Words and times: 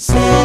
Say 0.00 0.37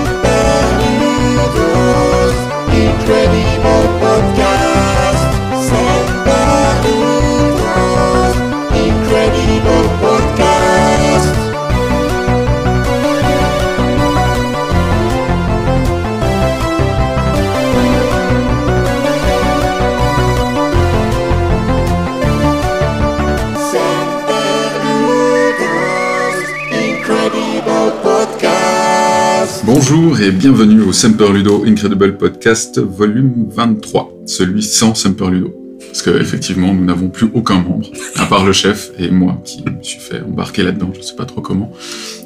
Bonjour 30.13 30.27
et 30.27 30.31
bienvenue 30.31 30.81
au 30.81 30.93
Semper 30.93 31.33
Ludo 31.33 31.63
Incredible 31.65 32.17
Podcast 32.17 32.77
volume 32.77 33.47
23, 33.49 34.13
celui 34.27 34.61
sans 34.61 34.93
Semper 34.93 35.31
Ludo. 35.31 35.55
Parce 35.87 36.03
que 36.03 36.11
effectivement, 36.21 36.71
nous 36.71 36.85
n'avons 36.85 37.09
plus 37.09 37.31
aucun 37.33 37.55
membre, 37.55 37.89
à 38.17 38.27
part 38.27 38.45
le 38.45 38.53
chef 38.53 38.91
et 38.99 39.09
moi 39.09 39.41
qui 39.43 39.63
me 39.63 39.81
suis 39.81 39.99
fait 39.99 40.21
embarquer 40.21 40.61
là-dedans, 40.61 40.91
je 40.95 41.01
sais 41.01 41.15
pas 41.15 41.25
trop 41.25 41.41
comment. 41.41 41.73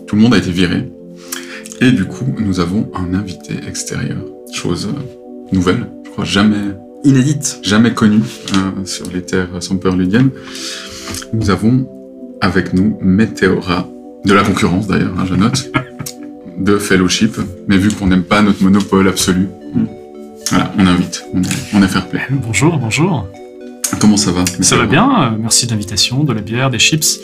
Tout 0.05 0.17
le 0.17 0.21
monde 0.21 0.33
a 0.33 0.37
été 0.37 0.51
viré. 0.51 0.91
Et 1.79 1.93
du 1.93 2.03
coup, 2.03 2.25
nous 2.37 2.59
avons 2.59 2.91
un 2.93 3.13
invité 3.13 3.53
extérieur, 3.65 4.17
chose 4.51 4.89
euh, 4.93 5.55
nouvelle, 5.55 5.87
je 6.03 6.09
crois 6.09 6.25
jamais 6.25 6.75
Inédite. 7.05 7.59
jamais 7.63 7.93
connu 7.93 8.19
euh, 8.19 8.83
sur 8.83 9.09
les 9.13 9.21
terres 9.21 9.63
semperludiennes. 9.63 10.31
Nous 11.31 11.49
avons 11.51 11.87
avec 12.41 12.73
nous 12.73 12.97
Météora, 12.99 13.87
de 14.25 14.33
la 14.33 14.43
concurrence 14.43 14.87
d'ailleurs, 14.87 15.13
hein, 15.17 15.25
je 15.25 15.35
note, 15.35 15.71
de 16.57 16.77
Fellowship, 16.77 17.37
mais 17.67 17.77
vu 17.77 17.91
qu'on 17.91 18.07
n'aime 18.07 18.23
pas 18.23 18.41
notre 18.41 18.63
monopole 18.63 19.07
absolu, 19.07 19.47
voilà, 20.49 20.71
on 20.77 20.87
invite, 20.87 21.23
on 21.33 21.41
est, 21.43 21.47
on 21.73 21.83
est 21.83 21.87
fair 21.87 22.07
play. 22.07 22.21
Bonjour, 22.29 22.77
bonjour. 22.77 23.27
Comment 23.99 24.17
ça 24.17 24.31
va 24.31 24.43
Ça 24.61 24.77
va 24.77 24.85
bien, 24.85 25.09
euh, 25.09 25.37
merci 25.39 25.65
de 25.65 25.71
l'invitation, 25.71 26.23
de 26.23 26.33
la 26.33 26.41
bière, 26.41 26.69
des 26.69 26.79
chips. 26.79 27.19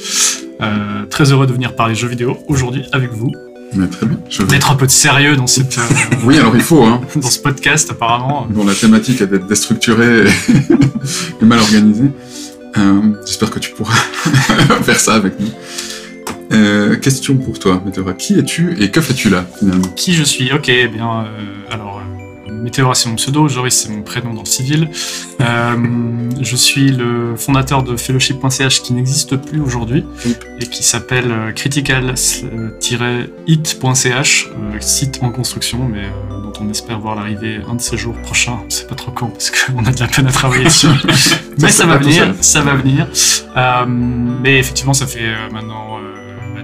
Euh, 0.62 1.06
très 1.10 1.32
heureux 1.32 1.48
de 1.48 1.54
venir 1.54 1.76
parler 1.76 1.96
jeux 1.96 2.08
vidéo 2.08 2.38
aujourd'hui 2.48 2.84
avec 2.92 3.12
vous. 3.12 3.32
Mais 3.76 3.88
Très 3.88 4.06
bien. 4.06 4.18
Je... 4.30 4.44
D'être 4.44 4.72
un 4.72 4.76
peu 4.76 4.86
de 4.86 4.92
sérieux 4.92 5.36
dans, 5.36 5.48
cette, 5.48 5.78
euh, 5.78 5.82
Oui, 6.26 6.38
alors 6.38 6.56
il 6.56 6.62
faut, 6.62 6.84
hein. 6.84 7.02
dans 7.16 7.30
ce 7.30 7.40
podcast 7.40 7.90
apparemment. 7.92 8.48
Bon, 8.50 8.66
la 8.66 8.76
thématique 8.76 9.22
est 9.22 9.28
d'être 9.28 9.48
déstructurée 9.48 10.28
et, 10.28 10.30
et 11.42 11.46
mal 11.46 11.60
organisée. 11.60 12.12
J'espère 13.26 13.52
que 13.52 13.60
tu 13.60 13.72
pourras 13.72 13.94
faire 14.84 15.00
ça 15.00 15.14
avec 15.14 15.40
nous. 15.40 15.48
Euh, 16.54 16.96
question 16.98 17.38
pour 17.38 17.58
toi, 17.60 17.82
Météora. 17.86 18.14
Qui 18.14 18.38
es-tu 18.38 18.76
et 18.82 18.92
que 18.92 19.00
fais-tu 19.02 19.30
là, 19.30 19.46
finalement? 19.60 19.88
Qui 19.96 20.14
je 20.14 20.24
suis? 20.24 20.52
Ok, 20.54 20.70
eh 20.70 20.88
bien, 20.88 21.26
euh, 21.26 21.72
alors, 21.72 22.00
euh, 22.00 22.04
Météora 22.52 22.94
c'est 22.96 23.10
mon 23.10 23.16
pseudo, 23.16 23.50
Joris 23.50 23.74
c'est 23.74 23.90
mon 23.90 24.04
prénom 24.04 24.34
dans 24.34 24.44
le 24.44 24.48
civil. 24.48 24.90
Euh, 25.42 25.76
je 26.40 26.56
suis 26.56 26.92
le 26.92 27.36
fondateur 27.36 27.84
de 27.84 27.98
Fellowship.ch 27.98 28.84
qui 28.84 28.94
n'existe 28.94 29.36
plus 29.36 29.60
aujourd'hui 29.60 30.06
et 30.62 30.66
qui 30.68 30.84
s'appelle 30.84 31.54
critical-hit.ch, 31.56 34.50
site 34.80 35.20
en 35.24 35.32
construction, 35.32 35.90
mais 35.92 36.04
dont 36.30 36.54
on 36.62 36.70
espère 36.70 37.00
voir 37.00 37.16
l'arrivée 37.16 37.60
un 37.68 37.76
de 37.76 37.82
ces 37.82 37.98
jours 37.98 38.16
prochains. 38.22 38.60
On 38.66 38.70
sait 38.70 38.86
pas 38.86 38.96
trop 38.96 39.12
quand 39.12 39.28
parce 39.28 39.52
qu'on 39.52 39.86
a 39.86 39.92
de 39.92 40.00
la 40.00 40.08
peine 40.08 40.28
à 40.28 40.32
travailler 40.32 40.64
dessus. 40.66 40.88
mais 41.60 41.70
ça 41.70 41.86
va 41.86 41.98
venir, 41.98 42.34
ça 42.40 42.62
va 42.62 42.76
venir. 42.76 43.10
Mais 43.88 44.60
effectivement, 44.60 44.94
ça 44.94 45.08
fait 45.08 45.34
maintenant 45.52 45.98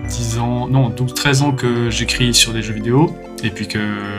10 0.09 0.39
ans, 0.39 0.67
non, 0.67 0.89
12-13 0.89 1.41
ans 1.43 1.51
que 1.51 1.89
j'écris 1.89 2.33
sur 2.33 2.51
des 2.53 2.61
jeux 2.61 2.73
vidéo 2.73 3.15
et 3.43 3.49
puis 3.51 3.67
que 3.67 3.77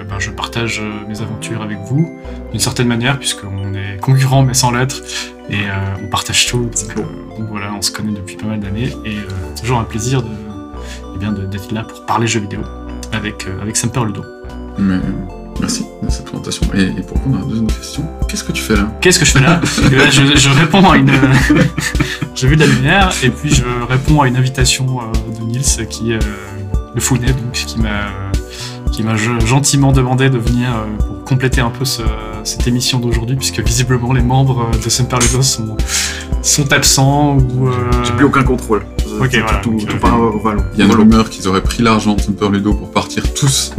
ben, 0.09 0.19
je 0.19 0.31
partage 0.31 0.81
euh, 0.81 1.07
mes 1.09 1.21
aventures 1.21 1.63
avec 1.63 1.79
vous 1.87 2.19
d'une 2.53 2.61
certaine 2.61 2.89
manière 2.89 3.19
puisqu'on 3.19 3.75
est 3.75 4.01
concurrents 4.01 4.43
mais 4.43 4.55
sans 4.55 4.71
l'être 4.71 5.03
et 5.51 5.55
euh, 5.57 5.97
on 6.03 6.07
partage 6.07 6.47
tout. 6.47 6.59
Donc, 6.65 6.97
euh, 6.97 7.37
donc 7.39 7.49
voilà, 7.51 7.73
on 7.77 7.83
se 7.83 7.91
connaît 7.91 8.13
depuis 8.13 8.37
pas 8.37 8.47
mal 8.47 8.61
d'années 8.61 8.93
et 9.05 9.17
euh, 9.19 9.23
toujours 9.61 9.79
un 9.79 9.85
plaisir 9.85 10.23
de, 10.23 10.29
eh 11.15 11.19
bien, 11.19 11.33
de- 11.33 11.45
d'être 11.47 11.73
là 11.73 11.83
pour 11.83 12.07
parler 12.07 12.27
jeux 12.27 12.41
vidéo 12.41 12.61
avec, 13.13 13.47
avec 13.61 13.77
Semper 13.77 14.05
Ludo. 14.05 14.23
Merci 15.61 15.85
de 16.03 16.11
cette 16.11 16.25
présentation. 16.25 16.67
Et, 16.75 16.83
et 16.83 17.03
pour 17.03 17.17
répondre 17.19 17.37
à 17.37 17.41
la 17.41 17.45
deuxième 17.47 17.67
question, 17.67 18.05
qu'est-ce 18.29 18.45
que 18.45 18.53
tu 18.53 18.63
fais 18.63 18.77
là 18.77 18.89
Qu'est-ce 19.01 19.19
que 19.19 19.25
je 19.25 19.31
fais 19.33 19.41
là 19.41 19.61
Eh 19.87 19.97
ben, 19.97 20.11
je, 20.11 20.37
je 20.37 20.49
réponds 20.51 20.89
à 20.91 20.97
une. 20.97 21.11
J'ai 22.35 22.47
vu 22.49 22.57
de 22.57 22.61
la 22.61 22.67
lumière 22.67 23.13
et 23.23 23.29
puis 23.31 23.51
je 23.55 23.65
réponds 23.89 24.23
à 24.23 24.29
une 24.29 24.37
invitation 24.37 25.01
euh, 25.01 25.39
de 25.39 25.45
Nils 25.45 25.87
qui 25.89 26.13
euh, 26.15 26.19
le 26.95 27.01
Founet 27.01 27.27
donc 27.33 27.53
qui 27.53 27.79
m'a 27.79 28.07
qui 28.93 29.03
m'a 29.03 29.15
ge- 29.15 29.45
gentiment 29.45 29.93
demandé 29.93 30.31
de 30.31 30.39
venir 30.39 30.69
euh, 30.71 30.97
pour 31.07 31.25
compléter 31.25 31.61
un 31.61 31.69
peu 31.71 31.85
ce- 31.85 32.03
cette 32.45 32.67
émission 32.67 32.99
d'aujourd'hui 32.99 33.37
puisque 33.37 33.61
visiblement 33.61 34.13
les 34.15 34.23
membres 34.23 34.71
de 34.83 34.89
Semperludo 34.89 35.43
sont 35.43 35.77
sont 36.43 36.73
absents 36.73 37.37
ou 37.37 37.69
euh, 37.69 37.73
J'ai 38.05 38.13
plus 38.13 38.25
aucun 38.25 38.43
contrôle. 38.43 38.87
Ok, 39.21 39.31
tout, 39.33 39.39
voilà, 39.43 39.59
tout, 39.59 39.71
donc, 39.73 39.87
tout 39.87 39.97
euh, 39.97 40.01
part 40.01 40.19
au 40.21 40.39
vallon. 40.39 40.65
Il 40.75 40.79
y 40.81 40.83
a 40.83 40.87
une 40.87 40.93
rumeur 40.93 41.29
qu'ils 41.29 41.47
auraient 41.47 41.63
pris 41.63 41.83
l'argent 41.83 42.15
de 42.15 42.21
Semper 42.23 42.49
Ludo 42.49 42.73
pour 42.73 42.91
partir 42.91 43.23
tous 43.35 43.73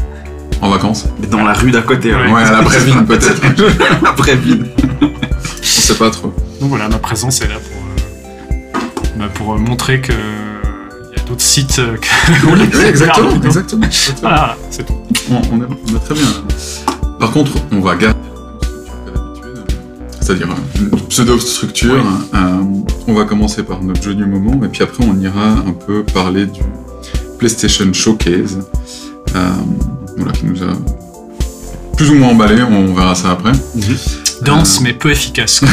en 0.62 0.70
vacances. 0.70 1.08
Mais 1.20 1.28
Dans 1.28 1.44
la 1.44 1.54
rue 1.54 1.72
d'à 1.72 1.82
côté. 1.82 2.14
Ouais. 2.14 2.32
Ouais, 2.32 2.44
à 2.44 2.52
la 2.52 2.62
Bréville 2.64 3.04
peut-être. 3.06 3.42
Après 4.06 4.36
vide. 4.36 4.66
On 5.02 5.64
sait 5.64 5.96
pas 5.96 6.10
trop. 6.12 6.34
donc 6.60 6.70
voilà 6.70 6.88
ma 6.90 7.00
présence 7.00 7.42
est 7.42 7.48
là 7.48 7.56
pour 7.56 7.82
euh, 7.82 8.80
bah, 9.18 9.26
pour 9.34 9.54
euh, 9.54 9.58
montrer 9.58 10.00
que 10.02 10.12
il 10.14 11.18
y 11.18 11.22
a 11.22 11.24
d'autres 11.26 11.42
sites 11.42 11.80
euh, 11.80 11.98
que 11.98 12.08
Oui, 12.54 12.62
exactement, 12.88 13.32
Ludo. 13.32 13.48
exactement. 13.48 13.86
Voilà, 14.22 14.56
c'est 14.70 14.86
tout. 14.86 14.94
On, 15.32 15.36
on 15.52 15.62
est, 15.62 15.66
on 15.66 15.96
est 15.96 16.00
très 16.06 16.14
bien. 16.14 16.24
là. 16.24 17.12
Par 17.20 17.32
contre, 17.32 17.52
on 17.72 17.80
va 17.82 17.96
garder 17.96 18.18
la 18.20 19.22
c'est-à-dire 20.22 20.48
une 20.80 20.90
pseudo-structure. 21.10 22.04
Euh, 22.34 22.38
on 23.08 23.14
va 23.14 23.26
commencer 23.26 23.64
par 23.64 23.82
notre 23.84 24.02
jeu 24.04 24.14
du 24.14 24.26
moment, 24.26 24.64
et 24.64 24.68
puis 24.70 24.84
après 24.84 25.04
on 25.04 25.20
ira 25.20 25.50
un 25.50 25.74
peu 25.74 26.04
parler 26.04 26.46
du 26.46 26.62
PlayStation 27.40 27.92
Showcase, 27.92 28.60
euh, 29.36 29.40
voilà, 30.22 30.38
qui 30.38 30.46
nous 30.46 30.64
a 30.64 30.74
plus 31.98 32.10
ou 32.10 32.16
moins 32.16 32.30
emballé, 32.30 32.64
on 32.64 32.94
verra 32.94 33.14
ça 33.14 33.32
après. 33.32 33.52
dense 34.42 34.80
Euh, 34.80 34.84
mais 34.84 34.94
peu 34.94 35.12
efficace 35.12 35.60
comme, 35.60 35.70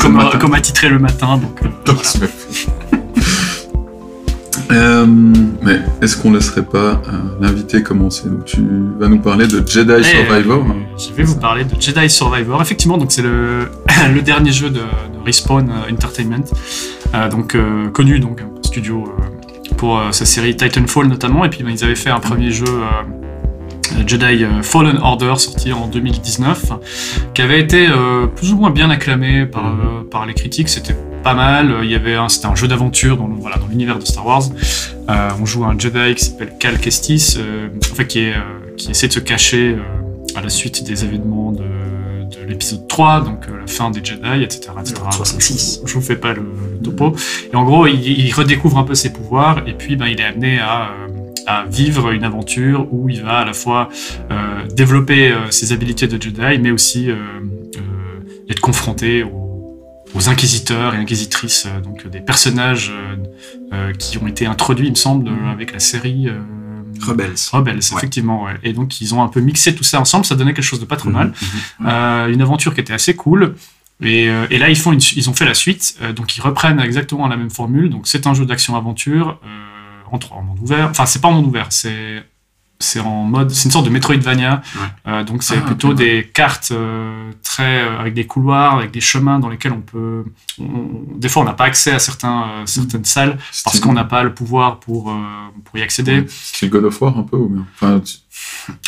comme, 0.00 0.12
matin. 0.14 0.38
comme 0.38 0.54
a 0.54 0.60
titré 0.60 0.88
le 0.88 0.98
matin 0.98 1.38
donc 1.38 1.60
euh, 1.62 1.68
Dans 1.86 2.02
ce 2.02 2.18
même. 2.18 2.28
Euh, 4.72 5.06
mais 5.06 5.80
est-ce 6.00 6.16
qu'on 6.16 6.32
laisserait 6.32 6.64
pas 6.64 6.78
euh, 7.08 7.12
l'invité 7.40 7.82
commencer? 7.82 8.28
Donc 8.28 8.44
tu 8.44 8.64
vas 8.98 9.08
nous 9.08 9.18
parler 9.18 9.46
de 9.46 9.66
Jedi 9.66 9.92
Et, 9.92 10.02
Survivor. 10.04 10.64
je 10.96 11.12
vais 11.14 11.24
vous 11.24 11.38
parler 11.38 11.64
de 11.64 11.80
Jedi 11.80 12.08
Survivor. 12.08 12.62
Effectivement, 12.62 12.96
donc 12.96 13.10
c'est 13.10 13.22
le, 13.22 13.68
le 14.14 14.22
dernier 14.22 14.52
jeu 14.52 14.70
de, 14.70 14.78
de 14.78 15.24
Respawn 15.24 15.68
euh, 15.70 15.92
Entertainment, 15.92 16.44
donc 17.30 17.56
connu 17.92 18.20
donc 18.20 18.42
studio 18.62 19.12
pour 19.76 20.00
sa 20.12 20.24
série 20.24 20.56
Titanfall 20.56 21.08
notamment. 21.08 21.44
Et 21.44 21.50
puis 21.50 21.64
ben, 21.64 21.70
ils 21.70 21.82
avaient 21.84 21.96
fait 21.96 22.10
un 22.10 22.20
premier 22.20 22.52
jeu. 22.52 22.66
Euh, 23.92 24.02
Jedi 24.06 24.44
euh, 24.44 24.62
Fallen 24.62 24.98
Order 24.98 25.34
sorti 25.36 25.72
en 25.72 25.86
2019 25.86 26.72
qui 27.34 27.42
avait 27.42 27.60
été 27.60 27.88
euh, 27.88 28.26
plus 28.26 28.52
ou 28.52 28.56
moins 28.56 28.70
bien 28.70 28.90
acclamé 28.90 29.46
par, 29.46 29.66
euh, 29.66 30.02
par 30.10 30.26
les 30.26 30.34
critiques 30.34 30.68
c'était 30.68 30.96
pas 31.22 31.34
mal 31.34 31.74
il 31.82 31.90
y 31.90 31.94
avait 31.94 32.14
un, 32.14 32.28
c'était 32.28 32.46
un 32.46 32.54
jeu 32.54 32.68
d'aventure 32.68 33.16
dans, 33.16 33.26
le- 33.26 33.34
voilà, 33.34 33.56
dans 33.56 33.66
l'univers 33.66 33.98
de 33.98 34.04
Star 34.04 34.26
Wars 34.26 34.42
euh, 35.10 35.28
on 35.40 35.46
joue 35.46 35.64
un 35.64 35.78
Jedi 35.78 36.14
qui 36.14 36.24
s'appelle 36.24 36.52
Cal 36.60 36.78
Kestis, 36.78 37.36
en 37.38 37.94
fait, 37.94 38.06
qui, 38.06 38.20
est, 38.20 38.34
qui 38.76 38.90
essaie 38.92 39.08
de 39.08 39.12
se 39.12 39.18
cacher 39.18 39.76
à 40.36 40.40
la 40.40 40.48
suite 40.48 40.84
des 40.84 41.04
événements 41.04 41.50
de, 41.50 41.58
de 41.64 42.46
l'épisode 42.48 42.86
3, 42.86 43.22
donc 43.22 43.46
euh, 43.48 43.58
la 43.60 43.66
fin 43.66 43.90
des 43.90 44.04
Jedi, 44.04 44.42
etc. 44.44 44.70
etc. 44.80 44.94
Le 45.04 45.12
66. 45.12 45.80
Je, 45.84 45.88
je 45.90 45.94
vous 45.94 46.00
fais 46.00 46.14
pas 46.14 46.32
le, 46.32 46.42
le 46.74 46.78
topo. 46.84 47.16
Et 47.52 47.56
en 47.56 47.64
gros, 47.64 47.88
il, 47.88 48.00
il 48.00 48.32
redécouvre 48.32 48.78
un 48.78 48.84
peu 48.84 48.94
ses 48.94 49.12
pouvoirs, 49.12 49.62
et 49.66 49.72
puis 49.72 49.96
ben, 49.96 50.06
il 50.06 50.20
est 50.20 50.24
amené 50.24 50.60
à, 50.60 50.90
euh, 50.90 51.08
à 51.46 51.64
vivre 51.64 52.10
une 52.12 52.24
aventure 52.24 52.86
où 52.92 53.08
il 53.08 53.22
va 53.22 53.38
à 53.38 53.44
la 53.44 53.52
fois 53.52 53.88
euh, 54.30 54.66
développer 54.74 55.32
euh, 55.32 55.50
ses 55.50 55.72
habilités 55.72 56.06
de 56.06 56.20
Jedi, 56.20 56.58
mais 56.60 56.70
aussi 56.70 57.10
euh, 57.10 57.16
être 58.48 58.60
confronté 58.60 59.22
aux, 59.22 59.78
aux 60.14 60.28
inquisiteurs 60.28 60.94
et 60.94 60.98
inquisitrices, 60.98 61.66
donc 61.84 62.06
des 62.08 62.20
personnages 62.20 62.92
qui 63.98 64.18
ont 64.18 64.26
été 64.26 64.46
introduits, 64.46 64.86
il 64.88 64.90
me 64.90 64.96
semble, 64.96 65.28
euh, 65.28 65.52
avec 65.52 65.72
la 65.72 65.78
série 65.78 66.28
Rebels. 67.00 67.34
Rebels, 67.52 67.74
Ouais. 67.76 67.98
effectivement. 67.98 68.42
ouais. 68.44 68.54
Et 68.64 68.72
donc 68.72 69.00
ils 69.00 69.14
ont 69.14 69.22
un 69.22 69.28
peu 69.28 69.40
mixé 69.40 69.74
tout 69.74 69.84
ça 69.84 70.00
ensemble, 70.00 70.24
ça 70.24 70.34
donnait 70.34 70.52
quelque 70.52 70.64
chose 70.64 70.80
de 70.80 70.84
pas 70.84 70.96
trop 70.96 71.10
mal. 71.10 71.32
Mhm. 71.80 72.32
Une 72.32 72.42
aventure 72.42 72.74
qui 72.74 72.80
était 72.80 72.92
assez 72.92 73.14
cool. 73.14 73.54
Et, 74.02 74.24
et 74.50 74.58
là, 74.58 74.70
ils, 74.70 74.76
font 74.76 74.92
une 74.92 75.00
ils 75.16 75.28
ont 75.30 75.34
fait 75.34 75.44
la 75.44 75.54
suite, 75.54 75.98
donc 76.16 76.36
ils 76.36 76.40
reprennent 76.40 76.80
exactement 76.80 77.28
la 77.28 77.36
même 77.36 77.50
formule. 77.50 77.88
Donc 77.90 78.06
c'est 78.06 78.26
un 78.26 78.34
jeu 78.34 78.46
d'action-aventure 78.46 79.38
euh, 79.44 79.79
en 80.12 80.18
trois 80.18 80.38
en 80.38 80.42
monde 80.42 80.58
ouvert. 80.60 80.88
Enfin, 80.90 81.06
c'est 81.06 81.20
pas 81.20 81.28
en 81.28 81.32
monde 81.32 81.46
ouvert, 81.46 81.66
c'est 81.70 82.24
c'est 82.82 82.98
en 83.00 83.24
mode, 83.24 83.50
c'est 83.50 83.66
une 83.66 83.70
sorte 83.72 83.84
de 83.84 83.90
Metroidvania. 83.90 84.62
Euh, 85.06 85.22
donc 85.22 85.42
c'est 85.42 85.58
Ah, 85.58 85.60
plutôt 85.60 85.88
ouais. 85.88 85.94
des 85.94 86.30
cartes 86.32 86.70
euh, 86.72 87.30
très 87.42 87.82
euh, 87.82 87.98
avec 88.00 88.14
des 88.14 88.26
couloirs, 88.26 88.78
avec 88.78 88.90
des 88.90 89.02
chemins 89.02 89.38
dans 89.38 89.50
lesquels 89.50 89.72
on 89.72 89.82
peut. 89.82 90.24
on- 90.58 91.18
des 91.18 91.28
fois, 91.28 91.42
on 91.42 91.44
n'a 91.44 91.52
pas 91.52 91.64
accès 91.64 91.92
à 91.92 91.98
certains, 91.98 92.42
euh, 92.48 92.62
certaines 92.64 93.04
salles 93.04 93.36
parce 93.64 93.80
qu'on 93.80 93.92
n'a 93.92 94.04
pas 94.04 94.22
le 94.22 94.32
pouvoir 94.32 94.80
pour 94.80 95.10
euh, 95.10 95.14
pour 95.64 95.76
y 95.78 95.82
accéder. 95.82 96.24
Style 96.28 96.70
God 96.70 96.84
of 96.86 97.02
War 97.02 97.18
un 97.18 97.22
peu 97.24 97.36
ou 97.36 97.48
bien? 97.50 97.66
Enfin, 97.74 98.00
tu- 98.00 98.16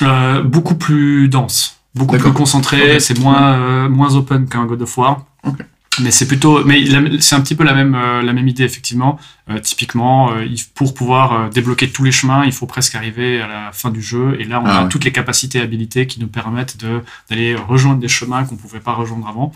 Euh, 0.03 0.43
beaucoup 0.43 0.77
plus 0.77 1.29
dense, 1.29 1.79
beaucoup 1.95 2.13
D'accord. 2.17 2.31
plus 2.33 2.39
concentré. 2.39 2.99
C'est 2.99 3.19
moins 3.19 3.53
euh, 3.53 3.89
moins 3.91 4.15
open 4.15 4.49
qu'un 4.49 4.65
God 4.65 4.81
of 4.81 4.97
War. 4.97 5.27
Ok. 5.45 5.59
Mais 6.01 6.11
c'est 6.11 6.27
plutôt, 6.27 6.65
mais 6.65 6.83
c'est 7.21 7.35
un 7.35 7.43
petit 7.43 7.55
peu 7.55 7.65
la 7.65 7.75
même 7.75 7.95
euh, 7.95 8.23
la 8.23 8.33
même 8.33 8.49
idée 8.49 8.65
effectivement. 8.65 9.19
Euh, 9.51 9.59
typiquement, 9.59 10.33
euh, 10.33 10.47
pour 10.75 10.95
pouvoir 10.95 11.51
débloquer 11.51 11.91
tous 11.91 12.03
les 12.03 12.13
chemins, 12.13 12.47
il 12.47 12.53
faut 12.53 12.65
presque 12.67 12.95
arriver 12.95 13.43
à 13.43 13.47
la 13.47 13.73
fin 13.73 13.91
du 13.91 14.01
jeu. 14.01 14.37
Et 14.41 14.45
là, 14.45 14.61
on 14.61 14.65
Ah 14.67 14.79
a 14.79 14.83
ouais. 14.85 14.89
toutes 14.89 15.05
les 15.05 15.13
capacités, 15.13 15.59
et 15.59 15.61
habilités 15.63 16.07
qui 16.07 16.19
nous 16.21 16.29
permettent 16.29 16.79
de 16.79 17.03
d'aller 17.29 17.55
rejoindre 17.55 18.01
des 18.01 18.09
chemins 18.09 18.45
qu'on 18.45 18.57
pouvait 18.57 18.81
pas 18.81 18.95
rejoindre 18.95 19.29
avant. 19.29 19.53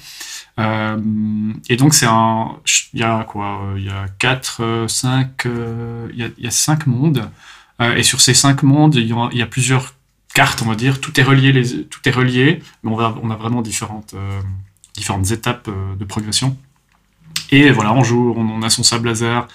Et 1.69 1.77
donc 1.77 1.95
c'est 1.95 2.07
un, 2.07 2.57
il 2.93 3.01
y 3.01 3.03
a 3.03 3.25
quoi 3.25 3.75
Il 3.77 3.85
y 3.85 3.91
a 3.91 4.07
quatre, 4.19 4.85
cinq, 4.89 5.45
il 5.47 6.19
y 6.19 6.23
a, 6.23 6.29
il 6.37 6.45
y 6.45 6.47
a 6.47 6.51
cinq 6.51 6.87
mondes. 6.87 7.31
Et 7.97 8.03
sur 8.03 8.21
ces 8.21 8.35
cinq 8.35 8.63
mondes, 8.63 8.95
il 8.95 9.07
y, 9.07 9.13
a, 9.13 9.29
il 9.33 9.39
y 9.39 9.43
a 9.43 9.47
plusieurs 9.47 9.95
cartes, 10.35 10.63
on 10.63 10.69
va 10.69 10.75
dire. 10.75 11.01
Tout 11.01 11.19
est 11.21 11.23
relié, 11.23 11.53
les, 11.53 11.85
tout 11.85 12.01
est 12.07 12.11
relié, 12.11 12.63
mais 12.83 12.91
on, 12.91 12.97
va, 12.97 13.15
on 13.23 13.31
a 13.31 13.37
vraiment 13.37 13.61
différentes, 13.63 14.15
différentes 14.97 15.31
étapes 15.31 15.69
euh, 15.69 15.95
de 15.99 16.05
progression. 16.05 16.57
Et 17.51 17.71
voilà, 17.71 17.93
on 17.93 18.03
joue, 18.03 18.35
on, 18.37 18.43
on 18.49 18.63
a 18.63 18.71
son 18.71 18.83
sable 18.83 19.09
laser, 19.09 19.47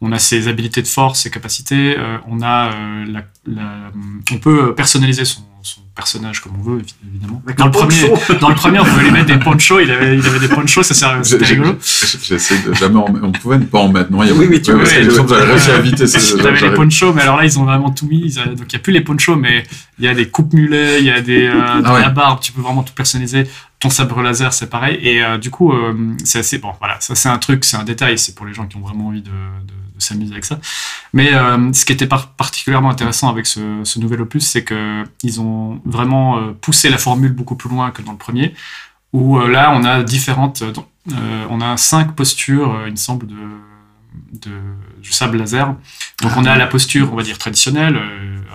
on 0.00 0.12
a 0.12 0.18
ses 0.18 0.48
habilités 0.48 0.82
de 0.82 0.86
force, 0.88 1.20
ses 1.20 1.30
capacités, 1.30 1.96
euh, 1.98 2.18
on 2.28 2.40
a 2.42 2.72
euh, 2.72 3.04
la, 3.06 3.22
la- 3.46 3.90
on 4.32 4.38
peut 4.38 4.74
personnaliser 4.74 5.24
son, 5.24 5.42
son 5.62 5.80
personnage 5.94 6.40
comme 6.40 6.52
on 6.58 6.62
veut, 6.62 6.78
évi- 6.80 6.94
évidemment. 7.08 7.42
Dans 7.56 7.66
le 7.66 7.70
premier, 7.70 8.12
dans 8.40 8.48
le 8.48 8.54
premier, 8.54 8.80
on 8.80 8.84
pouvait 8.84 9.04
lui 9.04 9.10
mettre 9.12 9.26
des 9.26 9.38
ponchos, 9.38 9.80
il 9.80 9.90
avait, 9.90 10.18
il 10.18 10.26
avait 10.26 10.40
des 10.40 10.48
ponchos, 10.48 10.82
ça 10.82 10.94
c'est- 10.94 11.24
c'était 11.30 11.44
rigolo. 11.46 11.76
J'essaie 11.80 12.58
de 12.62 12.74
jamais 12.74 12.98
en 12.98 13.08
mettre. 13.12 13.24
On 13.26 13.32
pouvait 13.32 13.58
ne 13.58 13.64
pas 13.64 13.78
en 13.78 13.88
mettre, 13.92 14.10
non 14.10 14.22
il 14.24 14.28
y 14.28 14.32
a- 14.32 14.34
Oui, 14.34 14.46
oui, 14.50 14.60
tu 14.62 14.72
vois, 14.72 14.84
j'avais 14.84 15.44
réussi 15.44 15.70
à 15.70 15.78
éviter 15.78 16.06
ces. 16.06 16.36
Les 16.36 16.74
ponchos, 16.74 17.12
mais 17.12 17.22
alors 17.22 17.36
là, 17.38 17.44
ils 17.44 17.58
ont 17.58 17.64
vraiment 17.64 17.90
tout 17.90 18.06
mis. 18.06 18.38
A- 18.38 18.46
Donc, 18.46 18.72
il 18.72 18.76
n'y 18.76 18.76
a 18.76 18.80
plus 18.80 18.92
les 18.92 19.00
ponchos, 19.02 19.36
mais 19.36 19.64
il 19.98 20.04
y 20.04 20.08
a 20.08 20.14
des 20.14 20.28
coupes 20.28 20.52
mulets, 20.52 20.98
il 21.00 21.06
y 21.06 21.10
a 21.10 21.20
des, 21.20 21.46
euh, 21.46 21.60
Ah 21.84 21.94
ouais. 21.94 22.00
la 22.02 22.10
barbe, 22.10 22.40
tu 22.40 22.50
peux 22.52 22.60
vraiment 22.60 22.82
tout 22.82 22.94
personnaliser. 22.94 23.46
Ton 23.82 23.90
sabre 23.90 24.22
laser, 24.22 24.52
c'est 24.52 24.70
pareil. 24.70 24.96
Et 25.02 25.24
euh, 25.24 25.38
du 25.38 25.50
coup, 25.50 25.72
euh, 25.72 26.14
c'est 26.22 26.38
assez. 26.38 26.58
Bon, 26.58 26.72
voilà, 26.78 27.00
ça, 27.00 27.16
c'est 27.16 27.28
un 27.28 27.38
truc, 27.38 27.64
c'est 27.64 27.76
un 27.76 27.82
détail, 27.82 28.16
c'est 28.16 28.32
pour 28.32 28.46
les 28.46 28.54
gens 28.54 28.68
qui 28.68 28.76
ont 28.76 28.80
vraiment 28.80 29.08
envie 29.08 29.22
de, 29.22 29.32
s'amuser 29.98 30.30
avec 30.30 30.44
ça. 30.44 30.60
Mais 31.12 31.34
euh, 31.34 31.72
ce 31.72 31.84
qui 31.84 31.92
était 31.92 32.06
par- 32.06 32.28
particulièrement 32.28 32.90
intéressant 32.90 33.28
avec 33.28 33.44
ce, 33.44 33.98
nouvel 33.98 34.20
opus, 34.20 34.46
c'est 34.46 34.62
que 34.62 35.02
ils 35.24 35.40
ont 35.40 35.80
vraiment 35.84 36.54
poussé 36.60 36.90
la 36.90 36.98
formule 36.98 37.32
beaucoup 37.32 37.56
plus 37.56 37.68
loin 37.68 37.90
que 37.90 38.02
dans 38.02 38.12
le 38.12 38.18
premier. 38.18 38.54
Où 39.12 39.40
là, 39.40 39.72
on 39.74 39.82
a 39.82 40.04
différentes. 40.04 40.62
on 41.50 41.60
a 41.60 41.76
cinq 41.76 42.14
postures, 42.14 42.84
il 42.86 42.92
me 42.92 42.96
semble, 42.96 43.26
de, 43.26 43.34
de, 44.32 44.52
du 45.02 45.10
sable 45.10 45.38
laser. 45.38 45.74
Donc 46.22 46.36
on 46.36 46.44
a 46.44 46.56
la 46.56 46.68
posture, 46.68 47.12
on 47.12 47.16
va 47.16 47.24
dire 47.24 47.38
traditionnelle, 47.38 47.98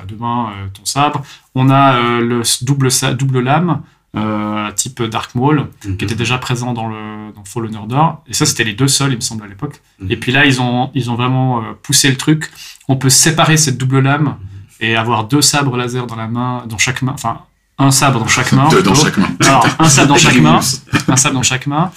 à 0.02 0.06
deux 0.06 0.16
mains, 0.16 0.54
ton 0.74 0.86
sabre. 0.86 1.22
On 1.54 1.70
a 1.70 2.00
le 2.22 2.44
double, 2.62 2.88
double 3.18 3.42
lame, 3.42 3.82
euh, 4.18 4.72
type 4.74 5.02
Dark 5.04 5.36
Maul, 5.36 5.68
Mhm. 5.86 5.98
qui 5.98 6.06
était 6.06 6.16
déjà 6.16 6.38
présent 6.38 6.74
dans 6.74 6.88
le 6.88 7.32
dans 7.36 7.44
Fallen 7.46 7.76
Order. 7.76 8.04
Et 8.28 8.34
ça, 8.34 8.46
c'était 8.46 8.64
les 8.64 8.74
deux 8.74 8.88
seuls, 8.88 9.12
il 9.12 9.16
me 9.18 9.22
semble, 9.22 9.44
à 9.44 9.48
l'époque. 9.48 9.82
Mhm. 10.00 10.12
Et 10.12 10.18
puis 10.18 10.32
là, 10.32 10.46
ils 10.46 10.62
ont, 10.62 10.90
ils 10.94 11.10
ont 11.12 11.16
vraiment 11.16 11.60
euh, 11.60 11.64
poussé 11.84 12.10
le 12.10 12.18
truc. 12.18 12.50
On 12.88 12.96
peut 12.96 13.10
séparer 13.10 13.58
cette 13.58 13.78
double 13.78 14.00
lame 14.00 14.38
et 14.80 14.96
avoir 14.96 15.26
deux 15.26 15.42
sabres 15.42 15.76
laser 15.78 16.08
dans 16.08 16.16
la 16.16 16.28
main, 16.28 16.64
dans 16.68 16.78
chaque 16.78 17.02
main. 17.02 17.14
Enfin, 17.14 17.42
un 17.80 17.92
sabre 17.92 18.20
dans 18.20 18.28
chaque 18.28 18.52
main. 18.54 18.70
Deux 18.70 18.82
dans 18.84 18.96
chaque 18.96 19.18
main. 19.18 19.30
Alors, 19.46 19.68
un 19.80 19.90
sabre 19.90 20.10
dans 20.10 20.18
chaque 20.18 20.40
main 20.42 20.60
un 21.08 21.16
sabre 21.16 21.36
dans 21.36 21.44
chaque 21.44 21.68
main. 21.68 21.92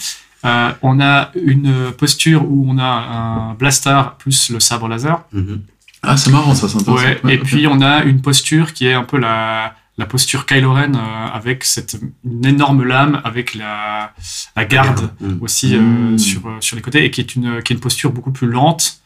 Euh, 0.44 0.70
on 0.82 1.00
a 1.00 1.30
une 1.34 1.92
posture 1.92 2.42
où 2.50 2.64
on 2.68 2.78
a 2.78 2.84
un 2.84 3.54
blaster 3.54 4.00
plus 4.18 4.50
le 4.50 4.58
sabre 4.60 4.88
laser. 4.88 5.22
Mhm. 5.32 5.62
Ah, 6.02 6.16
c'est 6.16 6.30
marrant, 6.30 6.54
ça, 6.54 6.66
c'est 6.68 6.78
intéressant. 6.78 7.04
Ouais, 7.04 7.20
Ouais, 7.24 7.34
et 7.34 7.38
puis 7.38 7.66
on 7.66 7.82
a 7.82 8.04
une 8.04 8.22
posture 8.22 8.72
qui 8.72 8.86
est 8.86 8.94
un 8.94 9.04
peu 9.04 9.18
la, 9.18 9.74
la 10.00 10.06
posture 10.06 10.46
Kylo 10.46 10.72
Ren 10.72 10.94
euh, 10.94 11.26
avec 11.32 11.62
cette 11.64 11.96
une 12.24 12.44
énorme 12.46 12.82
lame 12.82 13.20
avec 13.24 13.54
la, 13.54 14.12
la 14.56 14.64
garde 14.64 15.10
Mhm. 15.20 15.38
aussi 15.42 15.76
euh, 15.76 15.80
Mm. 15.80 16.18
sur, 16.18 16.46
euh, 16.48 16.56
sur 16.60 16.74
les 16.76 16.82
côtés 16.82 17.04
et 17.04 17.10
qui 17.12 17.20
est 17.20 17.34
une, 17.36 17.62
qui 17.62 17.72
est 17.72 17.76
une 17.76 17.80
posture 17.88 18.10
beaucoup 18.12 18.32
plus 18.32 18.48
lente. 18.48 19.00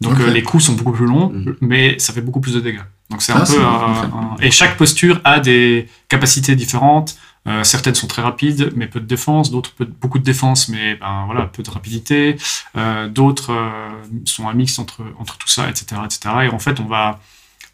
Donc 0.00 0.18
les 0.18 0.42
coups 0.42 0.64
sont 0.64 0.72
beaucoup 0.74 0.92
plus 0.92 1.06
longs, 1.06 1.28
Mm. 1.30 1.54
mais 1.60 1.98
ça 1.98 2.12
fait 2.14 2.22
beaucoup 2.22 2.40
plus 2.40 2.54
de 2.54 2.60
dégâts. 2.60 2.80
Donc 3.10 3.20
c'est 3.22 3.32
Ah, 3.32 3.40
un 3.42 3.44
c'est 3.44 3.56
peu 3.56 3.62
un- 3.62 4.02
un- 4.20 4.36
et 4.40 4.50
chaque 4.50 4.76
posture 4.76 5.20
a 5.24 5.40
des 5.40 5.88
capacités 6.08 6.54
différentes. 6.56 7.16
Euh, 7.48 7.64
certaines 7.64 7.94
sont 7.94 8.06
très 8.06 8.22
rapides, 8.22 8.70
mais 8.76 8.86
peu 8.86 9.00
de 9.00 9.06
défense. 9.06 9.50
D'autres 9.50 9.72
beaucoup 10.02 10.18
de 10.18 10.24
défense, 10.24 10.68
mais 10.68 10.94
ben 10.96 11.24
voilà 11.26 11.42
peu 11.46 11.62
de 11.62 11.70
rapidité. 11.70 12.36
Euh, 12.76 13.08
D'autres 13.08 13.52
euh, 13.52 13.88
sont 14.24 14.46
un 14.48 14.54
mix 14.54 14.78
entre 14.78 15.00
entre 15.18 15.36
tout 15.38 15.48
ça, 15.48 15.68
etc., 15.70 16.00
etc. 16.04 16.18
Et 16.44 16.48
en 16.48 16.58
fait, 16.58 16.80
on 16.80 16.84
va 16.96 17.18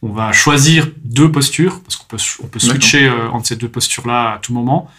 on 0.02 0.12
va 0.12 0.32
choisir 0.32 0.88
deux 1.04 1.32
postures 1.32 1.80
parce 1.82 1.96
qu'on 1.96 2.06
peut 2.06 2.18
on 2.42 2.46
peut 2.48 2.58
switcher 2.58 3.08
euh, 3.08 3.30
entre 3.30 3.46
ces 3.46 3.56
deux 3.56 3.68
postures 3.68 4.06
là 4.06 4.34
à 4.34 4.38
tout 4.38 4.52
moment. 4.52 4.90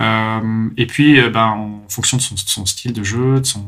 Euh, 0.00 0.68
et 0.76 0.86
puis, 0.86 1.20
euh, 1.20 1.30
ben, 1.30 1.46
en 1.46 1.82
fonction 1.88 2.16
de 2.16 2.22
son, 2.22 2.36
son 2.36 2.66
style 2.66 2.92
de 2.92 3.02
jeu, 3.02 3.40
de, 3.40 3.46
son, 3.46 3.60
de 3.60 3.64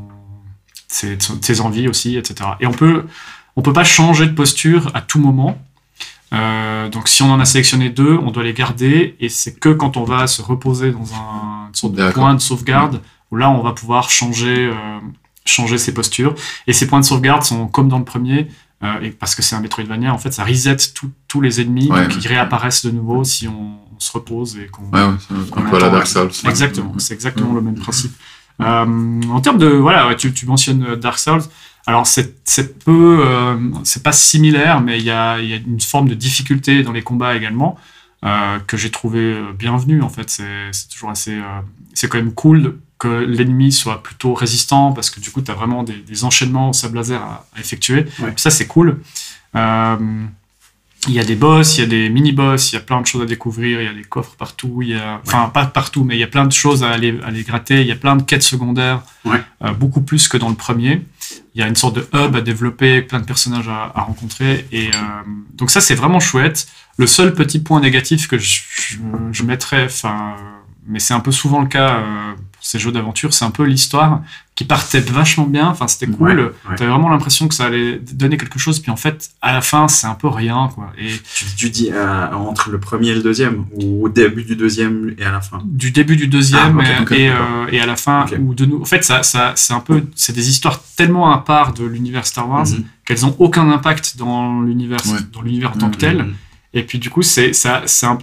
ses, 0.88 1.16
de 1.16 1.60
envies 1.60 1.88
aussi, 1.88 2.16
etc. 2.16 2.50
Et 2.60 2.66
on 2.66 2.72
peut, 2.72 3.04
on 3.54 3.62
peut 3.62 3.72
pas 3.72 3.84
changer 3.84 4.26
de 4.26 4.32
posture 4.32 4.90
à 4.94 5.00
tout 5.00 5.20
moment. 5.20 5.58
Euh, 6.32 6.88
donc, 6.88 7.08
si 7.08 7.22
on 7.22 7.30
en 7.30 7.38
a 7.38 7.44
sélectionné 7.44 7.90
deux, 7.90 8.18
on 8.22 8.30
doit 8.32 8.42
les 8.42 8.52
garder, 8.52 9.16
et 9.20 9.28
c'est 9.28 9.58
que 9.58 9.68
quand 9.68 9.96
on 9.96 10.04
va 10.04 10.26
se 10.26 10.42
reposer 10.42 10.90
dans 10.90 11.14
un 11.14 11.68
une 11.68 11.74
sorte 11.74 11.92
de 11.92 11.98
D'accord. 11.98 12.24
point 12.24 12.34
de 12.34 12.40
sauvegarde, 12.40 13.02
où 13.30 13.36
là, 13.36 13.50
on 13.50 13.62
va 13.62 13.72
pouvoir 13.72 14.08
changer, 14.08 14.72
changer 15.44 15.78
ses 15.78 15.92
postures. 15.92 16.34
Et 16.66 16.72
ces 16.72 16.86
points 16.86 17.00
de 17.00 17.04
sauvegarde 17.04 17.42
sont 17.42 17.66
comme 17.66 17.88
dans 17.88 17.98
le 17.98 18.04
premier, 18.04 18.48
euh, 18.82 19.00
et 19.00 19.10
parce 19.10 19.34
que 19.34 19.42
c'est 19.42 19.56
un 19.56 19.60
Metroidvania, 19.60 20.12
en 20.12 20.18
fait, 20.18 20.32
ça 20.32 20.44
reset 20.44 20.76
tous 21.28 21.40
les 21.40 21.60
ennemis, 21.60 21.90
Ouais, 21.90 22.06
donc 22.06 22.22
ils 22.22 22.28
réapparaissent 22.28 22.84
de 22.84 22.90
nouveau 22.90 23.24
si 23.24 23.48
on, 23.48 23.78
on 23.96 24.00
se 24.00 24.12
repose 24.12 24.58
et 24.58 24.66
qu'on 24.66 24.84
Ouais, 24.84 25.04
ouais, 25.04 25.36
un 25.56 25.62
peu 25.62 25.76
à 25.76 25.80
la 25.80 25.88
Dark 25.90 26.06
Souls. 26.06 26.30
Exactement, 26.44 26.94
c'est 26.98 27.14
exactement 27.14 27.54
le 27.54 27.62
même 27.62 27.76
principe. 27.76 28.12
Euh, 28.60 29.20
en 29.30 29.40
termes 29.40 29.58
de 29.58 29.66
voilà, 29.66 30.14
tu, 30.14 30.32
tu 30.32 30.46
mentionnes 30.46 30.84
euh, 30.84 30.96
Dark 30.96 31.18
Souls. 31.18 31.42
Alors 31.86 32.06
c'est 32.06 32.84
peu, 32.84 33.20
euh, 33.24 33.56
c'est 33.84 34.02
pas 34.02 34.12
similaire, 34.12 34.80
mais 34.80 34.98
il 34.98 35.04
y 35.04 35.10
a, 35.10 35.38
il 35.38 35.48
y 35.48 35.52
a 35.54 35.56
une 35.56 35.80
forme 35.80 36.08
de 36.08 36.14
difficulté 36.14 36.82
dans 36.82 36.92
les 36.92 37.02
combats 37.02 37.36
également 37.36 37.76
que 38.66 38.76
j'ai 38.76 38.90
trouvé 38.90 39.40
bienvenue. 39.56 40.02
En 40.02 40.08
fait, 40.08 40.28
c'est 40.28 40.88
toujours 40.92 41.10
assez, 41.10 41.40
c'est 41.94 42.08
quand 42.08 42.18
même 42.18 42.32
cool 42.32 42.80
que 42.98 43.08
l'ennemi 43.08 43.72
soit 43.72 44.02
plutôt 44.02 44.32
résistant 44.34 44.92
parce 44.92 45.10
que 45.10 45.20
du 45.20 45.30
coup 45.30 45.42
tu 45.42 45.50
as 45.50 45.54
vraiment 45.54 45.82
des, 45.82 45.96
des 45.96 46.24
enchaînements 46.24 46.70
au 46.70 46.72
sable 46.72 46.96
laser 46.96 47.20
à, 47.22 47.46
à 47.56 47.60
effectuer. 47.60 48.06
Ouais. 48.20 48.32
Ça 48.36 48.50
c'est 48.50 48.66
cool. 48.66 49.00
Euh, 49.54 49.96
il 51.08 51.14
y 51.14 51.20
a 51.20 51.24
des 51.24 51.36
boss, 51.36 51.76
il 51.78 51.82
y 51.82 51.84
a 51.84 51.86
des 51.86 52.08
mini-boss, 52.08 52.72
il 52.72 52.74
y 52.74 52.78
a 52.78 52.80
plein 52.80 53.00
de 53.00 53.06
choses 53.06 53.22
à 53.22 53.26
découvrir, 53.26 53.80
il 53.80 53.84
y 53.84 53.88
a 53.88 53.92
des 53.92 54.02
coffres 54.02 54.34
partout, 54.36 54.80
il 54.82 54.88
y 54.88 54.94
a, 54.96 55.20
enfin 55.24 55.48
pas 55.50 55.66
partout, 55.66 56.02
mais 56.02 56.16
il 56.16 56.18
y 56.18 56.24
a 56.24 56.26
plein 56.26 56.44
de 56.46 56.52
choses 56.52 56.82
à 56.82 56.90
aller, 56.90 57.16
à 57.22 57.28
aller 57.28 57.44
gratter, 57.44 57.80
il 57.82 57.86
y 57.86 57.92
a 57.92 57.96
plein 57.96 58.16
de 58.16 58.22
quêtes 58.22 58.42
secondaires, 58.42 59.02
Ouais. 59.24 59.40
euh, 59.62 59.72
beaucoup 59.72 60.00
plus 60.00 60.26
que 60.26 60.36
dans 60.36 60.48
le 60.48 60.56
premier. 60.56 61.02
Il 61.54 61.60
y 61.60 61.62
a 61.62 61.68
une 61.68 61.76
sorte 61.76 61.94
de 61.94 62.08
hub 62.12 62.34
à 62.34 62.40
développer, 62.40 63.02
plein 63.02 63.20
de 63.20 63.24
personnages 63.24 63.68
à, 63.68 63.92
à 63.94 64.00
rencontrer, 64.02 64.66
et 64.72 64.88
euh, 64.88 64.90
donc 65.54 65.70
ça 65.70 65.80
c'est 65.80 65.94
vraiment 65.94 66.18
chouette. 66.18 66.66
Le 66.96 67.06
seul 67.06 67.34
petit 67.34 67.60
point 67.60 67.80
négatif 67.80 68.26
que 68.26 68.38
je, 68.38 68.62
je, 68.68 68.96
je 69.30 69.42
mettrais, 69.44 69.84
enfin, 69.84 70.34
euh, 70.38 70.42
mais 70.88 70.98
c'est 70.98 71.14
un 71.14 71.20
peu 71.20 71.30
souvent 71.30 71.60
le 71.60 71.68
cas 71.68 71.98
euh, 71.98 72.32
ces 72.66 72.80
jeux 72.80 72.90
d'aventure, 72.90 73.32
c'est 73.32 73.44
un 73.44 73.52
peu 73.52 73.62
l'histoire 73.62 74.22
qui 74.56 74.64
partait 74.64 74.98
vachement 75.00 75.44
bien, 75.46 75.68
enfin 75.68 75.86
c'était 75.86 76.06
cool. 76.08 76.28
Ouais, 76.28 76.44
ouais. 76.44 76.76
T'avais 76.76 76.90
vraiment 76.90 77.10
l'impression 77.10 77.46
que 77.46 77.54
ça 77.54 77.66
allait 77.66 78.00
donner 78.12 78.36
quelque 78.38 78.58
chose, 78.58 78.80
puis 78.80 78.90
en 78.90 78.96
fait, 78.96 79.30
à 79.40 79.52
la 79.52 79.60
fin, 79.60 79.86
c'est 79.86 80.06
un 80.08 80.14
peu 80.14 80.26
rien, 80.28 80.68
quoi. 80.74 80.92
Et 80.98 81.08
Tu, 81.34 81.44
tu 81.56 81.70
dis 81.70 81.90
euh, 81.92 82.32
entre 82.32 82.70
le 82.70 82.80
premier 82.80 83.10
et 83.10 83.14
le 83.14 83.22
deuxième, 83.22 83.66
ou 83.74 84.06
au 84.06 84.08
début 84.08 84.42
du 84.42 84.56
deuxième 84.56 85.14
et 85.18 85.22
à 85.24 85.30
la 85.30 85.40
fin? 85.40 85.60
Du 85.64 85.90
début 85.92 86.16
du 86.16 86.26
deuxième 86.26 86.80
Ah, 86.80 86.84
et, 86.84 86.98
d'accord. 86.98 87.16
euh, 87.20 87.66
et 87.70 87.80
à 87.80 87.86
la 87.86 87.94
fin, 87.96 88.26
ou 88.40 88.54
de 88.54 88.64
nous. 88.64 88.80
En 88.80 88.84
fait, 88.86 89.04
ça, 89.04 89.22
ça, 89.22 89.52
c'est 89.54 89.74
un 89.74 89.80
peu, 89.80 90.02
c'est 90.16 90.32
des 90.34 90.48
histoires 90.48 90.82
tellement 90.96 91.30
à 91.32 91.38
part 91.38 91.72
de 91.72 91.84
l'univers 91.84 92.26
Star 92.26 92.48
Wars 92.48 92.66
Mhm. 92.66 92.84
qu'elles 93.04 93.24
ont 93.26 93.36
aucun 93.38 93.70
impact 93.70 94.16
dans 94.16 94.62
l'univers, 94.62 94.98
Ouais. 95.06 95.18
dans 95.32 95.42
l'univers 95.42 95.70
en 95.76 95.78
tant 95.78 95.90
que 95.90 95.94
Mhm. 95.96 96.00
tel. 96.00 96.26
Et 96.74 96.82
puis 96.82 96.98
du 96.98 97.10
coup, 97.10 97.22
c'est, 97.22 97.52
ça, 97.52 97.82
c'est 97.86 98.06
un, 98.06 98.18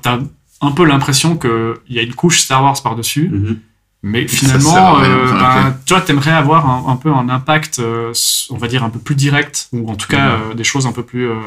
un 0.62 0.71
peu 0.71 0.83
l'impression 0.85 1.38
que 1.38 1.79
il 1.88 1.95
y 1.95 2.00
a 2.00 2.01
une 2.01 2.13
couche 2.15 2.39
Star 2.41 2.62
Wars 2.63 2.81
par 2.83 2.95
dessus. 2.95 3.29
Mhm. 3.31 3.59
Mais 4.05 4.27
finalement, 4.27 5.00
euh, 5.00 5.25
enfin, 5.25 5.63
ben, 5.69 5.77
tu 5.86 5.93
vois, 5.93 6.01
t'aimerais 6.01 6.31
avoir 6.31 6.69
un, 6.69 6.91
un 6.91 6.95
peu 6.98 7.10
un 7.13 7.29
impact, 7.29 7.79
euh, 7.79 8.12
on 8.50 8.57
va 8.57 8.67
dire, 8.67 8.83
un 8.83 8.89
peu 8.89 9.00
plus 9.00 9.15
direct, 9.15 9.69
ou 9.72 9.89
en 9.89 9.95
tout 9.95 10.07
cas 10.10 10.36
Mhm. 10.36 10.41
euh, 10.51 10.53
des 10.55 10.65
choses 10.65 10.86
un 10.88 10.91
peu 10.91 11.03
plus, 11.03 11.29
euh, 11.29 11.39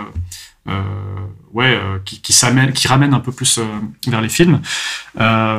ouais, 1.53 1.79
qui, 2.05 2.21
qui, 2.23 2.33
s'amènent- 2.33 2.73
qui 2.73 2.89
ramènent 2.89 3.15
un 3.15 3.21
peu 3.21 3.31
plus 3.33 3.61
vers 4.09 4.21
les 4.23 4.29
films. 4.31 4.61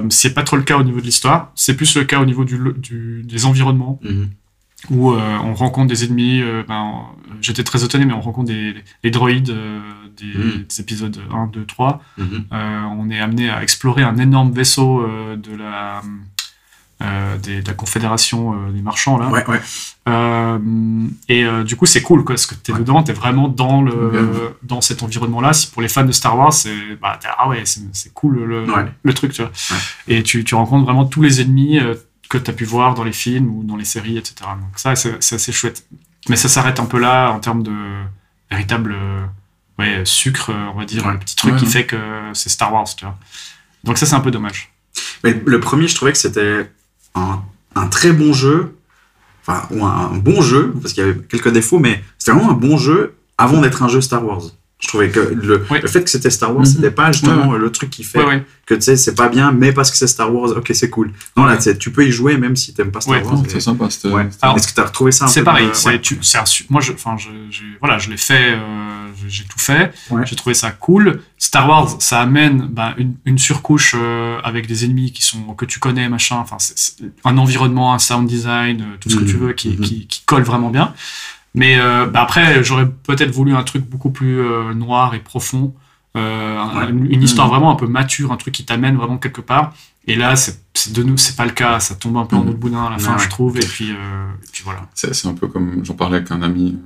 C'est 0.10 0.34
pas 0.34 0.44
trop 0.44 0.58
le 0.58 0.64
cas 0.64 0.78
au 0.78 0.84
niveau 0.84 1.00
de 1.00 1.06
l'histoire, 1.06 1.52
c'est 1.56 1.76
plus 1.78 1.96
le 1.96 2.04
cas 2.04 2.20
au 2.20 2.26
niveau 2.26 2.44
du, 2.46 2.60
du- 2.78 3.24
des 3.24 3.46
environnements. 3.46 4.00
Mhm. 4.04 4.30
où 4.92 5.12
on 5.12 5.54
rencontre 5.56 5.88
des 5.88 6.04
ennemis. 6.06 6.42
ben, 6.68 7.02
J'étais 7.42 7.64
très 7.64 7.84
étonné, 7.84 8.06
mais 8.06 8.14
on 8.14 8.22
rencontre 8.22 8.48
des, 8.48 8.74
les 9.04 9.12
droïdes 9.12 9.50
euh, 9.50 9.80
des, 10.16 10.64
des 10.64 10.80
épisodes 10.82 11.18
1, 11.32 11.48
2, 11.48 11.66
3. 11.66 12.02
Mhm. 12.18 12.46
Euh, 12.54 12.82
on 12.98 13.10
est 13.10 13.20
amené 13.20 13.50
à 13.50 13.62
explorer 13.64 14.04
un 14.04 14.18
énorme 14.18 14.52
vaisseau 14.52 15.02
euh, 15.02 15.36
de, 15.36 15.56
la, 15.56 16.02
des- 17.00 17.62
de 17.62 17.68
la 17.68 17.74
Confédération 17.74 18.54
euh, 18.54 18.72
des 18.72 18.82
marchands. 18.82 19.18
Là. 19.18 19.28
Ouais, 19.30 19.46
ouais. 19.48 19.62
Euh, 20.08 20.58
et 21.30 21.44
euh, 21.44 21.64
du 21.64 21.76
coup, 21.76 21.86
c'est 21.86 22.02
cool, 22.02 22.24
quoi, 22.24 22.36
parce 22.36 22.46
que 22.46 22.56
t'es 22.56 22.72
Ouais. 22.74 22.80
dedans, 22.80 23.04
t'es 23.04 23.14
vraiment 23.14 23.48
dans, 23.48 23.82
le, 23.82 24.56
dans 24.64 24.82
cet 24.82 25.04
environnement-là. 25.04 25.54
Si 25.54 25.68
pour 25.68 25.82
les 25.82 25.88
fans 25.90 26.06
de 26.06 26.12
Star 26.12 26.38
Wars, 26.38 26.54
c'est 26.54 26.96
bah, 27.02 27.20
ah 27.38 27.50
ouais, 27.50 27.64
c'est 27.66 28.14
cool 28.14 28.44
le, 29.04 29.14
truc, 29.14 29.34
tu 29.34 29.42
vois. 29.42 29.52
Et 30.08 30.24
tu, 30.24 30.44
tu 30.44 30.56
rencontres 30.56 30.86
vraiment 30.86 31.06
tous 31.06 31.22
les 31.22 31.42
ennemis 31.42 31.80
euh, 31.80 31.96
que 32.30 32.38
t'as 32.38 32.54
pu 32.54 32.66
voir 32.66 32.94
dans 32.94 33.04
les 33.04 33.14
films 33.14 33.48
ou 33.50 33.64
dans 33.64 33.76
les 33.76 33.86
séries, 33.86 34.18
etc. 34.18 34.36
Donc 34.60 34.78
ça, 34.78 34.96
c'est 34.96 35.22
c'est 35.24 35.36
assez 35.36 35.52
chouette. 35.52 35.86
Mais 36.30 36.36
ça 36.36 36.50
s'arrête 36.50 36.80
un 36.80 36.86
peu 36.86 37.00
là 37.00 37.30
en 37.32 37.40
termes 37.40 37.64
de 37.64 37.72
véritable 38.52 38.96
euh, 38.98 39.26
ouais, 39.80 40.02
sucre, 40.04 40.50
euh, 40.52 40.72
on 40.74 40.80
va 40.80 40.86
dire, 40.86 41.06
Ouais. 41.06 41.14
le 41.14 41.20
petit 41.20 41.36
truc 41.36 41.54
Ouais, 41.54 41.60
qui 41.60 41.66
fait 41.68 41.86
que 41.86 41.98
c'est 42.34 42.50
Star 42.50 42.74
Wars, 42.74 42.88
tu 42.96 43.06
vois. 43.06 43.18
Donc 43.84 43.98
ça, 43.98 44.06
c'est 44.06 44.16
un 44.16 44.20
peu 44.20 44.32
dommage. 44.32 44.72
Mais 45.24 45.40
le 45.46 45.60
premier, 45.60 45.88
je 45.88 45.96
trouvais 45.96 46.12
que 46.12 46.18
c'était 46.18 46.70
un, 47.16 47.88
très 47.88 48.12
bon 48.12 48.34
jeu, 48.34 48.76
enfin, 49.42 49.68
ou 49.72 49.86
un 49.86 50.16
bon 50.18 50.42
jeu, 50.42 50.74
parce 50.82 50.94
qu'il 50.94 51.06
y 51.06 51.10
avait 51.10 51.20
quelques 51.20 51.52
défauts, 51.52 51.80
mais 51.80 52.04
c'était 52.18 52.32
vraiment 52.32 52.52
un 52.52 52.56
bon 52.56 52.78
jeu 52.78 53.16
avant 53.38 53.62
d'être 53.62 53.84
un 53.84 53.88
jeu 53.88 54.02
Star 54.02 54.26
Wars. 54.26 54.42
Je 54.80 54.90
trouvais 54.90 55.10
que 55.10 55.20
le, 55.20 55.66
le 55.82 55.88
fait 55.88 56.04
que 56.04 56.10
c'était 56.10 56.30
Star 56.30 56.52
Wars, 56.52 56.60
Mhm. 56.60 56.66
c'était 56.72 56.92
pas 56.92 57.12
justement 57.12 57.48
Ouais, 57.50 57.58
le 57.58 57.72
truc 57.72 57.90
qui 57.90 58.04
fait 58.04 58.20
Ouais, 58.20 58.26
ouais. 58.26 58.46
que 58.68 58.76
tu 58.76 58.82
sais, 58.82 58.96
c'est 58.96 59.16
pas 59.16 59.28
bien, 59.28 59.52
mais 59.52 59.72
parce 59.74 59.90
que 59.90 59.98
c'est 59.98 60.06
Star 60.06 60.32
Wars, 60.32 60.52
ok, 60.56 60.70
c'est 60.76 60.92
cool. 60.92 61.12
Non, 61.36 61.46
là, 61.46 61.58
tu 61.58 61.64
sais, 61.64 61.76
tu 61.80 61.90
peux 61.92 62.06
y 62.06 62.12
jouer 62.12 62.38
même 62.38 62.56
si 62.56 62.76
t'aimes 62.76 62.92
pas 62.92 63.02
Star 63.02 63.16
Ouais. 63.16 63.24
Wars. 63.24 63.42
C'est 63.48 63.60
sympa. 63.60 63.90
C'était 63.90 64.10
Ouais. 64.14 64.28
Est-ce 64.56 64.68
que 64.68 64.74
tu 64.76 64.80
as 64.80 64.84
retrouvé 64.86 65.12
ça 65.12 65.26
un 65.26 65.30
C'est 65.30 65.40
peu 65.42 65.46
pareil, 65.46 65.68
dans 65.74 65.90
ouais. 65.90 66.00
tu- 66.00 66.20
c'est 66.22 66.38
un 66.38 66.46
su- 66.46 66.68
moi 66.70 66.80
je, 66.80 66.92
enfin 66.94 67.18
je, 67.18 67.30
j'ai- 67.50 67.64
voilà, 67.80 67.98
je 67.98 68.12
l'ai 68.12 68.18
fait, 68.18 68.52
euh, 68.54 69.08
j'ai- 69.28 69.46
tout 69.46 69.58
fait, 69.58 69.94
Ouais. 70.12 70.22
j'ai 70.28 70.36
trouvé 70.36 70.54
ça 70.54 70.70
cool. 70.70 71.22
Star 71.40 71.68
Wars, 71.68 71.96
ça 72.00 72.22
amène 72.22 72.68
ben, 72.70 72.94
une, 73.00 73.16
une 73.26 73.40
surcouche 73.40 73.96
euh, 73.98 74.38
avec 74.44 74.68
des 74.68 74.86
ennemis 74.86 75.12
qui 75.12 75.24
sont 75.24 75.42
que 75.56 75.66
tu 75.66 75.80
connais, 75.80 76.08
machin. 76.08 76.36
Enfin, 76.38 76.58
un 77.26 77.38
environnement, 77.40 77.96
un 77.96 78.00
sound 78.00 78.28
design, 78.28 78.82
euh, 78.82 78.98
tout 79.00 79.10
ce 79.10 79.16
que 79.16 79.22
Mhm. 79.22 79.28
tu 79.28 79.38
veux, 79.38 79.54
qui, 79.54 79.70
Mhm. 79.70 79.82
qui, 79.82 80.06
qui 80.06 80.22
colle 80.28 80.44
vraiment 80.44 80.70
bien. 80.70 80.94
Mais 81.58 81.78
euh, 81.80 82.06
ben, 82.06 82.22
après, 82.22 82.64
j'aurais 82.64 82.88
peut-être 82.90 83.32
voulu 83.32 83.54
un 83.56 83.64
truc 83.64 83.84
beaucoup 83.90 84.12
plus 84.12 84.40
euh, 84.40 84.74
noir 84.74 85.14
et 85.16 85.20
profond, 85.20 85.74
euh, 86.16 86.64
Ouais. 86.76 86.90
une, 86.90 87.12
une 87.12 87.24
histoire 87.24 87.48
Mhm. 87.48 87.54
vraiment 87.54 87.72
un 87.72 87.76
peu 87.76 87.88
mature, 87.88 88.32
un 88.32 88.38
truc 88.38 88.54
qui 88.54 88.64
t'amène 88.66 88.96
vraiment 88.96 89.18
quelque 89.18 89.42
part. 89.42 89.74
Et 90.08 90.16
là, 90.16 90.36
c'est 90.36 90.62
de 90.94 91.04
nous, 91.04 91.18
c'est 91.18 91.36
pas 91.36 91.46
le 91.46 91.52
cas. 91.52 91.80
Ça 91.80 91.96
tombe 91.96 92.16
un 92.18 92.26
peu 92.26 92.36
en 92.36 92.44
Mhm. 92.44 92.50
autre 92.50 92.58
boudin 92.60 92.86
à 92.86 92.90
la 92.92 92.98
fin, 93.00 93.14
Ouais. 93.18 93.24
je 93.24 93.30
trouve. 93.30 93.58
Et 93.58 93.66
puis, 93.66 93.92
euh, 93.92 93.96
et 94.44 94.48
puis 94.54 94.62
voilà. 94.64 94.88
C'est 94.94 95.26
un 95.28 95.34
peu 95.34 95.48
comme 95.48 95.84
j'en 95.84 95.96
parlais 95.96 96.18
avec 96.18 96.32
un 96.32 96.42
ami 96.44 96.78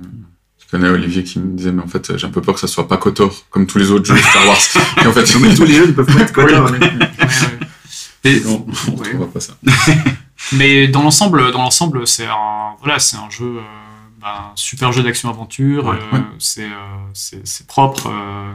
qui 0.58 0.66
connaît 0.68 0.88
Olivier 0.88 1.22
qui 1.22 1.38
me 1.38 1.56
disait 1.56 1.70
mais 1.72 1.82
en 1.82 1.86
fait 1.86 2.16
j'ai 2.16 2.26
un 2.26 2.30
peu 2.30 2.40
peur 2.40 2.54
que 2.54 2.60
ça 2.60 2.66
soit 2.66 2.88
pas 2.88 2.96
Kotor 2.96 3.44
comme 3.50 3.66
tous 3.66 3.78
les 3.78 3.90
autres 3.90 4.06
jeux 4.06 4.16
Star 4.16 4.46
Wars. 4.46 4.56
Et 5.04 5.06
en 5.06 5.12
fait 5.12 5.34
Non, 5.34 5.40
mais 5.40 5.54
tous 5.54 5.64
les 5.64 5.74
jeux 5.74 5.86
ne 5.88 5.92
peuvent 5.92 6.06
pas 6.12 6.20
être 6.22 6.32
Kotor. 6.32 6.70
Oui, 6.72 6.78
mais- 6.80 7.10
Ouais, 8.24 8.40
ouais. 8.46 9.16
On 9.20 9.26
pas 9.26 9.40
ça. 9.40 9.54
Mais 10.52 10.88
dans 10.88 11.02
l'ensemble, 11.02 11.50
dans 11.52 11.62
l'ensemble, 11.62 12.06
c'est 12.06 12.26
un 12.26 12.74
voilà, 12.80 12.98
c'est 12.98 13.16
un 13.16 13.28
jeu, 13.30 13.56
euh, 13.58 13.60
un 14.24 14.52
super 14.54 14.92
jeu 14.92 15.02
d'action 15.02 15.28
aventure. 15.28 15.86
Ouais, 15.86 15.96
euh, 16.14 16.18
C'est 16.38 16.64
euh, 16.64 17.40
c'est 17.44 17.66
propre 17.66 18.08
euh, 18.08 18.52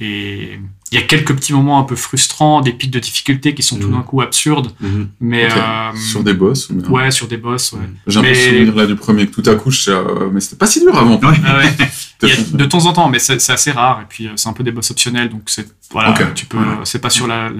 et 0.00 0.58
il 0.92 0.94
y 0.94 0.98
a 0.98 1.02
quelques 1.02 1.34
petits 1.34 1.52
moments 1.52 1.80
un 1.80 1.82
peu 1.82 1.96
frustrants, 1.96 2.60
des 2.60 2.72
pics 2.72 2.90
de 2.92 3.00
difficulté 3.00 3.54
qui 3.54 3.62
sont 3.62 3.78
tout 3.78 3.88
Mhm. 3.88 3.94
d'un 3.94 4.02
coup 4.02 4.20
absurdes, 4.20 4.72
Mhm. 4.80 5.08
mais 5.20 5.48
euh, 5.50 5.92
Sur 5.96 6.22
des 6.22 6.32
boss 6.34 6.70
ou 6.70 6.74
bien- 6.74 6.88
ouais, 6.90 7.10
sur 7.10 7.26
des 7.26 7.36
boss. 7.38 7.72
Ouais. 7.72 7.80
J'ai 8.06 8.20
un 8.20 8.22
peu 8.22 8.34
souvenir 8.34 8.74
là 8.76 8.86
du 8.86 8.94
premier 8.94 9.26
que 9.26 9.40
tout 9.40 9.50
à 9.50 9.54
coup 9.56 9.70
je 9.72 9.90
mais 10.30 10.40
c'était 10.40 10.56
pas 10.56 10.66
si 10.66 10.80
dur 10.80 10.96
avant. 10.96 11.18
Ouais. 11.18 11.28
Ouais. 11.28 11.72
A 12.22 12.56
de 12.56 12.64
temps 12.66 12.86
en 12.86 12.92
temps, 12.92 13.08
mais 13.08 13.18
c'est 13.18 13.50
assez 13.50 13.72
rare. 13.72 14.00
Et 14.02 14.06
puis 14.08 14.28
c'est 14.36 14.48
un 14.48 14.52
peu 14.52 14.62
des 14.62 14.70
boss 14.70 14.92
optionnels, 14.92 15.28
donc 15.28 15.42
c'est 15.46 15.66
voilà, 15.90 16.14
tu 16.36 16.46
peux, 16.46 16.58
Ouais. 16.58 16.64
c'est 16.84 17.00
pas 17.00 17.10
sur 17.10 17.26
la- 17.26 17.50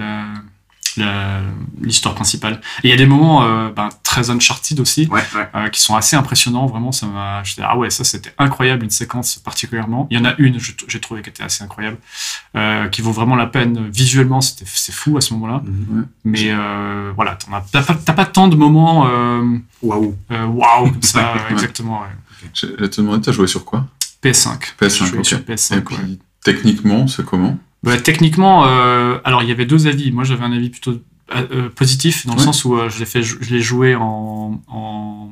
l'histoire 1.81 2.15
principale. 2.15 2.61
Et 2.83 2.87
il 2.87 2.89
y 2.89 2.93
a 2.93 2.97
des 2.97 3.05
moments 3.05 3.43
euh, 3.43 3.69
ben, 3.69 3.89
très 4.03 4.29
Uncharted 4.29 4.79
aussi. 4.79 5.07
Ouais, 5.07 5.23
ouais. 5.35 5.47
euh, 5.55 5.69
qui 5.69 5.79
sont 5.81 5.95
assez 5.95 6.15
impressionnants. 6.15 6.65
Vraiment, 6.67 6.91
ça 6.91 7.05
m'a. 7.07 7.43
Ah 7.61 7.77
ouais, 7.77 7.89
ça 7.89 8.03
c'était 8.03 8.33
incroyable, 8.37 8.83
une 8.83 8.89
séquence 8.89 9.35
particulièrement. 9.37 10.07
Il 10.11 10.17
y 10.17 10.21
en 10.21 10.25
a 10.25 10.33
une, 10.37 10.57
j'ai 10.87 10.99
trouvé, 10.99 11.21
qui 11.21 11.29
était 11.29 11.43
assez 11.43 11.63
incroyable, 11.63 11.97
euh, 12.55 12.87
qui 12.89 13.01
vaut 13.01 13.11
vraiment 13.11 13.35
la 13.35 13.47
peine 13.47 13.89
visuellement. 13.89 14.41
C'était, 14.41 14.65
c'est 14.67 14.93
fou 14.93 15.17
à 15.17 15.21
ce 15.21 15.33
moment-là. 15.33 15.61
Mhm. 15.65 16.07
Mais 16.25 16.51
euh, 16.51 17.11
voilà, 17.15 17.35
t'en 17.35 17.53
as, 17.53 17.61
t'as, 17.71 18.13
pas, 18.13 18.25
tant 18.25 18.47
de 18.47 18.55
moments 18.55 19.01
Waouh. 19.81 20.15
euh, 20.31 20.45
waouh 20.45 20.91
comme 20.91 21.01
ça, 21.01 21.33
euh, 21.35 21.49
exactement. 21.51 22.01
Ouais. 22.01 22.07
Je 22.53 22.67
je 22.67 22.73
vais 22.75 22.89
te 22.89 22.99
demander, 23.01 23.21
t'as 23.21 23.31
joué 23.31 23.47
sur 23.47 23.63
quoi? 23.65 23.85
PS5. 24.23 24.57
PS5, 24.79 24.89
Je 24.99 25.05
jouais 25.05 25.17
ok. 25.19 25.25
sur 25.25 25.37
Et 25.37 25.41
PS5. 25.41 25.81
puis 25.81 25.95
ouais. 25.95 26.17
techniquement 26.43 27.07
c'est 27.07 27.25
comment? 27.25 27.57
Bah, 27.83 27.97
techniquement, 27.99 28.65
euh, 28.65 29.19
alors 29.25 29.43
il 29.43 29.49
y 29.49 29.51
avait 29.51 29.65
deux 29.65 29.87
avis. 29.87 30.11
Moi, 30.11 30.23
j'avais 30.23 30.43
un 30.45 30.51
avis 30.53 30.69
plutôt 30.69 30.91
euh, 31.35 31.47
euh, 31.51 31.69
positif 31.69 32.25
dans 32.25 32.33
le 32.33 32.39
Ouais. 32.39 32.45
sens 32.45 32.63
où 32.65 32.77
euh, 32.77 32.89
je 32.89 32.99
l'ai 32.99 33.05
fait, 33.05 33.21
je 33.23 33.37
l'ai 33.53 33.61
joué 33.61 33.95
en, 33.95 34.61
en 34.67 35.29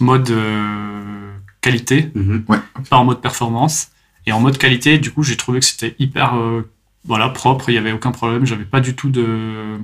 mode 0.00 0.30
euh, 0.30 1.30
qualité, 1.60 2.10
Mhm. 2.14 2.44
Ouais. 2.48 2.58
pas 2.88 2.96
en 2.96 3.04
mode 3.04 3.20
performance. 3.20 3.88
Et 4.26 4.32
en 4.32 4.40
mode 4.40 4.58
qualité, 4.58 4.98
du 4.98 5.10
coup, 5.10 5.22
j'ai 5.22 5.36
trouvé 5.36 5.60
que 5.60 5.66
c'était 5.66 5.94
hyper 5.98 6.34
euh, 6.36 6.62
voilà 7.04 7.28
propre. 7.30 7.68
Il 7.70 7.74
y 7.74 7.78
avait 7.78 7.92
aucun 7.92 8.10
problème. 8.12 8.44
J'avais 8.46 8.64
pas 8.64 8.80
du 8.80 8.94
tout 8.94 9.10
de 9.10 9.76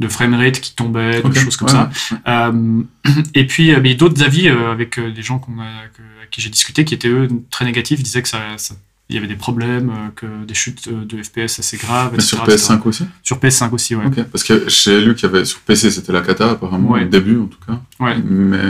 de 0.00 0.06
framerate 0.06 0.60
qui 0.60 0.76
tombait, 0.76 1.20
Ok. 1.24 1.32
de 1.32 1.38
choses 1.40 1.56
comme 1.56 1.66
Ouais, 1.66 1.74
ça. 1.74 1.90
ouais. 2.12 2.18
Euh, 2.28 2.82
et 3.34 3.44
puis, 3.48 3.74
euh, 3.74 3.80
mais 3.82 3.94
d'autres 3.96 4.22
avis 4.22 4.48
euh, 4.48 4.70
avec 4.70 4.96
euh, 4.98 5.10
des 5.10 5.22
gens 5.22 5.40
qu'on 5.40 5.58
a, 5.58 5.88
que- 5.92 6.02
avec 6.18 6.30
qui 6.30 6.40
j'ai 6.40 6.50
discuté 6.50 6.84
qui 6.84 6.94
étaient 6.94 7.08
eux 7.08 7.26
très 7.50 7.64
négatifs, 7.64 8.00
disaient 8.00 8.22
que 8.22 8.28
ça, 8.28 8.40
ça- 8.58 8.76
il 9.10 9.14
y 9.14 9.18
avait 9.18 9.26
des 9.26 9.36
problèmes, 9.36 9.90
euh, 9.90 10.08
que 10.14 10.44
des 10.44 10.54
chutes 10.54 10.88
euh, 10.88 11.04
de 11.04 11.22
FPS 11.22 11.58
assez 11.60 11.76
graves. 11.78 12.10
Mais 12.12 12.18
etc., 12.22 12.36
sur 12.36 12.44
etc. 12.44 12.74
PS5 12.74 12.82
aussi 12.88 13.04
Sur 13.22 13.38
PS5 13.38 13.70
aussi, 13.72 13.94
ouais. 13.94 14.04
Ok. 14.06 14.22
Parce 14.24 14.44
que 14.44 14.68
j'ai 14.68 15.00
lu 15.00 15.14
qu'il 15.14 15.28
y 15.30 15.32
avait 15.34 15.44
sur 15.46 15.60
PC 15.60 15.90
c'était 15.90 16.12
la 16.12 16.20
cata 16.20 16.50
apparemment 16.50 16.90
Ouais. 16.90 17.04
au 17.04 17.08
début 17.08 17.38
en 17.40 17.46
tout 17.46 17.58
cas. 17.66 17.80
Ouais. 18.00 18.16
Mais 18.22 18.60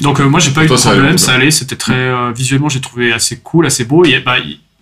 Donc 0.00 0.18
euh, 0.20 0.28
moi 0.28 0.40
j'ai 0.40 0.50
pas 0.50 0.64
eu 0.64 0.68
de 0.68 0.76
ça 0.76 0.90
problème, 0.92 1.18
ça 1.18 1.34
allait, 1.34 1.50
c'était 1.50 1.76
très 1.76 1.94
euh, 1.94 2.32
visuellement 2.32 2.68
j'ai 2.68 2.80
trouvé 2.80 3.12
assez 3.12 3.38
cool, 3.38 3.66
assez 3.66 3.84
beau. 3.84 4.04
Et, 4.04 4.18
bah, 4.20 4.36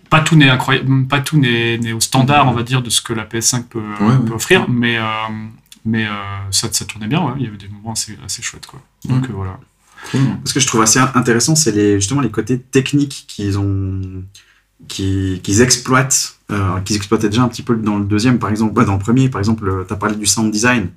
pas 0.09 0.21
tout 0.21 0.35
n'est 0.35 0.49
incroyable, 0.49 1.07
pas 1.07 1.19
tout 1.21 1.37
n'est 1.37 1.93
au 1.93 1.99
standard, 1.99 2.47
on 2.47 2.51
va 2.53 2.63
dire, 2.63 2.81
de 2.81 2.89
ce 2.89 3.01
que 3.01 3.13
la 3.13 3.23
PS5 3.25 3.63
peut, 3.65 3.79
Ouais, 3.79 4.17
peut 4.17 4.23
ouais. 4.29 4.31
offrir, 4.31 4.67
mais 4.69 4.97
euh, 4.97 5.03
mais 5.85 6.05
ça, 6.51 6.67
ça 6.71 6.85
tournait 6.85 7.07
bien, 7.07 7.33
il 7.37 7.43
y 7.43 7.47
avait 7.47 7.57
des 7.57 7.67
moments 7.67 7.93
assez, 7.93 8.17
assez 8.25 8.41
chouettes 8.41 8.65
quoi. 8.67 8.81
Donc 9.05 9.29
voilà. 9.29 9.59
Ce 10.45 10.53
que 10.53 10.59
je 10.59 10.67
trouve 10.67 10.81
assez 10.81 10.99
intéressant, 10.99 11.55
c'est 11.55 11.71
les, 11.71 11.95
justement 11.99 12.21
les 12.21 12.31
côtés 12.31 12.59
techniques 12.59 13.25
qu'ils 13.27 13.57
ont, 13.59 14.01
qui- 14.87 15.39
qu'ils 15.43 15.61
exploitent, 15.61 16.35
euh, 16.51 16.79
qu'ils 16.83 16.95
exploitaient 16.95 17.29
déjà 17.29 17.43
un 17.43 17.47
petit 17.47 17.61
peu 17.63 17.75
dans 17.75 17.97
le 17.97 18.05
deuxième, 18.05 18.39
par 18.39 18.49
exemple, 18.49 18.77
ouais, 18.77 18.85
dans 18.85 18.93
le 18.93 18.99
premier, 18.99 19.29
par 19.29 19.39
exemple, 19.39 19.85
tu 19.87 19.93
as 19.93 19.95
parlé 19.97 20.15
du 20.15 20.25
sound 20.25 20.51
design. 20.51 20.89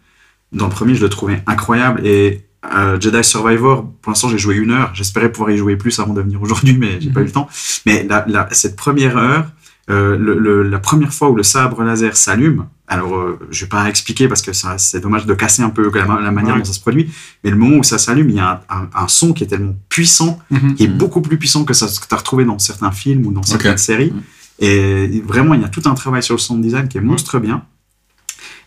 Dans 0.52 0.66
le 0.66 0.72
premier, 0.72 0.94
je 0.94 1.02
le 1.02 1.08
trouvais 1.08 1.42
incroyable 1.46 2.06
et 2.06 2.46
euh, 2.74 2.98
Jedi 2.98 3.22
Survivor, 3.22 3.90
pour 4.00 4.10
l'instant, 4.10 4.28
j'ai 4.30 4.38
joué 4.38 4.56
une 4.56 4.70
heure. 4.70 4.90
J'espérais 4.94 5.30
pouvoir 5.30 5.50
y 5.50 5.58
jouer 5.58 5.76
plus 5.76 5.98
avant 6.00 6.14
de 6.14 6.22
venir 6.22 6.40
aujourd'hui, 6.40 6.76
mais 6.78 6.98
j'ai 7.00 7.10
pas 7.10 7.20
eu 7.20 7.24
le 7.24 7.30
temps. 7.30 7.46
Mais 7.84 8.06
la, 8.08 8.24
la- 8.26 8.48
cette 8.52 8.74
première 8.74 9.18
heure, 9.18 9.46
euh, 9.90 10.16
le- 10.16 10.38
le- 10.38 10.62
la 10.62 10.78
première 10.78 11.12
fois 11.12 11.28
où 11.30 11.36
le 11.36 11.42
sabre 11.42 11.82
laser 11.84 12.16
s'allume, 12.16 12.66
alors 12.88 13.14
euh, 13.16 13.38
je 13.50 13.64
vais 13.64 13.68
pas 13.68 13.86
expliquer 13.88 14.28
parce 14.28 14.40
que 14.42 14.52
c'est 14.78 15.00
dommage 15.00 15.26
de 15.26 15.34
casser 15.34 15.62
un 15.62 15.70
peu 15.70 15.90
la, 15.94 16.06
la 16.20 16.30
manière 16.30 16.54
Ouais. 16.54 16.60
dont 16.60 16.64
ça 16.64 16.72
se 16.72 16.80
produit, 16.80 17.10
mais 17.42 17.50
le 17.50 17.56
moment 17.56 17.76
où 17.76 17.82
ça 17.82 17.98
s'allume, 17.98 18.30
il 18.30 18.36
y 18.36 18.40
a 18.40 18.62
un, 18.70 18.76
un- 18.82 18.88
un 18.94 19.08
son 19.08 19.32
qui 19.34 19.44
est 19.44 19.46
tellement 19.46 19.76
puissant, 19.90 20.38
Mhm. 20.50 20.74
qui 20.74 20.84
est 20.84 20.88
Mhm. 20.88 20.96
beaucoup 20.98 21.20
plus 21.20 21.36
puissant 21.38 21.64
que 21.64 21.74
ça, 21.74 21.88
ce 21.88 22.00
que 22.00 22.06
tu 22.08 22.14
as 22.14 22.18
retrouvé 22.18 22.44
dans 22.46 22.58
certains 22.58 22.92
films 22.92 23.26
ou 23.26 23.32
dans 23.32 23.42
certaines 23.42 23.76
séries. 23.78 24.12
Mhm. 24.14 24.22
Et 24.60 25.22
vraiment, 25.26 25.54
il 25.54 25.60
y 25.62 25.64
a 25.64 25.68
tout 25.68 25.82
un 25.86 25.94
travail 25.94 26.22
sur 26.22 26.34
le 26.36 26.40
sound 26.40 26.62
design 26.62 26.88
qui 26.88 26.96
est 26.98 27.02
monstre 27.02 27.38
bien. 27.38 27.64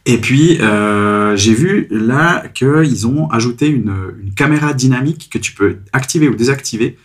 Et 0.06 0.20
puis, 0.20 0.58
euh, 0.62 1.36
j'ai 1.36 1.54
vu 1.54 1.88
là 1.92 2.48
qu'ils 2.54 3.08
ont 3.08 3.30
ajouté 3.30 3.68
une, 3.68 3.94
une 4.24 4.34
caméra 4.34 4.74
dynamique 4.74 5.30
que 5.32 5.38
tu 5.38 5.52
peux 5.54 5.78
activer 5.92 6.30
ou 6.30 6.36
désactiver 6.36 6.98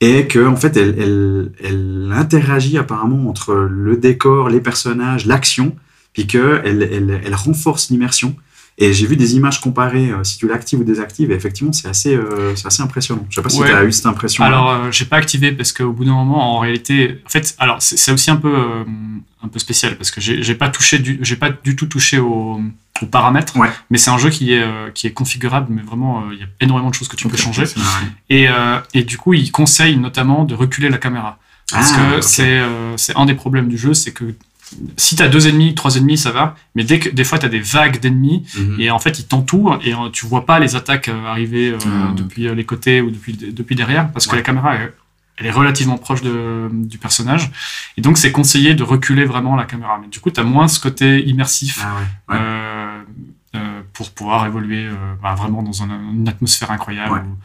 et 0.00 0.26
que 0.26 0.46
en 0.46 0.56
fait, 0.56 0.76
elle, 0.76 0.94
elle, 0.98 1.52
elle 1.62 2.12
interagit 2.12 2.78
apparemment 2.78 3.28
entre 3.28 3.54
le 3.54 3.96
décor, 3.96 4.48
les 4.48 4.60
personnages, 4.60 5.26
l'action, 5.26 5.74
puis 6.12 6.26
qu'elle 6.26 6.62
elle, 6.64 7.20
elle 7.24 7.34
renforce 7.34 7.90
l'immersion. 7.90 8.36
Et 8.78 8.92
j'ai 8.92 9.06
vu 9.06 9.16
des 9.16 9.36
images 9.36 9.60
comparées 9.60 10.10
euh, 10.10 10.22
si 10.22 10.36
tu 10.36 10.46
l'actives 10.46 10.80
ou 10.80 10.84
désactives, 10.84 11.30
et 11.30 11.34
effectivement, 11.34 11.72
c'est 11.72 11.88
assez, 11.88 12.14
euh, 12.14 12.54
c'est 12.56 12.66
assez 12.66 12.82
impressionnant. 12.82 13.24
Je 13.30 13.36
sais 13.36 13.42
pas 13.42 13.48
si 13.48 13.58
Ouais. 13.60 13.68
tu 13.68 13.74
as 13.74 13.84
eu 13.84 13.90
cette 13.92 14.04
impression. 14.06 14.44
Alors, 14.44 14.68
euh, 14.70 14.90
j'ai 14.90 15.06
pas 15.06 15.16
activé 15.16 15.52
parce 15.52 15.72
qu'au 15.72 15.92
bout 15.92 16.04
d'un 16.04 16.12
moment, 16.14 16.56
en 16.56 16.58
réalité, 16.60 17.22
en 17.24 17.28
fait, 17.30 17.54
alors 17.58 17.78
c'est 17.80 18.12
aussi 18.12 18.30
un 18.30 18.36
peu 18.36 18.54
euh, 18.54 18.84
un 19.42 19.48
peu 19.48 19.58
spécial 19.58 19.96
parce 19.96 20.10
que 20.10 20.20
j'ai 20.20 20.54
pas 20.54 20.68
touché 20.68 20.98
du, 20.98 21.18
j'ai 21.22 21.36
pas 21.36 21.48
du 21.50 21.74
tout 21.74 21.86
touché 21.86 22.18
aux, 22.18 22.60
aux 23.00 23.06
paramètres. 23.06 23.56
Ouais. 23.56 23.70
Mais 23.90 23.96
c'est 23.96 24.10
un 24.10 24.18
jeu 24.18 24.28
qui 24.28 24.52
est 24.52 24.62
euh, 24.62 24.90
qui 24.90 25.06
est 25.06 25.12
configurable, 25.12 25.68
mais 25.70 25.80
vraiment, 25.82 26.20
euh, 26.20 26.34
il 26.34 26.40
y 26.40 26.42
a 26.42 26.46
énormément 26.60 26.90
de 26.90 26.94
choses 26.94 27.08
que 27.08 27.16
tu 27.16 27.28
peux 27.28 27.36
changer. 27.38 27.64
Et, 28.28 28.46
euh, 28.48 28.78
et 28.92 29.04
du 29.04 29.16
coup, 29.16 29.32
il 29.32 29.50
conseille 29.52 29.96
notamment 29.96 30.44
de 30.44 30.54
reculer 30.54 30.90
la 30.90 30.98
caméra. 30.98 31.38
Parce 31.72 31.92
Ah, 31.94 31.96
que 31.96 32.16
ok. 32.16 32.22
c'est 32.24 32.58
euh, 32.58 32.96
c'est 32.98 33.16
un 33.16 33.24
des 33.24 33.34
problèmes 33.34 33.68
du 33.68 33.78
jeu, 33.78 33.94
c'est 33.94 34.12
que 34.12 34.34
si 34.96 35.14
t'as 35.16 35.28
deux 35.28 35.46
ennemis, 35.46 35.74
trois 35.74 35.96
ennemis, 35.96 36.18
ça 36.18 36.32
va. 36.32 36.56
Mais 36.74 36.82
dès 36.84 36.98
que 36.98 37.08
des 37.08 37.24
fois 37.24 37.38
t'as 37.38 37.48
des 37.48 37.60
vagues 37.60 38.00
d'ennemis 38.00 38.44
Mhm. 38.56 38.76
et 38.80 38.90
en 38.90 38.98
fait 38.98 39.18
ils 39.20 39.26
t'entourent 39.26 39.78
et 39.84 39.92
euh, 39.94 40.10
tu 40.12 40.26
vois 40.26 40.44
pas 40.44 40.58
les 40.58 40.74
attaques 40.76 41.08
euh, 41.08 41.26
arriver 41.26 41.70
euh, 41.70 41.78
Ah, 41.86 42.12
depuis 42.16 42.52
les 42.54 42.64
côtés 42.64 43.00
ou 43.00 43.10
depuis 43.10 43.32
depuis 43.34 43.76
derrière 43.76 44.10
parce 44.12 44.26
que 44.26 44.34
la 44.36 44.42
caméra 44.42 44.74
elle, 44.74 44.92
elle 45.38 45.46
est 45.46 45.50
relativement 45.50 45.98
proche 45.98 46.22
de, 46.22 46.68
du 46.72 46.98
personnage 46.98 47.50
et 47.96 48.00
donc 48.00 48.18
c'est 48.18 48.32
conseillé 48.32 48.74
de 48.74 48.82
reculer 48.82 49.24
vraiment 49.24 49.54
la 49.54 49.64
caméra. 49.66 49.98
Mais 50.02 50.08
du 50.08 50.18
coup 50.20 50.30
t'as 50.30 50.42
moins 50.44 50.66
ce 50.66 50.80
côté 50.80 51.24
immersif. 51.28 51.80
Ah 51.84 51.94
ouais. 52.32 52.36
Ouais. 52.38 52.40
pour 53.92 54.10
pouvoir 54.10 54.46
évoluer 54.46 54.86
bah, 55.22 55.34
vraiment 55.34 55.62
dans 55.62 55.82
un- 55.82 56.10
une 56.12 56.28
atmosphère 56.28 56.70
incroyable. 56.70 57.24
Où- 57.26 57.38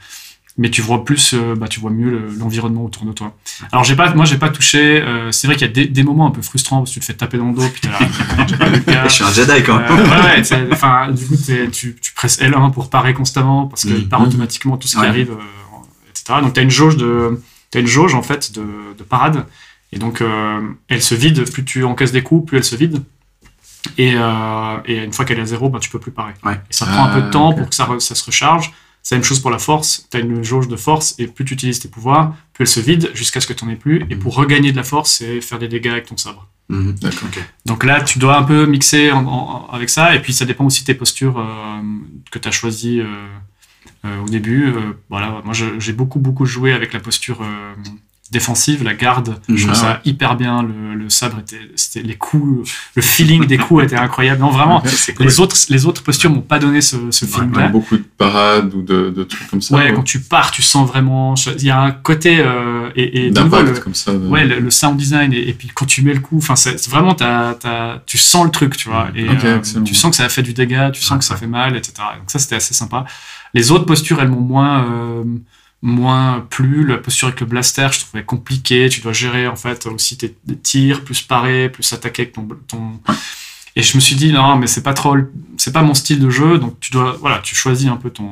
Mais 0.62 0.70
tu 0.70 0.82
vois 0.84 1.04
plus, 1.04 1.34
euh, 1.34 1.56
bah, 1.56 1.68
tu 1.68 1.80
vois 1.80 1.90
mieux 1.90 2.12
le- 2.12 2.34
l'environnement 2.38 2.86
autour 2.86 3.04
de 3.06 3.12
toi. 3.14 3.36
Alors 3.72 3.84
j'ai 3.84 3.96
pas, 3.96 4.14
moi 4.14 4.26
j'ai 4.26 4.38
pas 4.38 4.50
touché. 4.50 5.02
euh, 5.02 5.32
c'est 5.32 5.48
vrai 5.48 5.56
qu'il 5.56 5.66
y 5.66 5.70
a 5.70 5.74
des, 5.74 5.88
des 5.88 6.04
moments 6.04 6.28
un 6.28 6.32
peu 6.32 6.42
frustrants 6.44 6.78
parce 6.80 6.92
que 6.92 6.94
tu 6.96 7.00
te 7.00 7.06
fais 7.06 7.14
taper 7.16 7.38
dans 7.40 7.48
le 7.50 7.56
dos 7.56 7.68
puis 7.74 7.82
gars. 7.90 9.08
Je 9.08 9.14
suis 9.14 9.24
un 9.24 9.32
Jedi 9.32 9.64
quand 9.64 9.80
même. 9.80 9.92
Euh, 9.92 10.36
ouais, 10.38 10.68
enfin, 10.72 11.12
du 11.12 11.26
coup, 11.26 11.36
tu, 11.72 11.96
tu 12.00 12.14
presses 12.14 12.40
L1 12.40 12.72
pour 12.72 12.90
parer 12.92 13.14
constamment 13.16 13.66
parce 13.66 13.82
qu'il 13.82 13.96
Mhm. 13.96 14.10
part 14.10 14.22
automatiquement 14.22 14.78
tout 14.78 14.88
ce 14.88 14.96
qui 14.98 15.02
Ouais. 15.02 15.08
arrive, 15.08 15.32
euh, 15.32 16.10
etc. 16.12 16.40
Donc, 16.44 16.54
t'as 16.54 16.62
une 16.62 16.70
jauge 16.70 16.96
de, 16.96 17.42
t'as 17.72 17.80
une 17.80 17.88
jauge 17.88 18.14
en 18.14 18.22
fait 18.22 18.52
de, 18.54 18.64
de 18.98 19.04
parade, 19.04 19.46
et 19.92 19.98
donc 19.98 20.24
elle 20.90 21.02
se 21.02 21.16
vide. 21.16 21.50
Plus 21.52 21.66
tu 21.66 21.84
encaisses 21.86 22.12
des 22.12 22.22
coups, 22.22 22.46
plus 22.48 22.58
elle 22.58 22.64
se 22.64 22.76
vide. 22.76 23.02
Et, 23.98 24.14
et 24.86 25.04
une 25.04 25.12
fois 25.14 25.26
qu'elle 25.26 25.40
est 25.40 25.44
à 25.44 25.46
zéro, 25.46 25.70
bah, 25.70 25.80
tu 25.82 25.90
peux 25.90 26.00
plus 26.00 26.12
parer. 26.12 26.34
Ouais. 26.44 26.54
Et 26.70 26.74
ça 26.74 26.86
prend 26.86 27.06
un 27.06 27.14
peu 27.14 27.22
de 27.22 27.28
Ah, 27.28 27.32
temps 27.32 27.54
pour 27.54 27.68
que 27.68 27.74
ça, 27.76 27.86
re- 27.88 28.00
ça 28.00 28.14
se 28.16 28.24
recharge. 28.24 28.72
C'est 29.04 29.16
la 29.16 29.20
même 29.20 29.26
chose 29.26 29.40
pour 29.40 29.50
la 29.52 29.58
force. 29.60 30.08
Tu 30.12 30.18
as 30.18 30.20
une 30.20 30.44
jauge 30.44 30.68
de 30.68 30.76
force 30.76 31.16
et 31.18 31.28
plus 31.28 31.44
tu 31.46 31.54
utilises 31.56 31.80
tes 31.80 31.88
pouvoirs, 31.90 32.36
plus 32.54 32.64
elle 32.64 32.68
se 32.68 32.80
vide 32.80 33.12
jusqu'à 33.16 33.40
ce 33.42 33.48
que 33.48 33.54
tu 33.54 33.66
n'en 33.66 33.72
aies 33.72 33.76
plus. 33.76 34.06
Et 34.10 34.16
pour 34.16 34.36
regagner 34.36 34.72
de 34.72 34.78
la 34.78 34.84
force, 34.84 35.12
c'est 35.12 35.42
faire 35.42 35.58
des 35.60 35.68
dégâts 35.68 35.88
avec 35.90 36.06
ton 36.06 36.18
sabre. 36.18 36.48
Mhm. 36.70 36.94
D'accord. 37.02 37.30
Donc 37.66 37.84
là, 37.84 38.02
tu 38.02 38.20
dois 38.20 38.38
un 38.38 38.44
peu 38.44 38.66
mixer 38.66 39.12
en- 39.12 39.26
en- 39.26 39.68
avec 39.72 39.90
ça, 39.90 40.16
et 40.16 40.22
puis 40.22 40.34
ça 40.34 40.46
dépend 40.46 40.66
aussi 40.66 40.82
de 40.82 40.86
tes 40.86 40.94
postures 40.94 41.40
euh, 41.40 41.82
que 42.32 42.40
tu 42.40 42.48
as 42.48 42.52
choisies 42.52 43.00
euh, 43.02 43.06
euh, 44.06 44.20
au 44.22 44.30
début. 44.30 44.68
Euh, 44.68 44.94
voilà, 45.10 45.42
moi 45.44 45.54
j'ai 45.54 45.94
beaucoup 45.94 46.20
beaucoup 46.20 46.46
joué 46.46 46.72
avec 46.72 46.94
la 46.94 47.00
posture 47.00 47.42
euh, 47.42 47.74
défensive, 48.32 48.84
la 48.84 48.94
garde. 48.94 49.36
Je 49.50 49.54
Mhm. 49.54 49.60
trouve 49.60 49.72
Ah 49.72 49.76
ça 49.76 50.02
hyper 50.06 50.36
bien. 50.36 50.64
Le, 50.64 50.96
le 50.96 51.10
sabre 51.10 51.40
était, 51.40 51.60
c'était 51.76 52.02
les 52.02 52.16
coups, 52.16 52.72
le 52.96 53.02
feeling 53.02 53.46
des 53.46 53.58
coups 53.58 53.84
était 53.84 53.96
incroyable. 53.98 54.40
Non, 54.42 54.50
vraiment. 54.50 54.82
Cool. 55.18 55.26
Les 55.26 55.40
autres, 55.40 55.56
les 55.70 55.86
autres 55.86 56.02
postures 56.04 56.30
m'ont 56.32 56.42
pas 56.42 56.58
donné 56.60 56.82
ce, 56.82 56.96
ce 57.12 57.26
Ouais, 57.26 57.32
feeling-là. 57.32 57.68
Beaucoup 57.68 57.98
de 57.98 58.04
parades 58.18 58.74
ou 58.74 58.82
de, 58.82 59.10
de 59.16 59.24
trucs 59.24 59.48
comme 59.50 59.62
ça. 59.62 59.76
Ouais, 59.76 59.94
quand 59.94 60.04
tu 60.04 60.20
pars, 60.22 60.52
tu 60.52 60.62
sens 60.62 60.88
vraiment. 60.88 61.36
Il 61.58 61.64
y 61.66 61.70
a 61.70 61.80
un 61.82 61.92
côté 61.92 62.40
euh, 62.40 62.90
et, 62.96 63.26
et 63.28 63.32
D'impact 63.32 63.68
le- 63.70 63.80
comme 63.80 63.94
ça. 63.96 64.14
de- 64.14 64.28
Ouais, 64.28 64.46
le, 64.46 64.60
le 64.60 64.72
sound 64.72 64.98
design 64.98 65.34
et, 65.34 65.50
et 65.50 65.54
puis 65.54 65.70
quand 65.74 65.86
tu 65.86 66.02
mets 66.02 66.14
le 66.14 66.20
coup, 66.22 66.38
enfin 66.38 66.56
c'est 66.56 66.88
vraiment 66.90 67.14
t'as, 67.14 67.54
t'as- 67.56 68.02
tu 68.06 68.18
sens 68.18 68.46
le 68.46 68.52
truc, 68.52 68.78
tu 68.78 68.90
vois, 68.90 69.10
et 69.16 69.28
Ok, 69.28 69.44
euh, 69.44 69.60
tu 69.86 69.94
sens 69.96 70.12
que 70.12 70.16
ça 70.16 70.24
a 70.26 70.30
fait 70.30 70.42
du 70.44 70.54
dégât, 70.54 70.92
tu 70.92 71.02
sens 71.02 71.18
que 71.18 71.26
ça 71.26 71.36
fait 71.36 71.48
mal, 71.48 71.76
etc. 71.76 71.94
Donc 72.18 72.32
ça 72.32 72.40
c'était 72.40 72.56
assez 72.56 72.74
sympa. 72.74 73.06
Les 73.54 73.72
autres 73.72 73.86
postures, 73.86 74.22
elles 74.22 74.30
m'ont 74.30 74.40
moins 74.40 74.86
euh, 74.86 75.24
moins 75.82 76.46
plu. 76.50 76.86
La 76.86 76.98
posture 76.98 77.28
avec 77.30 77.40
le 77.40 77.46
blaster, 77.48 77.88
je 77.92 78.00
trouvais 78.02 78.24
compliqué. 78.24 78.90
Tu 78.90 79.02
dois 79.02 79.14
gérer 79.14 79.48
en 79.48 79.56
fait 79.56 79.86
aussi 79.88 80.18
tes, 80.18 80.32
tes 80.32 80.58
tirs, 80.58 81.04
plus 81.04 81.22
parer, 81.22 81.70
plus 81.70 81.92
attaquer 81.94 82.24
avec 82.24 82.34
ton, 82.34 82.48
ton... 82.68 83.00
Et 83.78 83.84
je 83.84 83.96
me 83.96 84.02
suis 84.02 84.16
dit 84.18 84.34
non, 84.34 84.58
mais 84.58 84.68
c'est 84.68 84.84
pas 84.84 84.94
trop, 84.94 85.16
c'est 85.58 85.72
pas 85.72 85.82
mon 85.82 85.94
style 85.94 86.20
de 86.20 86.30
jeu, 86.30 86.58
donc 86.58 86.78
tu 86.82 86.92
dois, 86.92 87.14
voilà, 87.22 87.40
tu 87.40 87.56
choisis 87.56 87.88
un 87.90 87.96
peu 87.96 88.10
ton 88.10 88.30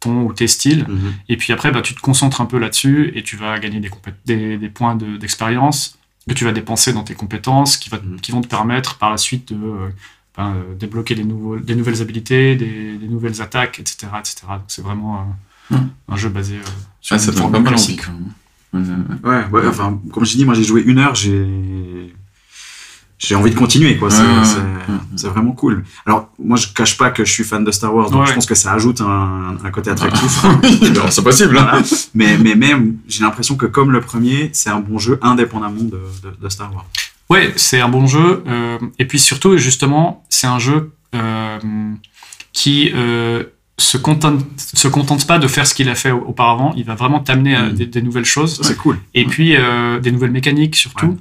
ton 0.00 0.22
ou 0.22 0.32
tes 0.32 0.46
styles. 0.46 0.86
Mhm. 0.88 1.12
Et 1.28 1.36
puis 1.36 1.52
après, 1.52 1.72
bah, 1.72 1.82
tu 1.82 1.92
te 1.92 2.00
concentres 2.00 2.40
un 2.40 2.46
peu 2.46 2.58
là-dessus 2.58 3.10
et 3.16 3.24
tu 3.24 3.36
vas 3.36 3.58
gagner 3.58 3.80
des, 3.80 3.88
compé- 3.88 4.14
des, 4.26 4.56
des 4.56 4.68
points 4.68 4.94
de- 4.94 5.16
d'expérience 5.16 5.98
que 6.28 6.34
tu 6.34 6.44
vas 6.44 6.52
dépenser 6.52 6.92
dans 6.92 7.02
tes 7.02 7.14
compétences 7.14 7.76
qui, 7.76 7.90
va, 7.90 7.98
Mhm. 7.98 8.20
qui 8.20 8.30
vont 8.30 8.40
te 8.40 8.46
permettre 8.46 8.98
par 8.98 9.10
la 9.10 9.16
suite 9.16 9.52
de 9.52 9.56
euh, 9.60 9.88
ben, 10.36 10.54
euh, 10.54 10.74
débloquer 10.76 11.16
des, 11.16 11.24
nouveaux, 11.24 11.58
des 11.58 11.74
nouvelles 11.74 12.00
habilités, 12.00 12.54
des, 12.54 12.96
des 12.96 13.08
nouvelles 13.08 13.42
attaques, 13.42 13.80
etc. 13.80 14.06
etc. 14.20 14.36
Donc 14.50 14.62
c'est 14.68 14.82
vraiment 14.82 15.16
euh, 15.16 15.22
Mhm. 15.70 15.88
un 16.08 16.16
jeu 16.16 16.28
basé 16.28 16.56
euh, 16.56 16.62
sur 17.00 17.16
Ah, 17.16 17.18
ça 17.18 17.32
donne 17.32 17.42
pas 17.52 17.58
mal 17.60 17.74
envie. 17.74 17.96
classique. 17.96 18.02
Ouais, 18.72 19.44
ouais, 19.52 19.66
enfin, 19.66 19.98
comme 20.12 20.24
je 20.24 20.36
dis, 20.36 20.44
moi 20.44 20.54
j'ai 20.54 20.64
joué 20.64 20.82
une 20.82 20.98
heure, 20.98 21.14
j'ai. 21.14 22.14
J'ai 23.20 23.34
envie 23.34 23.50
de 23.50 23.56
continuer, 23.56 23.96
quoi. 23.96 24.10
C'est 24.10 24.22
Ouais, 24.22 25.30
vraiment 25.32 25.50
cool. 25.50 25.82
Alors, 26.06 26.30
moi, 26.38 26.56
je 26.56 26.68
cache 26.68 26.96
pas 26.96 27.10
que 27.10 27.24
je 27.24 27.32
suis 27.32 27.42
fan 27.42 27.64
de 27.64 27.72
Star 27.72 27.92
Wars, 27.92 28.10
donc 28.10 28.20
Ouais. 28.20 28.26
je 28.28 28.32
pense 28.34 28.46
que 28.46 28.54
ça 28.54 28.72
ajoute 28.72 29.00
un, 29.00 29.56
un 29.64 29.70
côté 29.72 29.90
attractif. 29.90 30.44
Alors, 30.44 31.12
c'est 31.12 31.24
possible. 31.24 31.58
hein. 31.58 31.66
Voilà. 31.68 31.82
mais, 32.14 32.38
mais 32.38 32.54
même, 32.54 32.98
j'ai 33.08 33.24
l'impression 33.24 33.56
que 33.56 33.66
comme 33.66 33.90
le 33.90 34.00
premier, 34.02 34.50
c'est 34.52 34.70
un 34.70 34.78
bon 34.78 34.98
jeu 35.00 35.18
indépendamment 35.20 35.82
de, 35.82 36.00
de, 36.22 36.36
de 36.40 36.48
Star 36.48 36.72
Wars. 36.72 36.86
Ouais, 37.28 37.52
c'est 37.56 37.80
un 37.80 37.88
bon 37.88 38.06
jeu. 38.06 38.44
euh, 38.46 38.78
et 39.00 39.04
puis 39.04 39.18
surtout, 39.18 39.56
justement, 39.58 40.24
c'est 40.28 40.46
un 40.46 40.60
jeu 40.60 40.92
euh, 41.16 41.58
qui 42.52 42.92
euh, 42.94 43.42
se 43.78 43.96
contente, 43.96 44.44
se 44.56 44.88
contente 44.88 45.26
pas 45.26 45.38
de 45.38 45.46
faire 45.48 45.66
ce 45.66 45.74
qu'il 45.74 45.88
a 45.88 45.94
fait 45.94 46.10
au- 46.10 46.24
auparavant. 46.26 46.72
Il 46.76 46.84
va 46.84 46.94
vraiment 46.94 47.20
t'amener 47.20 47.54
à 47.54 47.62
Mm. 47.64 47.72
des, 47.72 47.86
des 47.86 48.02
nouvelles 48.02 48.24
choses. 48.24 48.60
C'est 48.62 48.76
cool. 48.76 48.98
Et 49.14 49.24
puis 49.24 49.54
euh, 49.56 50.00
des 50.00 50.10
nouvelles 50.12 50.30
mécaniques 50.32 50.76
surtout. 50.76 51.06
Ouais. 51.06 51.16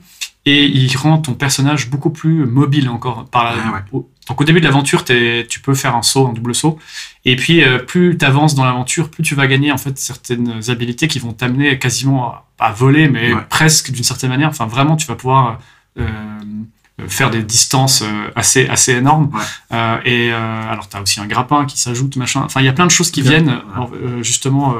Et 0.45 0.65
il 0.65 0.95
rend 0.95 1.17
ton 1.17 1.33
personnage 1.33 1.89
beaucoup 1.89 2.09
plus 2.09 2.45
mobile 2.45 2.87
encore. 2.89 3.25
Par 3.25 3.43
la- 3.43 3.53
Ah 3.65 3.71
ouais. 3.93 4.01
Donc 4.27 4.41
au 4.41 4.43
début 4.43 4.59
de 4.59 4.65
l'aventure, 4.65 5.03
tu 5.05 5.59
peux 5.63 5.73
faire 5.73 5.95
un 5.95 6.01
saut, 6.01 6.27
un 6.27 6.33
double 6.33 6.55
saut. 6.55 6.77
Et 7.25 7.35
puis 7.35 7.63
euh, 7.63 7.79
plus 7.79 8.17
tu 8.17 8.25
avances 8.25 8.55
dans 8.55 8.65
l'aventure, 8.65 9.09
plus 9.09 9.23
tu 9.23 9.35
vas 9.35 9.47
gagner 9.47 9.71
en 9.71 9.77
fait 9.77 9.97
certaines 9.97 10.61
habilités 10.69 11.07
qui 11.07 11.19
vont 11.19 11.33
t'amener 11.33 11.77
quasiment 11.79 12.33
à, 12.59 12.71
voler, 12.71 13.07
mais 13.07 13.33
Ouais. 13.33 13.41
presque 13.49 13.91
d'une 13.91 14.03
certaine 14.03 14.29
manière. 14.31 14.49
Enfin 14.49 14.65
vraiment, 14.65 14.95
tu 14.95 15.05
vas 15.07 15.15
pouvoir 15.15 15.59
euh, 15.99 16.05
faire 17.07 17.29
des 17.29 17.43
distances 17.43 18.01
euh, 18.01 18.31
assez 18.35 18.67
assez 18.67 18.93
énormes. 18.93 19.29
Ouais. 19.33 19.41
Euh, 19.73 19.97
et 20.05 20.31
euh, 20.33 20.71
alors 20.71 20.87
t'as 20.89 21.01
aussi 21.01 21.19
un 21.19 21.27
grappin 21.27 21.65
qui 21.65 21.79
s'ajoute, 21.79 22.15
machin. 22.15 22.41
Enfin 22.43 22.61
il 22.61 22.65
y 22.65 22.69
a 22.69 22.73
plein 22.73 22.85
de 22.87 22.91
choses 22.91 23.11
qui 23.11 23.21
Ouais. 23.21 23.29
viennent 23.29 23.61
euh, 23.93 24.23
justement 24.23 24.73
euh, 24.73 24.77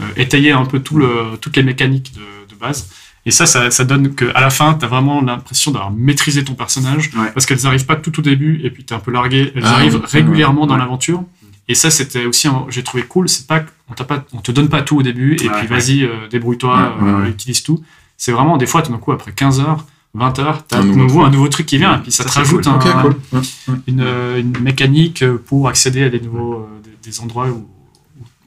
euh, 0.00 0.04
étayer 0.16 0.52
un 0.52 0.64
peu 0.64 0.80
tout 0.80 0.96
le, 0.98 1.36
toutes 1.40 1.56
les 1.56 1.62
mécaniques 1.62 2.12
de, 2.14 2.20
de 2.54 2.58
base. 2.58 2.88
Et 3.26 3.32
ça, 3.32 3.44
ça, 3.44 3.70
ça 3.72 3.84
donne 3.84 4.14
qu'à 4.14 4.40
la 4.40 4.50
fin, 4.50 4.74
tu 4.74 4.84
as 4.84 4.88
vraiment 4.88 5.20
l'impression 5.20 5.72
d'avoir 5.72 5.90
maîtrisé 5.90 6.44
ton 6.44 6.54
personnage, 6.54 7.10
Ouais. 7.16 7.30
parce 7.34 7.44
qu'elles 7.44 7.62
n'arrivent 7.64 7.84
pas 7.86 7.96
tout 7.96 8.16
au 8.20 8.22
début, 8.22 8.60
et 8.62 8.70
puis 8.70 8.84
tu 8.84 8.94
es 8.94 8.96
un 8.96 9.00
peu 9.00 9.10
largué. 9.10 9.52
Elles 9.56 9.64
Ah, 9.66 9.74
arrivent 9.74 10.00
régulièrement 10.04 10.60
ouais, 10.62 10.68
dans 10.68 10.76
l'aventure. 10.76 11.24
Et 11.66 11.74
ça, 11.74 11.90
c'était 11.90 12.24
aussi, 12.24 12.48
j'ai 12.68 12.84
trouvé 12.84 13.02
cool, 13.02 13.28
c'est 13.28 13.48
pas, 13.48 13.64
on, 13.90 13.94
t'a 13.94 14.04
pas, 14.04 14.24
on 14.32 14.38
te 14.40 14.52
donne 14.52 14.68
pas 14.68 14.82
tout 14.82 14.96
au 14.98 15.02
début, 15.02 15.34
et 15.42 15.48
Ouais, 15.48 15.54
puis 15.58 15.66
vas-y, 15.66 16.04
euh, 16.04 16.28
débrouille-toi, 16.30 16.96
euh, 17.02 17.26
utilise 17.28 17.64
tout. 17.64 17.82
C'est 18.16 18.30
vraiment, 18.30 18.56
des 18.58 18.66
fois, 18.66 18.82
tout 18.82 18.92
d'un 18.92 18.98
coup, 18.98 19.10
après 19.10 19.32
15 19.32 19.58
heures, 19.58 19.84
20 20.16 20.38
heures, 20.40 20.66
tu 20.66 20.74
as 20.74 20.78
Un 20.78 20.82
un 20.82 20.84
nouveau 20.96 21.22
un 21.22 21.30
nouveau 21.30 21.48
truc 21.48 21.66
qui 21.66 21.78
vient, 21.78 21.98
et 21.98 22.02
puis 22.02 22.10
ça, 22.12 22.24
Ça, 22.24 22.30
te 22.30 22.34
rajoute 22.38 22.64
cool. 22.64 22.72
un, 22.72 22.76
Ok, 22.76 23.02
cool. 23.02 23.16
Ouais, 23.32 23.46
ouais. 23.68 23.74
une, 23.86 24.00
euh, 24.00 24.40
une 24.40 24.58
mécanique 24.60 25.24
pour 25.46 25.68
accéder 25.68 26.04
à 26.04 26.08
des 26.10 26.20
nouveaux 26.20 26.54
euh, 26.60 26.66
des, 26.84 27.10
des 27.10 27.20
endroits 27.20 27.48
où- 27.48 27.68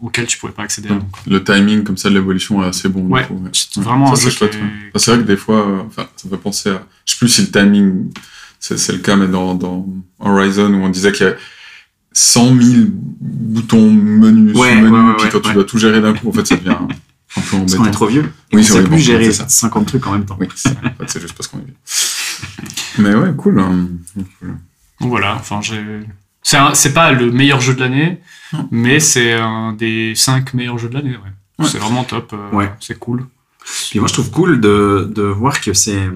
auxquels 0.01 0.27
tu 0.27 0.37
pouvais 0.37 0.53
pas 0.53 0.63
accéder 0.63 0.89
avant. 0.89 1.07
Le 1.27 1.43
timing 1.43 1.83
comme 1.83 1.97
ça 1.97 2.09
de 2.09 2.13
l'évolution 2.15 2.63
est 2.63 2.67
assez 2.67 2.87
bon. 2.89 3.01
Ouais, 3.07 3.27
c'est 3.53 3.77
Ouais. 3.79 3.83
vraiment 3.83 4.07
Ça, 4.07 4.13
un 4.13 4.29
jeu 4.29 4.31
c'est 4.95 5.11
vrai 5.11 5.19
que 5.23 5.27
des 5.27 5.37
fois, 5.37 5.57
euh, 5.67 5.81
enfin, 5.87 6.07
ça 6.15 6.27
me 6.27 6.31
fait 6.35 6.41
penser 6.41 6.69
à. 6.69 6.85
Je 7.05 7.11
sais 7.13 7.17
plus 7.17 7.27
si 7.29 7.41
le 7.41 7.47
timing, 7.49 8.11
c'est 8.59 8.91
le 8.93 8.99
cas, 8.99 9.15
mais 9.15 9.27
dans, 9.27 9.55
dans 9.55 9.85
Horizon, 10.19 10.73
où 10.73 10.77
on 10.83 10.89
disait 10.89 11.11
qu'il 11.11 11.25
y 11.27 11.29
a 11.29 11.33
100 12.13 12.55
000 12.61 12.85
boutons 13.21 13.91
menus 13.91 14.55
Ouais, 14.55 14.81
ouais, 14.81 14.89
puis 15.19 15.29
quand 15.31 15.37
ouais. 15.37 15.41
tu 15.43 15.53
dois 15.53 15.63
tout 15.63 15.77
gérer 15.77 16.01
d'un 16.01 16.13
coup, 16.13 16.29
en 16.29 16.31
fait, 16.31 16.45
ça 16.47 16.55
devient 16.55 16.75
un 17.37 17.41
peu 17.41 17.57
Parce 17.59 17.75
qu'on 17.75 17.85
est 17.85 17.91
trop 17.91 18.07
vieux. 18.07 18.31
Oui, 18.53 18.59
on 18.59 18.63
c'est 18.63 18.63
sait 18.63 18.73
vrai, 18.73 18.81
plus 18.83 18.89
bon, 18.91 18.97
gérer 18.97 19.25
c'est 19.25 19.33
ça. 19.33 19.47
50 19.49 19.85
trucs 19.87 20.07
en 20.07 20.11
même 20.13 20.25
temps. 20.25 20.37
Oui, 20.39 20.47
c'est 20.55 20.69
en 20.69 20.73
fait, 20.73 21.07
c'est 21.07 21.21
juste 21.21 21.33
parce 21.35 21.47
qu'on 21.47 21.59
est 21.59 21.65
vieux. 21.65 21.75
Mais 22.99 23.13
ouais, 23.15 23.33
cool. 23.37 23.59
hein. 23.59 23.87
Cool. 24.39 24.57
Donc 25.01 25.09
voilà, 25.09 25.35
enfin 25.35 25.61
j'ai. 25.61 25.81
C'est 26.41 26.93
pas 26.93 27.11
le 27.11 27.31
meilleur 27.31 27.61
jeu 27.61 27.73
de 27.75 27.79
l'année, 27.81 28.19
mais 28.71 28.99
c'est 28.99 29.33
un 29.33 29.73
des 29.73 30.13
5 30.15 30.53
meilleurs 30.53 30.77
jeux 30.77 30.89
de 30.89 30.95
l'année. 30.95 31.11
Ouais. 31.17 31.31
Ouais. 31.59 31.67
C'est 31.69 31.77
vraiment 31.77 32.03
top. 32.03 32.33
euh, 32.33 32.51
Ouais. 32.55 32.71
C'est 32.79 32.97
cool. 32.97 33.25
Puis 33.89 33.99
moi, 33.99 34.07
je 34.07 34.13
trouve 34.13 34.31
cool 34.31 34.59
de, 34.61 35.11
de 35.13 35.21
voir 35.23 35.61
que 35.61 35.73
c'est 35.73 36.09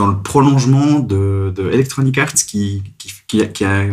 dans 0.00 0.06
le 0.06 0.16
prolongement 0.16 0.98
de, 1.00 1.52
de 1.54 1.70
Electronic 1.70 2.16
Arts 2.16 2.32
qui, 2.32 2.82
qui, 2.98 3.12
qui, 3.28 3.46
qui, 3.48 3.64
a, 3.66 3.84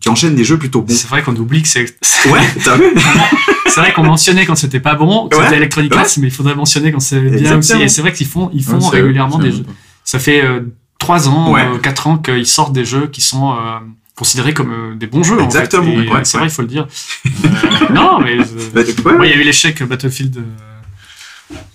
qui 0.00 0.08
enchaîne 0.08 0.34
des 0.34 0.42
jeux 0.42 0.58
plutôt 0.58 0.82
bons. 0.82 0.92
C'est 0.92 1.06
vrai 1.06 1.22
qu'on 1.22 1.36
oublie 1.36 1.62
que 1.62 1.68
c'est. 1.68 1.84
Ouais, 2.28 2.40
t'as 2.64 2.76
vu 2.76 2.86
C'est 3.68 3.80
vrai 3.80 3.92
qu'on 3.92 4.02
mentionnait 4.02 4.44
quand 4.46 4.56
c'était 4.56 4.80
pas 4.80 4.96
bon, 4.96 5.28
que 5.28 5.36
Ouais. 5.36 5.44
c'était 5.44 5.58
Electronic 5.58 5.92
Ouais. 5.92 5.98
Arts, 6.00 6.06
mais 6.18 6.26
il 6.26 6.32
faudrait 6.32 6.56
mentionner 6.56 6.90
quand 6.90 6.98
c'est 6.98 7.20
bien 7.20 7.32
Exactement. 7.38 7.58
aussi. 7.60 7.82
Et 7.82 7.88
c'est 7.88 8.00
vrai 8.00 8.12
qu'ils 8.12 8.26
font, 8.26 8.50
ils 8.52 8.64
font 8.64 8.80
Ouais, 8.80 9.00
régulièrement 9.00 9.38
des 9.38 9.52
jeux. 9.52 9.64
Ça 10.04 10.18
fait 10.18 10.42
3 10.98 11.28
ans, 11.28 11.52
Ouais. 11.52 11.64
4 11.82 12.06
ans 12.08 12.18
qu'ils 12.18 12.44
sortent 12.46 12.72
des 12.72 12.84
jeux 12.84 13.06
qui 13.06 13.20
sont 13.20 13.52
euh, 13.52 13.56
considérés 14.16 14.54
comme 14.54 14.72
euh, 14.72 14.94
des 14.96 15.06
bons 15.06 15.22
jeux. 15.22 15.40
Exactement, 15.40 15.82
En 15.82 15.86
fait. 15.86 15.92
Et, 16.04 16.10
ouais, 16.10 16.16
euh, 16.16 16.20
c'est 16.24 16.36
ouais. 16.38 16.40
vrai, 16.40 16.48
il 16.48 16.54
faut 16.54 16.62
le 16.62 16.68
dire. 16.68 16.86
Euh, 17.44 17.94
non, 17.94 18.18
mais. 18.20 18.38
euh, 18.38 18.44
Bah, 18.74 18.80
ouais, 18.80 19.12
Ouais, 19.12 19.18
ouais. 19.18 19.28
il 19.28 19.30
y 19.30 19.34
a 19.34 19.40
eu 19.40 19.44
l'échec 19.44 19.80
Battlefield. 19.84 20.42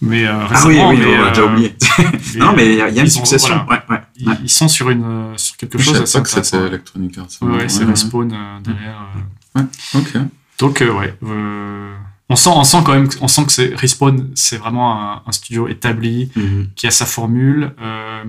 Mais 0.01 0.25
euh, 0.25 0.33
Ah 0.49 0.63
oui, 0.67 0.75
oui, 0.79 0.97
mais, 0.97 1.17
on 1.17 1.29
déjà 1.29 1.41
euh, 1.41 1.47
oublié. 1.51 1.75
mais, 1.99 2.39
non, 2.39 2.53
mais 2.55 2.71
il 2.73 2.77
y 2.77 2.81
a, 2.81 2.85
a 2.85 2.89
une 2.89 3.07
succession. 3.09 3.61
voilà. 3.65 3.83
Ouais, 3.89 3.95
ouais. 3.95 4.01
ils, 4.17 4.37
ils 4.43 4.49
sont 4.49 4.67
sur 4.67 4.89
une 4.89 5.33
sur 5.37 5.57
quelque 5.57 5.77
Je 5.77 5.83
chose 5.83 5.93
savais 5.93 6.03
assez 6.03 6.17
pas 6.19 6.23
que 6.23 6.29
c'était. 6.45 6.67
Electronic 6.67 7.17
Arts. 7.17 7.27
Ouais, 7.41 7.57
ouais, 7.57 7.69
c'est 7.69 7.83
Ouais, 7.83 7.89
Respawn 7.91 8.31
euh, 8.31 8.59
derrière. 8.61 9.01
euh. 9.57 9.61
Ok. 9.95 10.13
Donc 10.59 10.81
ouais, 10.81 11.15
on 12.29 12.35
sent 12.35 12.49
on 12.53 12.63
sent 12.63 12.77
quand 12.85 12.93
même 12.93 13.09
on 13.21 13.27
sent 13.27 13.45
que 13.45 13.51
c'est 13.51 13.75
Respawn, 13.75 14.31
c'est 14.35 14.57
vraiment 14.57 14.99
un, 15.01 15.21
un 15.25 15.31
studio 15.31 15.67
établi 15.67 16.31
Mhm. 16.35 16.67
qui 16.75 16.87
a 16.87 16.91
sa 16.91 17.05
formule. 17.05 17.71
Euh, 17.81 18.23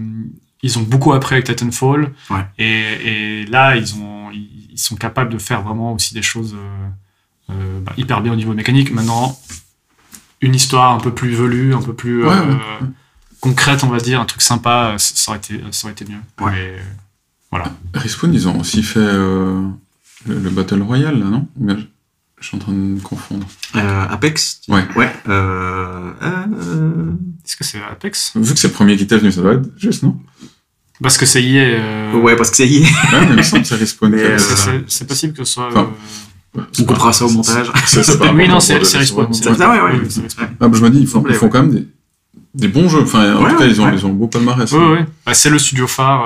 ils 0.63 0.79
ont 0.79 0.83
beaucoup 0.83 1.13
appris 1.13 1.35
avec 1.35 1.45
Titanfall. 1.47 2.13
Ouais. 2.31 2.47
Et, 2.59 3.43
et 3.43 3.47
là, 3.47 3.77
ils, 3.77 3.95
ont, 3.97 4.31
ils, 4.33 4.79
sont 4.79 4.97
capables 4.97 5.31
de 5.31 5.37
faire 5.39 5.61
vraiment 5.63 5.93
aussi 5.93 6.15
des 6.15 6.23
choses 6.23 6.57
euh, 7.51 7.81
bah, 7.83 7.93
hyper 7.99 8.23
bien 8.23 8.33
au 8.33 8.37
niveau 8.37 8.55
mécanique. 8.55 8.91
Maintenant, 8.91 9.39
une 10.45 10.55
histoire 10.55 10.93
un 10.95 11.01
peu 11.01 11.13
plus 11.13 11.35
velue, 11.35 11.75
un 11.75 11.83
peu 11.83 11.95
plus 11.95 12.25
Ouais, 12.25 12.33
euh, 12.33 12.53
ouais. 12.55 12.87
concrète, 13.41 13.85
on 13.85 13.89
va 13.89 13.99
dire, 13.99 14.21
un 14.21 14.25
truc 14.25 14.43
sympa, 14.43 14.93
euh, 14.95 14.99
ça 14.99 15.31
aurait 15.31 15.39
été, 15.39 15.61
ça 15.71 15.87
aurait 15.87 15.93
été 15.93 16.05
mieux. 16.05 16.19
Ouais. 16.45 16.53
Mais, 16.53 16.75
voilà. 17.51 17.73
Respawn, 17.95 18.33
ils 18.35 18.49
ont 18.49 18.59
aussi 18.61 18.83
fait 18.83 18.99
euh, 19.01 19.63
le, 20.27 20.39
le 20.39 20.51
Battle 20.51 20.83
Royale, 20.83 21.19
là, 21.21 21.27
non? 21.27 21.47
Je, 22.41 22.49
suis 22.49 22.57
en 22.57 22.61
train 22.61 22.73
de 22.73 22.77
me 22.79 23.01
confondre. 23.01 23.47
Euh, 23.77 24.07
Apex 24.09 24.61
Ouais. 24.69 24.85
Ouais. 24.97 25.11
Euh, 25.29 26.11
euh, 26.23 27.13
Est-ce 27.45 27.57
que 27.57 27.65
c'est 27.65 27.79
Apex? 27.83 28.33
Vu 28.37 28.53
que 28.53 28.59
c'est 28.59 28.69
le 28.69 28.75
premier 28.75 28.97
qui 28.97 29.07
t'est 29.07 29.17
venu, 29.19 29.33
ça 29.33 29.41
doit 29.41 29.55
être 29.55 29.71
juste, 29.79 30.03
non? 30.03 30.21
Parce 31.03 31.17
que 31.17 31.27
c'est 31.27 31.43
EA. 31.43 31.61
euh, 31.81 32.13
Ouais, 32.21 32.37
parce 32.37 32.51
que 32.51 32.57
ça 32.57 32.65
y 32.65 32.77
est. 32.77 32.83
Ouais, 32.83 33.21
mais 33.21 33.27
il 33.31 33.37
me 33.37 33.43
semble 33.43 33.63
que 33.63 33.69
c'est 33.69 33.77
Respawn 33.81 34.15
euh, 34.15 34.39
c'est- 34.39 34.57
ça. 34.57 34.71
c'est 34.73 34.85
c'est 34.91 35.07
possible 35.09 35.33
que 35.33 35.45
ce 35.45 35.55
soit. 35.55 35.69
Enfin, 35.69 35.81
euh, 35.81 35.87
c'est 36.07 36.34
On 36.57 36.85
coupera 36.85 37.13
ça 37.13 37.25
au 37.25 37.29
c'est- 37.29 37.35
montage. 37.35 37.73
oui, 38.35 38.49
non, 38.49 38.61
c'est 38.61 38.77
Respawn. 38.77 39.33
Ça, 39.35 39.51
ouais, 39.53 39.81
ouais. 39.81 40.01
Ah, 40.61 40.69
bah, 40.69 40.71
je 40.73 40.83
me 40.83 40.91
dis, 40.91 41.01
ils 41.01 41.07
font, 41.07 41.15
Semblait, 41.19 41.35
ils 41.35 41.37
font 41.39 41.47
ouais. 41.47 41.51
quand 41.51 41.63
même 41.63 41.75
des, 41.75 41.87
des 42.55 42.69
bons 42.69 42.89
jeux. 42.89 43.03
Enfin, 43.03 43.35
en 43.37 43.43
Ouais, 43.43 43.51
tout 43.51 43.59
cas, 43.59 43.67
ils 43.67 43.81
ont, 43.81 43.87
ouais. 43.87 43.95
ils 43.95 44.07
ont 44.07 44.11
un 44.11 44.13
beau 44.13 44.29
palmarès. 44.29 44.71
Oui, 44.73 44.79
oui. 44.93 44.99
Bah, 45.27 45.35
c'est 45.35 45.51
le 45.51 45.59
studio 45.59 45.87
phare 45.89 46.23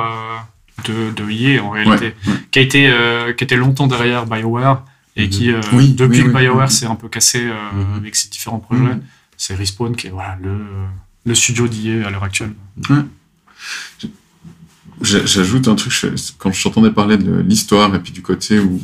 euh, 0.86 1.10
de, 1.10 1.12
de 1.24 1.30
EA 1.30 1.62
en 1.62 1.70
réalité, 1.70 2.14
Ouais, 2.26 2.32
ouais. 2.32 2.38
qui 2.50 2.58
a 2.58 2.62
été 2.62 2.88
euh, 2.90 3.32
qui 3.32 3.44
était 3.44 3.56
longtemps 3.56 3.86
derrière 3.86 4.26
BioWare 4.26 4.84
et 5.16 5.24
Mhm. 5.24 5.30
qui 5.30 5.50
euh, 5.50 5.60
Oui, 5.72 5.94
depuis 5.94 6.20
oui, 6.22 6.32
que. 6.32 6.38
BioWare 6.38 6.70
s'est 6.70 6.86
un 6.86 6.94
peu 6.94 7.08
cassé 7.08 7.40
euh, 7.46 7.52
Mhm. 7.74 7.96
avec 7.96 8.14
ses 8.14 8.28
différents 8.28 8.58
projets, 8.60 8.82
Mhm. 8.82 9.00
c'est 9.38 9.54
Respawn 9.54 9.96
qui 9.96 10.08
est 10.08 10.10
voilà 10.10 10.36
le 10.42 10.56
le 11.26 11.34
studio 11.34 11.66
d'EA 11.68 12.06
à 12.06 12.10
l'heure 12.10 12.24
actuelle. 12.24 12.52
J'ajoute 15.00 15.68
un 15.68 15.76
truc, 15.76 15.92
quand 16.38 16.50
je 16.52 16.62
t'entendais 16.62 16.90
parler 16.90 17.16
de 17.18 17.40
l'histoire 17.40 17.94
et 17.94 18.00
puis 18.00 18.12
du 18.12 18.20
côté 18.22 18.58
où 18.58 18.80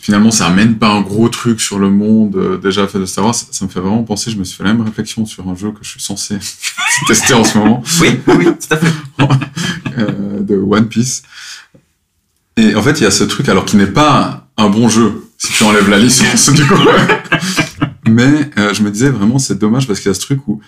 finalement 0.00 0.30
ça 0.30 0.46
amène 0.46 0.76
pas 0.76 0.88
un 0.88 1.02
gros 1.02 1.28
truc 1.28 1.60
sur 1.60 1.78
le 1.78 1.90
monde 1.90 2.36
euh, 2.36 2.56
déjà 2.56 2.86
fait 2.88 2.98
de 2.98 3.04
Star 3.04 3.24
Wars, 3.24 3.34
ça, 3.34 3.46
ça 3.50 3.64
me 3.64 3.70
fait 3.70 3.80
vraiment 3.80 4.02
penser, 4.02 4.30
je 4.30 4.36
me 4.36 4.44
suis 4.44 4.56
fait 4.56 4.64
la 4.64 4.72
même 4.72 4.84
réflexion 4.84 5.26
sur 5.26 5.48
un 5.48 5.54
jeu 5.54 5.70
que 5.70 5.80
je 5.82 5.90
suis 5.90 6.00
censé 6.00 6.38
tester 7.06 7.34
en 7.34 7.44
ce 7.44 7.58
moment, 7.58 7.82
Oui, 8.00 8.18
oui, 8.26 8.34
oui, 8.38 8.44
tout 8.46 8.74
à 8.74 8.76
fait. 8.76 8.92
euh, 9.98 10.40
de 10.40 10.56
One 10.56 10.88
Piece. 10.88 11.22
Et 12.56 12.74
en 12.74 12.82
fait, 12.82 13.00
il 13.00 13.04
y 13.04 13.06
a 13.06 13.10
ce 13.10 13.24
truc, 13.24 13.48
alors 13.48 13.64
qui 13.64 13.76
n'est 13.76 13.86
pas 13.86 14.48
un 14.56 14.68
bon 14.68 14.88
jeu, 14.88 15.24
si 15.38 15.52
tu 15.52 15.64
enlèves 15.64 15.88
la 15.88 15.98
licence 15.98 16.50
du 16.52 16.66
coup. 16.66 16.74
Mais 18.08 18.50
euh, 18.58 18.74
je 18.74 18.82
me 18.82 18.90
disais 18.90 19.10
vraiment, 19.10 19.38
c'est 19.38 19.58
dommage 19.58 19.86
parce 19.86 20.00
qu'il 20.00 20.08
y 20.08 20.10
a 20.10 20.14
ce 20.14 20.20
truc 20.20 20.46
où 20.48 20.60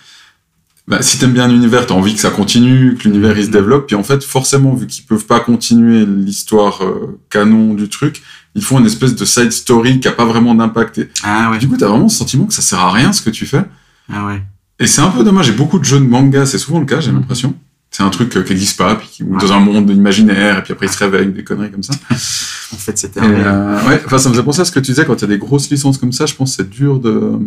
bah, 0.88 1.00
si 1.00 1.18
t'aimes 1.18 1.32
bien 1.32 1.46
l'univers, 1.48 1.86
t'as 1.86 1.94
envie 1.94 2.14
que 2.14 2.20
ça 2.20 2.30
continue, 2.30 2.96
que 2.96 3.04
l'univers 3.04 3.38
il 3.38 3.44
se 3.44 3.50
développe, 3.50 3.86
puis 3.86 3.96
en 3.96 4.02
fait, 4.02 4.22
forcément, 4.24 4.74
vu 4.74 4.86
qu'ils 4.86 5.04
peuvent 5.04 5.26
pas 5.26 5.40
continuer 5.40 6.04
l'histoire 6.04 6.82
euh, 6.82 7.20
canon 7.30 7.74
du 7.74 7.88
truc, 7.88 8.22
ils 8.54 8.62
font 8.64 8.78
une 8.78 8.86
espèce 8.86 9.14
de 9.14 9.24
side 9.24 9.52
story 9.52 10.00
qui 10.00 10.08
a 10.08 10.12
pas 10.12 10.24
vraiment 10.24 10.54
d'impact. 10.54 10.98
Et 10.98 11.08
Ah 11.22 11.50
ouais. 11.50 11.58
du 11.58 11.68
coup, 11.68 11.76
t'as 11.76 11.88
vraiment 11.88 12.08
ce 12.08 12.18
sentiment 12.18 12.46
que 12.46 12.54
ça 12.54 12.62
sert 12.62 12.80
à 12.80 12.90
rien 12.90 13.12
ce 13.12 13.22
que 13.22 13.30
tu 13.30 13.46
fais. 13.46 13.64
Ah 14.12 14.26
ouais. 14.26 14.42
Et 14.78 14.86
c'est 14.86 15.00
un 15.00 15.10
peu 15.10 15.22
dommage. 15.22 15.46
J'ai 15.46 15.52
beaucoup 15.52 15.78
de 15.78 15.84
jeux 15.84 16.00
de 16.00 16.04
manga, 16.04 16.44
c'est 16.46 16.58
souvent 16.58 16.80
le 16.80 16.86
cas, 16.86 17.00
j'ai 17.00 17.12
l'impression. 17.12 17.54
C'est 17.90 18.02
un 18.02 18.10
truc 18.10 18.36
euh, 18.36 18.42
qui 18.42 18.52
n'existe 18.52 18.78
pas, 18.78 18.94
puis 18.96 19.08
qui, 19.12 19.22
dans 19.22 19.52
un 19.52 19.60
monde 19.60 19.88
imaginaire, 19.90 20.58
et 20.58 20.62
puis 20.62 20.72
après 20.72 20.86
il 20.86 20.92
se 20.92 20.98
réveille, 20.98 21.28
des 21.28 21.44
conneries 21.44 21.70
comme 21.70 21.82
ça. 21.82 21.92
En 22.10 22.76
fait, 22.76 22.96
c'était 22.96 23.20
euh, 23.20 23.86
ouais, 23.86 24.02
enfin, 24.06 24.16
ça 24.18 24.30
me 24.30 24.34
faisait 24.34 24.44
penser 24.44 24.62
à 24.62 24.64
ce 24.64 24.72
que 24.72 24.80
tu 24.80 24.92
disais 24.92 25.04
quand 25.04 25.14
il 25.14 25.20
y 25.20 25.24
a 25.24 25.28
des 25.28 25.38
grosses 25.38 25.70
licences 25.70 25.98
comme 25.98 26.12
ça, 26.12 26.24
je 26.24 26.34
pense 26.34 26.56
que 26.56 26.62
c'est 26.62 26.70
dur 26.70 26.98
de. 27.00 27.38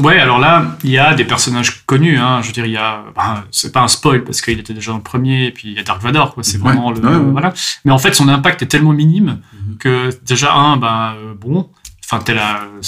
Ouais, 0.00 0.18
alors 0.18 0.38
là, 0.38 0.76
il 0.84 0.90
y 0.90 0.98
a 0.98 1.14
des 1.14 1.24
personnages 1.24 1.84
connus. 1.86 2.18
Hein. 2.18 2.40
Je 2.42 2.48
veux 2.48 2.52
dire, 2.52 2.66
il 2.66 2.72
y 2.72 2.76
a. 2.76 3.04
bah, 3.14 3.44
c'est 3.50 3.72
pas 3.72 3.80
un 3.82 3.88
spoil 3.88 4.24
parce 4.24 4.40
qu'il 4.40 4.58
était 4.58 4.74
déjà 4.74 4.90
dans 4.92 4.98
le 4.98 5.02
premier, 5.02 5.46
et 5.46 5.50
puis 5.52 5.68
il 5.68 5.74
y 5.74 5.78
a 5.78 5.82
Dark 5.82 6.00
Vador, 6.02 6.34
quoi. 6.34 6.42
C'est 6.42 6.58
Ouais, 6.58 6.64
vraiment 6.72 6.90
le. 6.92 7.00
ouais, 7.00 7.06
ouais. 7.16 7.32
Voilà. 7.32 7.52
Mais 7.84 7.92
en 7.92 7.98
fait, 7.98 8.14
son 8.14 8.28
impact 8.28 8.62
est 8.62 8.66
tellement 8.66 8.92
minime 8.92 9.40
Mhm. 9.52 9.76
que 9.78 10.10
déjà, 10.24 10.52
un, 10.54 10.76
ben, 10.76 11.14
euh, 11.16 11.34
bon, 11.34 11.68
enfin, 12.04 12.22
t'es 12.22 12.34
là. 12.34 12.62
euh, 12.62 12.80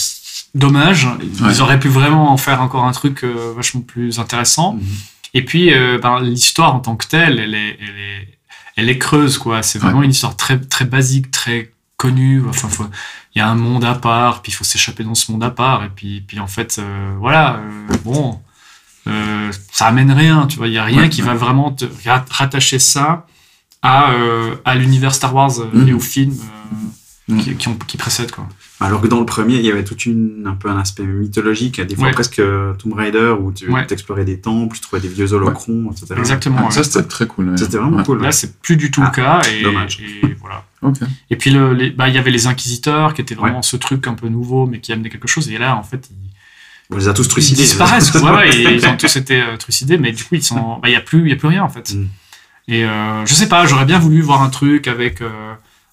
Dommage. 0.55 1.07
Ils 1.49 1.63
auraient 1.63 1.79
pu 1.79 1.89
vraiment 1.89 2.33
en 2.33 2.37
faire 2.37 2.61
encore 2.61 2.85
un 2.85 2.91
truc 2.93 3.23
euh, 3.23 3.53
vachement 3.55 3.83
plus 3.83 4.19
intéressant. 4.19 4.75
Mhm. 4.75 4.83
Et 5.35 5.45
puis, 5.45 5.73
euh, 5.73 5.99
ben, 6.03 6.19
l'histoire 6.21 6.75
en 6.75 6.81
tant 6.81 6.97
que 6.97 7.07
telle, 7.07 7.39
elle 7.39 7.55
est, 7.55 7.79
elle 7.81 7.99
est, 8.01 8.39
elle 8.77 8.89
est 8.89 8.99
creuse, 8.99 9.39
quoi. 9.39 9.63
C'est 9.63 9.79
vraiment 9.79 10.03
une 10.03 10.11
histoire 10.11 10.37
très, 10.37 10.59
très 10.59 10.85
basique, 10.87 11.31
très 11.31 11.71
Enfin, 12.05 12.91
il 13.35 13.39
y 13.39 13.43
a 13.43 13.49
un 13.49 13.55
monde 13.55 13.85
à 13.85 13.95
part, 13.95 14.43
puis 14.43 14.53
il 14.53 14.55
faut 14.55 14.65
s'échapper 14.65 15.05
dans 15.05 15.15
ce 15.15 15.31
monde 15.33 15.45
à 15.45 15.51
part. 15.51 15.85
Et 15.85 15.89
puis, 15.91 16.21
puis 16.23 16.39
en 16.41 16.47
fait, 16.47 16.77
euh, 16.79 17.15
voilà, 17.19 17.57
euh, 17.57 17.95
bon, 18.05 18.41
euh, 19.07 19.53
ça 19.73 19.87
amène 19.87 20.11
rien, 20.13 20.47
tu 20.47 20.57
vois. 20.59 20.69
Il 20.69 20.75
y 20.75 20.79
a 20.79 20.85
rien 20.85 21.03
Ouais, 21.03 21.09
qui 21.09 21.21
ouais. 21.23 21.29
va 21.29 21.35
vraiment 21.35 21.71
te 21.73 21.85
ra- 22.07 22.25
rattacher 22.31 22.79
ça 22.79 23.27
à, 23.83 24.11
à 24.65 24.75
l'univers 24.75 25.15
Star 25.15 25.35
Wars 25.35 25.53
Mhm. 25.73 25.89
et 25.89 25.93
aux 25.93 26.01
films 26.01 26.37
Mhm. 27.29 27.43
qui, 27.43 27.55
qui, 27.57 27.69
ont, 27.69 27.77
qui 27.77 27.97
précèdent, 27.97 28.31
quoi. 28.33 28.47
Alors 28.83 29.01
que 29.03 29.07
dans 29.07 29.21
le 29.21 29.27
premier, 29.27 29.57
il 29.57 29.65
y 29.67 29.71
avait 29.71 29.85
toute 29.85 30.07
une, 30.07 30.45
un 30.47 30.55
peu 30.55 30.71
un 30.71 30.79
aspect 30.79 31.03
mythologique, 31.03 31.81
des 31.83 31.95
fois 31.97 32.07
Ouais. 32.07 32.11
presque 32.13 32.39
euh, 32.39 32.73
Tomb 32.75 32.95
Raider, 32.95 33.35
où 33.39 33.53
tu 33.53 33.71
Ouais. 33.71 33.87
explorais 33.91 34.25
des 34.25 34.41
temples, 34.41 34.75
tu 34.77 34.81
trouvais 34.81 35.03
des 35.03 35.09
vieux 35.09 35.33
holocrons, 35.35 35.91
etc. 35.93 36.15
Exactement. 36.19 36.67
Ah, 36.67 36.71
ça, 36.71 36.83
c'était 36.83 37.03
très 37.07 37.27
cool. 37.27 37.51
ouais. 37.51 37.57
C'était 37.59 37.77
vraiment 37.77 37.99
Ouais. 37.99 38.05
cool. 38.05 38.23
Là, 38.23 38.33
c'est 38.33 38.59
plus 38.61 38.77
du 38.77 38.91
tout 38.91 39.03
Ah, 39.05 39.13
le 39.15 39.23
cas. 39.23 39.43
Et, 39.51 39.63
dommage. 39.63 40.01
et 40.01 40.35
voilà. 40.41 40.65
Ok. 40.81 40.97
Et 41.29 41.37
puis, 41.37 41.55
bah, 41.95 42.09
il 42.09 42.15
y 42.15 42.19
avait 42.19 42.31
les 42.31 42.47
Inquisiteurs, 42.47 43.13
qui 43.13 43.21
étaient 43.21 43.35
vraiment 43.35 43.61
ce 43.63 43.77
truc 43.77 44.07
un 44.07 44.15
peu 44.15 44.29
nouveau, 44.29 44.67
mais 44.67 44.81
qui 44.81 44.93
amenait 44.93 45.11
quelque 45.11 45.29
chose. 45.29 45.51
Et 45.51 45.59
là, 45.59 45.77
en 45.77 45.83
fait, 45.83 46.09
ils, 46.11 46.17
On 46.91 46.97
les 46.97 47.07
a 47.09 47.13
tous 47.13 47.25
ils 47.25 47.29
trucidés. 47.29 47.63
disparaissent. 47.63 48.15
ouais, 48.15 48.31
ouais, 48.31 48.49
et 48.57 48.75
ils 48.77 48.87
ont 48.87 48.97
tous 48.97 49.15
été 49.17 49.43
euh, 49.43 49.57
trucidés, 49.59 49.99
mais 49.99 50.13
du 50.13 50.25
coup, 50.25 50.37
ils 50.37 50.43
sont, 50.43 50.79
bah, 50.83 50.89
il 50.89 50.93
y 50.93 50.97
a 50.97 51.01
plus, 51.03 51.21
il 51.21 51.29
y 51.29 51.33
a 51.33 51.37
plus 51.37 51.49
rien 51.49 51.63
en 51.63 51.69
fait. 51.69 51.93
Mm. 51.95 52.07
Et 52.69 52.85
euh, 52.85 53.27
je 53.27 53.35
sais 53.35 53.49
pas, 53.49 53.67
j'aurais 53.67 53.85
bien 53.85 53.99
voulu 53.99 54.23
voir 54.23 54.43
un 54.43 54.49
truc 54.49 54.89
avec. 54.89 55.21
euh, 55.21 55.29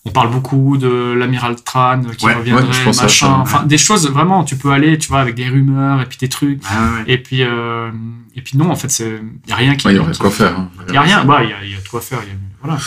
on 0.07 0.11
parle 0.11 0.31
beaucoup 0.31 0.77
de 0.77 1.13
l'amiral 1.17 1.55
Tran 1.63 2.01
qui 2.17 2.25
Ouais, 2.25 2.33
reviendrait, 2.33 2.63
ouais, 2.65 2.85
machin. 2.85 2.93
ça, 3.09 3.27
ouais. 3.27 3.33
Enfin, 3.39 3.63
des 3.63 3.77
choses 3.77 4.09
vraiment. 4.09 4.43
Tu 4.45 4.55
peux 4.55 4.71
aller, 4.71 4.97
tu 4.97 5.09
vois, 5.09 5.19
avec 5.19 5.35
des 5.35 5.47
rumeurs 5.49 6.01
et 6.01 6.05
puis 6.05 6.17
des 6.17 6.29
trucs. 6.29 6.61
Ah 6.69 6.91
ouais. 6.93 7.03
Et 7.13 7.17
puis, 7.17 7.43
euh, 7.43 7.91
et 8.35 8.41
puis 8.41 8.57
non, 8.57 8.69
en 8.71 8.75
fait, 8.75 8.89
c'est, 8.89 9.19
il 9.45 9.49
y 9.49 9.53
a 9.53 9.55
rien 9.55 9.75
qui. 9.75 9.87
Ouais, 9.87 9.93
il 9.93 9.97
y 9.97 9.99
aurait 9.99 10.09
de 10.11 10.15
qui- 10.15 10.21
quoi 10.21 10.31
faire. 10.31 10.57
hein. 10.57 10.69
il 10.87 10.93
y 10.93 10.97
a 10.97 11.01
rien, 11.01 11.25
bah, 11.25 11.39
il 11.43 11.49
y 11.49 11.53
a, 11.53 11.63
il 11.63 11.71
y 11.71 11.75
a 11.75 11.81
de 11.81 11.87
quoi 11.87 12.01
faire. 12.01 12.19
il 12.23 12.29
y 12.29 12.31
a- 12.31 12.35
voilà. 12.63 12.77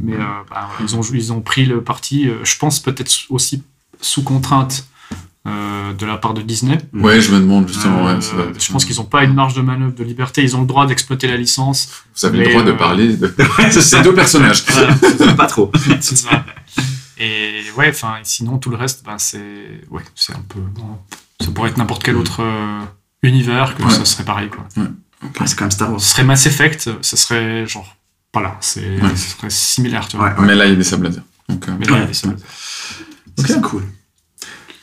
Mais 0.00 0.14
euh, 0.14 0.18
bah, 0.50 0.68
ils, 0.80 0.94
ont, 0.96 1.00
ils 1.12 1.32
ont 1.32 1.40
pris 1.40 1.64
le 1.66 1.80
parti, 1.82 2.28
euh, 2.28 2.34
je 2.44 2.56
pense 2.58 2.78
peut-être 2.80 3.10
aussi 3.30 3.62
sous 4.00 4.22
contrainte 4.22 4.86
euh, 5.46 5.92
de 5.92 6.04
la 6.06 6.16
part 6.16 6.34
de 6.34 6.42
Disney. 6.42 6.76
Ouais, 6.92 7.20
je 7.20 7.30
me 7.32 7.38
demande 7.38 7.68
justement. 7.68 8.08
Euh, 8.08 8.16
ouais, 8.16 8.20
ça 8.20 8.34
doit- 8.34 8.46
je 8.58 8.72
pense 8.72 8.84
qu'ils 8.84 8.96
n'ont 8.96 9.04
pas 9.04 9.22
une 9.22 9.32
marge 9.34 9.54
de 9.54 9.60
manœuvre 9.62 9.94
de 9.94 10.02
liberté. 10.02 10.42
Ils 10.42 10.56
ont 10.56 10.60
le 10.62 10.66
droit 10.66 10.86
d'exploiter 10.86 11.28
la 11.28 11.36
licence. 11.36 11.88
Vous 12.16 12.26
avez 12.26 12.38
le 12.38 12.50
droit 12.50 12.62
de 12.64 12.72
euh, 12.72 12.74
parler 12.74 13.16
de 13.16 13.32
ces 13.70 14.02
deux 14.02 14.12
personnages. 14.14 14.64
Voilà, 14.68 15.34
pas 15.34 15.46
trop. 15.46 15.70
c'est 16.00 16.16
ça. 16.16 16.44
Et 17.18 17.62
ouais, 17.76 17.88
enfin, 17.90 18.16
sinon 18.24 18.58
tout 18.58 18.70
le 18.70 18.76
reste, 18.76 19.04
ben, 19.04 19.18
c'est 19.18 19.80
ouais, 19.90 20.02
c'est 20.14 20.34
un 20.34 20.42
peu. 20.48 20.60
bon, 20.60 20.98
ça 21.40 21.50
pourrait 21.50 21.70
être 21.70 21.78
n'importe 21.78 22.02
quel 22.02 22.16
autre 22.16 22.42
euh, 22.42 22.80
univers 23.22 23.74
que 23.74 23.82
Ouais. 23.82 23.90
ça 23.90 24.04
serait 24.04 24.24
pareil 24.24 24.50
quoi. 24.50 24.66
Ah, 25.38 25.46
c'est 25.46 25.56
quand 25.56 25.64
même 25.64 25.70
Star 25.70 25.90
Wars. 25.90 26.00
Ce 26.00 26.10
serait 26.10 26.24
Mass 26.24 26.44
Effect, 26.46 26.90
ce 27.00 27.16
serait 27.16 27.66
genre 27.66 27.96
voilà, 28.34 28.58
c'est 28.60 29.00
Ouais. 29.00 29.16
ce 29.16 29.30
serait 29.30 29.48
similaire, 29.50 30.06
tu 30.08 30.16
vois. 30.18 30.32
Ouais, 30.34 30.40
ouais. 30.40 30.46
Mais 30.46 30.54
là, 30.54 30.66
il 30.66 30.70
y 30.70 30.74
a 30.74 30.76
des 30.76 30.84
sables 30.84 31.06
laser. 31.06 31.22
Donc, 31.48 31.66
euh, 31.68 31.72
Mais 31.78 31.86
là, 31.86 31.92
Ouais. 31.92 31.98
il 31.98 32.02
y 32.02 32.04
a 32.04 32.08
des 32.08 32.14
seuls. 32.14 32.36
Ok. 33.38 33.46
C'est 33.46 33.60
cool. 33.62 33.82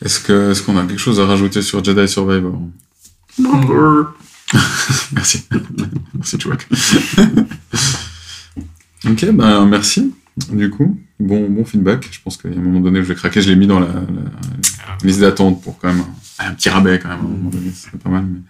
Est-ce 0.03 0.19
que 0.19 0.51
est-ce 0.51 0.63
qu'on 0.63 0.75
a 0.77 0.85
quelque 0.85 0.97
chose 0.99 1.19
à 1.19 1.25
rajouter 1.27 1.61
sur 1.61 1.83
Jedi 1.83 2.07
Survivor? 2.07 2.59
Merci. 5.13 5.43
merci, 6.13 6.39
Chouac. 6.39 6.67
ok, 9.05 9.25
ben 9.31 9.65
merci. 9.65 10.13
Du 10.51 10.69
coup, 10.69 10.99
bon, 11.25 11.49
bon 11.49 11.65
feedback. 11.65 12.07
Je 12.11 12.19
pense 12.23 12.37
qu'à 12.37 12.49
un 12.49 12.51
moment 12.55 12.79
donné, 12.79 12.99
je 12.99 13.05
vais 13.07 13.15
craquer. 13.15 13.41
Je 13.41 13.49
l'ai 13.49 13.55
mis 13.55 13.67
dans 13.67 13.79
la, 13.79 13.87
la- 13.87 13.93
la 13.93 14.97
liste 15.03 15.19
d'attente 15.19 15.61
pour 15.61 15.77
quand 15.79 15.87
même 15.93 16.03
un, 16.39 16.47
un 16.49 16.53
petit 16.53 16.69
rabais 16.69 16.99
quand 16.99 17.09
même. 17.09 17.19
À 17.19 17.23
un 17.23 17.27
moment 17.27 17.49
donné, 17.49 17.71
c'est 17.73 17.91
pas 17.99 18.09
mal. 18.09 18.25
mais- 18.25 18.41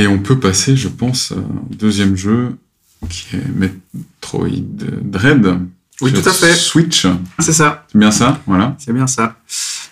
Et 0.00 0.06
on 0.06 0.18
peut 0.18 0.38
passer, 0.38 0.76
je 0.76 0.88
pense, 0.88 1.32
au 1.32 1.74
deuxième 1.74 2.16
jeu 2.16 2.56
qui 3.08 3.36
est 3.36 3.48
Metroid 3.54 4.48
Dread. 5.02 5.60
Oui, 6.00 6.12
tout 6.12 6.28
à 6.28 6.32
fait. 6.32 6.52
Switch. 6.54 7.06
C'est 7.38 7.52
ça. 7.52 7.86
C'est 7.90 7.98
bien 7.98 8.10
ça, 8.10 8.40
voilà. 8.46 8.76
C'est 8.78 8.92
bien 8.92 9.06
ça. 9.06 9.36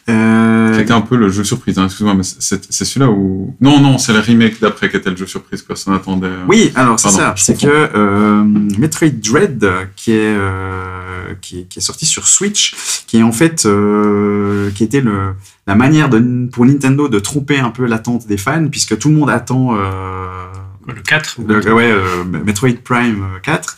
Euh, 0.08 0.78
C'était 0.78 0.92
un 0.92 1.00
peu 1.00 1.16
le 1.16 1.28
jeu 1.30 1.42
surprise, 1.42 1.78
hein, 1.78 1.86
excuse-moi, 1.86 2.14
mais 2.14 2.22
c'est 2.22 2.72
c'est 2.72 2.84
celui-là 2.84 3.10
où... 3.10 3.54
Non, 3.60 3.80
non, 3.80 3.98
c'est 3.98 4.12
le 4.12 4.20
remake 4.20 4.60
d'après 4.60 4.88
qui 4.88 4.96
était 4.96 5.10
le 5.10 5.16
jeu 5.16 5.26
surprise, 5.26 5.62
personne 5.62 5.94
n'attendait. 5.94 6.28
euh. 6.28 6.44
Oui, 6.48 6.70
alors 6.76 6.98
c'est 7.00 7.08
Pardon, 7.08 7.18
ça. 7.18 7.34
C'est 7.36 7.60
que 7.60 7.66
euh, 7.66 8.44
Metroid 8.78 9.08
Dread, 9.10 9.68
qui 9.96 10.12
est, 10.12 10.34
euh, 10.36 11.34
qui 11.40 11.60
est 11.60 11.64
qui 11.64 11.80
est 11.80 11.82
sorti 11.82 12.06
sur 12.06 12.28
Switch, 12.28 12.74
qui 13.08 13.16
est 13.18 13.22
en 13.24 13.32
fait 13.32 13.66
euh, 13.66 14.70
qui 14.76 14.84
était 14.84 15.00
le 15.00 15.34
la 15.66 15.74
manière 15.74 16.08
de, 16.08 16.46
pour 16.52 16.64
Nintendo 16.66 17.08
de 17.08 17.18
tromper 17.18 17.58
un 17.58 17.70
peu 17.70 17.84
l'attente 17.86 18.28
des 18.28 18.36
fans, 18.36 18.68
puisque 18.68 18.96
tout 18.98 19.08
le 19.08 19.16
monde 19.16 19.30
attend 19.30 19.74
euh, 19.74 20.46
Quoi, 20.84 20.94
Le 20.94 21.02
4 21.02 21.36
ou- 21.40 21.46
le- 21.48 21.74
ouais, 21.74 21.90
euh, 21.90 22.22
Metroid 22.44 22.70
Prime 22.84 23.24
4. 23.42 23.76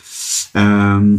Euh, 0.56 1.16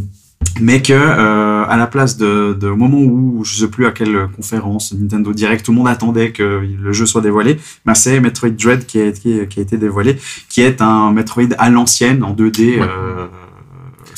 mais 0.61 0.81
que 0.81 0.93
euh, 0.93 1.65
à 1.65 1.77
la 1.77 1.87
place 1.87 2.17
de, 2.17 2.53
de 2.59 2.67
au 2.67 2.75
moment 2.75 2.97
où 2.99 3.43
je 3.45 3.55
sais 3.55 3.67
plus 3.69 3.85
à 3.85 3.91
quelle 3.91 4.27
conférence 4.35 4.93
Nintendo 4.93 5.31
Direct 5.33 5.65
tout 5.65 5.71
le 5.71 5.77
monde 5.77 5.87
attendait 5.87 6.31
que 6.31 6.61
le 6.81 6.91
jeu 6.93 7.05
soit 7.05 7.21
dévoilé 7.21 7.57
ben 7.85 7.93
c'est 7.93 8.19
Metroid 8.19 8.49
Dread 8.49 8.85
qui 8.85 9.01
a, 9.01 9.11
qui, 9.11 9.47
qui 9.47 9.59
a 9.59 9.61
été 9.63 9.77
dévoilé 9.77 10.17
qui 10.49 10.61
est 10.61 10.81
un 10.81 11.11
Metroid 11.11 11.53
à 11.57 11.69
l'ancienne 11.69 12.23
en 12.23 12.33
2D 12.33 12.79
Ouais. 12.79 12.81
euh, 12.81 13.27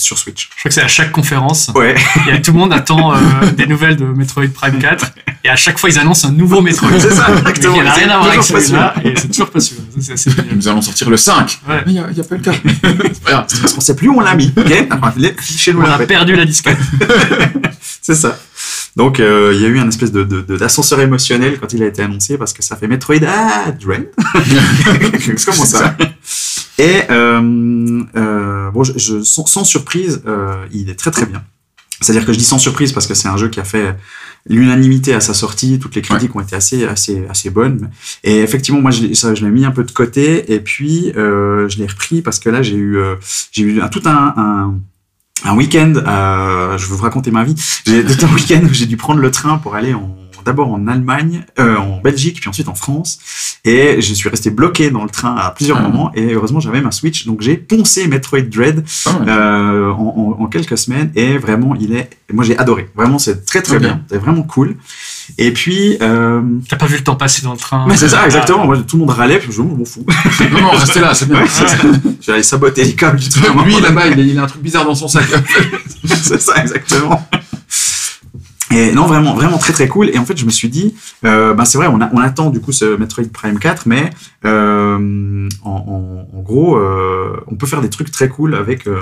sur 0.01 0.17
Switch 0.17 0.49
Je 0.55 0.59
crois 0.59 0.69
que 0.69 0.75
c'est 0.75 0.81
à 0.81 0.87
chaque 0.87 1.11
conférence. 1.11 1.71
ouais 1.75 1.95
a, 2.31 2.37
tout 2.39 2.51
le 2.51 2.59
monde 2.59 2.73
attend 2.73 3.13
euh, 3.13 3.17
des 3.57 3.65
nouvelles 3.67 3.95
de 3.95 4.05
Metroid 4.05 4.47
Prime 4.53 4.79
4. 4.79 5.11
Et 5.43 5.49
à 5.49 5.55
chaque 5.55 5.79
fois, 5.79 5.89
ils 5.89 5.97
annoncent 5.97 6.27
un 6.27 6.31
nouveau 6.31 6.61
Metroid. 6.61 6.89
c'est 6.99 7.11
ça 7.11 7.27
exactement 7.37 7.75
Il 7.77 7.83
n'a 7.83 7.93
rien 7.93 8.09
à 8.09 8.17
voir 8.17 8.29
avec 8.31 8.43
celui-là. 8.43 8.93
Et 9.03 9.13
c'est 9.15 9.27
toujours 9.29 9.49
pas 9.49 9.59
celui-là. 9.59 9.83
C'est 9.99 10.13
assez 10.13 10.29
génial. 10.31 10.55
Nous 10.55 10.67
allons 10.67 10.81
sortir 10.81 11.09
le 11.09 11.17
5. 11.17 11.59
Ouais. 11.67 11.75
Mais 11.85 11.91
il 11.91 11.93
n'y 11.93 11.99
a, 11.99 12.03
a 12.03 12.23
pas 12.23 12.35
le 12.35 12.41
4. 12.41 12.59
C'est 13.13 13.23
pas 13.23 13.31
grave. 13.31 13.45
sûr. 13.49 13.61
parce 13.61 13.73
qu'on 13.73 13.81
sait 13.81 13.95
plus 13.95 14.09
où 14.09 14.17
on 14.17 14.21
l'a 14.21 14.35
mis 14.35 14.51
ok 14.55 14.87
Enfin, 14.91 15.13
chez 15.41 15.73
nous 15.73 15.81
On 15.81 15.85
a 15.85 15.97
paix. 15.97 16.05
perdu 16.07 16.35
la 16.35 16.45
disquette. 16.45 16.77
C'est 18.01 18.15
ça. 18.15 18.37
Donc, 18.95 19.19
euh, 19.19 19.51
il 19.55 19.61
y 19.61 19.65
a 19.65 19.69
eu 19.69 19.79
un 19.79 19.87
espèce 19.87 20.11
de, 20.11 20.23
d'ascenseur 20.23 20.99
émotionnel 20.99 21.57
quand 21.59 21.71
il 21.73 21.81
a 21.83 21.87
été 21.87 22.01
annoncé 22.03 22.37
parce 22.37 22.53
que 22.53 22.61
ça 22.61 22.75
fait 22.75 22.87
Metroid 22.87 23.15
ah, 23.27 23.71
Dread. 23.71 24.09
comment 25.45 25.65
ça 25.65 25.95
Et 26.81 27.01
euh, 27.11 28.03
euh, 28.15 28.71
bon, 28.71 28.83
je, 28.83 28.93
je- 28.97 29.21
sans, 29.23 29.45
sans 29.45 29.63
surprise, 29.63 30.21
euh, 30.25 30.65
il 30.73 30.89
est 30.89 30.95
très 31.03 31.11
très 31.11 31.25
bien. 31.25 31.43
C'est-à-dire 32.01 32.25
que 32.25 32.33
je 32.33 32.39
dis 32.39 32.43
sans 32.43 32.57
surprise 32.57 32.91
parce 32.93 33.05
que 33.05 33.13
c'est 33.13 33.27
un 33.27 33.37
jeu 33.37 33.49
qui 33.49 33.59
a 33.59 33.63
fait 33.63 33.95
l'unanimité 34.49 35.13
à 35.13 35.19
sa 35.21 35.35
sortie, 35.35 35.77
toutes 35.77 35.93
les 35.95 36.01
critiques 36.01 36.35
ont 36.35 36.41
été 36.41 36.55
assez 36.55 36.83
assez 36.85 37.23
assez 37.29 37.51
bonnes. 37.51 37.91
Et 38.23 38.37
effectivement, 38.39 38.81
moi 38.81 38.89
je 38.89 39.03
l'ai 39.03 39.13
ça, 39.13 39.35
je 39.35 39.45
l'ai 39.45 39.51
mis 39.51 39.65
un 39.65 39.71
peu 39.71 39.83
de 39.83 39.91
côté 39.91 40.51
et 40.53 40.59
puis 40.59 41.11
euh, 41.15 41.69
je 41.69 41.77
l'ai 41.77 41.85
repris 41.85 42.23
parce 42.23 42.39
que 42.39 42.49
là 42.49 42.63
j'ai 42.63 42.75
eu 42.75 42.97
euh, 42.97 43.15
j'ai 43.51 43.63
eu 43.63 43.81
un, 43.81 43.87
tout 43.87 44.01
un, 44.05 44.33
un 44.35 44.79
un 45.43 45.55
week-end, 45.55 45.93
euh, 45.95 46.77
je 46.79 46.85
vais 46.87 46.95
vous 46.95 47.03
raconter 47.03 47.29
ma 47.31 47.43
vie. 47.43 47.55
J'ai 47.85 47.99
un 48.03 48.33
week-end 48.33 48.61
où 48.63 48.73
j'ai 48.73 48.85
dû 48.87 48.97
prendre 48.97 49.19
le 49.19 49.29
train 49.31 49.57
pour 49.59 49.73
aller 49.75 49.93
en, 49.93 50.15
d'abord 50.43 50.71
en 50.71 50.87
Allemagne, 50.87 51.43
euh, 51.59 51.77
en 51.77 51.99
Belgique, 52.01 52.39
puis 52.39 52.49
ensuite 52.49 52.67
en 52.67 52.75
France. 52.75 53.19
Et 53.65 54.01
je 54.01 54.13
suis 54.13 54.27
resté 54.29 54.49
bloqué 54.49 54.89
dans 54.89 55.03
le 55.03 55.09
train 55.09 55.35
à 55.35 55.51
plusieurs 55.51 55.77
Ah. 55.77 55.81
moments. 55.81 56.11
Et 56.15 56.33
heureusement, 56.33 56.59
j'avais 56.59 56.81
ma 56.81 56.91
Switch, 56.91 57.25
donc 57.25 57.41
j'ai 57.41 57.55
poncé 57.57 58.07
Metroid 58.07 58.41
Dread 58.41 58.83
mal. 59.05 59.29
euh, 59.29 59.91
en, 59.91 60.35
en- 60.39 60.43
en 60.43 60.45
quelques 60.47 60.77
semaines. 60.77 61.11
Et 61.15 61.37
vraiment, 61.37 61.75
il 61.75 61.93
est, 61.93 62.09
moi 62.33 62.43
j'ai 62.43 62.57
adoré. 62.57 62.89
Vraiment, 62.95 63.19
c'est 63.19 63.45
très 63.45 63.61
très 63.61 63.79
bien, 63.79 64.01
c'est 64.09 64.17
vraiment 64.17 64.43
cool. 64.43 64.75
Et 65.37 65.51
puis, 65.53 65.97
euh, 66.01 66.41
T'as 66.67 66.75
pas 66.77 66.87
vu 66.87 66.97
le 66.97 67.03
temps 67.03 67.15
passer 67.15 67.41
dans 67.43 67.51
le 67.53 67.57
train. 67.57 67.85
mais 67.87 67.95
c'est 67.95 68.09
ça 68.09 68.19
Ah, 68.23 68.25
exactement. 68.25 68.65
Moi, 68.65 68.77
tout 68.85 68.97
le 68.97 69.01
monde 69.05 69.11
râlait, 69.15 69.39
puis 69.39 69.51
je 69.51 69.61
me 69.61 69.75
m'en 69.75 69.85
fous. 69.85 70.05
Non, 70.51 70.61
non, 70.61 70.71
restez 70.71 70.99
là, 70.99 71.13
c'est 71.13 71.27
bien. 71.29 71.41
Ouais. 71.41 71.47
J'allais 72.21 72.43
saboter 72.43 72.83
les 72.83 72.93
câbles 72.95 73.19
du 73.19 73.29
train. 73.29 73.63
Lui, 73.63 73.79
là-bas, 73.79 74.07
il 74.07 74.37
a 74.37 74.43
un 74.43 74.47
truc 74.47 74.61
bizarre 74.61 74.85
dans 74.85 74.95
son 74.95 75.07
sac. 75.07 75.25
c'est 76.05 76.41
ça 76.41 76.61
exactement. 76.61 77.27
Et 78.71 78.91
non, 78.91 79.05
vraiment, 79.05 79.33
vraiment 79.33 79.57
très 79.57 79.73
très 79.73 79.87
cool. 79.87 80.09
Et 80.09 80.17
en 80.17 80.25
fait, 80.25 80.37
je 80.37 80.45
me 80.45 80.51
suis 80.51 80.69
dit, 80.69 80.95
euh, 81.25 81.53
ben 81.53 81.65
c'est 81.65 81.77
vrai, 81.77 81.87
on, 81.87 81.99
a, 82.01 82.09
on 82.13 82.17
attend 82.19 82.49
du 82.49 82.59
coup 82.61 82.71
ce 82.71 82.95
Metroid 82.97 83.25
Prime 83.33 83.59
4, 83.59 83.85
mais 83.87 84.09
euh, 84.45 85.49
en, 85.63 85.69
en, 85.71 86.37
en 86.37 86.41
gros, 86.41 86.77
euh, 86.77 87.37
on 87.47 87.55
peut 87.55 87.67
faire 87.67 87.81
des 87.81 87.89
trucs 87.89 88.11
très 88.11 88.29
cool 88.29 88.55
avec 88.55 88.87
euh, 88.87 88.97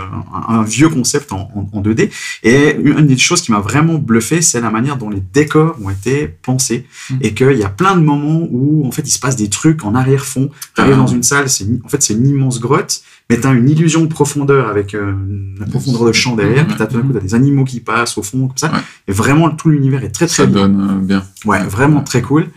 un, 0.49 0.55
un 0.55 0.63
vieux 0.63 0.89
concept 0.89 1.31
en, 1.33 1.49
en, 1.55 1.77
en 1.77 1.81
2D. 1.81 2.09
Et 2.43 2.75
une 2.83 3.07
des 3.07 3.17
choses 3.17 3.41
qui 3.41 3.51
m'a 3.51 3.59
vraiment 3.59 3.95
bluffé, 3.95 4.41
c'est 4.41 4.61
la 4.61 4.69
manière 4.69 4.97
dont 4.97 5.09
les 5.09 5.21
décors 5.33 5.75
ont 5.83 5.89
été 5.89 6.27
pensés 6.27 6.85
Mm. 7.09 7.15
et 7.21 7.33
qu'il 7.33 7.57
y 7.57 7.63
a 7.63 7.69
plein 7.69 7.95
de 7.95 8.01
moments 8.01 8.47
où 8.51 8.85
en 8.85 8.91
fait 8.91 9.01
il 9.03 9.11
se 9.11 9.19
passe 9.19 9.35
des 9.35 9.49
trucs 9.49 9.83
en 9.85 9.95
arrière-fond. 9.95 10.49
Tu 10.75 10.81
arrives 10.81 10.93
Ah. 10.95 10.97
dans 10.97 11.07
une 11.07 11.23
salle, 11.23 11.49
c'est 11.49 11.65
en 11.83 11.87
fait 11.89 12.01
c'est 12.03 12.13
une 12.13 12.27
immense 12.27 12.59
grotte, 12.59 13.01
mais 13.29 13.39
tu 13.39 13.47
as 13.47 13.51
une 13.51 13.69
illusion 13.69 14.01
de 14.01 14.07
profondeur 14.07 14.69
avec 14.69 14.95
euh, 14.95 15.13
la 15.59 15.65
profondeur 15.67 16.05
de 16.05 16.11
champ 16.11 16.35
derrière. 16.35 16.63
Ouais. 16.63 16.65
Puis 16.65 16.75
t'as 16.77 16.87
tout 16.87 16.97
d'un 16.97 17.03
coup 17.03 17.13
t'as 17.13 17.19
des 17.19 17.35
animaux 17.35 17.63
qui 17.63 17.79
passent 17.79 18.17
au 18.17 18.23
fond 18.23 18.47
comme 18.47 18.57
ça. 18.57 18.71
Ouais. 18.71 18.79
Et 19.07 19.11
vraiment 19.11 19.49
tout 19.51 19.69
l'univers 19.69 20.03
est 20.03 20.09
très 20.09 20.25
très 20.27 20.43
Ça 20.43 20.45
bien. 20.45 20.67
donne 20.67 20.89
euh, 20.89 21.05
bien. 21.05 21.23
Ouais, 21.45 21.63
vraiment 21.63 22.01
très 22.01 22.21
cool. 22.21 22.47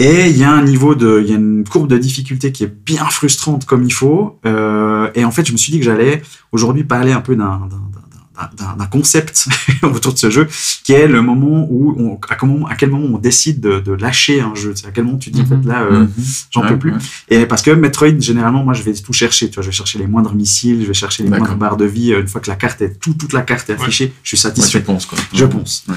Et 0.00 0.28
il 0.28 0.36
y 0.36 0.44
a 0.44 0.52
un 0.52 0.62
niveau 0.62 0.94
de, 0.94 1.20
il 1.24 1.28
y 1.28 1.32
a 1.32 1.36
une 1.36 1.64
courbe 1.64 1.88
de 1.88 1.98
difficulté 1.98 2.52
qui 2.52 2.62
est 2.62 2.72
bien 2.72 3.04
frustrante 3.06 3.64
comme 3.64 3.82
il 3.82 3.92
faut. 3.92 4.38
Euh, 4.46 5.10
et 5.16 5.24
en 5.24 5.32
fait, 5.32 5.44
je 5.44 5.52
me 5.52 5.56
suis 5.56 5.72
dit 5.72 5.78
que 5.80 5.84
j'allais 5.84 6.22
aujourd'hui 6.52 6.84
parler 6.84 7.10
un 7.10 7.20
peu 7.20 7.34
d'un, 7.34 7.68
d'un, 8.56 8.86
concept 8.86 9.48
autour 9.82 10.12
de 10.12 10.18
ce 10.18 10.30
jeu, 10.30 10.48
qui 10.84 10.92
est 10.92 11.08
le 11.08 11.20
moment 11.22 11.66
où, 11.70 11.94
on, 11.98 12.18
à, 12.28 12.34
comment, 12.36 12.66
à 12.66 12.74
quel 12.74 12.90
moment 12.90 13.16
on 13.16 13.18
décide 13.18 13.60
de, 13.60 13.80
de 13.80 13.92
lâcher 13.92 14.40
un 14.40 14.54
jeu. 14.54 14.72
C'est 14.76 14.86
à 14.86 14.90
quel 14.90 15.04
moment 15.04 15.18
tu 15.18 15.30
dis 15.30 15.40
en 15.42 15.46
fait 15.46 15.64
là, 15.66 15.82
euh, 15.82 16.00
Mhm. 16.00 16.10
j'en 16.50 16.62
Ouais, 16.62 16.68
peux 16.68 16.78
plus. 16.78 16.92
ouais. 16.92 16.98
Et 17.28 17.46
parce 17.46 17.62
que 17.62 17.70
Metroid, 17.70 18.18
généralement, 18.20 18.64
moi, 18.64 18.74
je 18.74 18.82
vais 18.82 18.92
tout 18.94 19.12
chercher. 19.12 19.48
Tu 19.48 19.54
vois, 19.54 19.62
je 19.62 19.68
vais 19.68 19.74
chercher 19.74 19.98
les 19.98 20.06
moindres 20.06 20.34
missiles, 20.34 20.80
je 20.82 20.86
vais 20.86 20.94
chercher 20.94 21.22
les 21.24 21.28
moindres 21.30 21.56
barres 21.56 21.76
de 21.76 21.84
vie. 21.84 22.12
Une 22.12 22.28
fois 22.28 22.40
que 22.40 22.48
la 22.50 22.56
carte 22.56 22.80
est 22.82 22.98
tout, 23.00 23.14
toute 23.14 23.32
la 23.32 23.42
carte 23.42 23.68
est 23.70 23.74
affichée, 23.74 24.12
je 24.22 24.28
suis 24.28 24.36
Ouais, 24.36 24.42
satisfait. 24.54 24.78
tu 24.80 24.84
penses, 24.84 25.06
quoi. 25.06 25.18
Je 25.32 25.44
pense. 25.44 25.84
Ouais. 25.88 25.96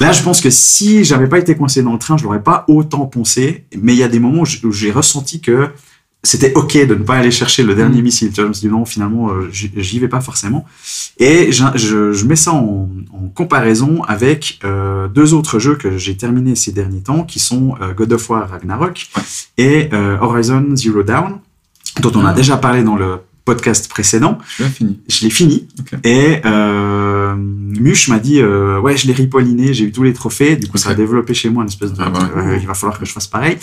Là, 0.00 0.12
je 0.12 0.22
pense 0.22 0.40
que 0.40 0.48
si 0.48 1.04
j'avais 1.04 1.28
pas 1.28 1.38
été 1.38 1.54
coincé 1.56 1.82
dans 1.82 1.92
le 1.92 1.98
train, 1.98 2.16
je 2.16 2.24
l'aurais 2.24 2.42
pas 2.42 2.64
autant 2.68 3.04
poncé. 3.06 3.64
Mais 3.78 3.92
il 3.92 3.98
y 3.98 4.02
a 4.02 4.08
des 4.08 4.18
moments 4.20 4.42
où 4.64 4.72
j'ai 4.72 4.90
ressenti 4.90 5.40
que 5.42 5.68
c'était 6.22 6.52
ok 6.54 6.74
de 6.86 6.94
ne 6.94 7.02
pas 7.02 7.16
aller 7.16 7.30
chercher 7.30 7.62
le 7.62 7.74
dernier 7.74 8.00
Mm. 8.00 8.04
missile. 8.04 8.28
Tu 8.30 8.34
vois, 8.36 8.44
je 8.44 8.48
me 8.48 8.52
suis 8.54 8.68
dit 8.68 8.72
non, 8.72 8.84
finalement, 8.84 9.30
euh, 9.30 9.48
j'y 9.50 9.98
vais 9.98 10.08
pas 10.08 10.20
forcément. 10.20 10.66
Et 11.18 11.50
je, 11.50 11.64
je 12.12 12.24
mets 12.26 12.36
ça 12.36 12.52
en, 12.52 12.88
en 13.12 13.28
comparaison 13.34 14.02
avec 14.04 14.60
euh, 14.64 15.08
deux 15.08 15.32
autres 15.34 15.58
jeux 15.58 15.76
que 15.76 15.96
j'ai 15.98 16.16
terminés 16.16 16.56
ces 16.56 16.72
derniers 16.72 17.00
temps, 17.00 17.24
qui 17.24 17.38
sont 17.38 17.74
euh, 17.80 17.92
God 17.94 18.12
of 18.12 18.28
War 18.30 18.48
Ragnarok 18.50 19.06
et 19.56 19.88
euh, 19.92 20.18
Horizon 20.20 20.66
Zero 20.74 21.02
Dawn, 21.02 21.38
dont 22.02 22.12
on 22.14 22.24
a 22.24 22.30
Ah. 22.30 22.34
déjà 22.34 22.56
parlé 22.58 22.82
dans 22.82 22.96
le 22.96 23.16
podcast 23.50 23.88
précédent 23.90 24.38
Tu 24.54 24.62
l'as 24.62 24.68
fini. 24.68 25.00
je 25.08 25.24
l'ai 25.24 25.30
fini. 25.30 25.66
Et 26.04 26.40
euh, 26.44 27.34
Mush 27.36 28.06
m'a 28.06 28.20
dit 28.20 28.38
euh, 28.40 28.78
ouais 28.78 28.96
je 28.96 29.08
l'ai 29.08 29.12
ripolliné, 29.12 29.74
j'ai 29.74 29.86
eu 29.86 29.92
tous 29.92 30.04
les 30.04 30.12
trophées. 30.12 30.54
Du 30.54 30.68
coup 30.68 30.78
ça 30.78 30.90
a 30.90 30.94
développé 30.94 31.34
chez 31.34 31.50
moi 31.50 31.64
une 31.64 31.68
espèce 31.68 31.92
de 31.92 32.00
Ah 32.00 32.10
bah 32.10 32.30
euh, 32.36 32.58
il 32.60 32.66
va 32.66 32.74
falloir 32.74 32.96
que 32.96 33.04
je 33.04 33.10
fasse 33.10 33.26
pareil. 33.26 33.56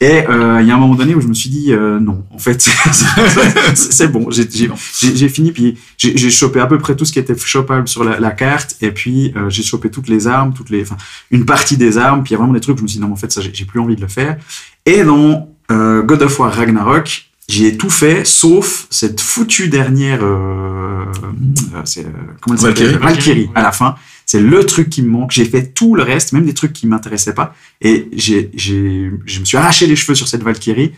Et 0.00 0.26
euh, 0.28 0.58
il 0.60 0.66
y 0.66 0.72
a 0.72 0.74
un 0.74 0.78
moment 0.78 0.96
donné 0.96 1.14
où 1.14 1.20
je 1.20 1.28
me 1.28 1.34
suis 1.34 1.48
dit 1.48 1.72
non 2.00 2.24
en 2.32 2.38
fait 2.38 2.60
c'est 3.74 4.08
bon 4.08 4.30
j'ai 4.30 5.28
fini 5.28 5.52
puis 5.52 5.78
j'ai 5.96 6.30
chopé 6.30 6.58
à 6.58 6.66
peu 6.66 6.78
près 6.78 6.96
tout 6.96 7.04
ce 7.04 7.12
qui 7.12 7.20
était 7.20 7.36
chopable 7.38 7.86
sur 7.86 8.02
la, 8.02 8.18
la 8.18 8.32
carte 8.32 8.76
et 8.80 8.90
puis 8.90 9.32
j'ai 9.48 9.62
chopé 9.62 9.90
toutes 9.90 10.08
les 10.08 10.26
armes 10.26 10.52
toutes 10.54 10.70
les 10.70 10.84
une 11.30 11.44
partie 11.44 11.76
des 11.76 11.98
armes 11.98 12.24
puis 12.24 12.30
il 12.30 12.32
y 12.32 12.36
a 12.36 12.38
vraiment 12.38 12.54
des 12.54 12.60
trucs 12.60 12.76
où 12.76 12.78
je 12.78 12.82
me 12.82 12.88
suis 12.88 12.96
dit 12.98 13.02
non 13.02 13.08
mais 13.08 13.14
en 13.14 13.22
fait 13.24 13.30
ça 13.30 13.40
j'ai 13.40 13.64
plus 13.64 13.78
envie 13.78 13.94
de 13.94 14.00
le 14.00 14.08
faire. 14.08 14.38
Et 14.86 15.04
dans 15.04 15.48
God 15.68 16.22
of 16.22 16.40
War 16.40 16.52
Ragnarok 16.52 17.29
J'y 17.50 17.66
ai 17.66 17.76
tout 17.76 17.90
fait, 17.90 18.24
sauf 18.24 18.86
cette 18.90 19.20
foutue 19.20 19.66
dernière. 19.68 20.20
Euh, 20.22 21.04
euh, 21.74 21.82
euh, 21.98 22.02
comment 22.40 22.54
elle 22.54 22.60
s'appelle? 22.62 22.98
Valkyrie. 22.98 22.98
Valkyrie, 23.02 23.50
à 23.56 23.62
la 23.62 23.72
fin. 23.72 23.96
C'est 24.24 24.38
le 24.40 24.64
truc 24.64 24.88
qui 24.88 25.02
me 25.02 25.08
manque. 25.10 25.32
J'ai 25.32 25.44
fait 25.46 25.74
tout 25.74 25.96
le 25.96 26.04
reste, 26.04 26.32
même 26.32 26.44
des 26.46 26.54
trucs 26.54 26.72
qui 26.72 26.86
m'intéressaient 26.86 27.34
pas. 27.34 27.52
Et 27.80 28.08
j'ai, 28.12 28.50
j'ai, 28.54 29.10
je 29.26 29.40
me 29.40 29.44
suis 29.44 29.56
arraché 29.56 29.88
les 29.88 29.96
cheveux 29.96 30.14
sur 30.14 30.28
cette 30.28 30.44
Valkyrie. 30.44 30.92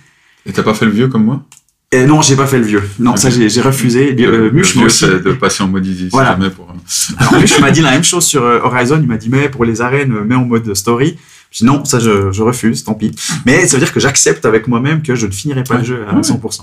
Et 0.44 0.52
t'as 0.52 0.62
pas 0.62 0.74
fait 0.74 0.84
le 0.84 0.90
vieux 0.90 1.08
comme 1.08 1.24
moi? 1.24 1.42
Et 1.90 2.04
non, 2.04 2.20
j'ai 2.20 2.36
pas 2.36 2.46
fait 2.46 2.58
le 2.58 2.66
vieux. 2.66 2.82
Non, 2.98 3.16
ça, 3.16 3.30
j'ai, 3.30 3.48
j'ai 3.48 3.62
refusé. 3.62 4.12
Le, 4.12 4.28
Euh, 4.48 4.50
Mush 4.52 4.76
vieux, 4.76 4.86
aussi. 4.86 5.06
c'est 5.06 5.22
de 5.22 5.32
passer 5.32 5.62
en 5.62 5.68
mode 5.68 5.86
easy, 5.86 6.04
si 6.04 6.08
Voilà. 6.10 6.32
jamais 6.32 6.50
pour... 6.50 6.68
Alors, 7.16 7.40
Mush 7.40 7.58
m'a 7.60 7.70
dit 7.70 7.80
la 7.80 7.92
même 7.92 8.04
chose 8.04 8.26
sur 8.26 8.42
Horizon. 8.42 8.98
Il 9.00 9.08
m'a 9.08 9.16
dit, 9.16 9.30
mais 9.30 9.48
pour 9.48 9.64
les 9.64 9.80
arènes, 9.80 10.12
mets 10.24 10.34
en 10.34 10.44
mode 10.44 10.74
story. 10.74 11.16
Je 11.52 11.58
dis 11.58 11.64
non, 11.64 11.84
ça 11.84 11.98
je, 12.00 12.32
je 12.32 12.42
refuse, 12.42 12.82
tant 12.82 12.94
pis. 12.94 13.12
Mais 13.46 13.66
ça 13.68 13.76
veut 13.76 13.82
dire 13.84 13.92
que 13.92 14.00
j'accepte 14.00 14.44
avec 14.46 14.66
moi-même 14.68 15.02
que 15.02 15.14
je 15.14 15.26
ne 15.26 15.32
finirai 15.32 15.62
pas 15.64 15.74
Ouais. 15.74 15.80
le 15.80 15.86
jeu 15.86 16.04
à 16.08 16.14
Ouais. 16.14 16.22
100%. 16.22 16.60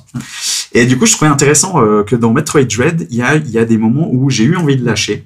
Et 0.73 0.85
du 0.85 0.97
coup, 0.97 1.05
je 1.05 1.13
trouvais 1.13 1.29
intéressant 1.31 1.81
euh, 1.83 2.03
que 2.03 2.15
dans 2.15 2.33
Metroid 2.33 2.63
Dread, 2.63 3.07
il 3.11 3.15
y 3.17 3.21
a, 3.21 3.35
y 3.37 3.57
a 3.59 3.65
des 3.65 3.77
moments 3.77 4.09
où 4.11 4.29
j'ai 4.29 4.43
eu 4.45 4.55
envie 4.55 4.75
de 4.77 4.85
lâcher. 4.85 5.25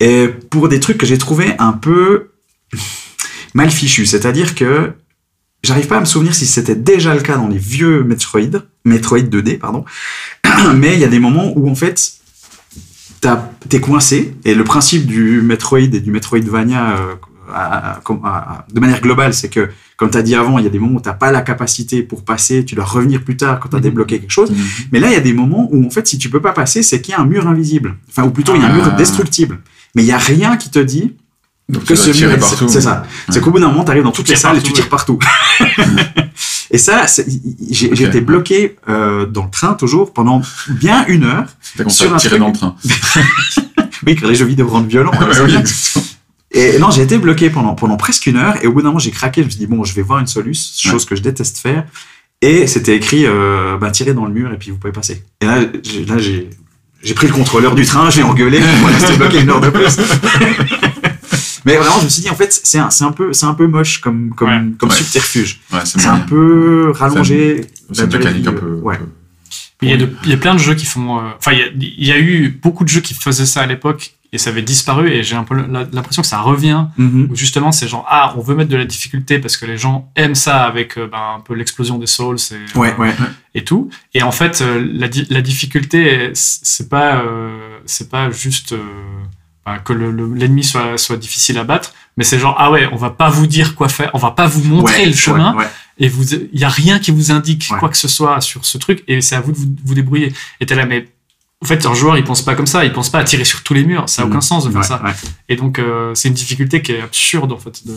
Et 0.00 0.28
pour 0.50 0.68
des 0.68 0.80
trucs 0.80 0.98
que 0.98 1.06
j'ai 1.06 1.18
trouvé 1.18 1.54
un 1.58 1.72
peu 1.72 2.30
mal 3.54 3.70
fichus. 3.70 4.06
C'est-à-dire 4.06 4.54
que 4.54 4.92
j'arrive 5.62 5.86
pas 5.86 5.96
à 5.96 6.00
me 6.00 6.04
souvenir 6.04 6.34
si 6.34 6.46
c'était 6.46 6.74
déjà 6.76 7.14
le 7.14 7.20
cas 7.20 7.36
dans 7.36 7.48
les 7.48 7.58
vieux 7.58 8.02
Metroid, 8.04 8.62
Metroid 8.84 9.20
2D, 9.20 9.58
pardon. 9.58 9.84
Mais 10.76 10.94
il 10.94 11.00
y 11.00 11.04
a 11.04 11.08
des 11.08 11.20
moments 11.20 11.52
où 11.56 11.68
en 11.70 11.74
fait, 11.74 12.12
t'es 13.68 13.80
coincé. 13.80 14.34
Et 14.44 14.54
le 14.54 14.64
principe 14.64 15.06
du 15.06 15.40
Metroid 15.40 15.78
et 15.80 16.00
du 16.00 16.10
Metroidvania, 16.10 16.98
euh, 16.98 17.14
à- 17.54 17.90
à- 17.92 18.00
comme- 18.00 18.20
à- 18.24 18.28
à- 18.36 18.66
de 18.72 18.80
manière 18.80 19.00
globale, 19.00 19.32
c'est 19.34 19.48
que, 19.48 19.70
comme 19.96 20.10
tu 20.10 20.18
as 20.18 20.22
dit 20.22 20.34
avant, 20.34 20.58
il 20.58 20.64
y 20.64 20.66
a 20.66 20.70
des 20.70 20.78
moments 20.78 20.96
où 20.98 21.00
t'as 21.00 21.12
pas 21.14 21.30
la 21.32 21.42
capacité 21.42 22.02
pour 22.02 22.24
passer, 22.24 22.64
tu 22.64 22.74
dois 22.74 22.84
revenir 22.84 23.22
plus 23.22 23.36
tard 23.36 23.60
quand 23.60 23.68
tu 23.68 23.76
as 23.76 23.78
Mhm. 23.78 23.84
débloqué 23.84 24.18
quelque 24.20 24.30
chose. 24.30 24.52
Mais 24.92 24.98
là, 25.00 25.08
il 25.08 25.12
y 25.12 25.16
a 25.16 25.20
des 25.20 25.32
moments 25.32 25.68
où, 25.70 25.86
en 25.86 25.90
fait, 25.90 26.06
si 26.06 26.18
tu 26.18 26.28
peux 26.30 26.40
pas 26.40 26.52
passer, 26.52 26.82
c'est 26.82 27.00
qu'il 27.00 27.12
y 27.12 27.16
a 27.16 27.20
un 27.20 27.26
mur 27.26 27.46
invisible. 27.46 27.96
Enfin, 28.10 28.24
ou 28.24 28.30
plutôt, 28.30 28.54
il 28.56 28.62
y 28.62 28.64
a 28.64 28.68
un 28.68 28.74
mur 28.74 28.84
Ah. 28.86 28.96
destructible. 28.96 29.60
Mais 29.94 30.02
il 30.02 30.06
y 30.06 30.12
a 30.12 30.18
rien 30.18 30.56
qui 30.56 30.70
te 30.70 30.78
dit 30.80 31.12
Donc 31.68 31.84
que 31.84 31.94
tu 31.94 31.96
ce 32.12 32.26
mur, 32.26 32.38
partout. 32.38 32.68
c'est 32.68 32.80
ça. 32.80 33.04
C'est 33.30 33.40
qu'au 33.40 33.50
bout 33.50 33.60
d'un 33.60 33.68
moment, 33.68 33.84
tu 33.84 33.90
arrives 33.90 34.02
dans 34.02 34.10
toutes 34.12 34.28
les 34.28 34.36
salles 34.36 34.58
et 34.58 34.62
tu 34.62 34.72
tires 34.72 34.88
partout. 34.88 35.18
et 36.70 36.78
ça, 36.78 37.06
c'est- 37.06 37.26
j'ai 37.70 38.02
été 38.04 38.20
bloqué 38.20 38.76
euh, 38.88 39.26
dans 39.26 39.44
le 39.44 39.50
train 39.50 39.74
toujours 39.74 40.12
pendant 40.12 40.42
bien 40.68 41.06
une 41.06 41.24
heure. 41.24 41.46
Sur 41.88 42.12
à 42.12 42.16
un 42.16 42.18
tirer 42.18 42.30
truc- 42.36 42.40
dans 42.40 42.48
le 42.48 42.52
train. 42.54 42.76
Oui, 44.06 44.16
car 44.16 44.28
les 44.28 44.34
jeux 44.34 44.44
vidéo 44.44 44.68
rendent 44.68 44.88
violents. 44.88 45.12
hein, 45.18 45.28
oui. 45.46 45.54
Et 46.54 46.78
non, 46.78 46.90
j'ai 46.90 47.02
été 47.02 47.18
bloqué 47.18 47.50
pendant, 47.50 47.74
pendant 47.74 47.96
presque 47.96 48.26
une 48.26 48.36
heure. 48.36 48.56
Et 48.62 48.66
au 48.66 48.72
bout 48.72 48.80
d'un 48.80 48.88
moment, 48.88 48.98
j'ai 49.00 49.10
craqué. 49.10 49.42
Je 49.42 49.46
me 49.46 49.50
suis 49.50 49.58
dit, 49.58 49.66
bon, 49.66 49.82
je 49.84 49.92
vais 49.94 50.02
voir 50.02 50.20
une 50.20 50.26
solution, 50.26 50.90
chose 50.90 51.04
que 51.04 51.16
je 51.16 51.22
déteste 51.22 51.58
faire. 51.58 51.84
Et 52.40 52.66
c'était 52.66 52.94
écrit, 52.96 53.24
euh, 53.26 53.76
bah, 53.78 53.90
tirez 53.90 54.14
dans 54.14 54.24
le 54.26 54.32
mur 54.32 54.52
et 54.52 54.56
puis 54.58 54.70
vous 54.70 54.76
pouvez 54.78 54.92
passer. 54.92 55.24
Et 55.40 55.46
là, 55.46 55.60
j'ai, 55.82 56.04
là, 56.04 56.18
j'ai, 56.18 56.50
j'ai 57.02 57.14
pris 57.14 57.26
le 57.26 57.32
contrôleur 57.32 57.74
du 57.74 57.84
train, 57.84 58.08
j'ai 58.10 58.22
engueulé, 58.22 58.58
va 58.82 58.86
rester 58.88 59.16
bloqué 59.16 59.40
une 59.40 59.50
heure 59.50 59.60
de 59.60 59.70
plus. 59.70 59.98
Mais 61.66 61.76
vraiment, 61.76 61.98
je 62.00 62.04
me 62.04 62.08
suis 62.10 62.20
dit, 62.22 62.28
en 62.30 62.34
fait, 62.34 62.60
c'est 62.62 62.78
un, 62.78 62.90
c'est 62.90 63.04
un 63.04 63.12
peu, 63.12 63.32
c'est 63.32 63.46
un 63.46 63.54
peu 63.54 63.66
moche 63.66 63.98
comme, 63.98 64.34
comme, 64.34 64.48
Ouais. 64.48 64.60
comme 64.78 64.90
Ouais. 64.90 64.94
subterfuge. 64.96 65.60
Ouais, 65.72 65.78
c'est 65.84 66.04
un 66.06 66.18
peu 66.18 66.92
rallongé. 66.94 67.62
C'est 67.92 68.04
une 68.04 68.12
mécanique 68.18 68.46
un 68.46 68.50
vie, 68.52 68.56
peu. 68.60 68.72
Ouais. 68.82 68.96
un 68.96 68.98
peu- 68.98 69.06
Il 69.82 69.88
y, 69.88 69.92
a 69.94 69.96
de- 69.96 70.10
il 70.24 70.30
y 70.30 70.34
a 70.34 70.36
plein 70.36 70.54
de 70.54 70.60
jeux 70.60 70.74
qui 70.74 70.84
font. 70.84 71.18
euh, 71.18 71.22
Enfin, 71.38 71.52
il 71.52 71.58
y 71.58 71.62
a- 71.62 71.68
il 71.74 72.06
y, 72.06 72.12
a 72.12 72.18
eu 72.18 72.48
beaucoup 72.62 72.84
de 72.84 72.88
jeux 72.90 73.00
qui 73.00 73.14
faisaient 73.14 73.46
ça 73.46 73.62
à 73.62 73.66
l'époque 73.66 74.12
et 74.34 74.38
ça 74.38 74.50
avait 74.50 74.62
disparu. 74.62 75.10
Et 75.10 75.22
j'ai 75.22 75.36
un 75.36 75.44
peu 75.44 75.54
l'impression 75.54 76.20
que 76.22 76.28
ça 76.28 76.40
revient. 76.40 76.84
Mhm. 76.98 77.28
Où 77.30 77.36
justement, 77.36 77.72
c'est 77.72 77.88
genre, 77.88 78.04
ah, 78.08 78.34
on 78.36 78.40
veut 78.42 78.54
mettre 78.54 78.70
de 78.70 78.76
la 78.76 78.84
difficulté 78.84 79.38
parce 79.38 79.56
que 79.56 79.64
les 79.64 79.78
gens 79.78 80.10
aiment 80.16 80.34
ça 80.34 80.64
avec 80.64 80.98
euh, 80.98 81.06
ben, 81.10 81.36
un 81.36 81.40
peu 81.40 81.54
l'explosion 81.54 81.96
des 81.98 82.06
souls 82.06 82.36
et, 82.50 82.78
Ouais, 82.78 82.92
euh, 82.98 83.02
ouais. 83.02 83.14
et 83.54 83.64
tout. 83.64 83.88
Et 84.12 84.22
en 84.22 84.32
fait, 84.32 84.60
euh, 84.60 84.86
la, 84.92 85.08
di- 85.08 85.26
la 85.30 85.40
difficulté, 85.40 86.30
c'est 86.34 86.88
pas, 86.90 87.16
euh, 87.22 87.78
c'est 87.86 88.10
pas 88.10 88.30
juste 88.30 88.72
euh, 88.72 88.82
ben, 89.64 89.78
que 89.78 89.92
le- 89.94 90.10
le- 90.10 90.34
l'ennemi 90.34 90.62
soit, 90.64 90.98
soit 90.98 91.16
difficile 91.16 91.56
à 91.58 91.64
battre, 91.64 91.94
mais 92.16 92.24
c'est 92.24 92.38
genre, 92.38 92.54
ah 92.58 92.70
ouais, 92.70 92.88
on 92.92 92.96
va 92.96 93.10
pas 93.10 93.30
vous 93.30 93.46
dire 93.46 93.74
quoi 93.74 93.88
faire, 93.88 94.10
on 94.12 94.18
va 94.18 94.32
pas 94.32 94.46
vous 94.46 94.62
montrer 94.64 94.98
Ouais, 95.04 95.06
le 95.06 95.14
chemin 95.14 95.54
et 95.98 96.08
vous 96.08 96.34
il 96.34 96.58
y 96.58 96.64
a 96.64 96.68
rien 96.68 96.98
qui 96.98 97.12
vous 97.12 97.30
indique 97.30 97.68
quoi 97.78 97.88
que 97.88 97.96
ce 97.96 98.08
soit 98.08 98.40
sur 98.40 98.64
ce 98.64 98.78
truc 98.78 99.04
et 99.06 99.20
c'est 99.20 99.36
à 99.36 99.40
vous 99.40 99.52
de 99.52 99.56
vous, 99.56 99.66
vous 99.84 99.94
débrouiller 99.94 100.32
et 100.58 100.66
t'es 100.66 100.74
là 100.74 100.86
mais 100.86 101.06
en 101.64 101.66
fait 101.66 101.86
un 101.86 101.94
joueur 101.94 102.16
il 102.18 102.24
pense 102.24 102.42
pas 102.42 102.54
comme 102.54 102.66
ça 102.66 102.84
il 102.84 102.92
pense 102.92 103.10
pas 103.10 103.18
à 103.20 103.24
tirer 103.24 103.44
sur 103.44 103.62
tous 103.62 103.74
les 103.74 103.84
murs 103.84 104.08
ça 104.08 104.22
a 104.22 104.26
aucun 104.26 104.36
Mhm. 104.36 104.42
sens 104.42 104.64
de 104.66 104.70
faire 104.70 104.80
Ouais, 104.82 104.86
ça 104.86 105.02
ouais. 105.02 105.12
et 105.48 105.56
donc 105.56 105.78
euh, 105.78 106.12
c'est 106.14 106.28
une 106.28 106.34
difficulté 106.34 106.82
qui 106.82 106.92
est 106.92 107.00
absurde 107.00 107.50
en 107.52 107.58
fait 107.58 107.86
de, 107.86 107.94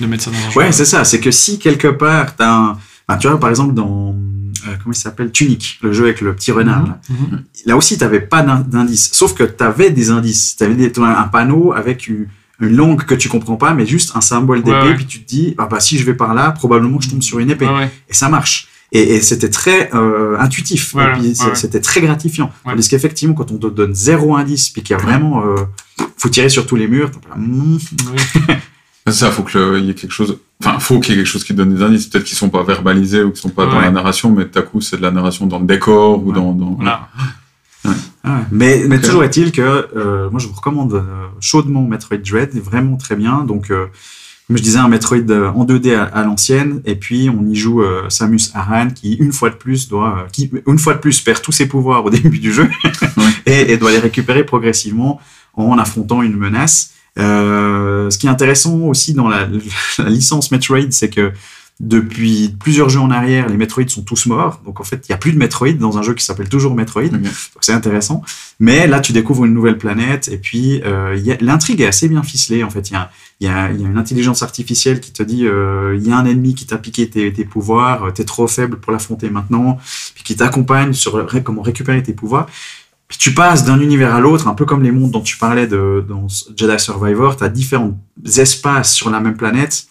de 0.00 0.06
mettre 0.06 0.22
ça 0.24 0.30
dans 0.30 0.36
un 0.38 0.50
jeu 0.50 0.58
Ouais, 0.60 0.70
c'est 0.72 0.84
ça. 0.84 1.04
C'est 1.04 1.18
que 1.20 1.30
si 1.32 1.58
quelque 1.58 1.88
part, 1.88 2.36
t'as 2.36 2.76
un. 3.10 3.16
tu 3.18 3.26
vois, 3.26 3.40
par 3.40 3.50
exemple, 3.50 3.74
dans. 3.74 4.14
euh, 4.68 4.76
comment 4.82 4.92
il 4.92 4.94
s'appelle 4.94 5.32
Tunic, 5.32 5.78
le 5.82 5.92
jeu 5.92 6.04
avec 6.04 6.20
le 6.20 6.36
petit 6.36 6.52
renard. 6.52 6.86
là. 6.86 7.00
Mhm. 7.10 7.42
Là 7.66 7.76
aussi, 7.76 7.98
t'avais 7.98 8.20
pas 8.20 8.42
d'in- 8.42 8.60
d'indice. 8.60 9.10
Sauf 9.12 9.34
que 9.34 9.42
t'avais 9.42 9.90
des 9.90 10.10
indices. 10.10 10.54
T'avais 10.56 10.74
des- 10.76 10.92
t'as 10.92 11.02
un 11.02 11.24
panneau 11.28 11.72
avec 11.72 12.06
une, 12.06 12.28
une 12.60 12.76
langue 12.76 13.02
que 13.04 13.14
tu 13.16 13.28
comprends 13.28 13.56
pas, 13.56 13.74
mais 13.74 13.86
juste 13.86 14.12
un 14.14 14.20
symbole 14.20 14.62
d'épée. 14.62 14.78
Ouais. 14.78 14.94
Puis 14.94 15.06
tu 15.06 15.20
te 15.24 15.28
dis, 15.28 15.54
ah 15.58 15.66
bah 15.66 15.80
si 15.80 15.98
je 15.98 16.04
vais 16.04 16.14
par 16.14 16.32
là, 16.32 16.52
probablement 16.52 17.00
je 17.00 17.10
tombe 17.10 17.22
sur 17.22 17.40
une 17.40 17.50
épée. 17.50 17.68
Et 18.08 18.14
ça 18.14 18.28
marche. 18.28 18.68
Et, 18.92 19.16
et 19.16 19.20
c'était 19.20 19.50
très 19.50 19.90
euh, 19.94 20.38
intuitif. 20.38 20.92
Voilà, 20.94 21.16
et 21.16 21.20
puis 21.20 21.34
c'est- 21.34 21.42
ouais, 21.44 21.50
ouais. 21.50 21.54
c'était 21.56 21.80
très 21.80 22.00
gratifiant. 22.00 22.50
Ouais. 22.64 22.72
Tandis 22.72 22.88
qu'effectivement, 22.88 23.34
quand 23.34 23.50
on 23.52 23.58
te 23.58 23.66
donne 23.66 23.94
zéro 23.94 24.34
indice, 24.36 24.70
puis 24.70 24.82
qu'il 24.82 24.96
y 24.96 24.98
a 24.98 25.02
vraiment. 25.02 25.44
euh, 25.44 25.56
faut 26.16 26.28
tirer 26.30 26.48
sur 26.48 26.66
tous 26.66 26.76
les 26.76 26.88
murs, 26.88 27.10
Ouais. 27.36 28.56
C'est 29.06 29.14
ça, 29.14 29.30
faut 29.30 29.42
qu'il 29.42 29.84
y 29.86 29.90
ait 29.90 29.94
quelque 29.94 30.12
chose. 30.12 30.38
Enfin, 30.62 30.78
faut 30.80 31.00
qu'il 31.00 31.14
y 31.14 31.18
ait 31.18 31.22
quelque 31.22 31.30
chose 31.30 31.44
qui 31.44 31.54
donne 31.54 31.74
des 31.74 31.82
indices. 31.82 32.06
Peut-être 32.08 32.24
qu'ils 32.24 32.36
sont 32.36 32.50
pas 32.50 32.62
verbalisés 32.62 33.22
ou 33.22 33.30
qu'ils 33.30 33.40
sont 33.40 33.48
pas 33.48 33.64
dans 33.66 33.80
la 33.80 33.90
narration, 33.90 34.30
mais 34.30 34.46
tout 34.46 34.58
à 34.58 34.62
coup, 34.62 34.80
c'est 34.82 34.98
de 34.98 35.02
la 35.02 35.10
narration 35.10 35.46
dans 35.46 35.58
le 35.58 35.64
décor 35.66 36.22
ou 36.22 36.28
Ouais. 36.30 36.34
dans. 36.34 36.52
dans... 36.52 36.72
Voilà. 36.72 37.08
Ah 37.84 37.90
ouais. 38.24 38.44
Mais, 38.50 39.00
toujours 39.00 39.24
est-il 39.24 39.52
que 39.52 39.62
euh, 39.96 40.28
moi 40.30 40.38
je 40.40 40.46
vous 40.48 40.52
recommande 40.54 40.92
euh, 40.94 41.02
chaudement 41.40 41.82
Metroid 41.82 42.18
Dread, 42.18 42.50
il 42.52 42.58
est 42.58 42.60
vraiment 42.62 42.96
très 42.96 43.16
bien. 43.16 43.44
Donc, 43.44 43.70
euh, 43.70 43.86
comme 44.48 44.56
je 44.56 44.62
disais, 44.62 44.78
un 44.78 44.88
Metroid 44.88 45.18
euh, 45.28 45.50
en 45.50 45.66
2D 45.66 45.94
à, 45.94 46.04
à 46.04 46.24
l'ancienne, 46.24 46.80
et 46.86 46.94
puis 46.96 47.28
on 47.28 47.46
y 47.46 47.54
joue 47.54 47.82
euh, 47.82 48.08
Samus 48.08 48.50
Aran 48.54 48.88
qui 48.88 49.12
une 49.12 49.32
fois 49.32 49.50
de 49.50 49.56
plus 49.56 49.88
doit, 49.88 50.20
euh, 50.20 50.28
qui 50.32 50.50
une 50.66 50.78
fois 50.78 50.94
de 50.94 51.00
plus 51.00 51.20
perd 51.20 51.42
tous 51.42 51.52
ses 51.52 51.68
pouvoirs 51.68 52.02
au 52.02 52.10
début 52.18 52.38
du 52.38 52.50
jeu 52.50 52.68
et, 53.44 53.72
et 53.72 53.76
doit 53.76 53.90
les 53.90 53.98
récupérer 53.98 54.44
progressivement 54.44 55.20
en 55.52 55.76
affrontant 55.76 56.22
une 56.22 56.36
menace. 56.36 56.94
Euh, 57.18 58.08
ce 58.08 58.16
qui 58.16 58.26
est 58.26 58.30
intéressant 58.30 58.78
aussi 58.82 59.12
dans 59.12 59.28
la, 59.28 59.46
la 59.98 60.08
licence 60.08 60.50
Metroid, 60.50 60.90
c'est 60.90 61.10
que 61.10 61.32
depuis 61.80 62.56
plusieurs 62.58 62.88
jeux 62.88 62.98
en 62.98 63.10
arrière, 63.10 63.48
les 63.48 63.56
Metroid 63.56 63.86
sont 63.88 64.02
tous 64.02 64.26
morts. 64.26 64.60
Donc 64.64 64.80
en 64.80 64.84
fait, 64.84 65.06
il 65.08 65.12
n'y 65.12 65.14
a 65.14 65.16
plus 65.16 65.32
de 65.32 65.38
Metroid 65.38 65.74
dans 65.74 65.96
un 65.96 66.02
jeu 66.02 66.14
qui 66.14 66.24
s'appelle 66.24 66.48
toujours 66.48 66.74
Metroid. 66.74 67.08
Donc 67.08 67.22
c'est 67.60 67.72
intéressant. 67.72 68.22
Mais 68.58 68.88
là, 68.88 68.98
tu 68.98 69.12
découvres 69.12 69.44
une 69.44 69.54
nouvelle 69.54 69.78
planète 69.78 70.26
et 70.28 70.38
puis 70.38 70.82
euh, 70.84 71.16
l'intrigue 71.40 71.80
est 71.80 71.86
assez 71.86 72.08
bien 72.08 72.24
ficelée. 72.24 72.64
En 72.64 72.70
fait, 72.70 72.90
il 72.90 72.94
y 72.94 72.96
a, 72.96 73.10
il 73.40 73.46
y, 73.46 73.50
a, 73.50 73.70
il 73.70 73.80
y 73.80 73.84
a 73.84 73.88
une 73.88 73.98
intelligence 73.98 74.42
artificielle 74.42 75.00
qui 75.00 75.12
te 75.12 75.22
dit 75.22 75.46
euh, 75.46 75.96
il 75.96 76.04
y 76.04 76.10
a 76.10 76.16
un 76.16 76.26
ennemi 76.26 76.56
qui 76.56 76.66
t'a 76.66 76.78
piqué 76.78 77.08
tes, 77.08 77.32
tes 77.32 77.44
pouvoirs, 77.44 78.04
euh, 78.04 78.10
t'es 78.10 78.24
trop 78.24 78.48
faible 78.48 78.80
pour 78.80 78.92
l'affronter 78.92 79.30
maintenant, 79.30 79.78
puis 80.14 80.24
qui 80.24 80.34
t'accompagne 80.34 80.92
sur 80.94 81.26
comment 81.44 81.62
récupérer 81.62 82.02
tes 82.02 82.12
pouvoirs. 82.12 82.46
Puis 83.06 83.18
tu 83.18 83.32
passes 83.32 83.64
d'un 83.64 83.80
univers 83.80 84.14
à 84.14 84.20
l'autre, 84.20 84.48
un 84.48 84.54
peu 84.54 84.66
comme 84.66 84.82
les 84.82 84.90
mondes 84.90 85.12
dont 85.12 85.22
tu 85.22 85.38
parlais 85.38 85.66
de, 85.66 86.04
dans 86.06 86.26
Jedi 86.56 86.78
Survivor. 86.78 87.36
Tu 87.36 87.44
as 87.44 87.48
différents 87.48 87.98
espaces 88.26 88.92
sur 88.92 89.10
la 89.10 89.20
même 89.20 89.36
planète. 89.36 89.86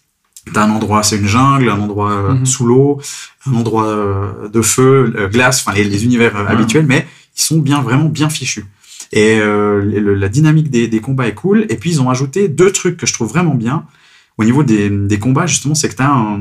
T'as 0.53 0.63
un 0.65 0.71
endroit, 0.71 1.03
c'est 1.03 1.17
une 1.17 1.27
jungle, 1.27 1.69
un 1.69 1.79
endroit 1.79 2.11
euh, 2.11 2.33
Mhm. 2.33 2.45
sous 2.45 2.65
l'eau, 2.65 2.99
un 3.45 3.53
endroit 3.55 3.87
euh, 3.87 4.47
de 4.49 4.61
feu, 4.61 5.13
euh, 5.17 5.27
glace, 5.27 5.61
enfin 5.65 5.75
les, 5.77 5.83
les 5.83 6.03
univers 6.05 6.33
Ouais. 6.35 6.47
habituels, 6.47 6.85
mais 6.87 7.07
ils 7.37 7.41
sont 7.41 7.59
bien 7.59 7.81
vraiment 7.81 8.09
bien 8.09 8.29
fichus. 8.29 8.65
Et 9.13 9.37
le- 9.37 10.15
la 10.15 10.27
dynamique 10.27 10.69
des, 10.69 10.87
des 10.87 10.99
combats 10.99 11.27
est 11.27 11.33
cool. 11.33 11.65
Et 11.69 11.75
puis 11.77 11.91
ils 11.91 12.01
ont 12.01 12.09
ajouté 12.09 12.47
deux 12.49 12.71
trucs 12.71 12.97
que 12.97 13.05
je 13.05 13.13
trouve 13.13 13.29
vraiment 13.29 13.55
bien 13.55 13.85
au 14.37 14.43
niveau 14.43 14.63
des, 14.63 14.89
des 14.89 15.17
combats 15.19 15.45
justement, 15.47 15.75
c'est 15.75 15.87
que 15.89 15.95
tu 15.95 16.01
as 16.01 16.11
un, 16.11 16.35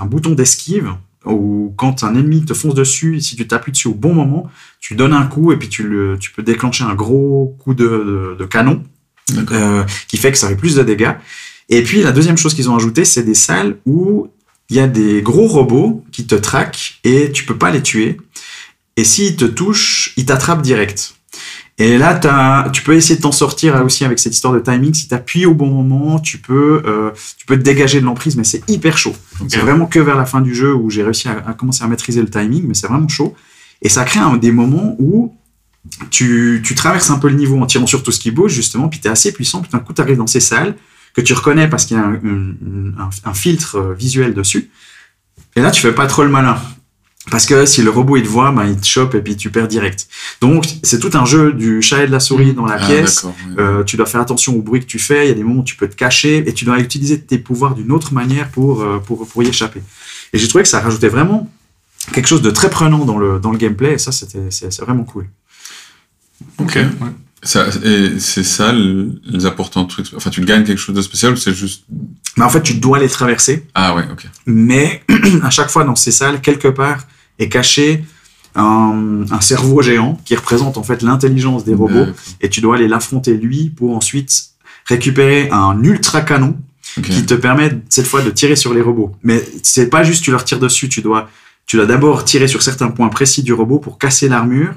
un 0.00 0.06
bouton 0.06 0.30
d'esquive 0.32 0.90
où 1.24 1.74
quand 1.76 2.04
un 2.04 2.14
ennemi 2.14 2.44
te 2.44 2.54
fonce 2.54 2.74
dessus, 2.74 3.20
si 3.20 3.36
tu 3.36 3.46
t'appuies 3.48 3.72
dessus 3.72 3.88
au 3.88 3.94
bon 3.94 4.14
moment, 4.14 4.48
tu 4.80 4.94
donnes 4.94 5.12
un 5.12 5.26
coup 5.26 5.50
et 5.52 5.56
puis 5.56 5.68
tu, 5.68 5.82
le, 5.82 6.16
tu 6.20 6.30
peux 6.30 6.42
déclencher 6.42 6.84
un 6.84 6.94
gros 6.94 7.56
coup 7.58 7.74
de, 7.74 7.84
de, 7.84 8.36
de 8.38 8.44
canon 8.46 8.82
qui 10.08 10.16
fait 10.16 10.32
que 10.32 10.38
ça 10.38 10.48
fait 10.48 10.56
plus 10.56 10.76
de 10.76 10.82
dégâts. 10.82 11.12
Et 11.68 11.82
puis 11.82 12.02
la 12.02 12.12
deuxième 12.12 12.36
chose 12.38 12.54
qu'ils 12.54 12.70
ont 12.70 12.76
ajouté, 12.76 13.04
c'est 13.04 13.22
des 13.22 13.34
salles 13.34 13.76
où 13.86 14.28
il 14.70 14.76
y 14.76 14.80
a 14.80 14.86
des 14.86 15.22
gros 15.22 15.46
robots 15.46 16.04
qui 16.12 16.26
te 16.26 16.34
traquent 16.34 17.00
et 17.04 17.30
tu 17.32 17.44
peux 17.44 17.56
pas 17.56 17.70
les 17.70 17.82
tuer. 17.82 18.18
Et 18.96 19.04
s'ils 19.04 19.36
te 19.36 19.44
touchent, 19.44 20.12
ils 20.16 20.26
t'attrapent 20.26 20.62
direct. 20.62 21.14
Et 21.80 21.96
là, 21.96 22.18
tu 22.72 22.82
peux 22.82 22.94
essayer 22.94 23.14
de 23.16 23.20
t'en 23.20 23.30
sortir 23.30 23.74
là 23.76 23.84
aussi 23.84 24.04
avec 24.04 24.18
cette 24.18 24.34
histoire 24.34 24.52
de 24.52 24.58
timing. 24.58 24.92
Si 24.94 25.06
tu 25.06 25.14
appuies 25.14 25.46
au 25.46 25.54
bon 25.54 25.68
moment, 25.68 26.18
tu 26.18 26.38
peux, 26.38 26.82
euh, 26.84 27.10
tu 27.38 27.46
peux 27.46 27.56
te 27.56 27.62
dégager 27.62 28.00
de 28.00 28.04
l'emprise, 28.04 28.34
mais 28.36 28.42
c'est 28.42 28.68
hyper 28.68 28.98
chaud. 28.98 29.14
C'est 29.46 29.60
vraiment 29.60 29.86
que 29.86 30.00
vers 30.00 30.16
la 30.16 30.26
fin 30.26 30.40
du 30.40 30.54
jeu 30.56 30.74
où 30.74 30.90
j'ai 30.90 31.04
réussi 31.04 31.28
à, 31.28 31.44
à 31.46 31.52
commencer 31.52 31.84
à 31.84 31.86
maîtriser 31.86 32.20
le 32.20 32.28
timing, 32.28 32.64
mais 32.66 32.74
c'est 32.74 32.88
vraiment 32.88 33.06
chaud. 33.06 33.34
Et 33.80 33.88
ça 33.88 34.02
crée 34.04 34.18
un- 34.18 34.36
des 34.38 34.50
moments 34.50 34.96
où 34.98 35.32
tu, 36.10 36.60
tu 36.64 36.74
traverses 36.74 37.10
un 37.10 37.18
peu 37.20 37.28
le 37.28 37.36
niveau 37.36 37.56
en 37.60 37.66
tirant 37.66 37.86
sur 37.86 38.02
tout 38.02 38.10
ce 38.10 38.18
qui 38.18 38.32
bouge, 38.32 38.52
justement, 38.52 38.88
puis 38.88 38.98
tu 38.98 39.06
es 39.06 39.10
assez 39.10 39.30
puissant, 39.32 39.60
puis 39.60 39.70
d'un 39.70 39.78
coup, 39.78 39.92
tu 39.92 40.00
arrives 40.02 40.16
dans 40.18 40.26
ces 40.26 40.40
salles 40.40 40.74
que 41.14 41.20
tu 41.20 41.32
reconnais 41.32 41.68
parce 41.68 41.86
qu'il 41.86 41.96
y 41.96 42.00
a 42.00 42.04
un, 42.04 42.14
un- 42.14 43.02
un- 43.04 43.10
un 43.24 43.34
filtre 43.34 43.76
euh, 43.76 43.94
visuel 43.94 44.34
dessus. 44.34 44.70
Et 45.56 45.60
là, 45.60 45.70
tu 45.70 45.80
fais 45.80 45.92
pas 45.92 46.06
trop 46.06 46.22
le 46.24 46.28
malin. 46.30 46.56
Parce 47.30 47.44
que 47.44 47.66
si 47.66 47.82
le 47.82 47.90
robot 47.90 48.16
il 48.16 48.22
te 48.22 48.28
voit, 48.28 48.52
ben, 48.52 48.64
il 48.64 48.76
te 48.80 48.86
chope 48.86 49.14
et 49.14 49.20
puis 49.20 49.36
tu 49.36 49.50
perds 49.50 49.68
direct. 49.68 50.08
Donc, 50.40 50.64
c'est 50.82 50.98
tout 50.98 51.10
un 51.12 51.26
jeu 51.26 51.52
du 51.52 51.82
chat 51.82 52.04
et 52.04 52.06
de 52.06 52.12
la 52.12 52.20
souris 52.20 52.54
dans 52.54 52.64
la 52.64 52.76
Ah, 52.80 52.86
pièce. 52.86 53.26
Euh, 53.58 53.84
tu 53.84 53.98
dois 53.98 54.06
faire 54.06 54.20
attention 54.22 54.54
au 54.56 54.62
bruit 54.62 54.80
que 54.80 54.86
tu 54.86 54.98
fais. 54.98 55.26
Il 55.26 55.28
y 55.28 55.32
a 55.32 55.34
des 55.34 55.42
moments 55.44 55.60
où 55.60 55.64
tu 55.64 55.76
peux 55.76 55.88
te 55.88 55.94
cacher 55.96 56.48
et 56.48 56.54
tu 56.54 56.64
dois 56.64 56.78
utiliser 56.78 57.20
tes 57.20 57.36
pouvoirs 57.38 57.74
d'une 57.74 57.92
autre 57.92 58.14
manière 58.14 58.48
pour, 58.50 58.80
euh, 58.80 58.98
pour, 58.98 59.28
pour 59.28 59.42
y 59.42 59.48
échapper. 59.48 59.82
Et 60.32 60.38
j'ai 60.38 60.48
trouvé 60.48 60.62
que 60.62 60.70
ça 60.70 60.80
rajoutait 60.80 61.08
vraiment 61.08 61.50
quelque 62.14 62.28
chose 62.28 62.40
de 62.40 62.50
très 62.50 62.70
prenant 62.70 63.04
dans 63.04 63.18
le, 63.18 63.38
dans 63.38 63.50
le 63.50 63.58
gameplay 63.58 63.94
et 63.94 63.98
ça, 63.98 64.10
c'était, 64.12 64.48
vraiment 64.82 65.04
cool. 65.04 65.28
Ok. 66.58 66.76
Ouais. 66.76 67.08
Ça, 67.42 67.66
et 67.84 68.18
c'est 68.18 68.42
ça, 68.42 68.72
le- 68.72 69.20
les 69.24 69.46
apportants 69.46 69.84
truc. 69.84 70.06
Enfin, 70.16 70.30
tu 70.30 70.40
gagnes 70.40 70.64
quelque 70.64 70.78
chose 70.78 70.94
de 70.96 71.02
spécial 71.02 71.32
ou 71.32 71.36
c'est 71.36 71.54
juste. 71.54 71.84
Mais 72.36 72.44
en 72.44 72.48
fait, 72.48 72.62
tu 72.62 72.74
dois 72.74 72.98
les 72.98 73.08
traverser, 73.08 73.66
Ah 73.74 73.94
ouais, 73.94 74.04
ok. 74.10 74.26
mais 74.46 75.02
à 75.42 75.50
chaque 75.50 75.70
fois 75.70 75.84
dans 75.84 75.94
ces 75.96 76.10
salles, 76.12 76.40
quelque 76.40 76.68
part 76.68 77.06
est 77.38 77.48
caché 77.48 78.04
un, 78.54 79.22
un 79.30 79.40
cerveau 79.40 79.82
géant 79.82 80.20
qui 80.24 80.34
représente 80.34 80.78
en 80.78 80.82
fait 80.82 81.02
l'intelligence 81.02 81.64
des 81.64 81.74
robots 81.74 82.06
et 82.40 82.48
tu 82.48 82.60
dois 82.60 82.74
aller 82.76 82.88
l'affronter 82.88 83.34
lui 83.36 83.70
pour 83.70 83.96
ensuite 83.96 84.46
récupérer 84.86 85.48
un 85.52 85.80
ultra 85.82 86.22
canon 86.22 86.56
qui 87.04 87.24
te 87.26 87.34
permet 87.34 87.70
cette 87.88 88.06
fois 88.06 88.22
de 88.22 88.30
tirer 88.30 88.56
sur 88.56 88.74
les 88.74 88.80
robots. 88.80 89.14
Mais 89.22 89.44
c'est 89.62 89.88
pas 89.90 90.02
juste 90.02 90.24
tu 90.24 90.30
leur 90.32 90.44
tires 90.44 90.58
dessus, 90.58 90.88
tu 90.88 91.02
dois 91.02 91.28
tu 91.68 91.76
dois 91.76 91.86
d'abord 91.86 92.24
tirer 92.24 92.48
sur 92.48 92.62
certains 92.62 92.88
points 92.88 93.08
précis 93.10 93.42
du 93.44 93.52
robot 93.52 93.78
pour 93.78 93.98
casser 93.98 94.28
l'armure, 94.28 94.72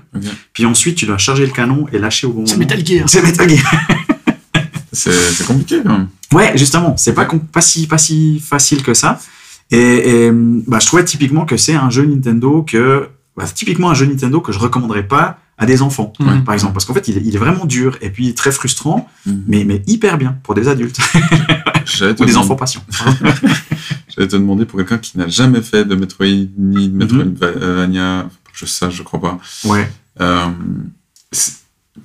puis 0.53 0.65
ensuite 0.65 0.95
tu 0.95 1.05
dois 1.07 1.17
charger 1.17 1.45
le 1.47 1.51
canon 1.51 1.87
et 1.91 1.97
lâcher 1.97 2.27
au 2.27 2.33
bon 2.33 2.45
C'est 2.45 2.53
moment. 2.57 2.67
Metal 2.69 2.85
Gear. 2.85 3.09
C'est 3.09 3.23
Metal 3.23 3.49
Gear. 3.49 3.71
C'est 4.93 5.11
c'est 5.13 5.45
compliqué 5.47 5.79
quand 5.83 5.93
même. 5.93 6.07
Ouais, 6.33 6.51
justement, 6.57 6.95
c'est 6.97 7.13
pas 7.13 7.25
pas 7.51 7.61
si 7.61 7.87
pas 7.87 7.97
si 7.97 8.39
facile 8.41 8.83
que 8.83 8.93
ça. 8.93 9.19
Et, 9.71 9.77
et, 10.27 10.31
bah, 10.33 10.79
je 10.81 10.85
trouvais 10.85 11.05
typiquement 11.05 11.45
que 11.45 11.55
c'est 11.55 11.75
un 11.75 11.89
jeu 11.89 12.05
Nintendo 12.05 12.61
que 12.61 13.07
bah, 13.37 13.45
c'est 13.47 13.53
typiquement 13.55 13.89
un 13.89 13.93
jeu 13.93 14.05
Nintendo 14.05 14.41
que 14.41 14.51
je 14.51 14.59
recommanderais 14.59 15.07
pas 15.07 15.39
à 15.57 15.65
des 15.65 15.81
enfants, 15.81 16.11
par 16.43 16.53
exemple, 16.55 16.73
parce 16.73 16.85
qu'en 16.85 16.93
fait 16.95 17.07
il 17.07 17.17
est, 17.19 17.21
il 17.23 17.35
est 17.35 17.39
vraiment 17.39 17.65
dur 17.65 17.97
et 18.01 18.09
puis 18.09 18.33
très 18.33 18.51
frustrant, 18.51 19.07
Mhm. 19.25 19.43
mais 19.47 19.63
mais 19.63 19.81
hyper 19.87 20.17
bien 20.17 20.37
pour 20.43 20.55
des 20.55 20.67
adultes 20.67 20.99
ou 22.19 22.25
des 22.25 22.37
enfants 22.37 22.55
patients. 22.55 22.83
J'allais 24.15 24.27
te 24.27 24.35
demander 24.35 24.65
pour 24.65 24.77
quelqu'un 24.77 24.97
qui 24.97 25.17
n'a 25.17 25.27
jamais 25.27 25.61
fait 25.61 25.85
de 25.85 25.95
Metroid 25.95 26.25
ni 26.27 26.89
de 26.89 26.93
Mhm. 26.93 26.97
Metroidvania, 26.97 28.29
je 28.53 28.65
sais, 28.65 28.91
je 28.91 29.03
crois 29.03 29.19
pas. 29.21 29.39
Ouais. 29.65 29.89
Euh, 30.19 30.45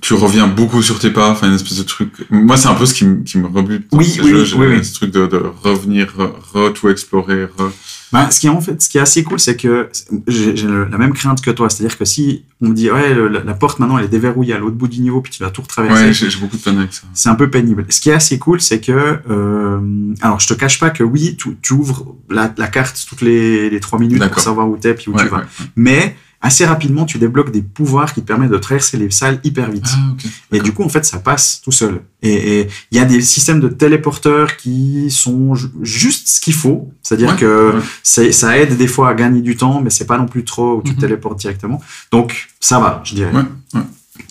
tu 0.01 0.13
reviens 0.13 0.47
beaucoup 0.47 0.81
sur 0.81 0.99
tes 0.99 1.11
pas, 1.11 1.29
enfin 1.31 1.47
une 1.47 1.53
espèce 1.55 1.77
de 1.77 1.83
truc. 1.83 2.11
Moi, 2.29 2.57
c'est 2.57 2.67
un 2.67 2.75
peu 2.75 2.85
ce 2.85 2.93
qui, 2.93 3.05
me- 3.05 3.23
qui 3.23 3.37
me 3.37 3.47
rebute. 3.47 3.87
dans 3.91 3.97
Oui, 3.97 4.05
ces 4.05 4.21
oui, 4.21 4.29
jeux, 4.29 4.39
oui, 4.41 4.45
j'ai 4.45 4.55
oui, 4.57 4.67
oui. 4.77 4.85
Ce 4.85 4.93
truc 4.93 5.11
de, 5.11 5.27
de 5.27 5.37
revenir, 5.63 6.13
re, 6.17 6.33
re- 6.53 6.73
tout 6.73 6.89
explorer, 6.89 7.45
re- 7.45 7.71
Bah, 8.13 8.31
ce 8.31 8.39
qui 8.39 8.47
est 8.47 8.49
en 8.49 8.61
fait, 8.61 8.81
ce 8.81 8.87
qui 8.89 8.97
est 8.97 9.01
assez 9.01 9.21
cool, 9.23 9.39
c'est 9.39 9.57
que 9.57 9.89
j'ai 10.27 10.53
la 10.55 10.97
même 10.97 11.13
crainte 11.13 11.41
que 11.41 11.51
toi. 11.51 11.69
C'est-à-dire 11.69 11.97
que 11.97 12.05
si 12.05 12.45
on 12.61 12.69
me 12.69 12.73
dit, 12.73 12.89
ouais, 12.89 13.13
le- 13.13 13.27
la, 13.27 13.43
la 13.43 13.53
porte 13.53 13.79
maintenant 13.79 13.97
elle 13.97 14.05
est 14.05 14.09
déverrouillée 14.09 14.53
à 14.53 14.59
l'autre 14.59 14.75
bout 14.77 14.87
du 14.87 15.01
niveau, 15.01 15.19
puis 15.21 15.31
tu 15.31 15.43
vas 15.43 15.49
tout 15.49 15.61
retraverser. 15.61 16.03
Ouais, 16.05 16.13
j'ai 16.13 16.39
beaucoup 16.39 16.55
de 16.57 16.61
peine 16.61 16.77
avec 16.79 16.93
ça. 16.93 17.01
c'est 17.13 17.29
un 17.29 17.35
peu 17.35 17.49
pénible. 17.49 17.85
Ce 17.89 17.99
qui 17.99 18.09
est 18.09 18.13
assez 18.13 18.39
cool, 18.39 18.61
c'est 18.61 18.79
que, 18.79 19.19
euh, 19.29 20.13
alors 20.21 20.39
je 20.39 20.47
te 20.47 20.53
cache 20.53 20.79
pas 20.79 20.89
que 20.89 21.03
oui, 21.03 21.35
tu, 21.37 21.57
tu 21.61 21.73
ouvres 21.73 22.15
la, 22.29 22.53
la 22.57 22.67
carte 22.67 23.05
toutes 23.09 23.21
les, 23.21 23.69
les 23.69 23.79
trois 23.79 23.99
minutes 23.99 24.25
pour 24.29 24.39
savoir 24.41 24.69
où 24.69 24.77
t'es 24.77 24.93
puis 24.93 25.09
où 25.09 25.13
Ouais, 25.15 25.23
tu 25.23 25.29
vas. 25.29 25.37
ouais. 25.39 25.43
Mais 25.75 26.15
assez 26.41 26.65
rapidement, 26.65 27.05
tu 27.05 27.17
débloques 27.17 27.51
des 27.51 27.61
pouvoirs 27.61 28.13
qui 28.13 28.21
te 28.21 28.25
permettent 28.27 28.51
de 28.51 28.57
traverser 28.57 28.97
les 28.97 29.09
salles 29.11 29.39
hyper 29.43 29.69
vite. 29.71 29.85
Ah. 29.87 30.15
Et 30.51 30.59
du 30.59 30.71
coup, 30.71 30.83
en 30.83 30.89
fait, 30.89 31.03
ça 31.05 31.19
passe 31.19 31.61
tout 31.63 31.71
seul. 31.71 32.01
Et 32.21 32.67
il 32.91 32.97
y 32.97 33.01
a 33.01 33.05
des 33.05 33.21
systèmes 33.21 33.59
de 33.59 33.67
téléporteurs 33.69 34.55
qui 34.57 35.09
sont 35.11 35.55
ju- 35.55 35.67
juste 35.81 36.27
ce 36.27 36.39
qu'il 36.39 36.53
faut. 36.53 36.91
C'est-à-dire 37.01 37.29
Ouais, 37.31 37.35
que 37.37 37.73
ouais. 37.75 38.31
ça 38.31 38.57
aide 38.57 38.77
des 38.77 38.87
fois 38.87 39.09
à 39.09 39.13
gagner 39.13 39.41
du 39.41 39.55
temps, 39.57 39.81
mais 39.81 39.89
c'est 39.89 40.05
pas 40.05 40.17
non 40.17 40.27
plus 40.27 40.43
trop 40.43 40.77
où 40.77 40.81
tu 40.83 40.91
te 40.91 40.95
Mhm. 40.97 41.01
téléportes 41.01 41.39
directement. 41.39 41.81
Donc, 42.11 42.49
ça 42.59 42.79
va, 42.79 43.01
je 43.03 43.15
dirais. 43.15 43.31
Ouais. 43.33 43.81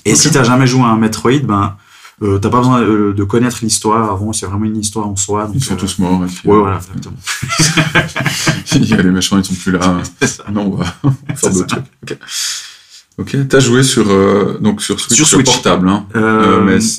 Et 0.05 0.15
si 0.15 0.31
t'as 0.31 0.45
jamais 0.45 0.67
joué 0.67 0.83
à 0.83 0.87
un 0.87 0.97
Metroid, 0.97 1.39
ben, 1.45 1.77
euh, 2.23 2.39
t'as 2.39 2.49
pas 2.49 2.59
besoin 2.59 2.81
euh, 2.83 3.12
de 3.12 3.25
connaître 3.25 3.59
l'histoire 3.62 4.11
avant. 4.11 4.33
C'est 4.33 4.47
vraiment 4.47 4.64
une 4.64 4.79
histoire 4.79 5.07
en 5.07 5.17
soi. 5.17 5.47
Donc, 5.47 5.57
Ils 5.57 5.64
sont 5.64 5.75
euh, 5.75 5.79
tous 5.79 5.99
morts. 5.99 6.25
et 6.25 6.27
puis, 6.29 6.49
Ouais, 6.49 6.57
euh, 6.57 6.61
voilà, 6.61 6.77
exactement. 6.77 7.17
Il 8.75 8.85
y 8.89 8.95
a 8.95 9.03
les 9.03 9.11
méchants, 9.11 9.39
ils 9.39 9.45
sont 9.45 9.55
plus 9.55 9.73
là. 9.73 9.81
Ça. 10.27 10.45
Non, 10.53 10.73
on 10.73 10.77
va 10.77 10.85
faire 11.35 11.51
d'autres 11.53 11.67
trucs. 11.67 11.85
Ok. 12.03 12.19
Ok, 13.19 13.35
t'as 13.49 13.61
joué 13.61 13.83
sur, 13.83 14.11
euh, 14.11 14.59
donc 14.61 14.83
sur 14.83 15.01
Switch, 15.01 15.17
Sur 15.17 15.27
sur 15.27 15.39
Switch. 15.39 15.47
portable, 15.51 15.89
hein. 15.89 16.05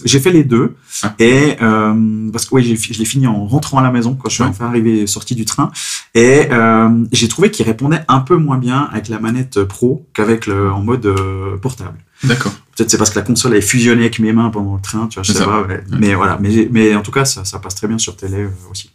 J'ai 0.03 0.20
fait 0.20 0.32
les 0.32 0.43
deux 0.43 0.76
Ah. 1.03 1.13
et 1.20 1.57
euh, 1.61 2.32
parce 2.32 2.45
que 2.47 2.59
fi- 2.59 2.91
je 2.93 2.97
l'ai 2.97 3.05
fini 3.05 3.28
en 3.28 3.45
rentrant 3.45 3.78
à 3.78 3.84
la 3.84 3.91
maison 3.91 4.15
quand 4.15 4.28
je 4.28 4.34
suis 4.34 4.43
Ouais. 4.43 4.49
enfin 4.49 4.65
arrivé 4.65 5.05
sorti 5.05 5.36
du 5.36 5.45
train 5.45 5.70
et 6.15 6.47
euh, 6.51 6.89
j'ai 7.11 7.28
trouvé 7.28 7.51
qu'il 7.51 7.68
répondait 7.68 8.01
un 8.07 8.22
peu 8.22 8.36
moins 8.36 8.57
bien 8.57 8.89
avec 8.91 9.09
la 9.09 9.20
manette 9.20 9.63
pro 9.65 10.07
qu'avec 10.15 10.47
le 10.47 10.72
en 10.72 10.82
mode 10.82 11.07
portable. 11.61 11.99
D'accord. 12.24 12.51
Peut-être 12.76 12.89
c'est 12.91 12.97
parce 12.97 13.09
que 13.11 13.20
la 13.20 13.26
console 13.26 13.55
est 13.55 13.61
fusionnée 13.61 14.01
avec 14.01 14.20
mes 14.20 14.34
mains 14.34 14.49
pendant 14.49 14.76
le 14.76 14.82
train, 14.82 15.07
tu 15.07 15.15
vois, 15.15 15.24
je 15.24 15.32
sais 15.32 15.39
ça. 15.39 15.45
pas. 15.45 15.63
ouais. 15.63 15.84
Mais 15.99 16.13
voilà, 16.15 16.39
mais, 16.41 16.95
en 16.95 17.01
tout 17.01 17.11
cas, 17.11 17.26
ça, 17.26 17.43
ça 17.45 17.59
passe 17.59 17.76
très 17.76 17.88
bien 17.88 17.97
sur 17.97 18.15
télé 18.15 18.43
euh, 18.43 18.49
aussi. 18.72 18.91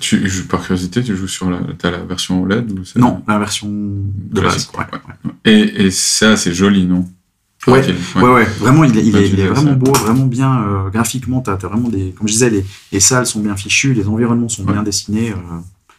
Tu, 0.00 0.28
je- 0.28 0.42
par 0.42 0.60
curiosité, 0.62 1.02
tu 1.04 1.16
joues 1.16 1.28
sur 1.28 1.48
la, 1.48 1.60
t'as 1.78 1.90
la 1.92 1.98
version 1.98 2.42
OLED 2.42 2.72
ou 2.72 2.82
Non, 2.98 3.22
la 3.28 3.38
version 3.38 3.68
de 3.70 4.40
base. 4.40 4.68
Ouais, 4.76 4.84
ouais. 4.92 4.98
ouais. 5.24 5.32
Et, 5.44 5.86
et 5.86 5.90
c'est 5.92 6.52
joli, 6.52 6.84
non? 6.86 7.08
Ouais, 7.68 7.80
Ouais, 8.16 8.22
ouais, 8.22 8.44
vraiment, 8.58 8.82
il 8.84 8.98
est, 8.98 9.04
il 9.06 9.14
Ouais, 9.14 9.20
est, 9.24 9.28
tu 9.28 9.34
il 9.34 9.40
est 9.40 9.42
disais 9.42 9.48
vraiment 9.48 9.70
ça. 9.70 9.76
beau, 9.76 9.92
vraiment 9.92 10.26
bien 10.26 10.62
euh, 10.64 10.90
graphiquement. 10.90 11.40
T'as 11.40 11.52
as 11.52 11.56
vraiment 11.56 11.88
des, 11.88 12.10
comme 12.10 12.26
je 12.28 12.32
disais, 12.32 12.50
les, 12.50 12.64
les 12.92 13.00
salles 13.00 13.24
sont 13.26 13.40
bien 13.40 13.56
fichues, 13.56 13.94
les 13.94 14.06
environnements 14.08 14.48
sont 14.48 14.64
Ouais. 14.66 14.72
bien 14.72 14.82
dessinés. 14.82 15.30
euh, 15.30 15.36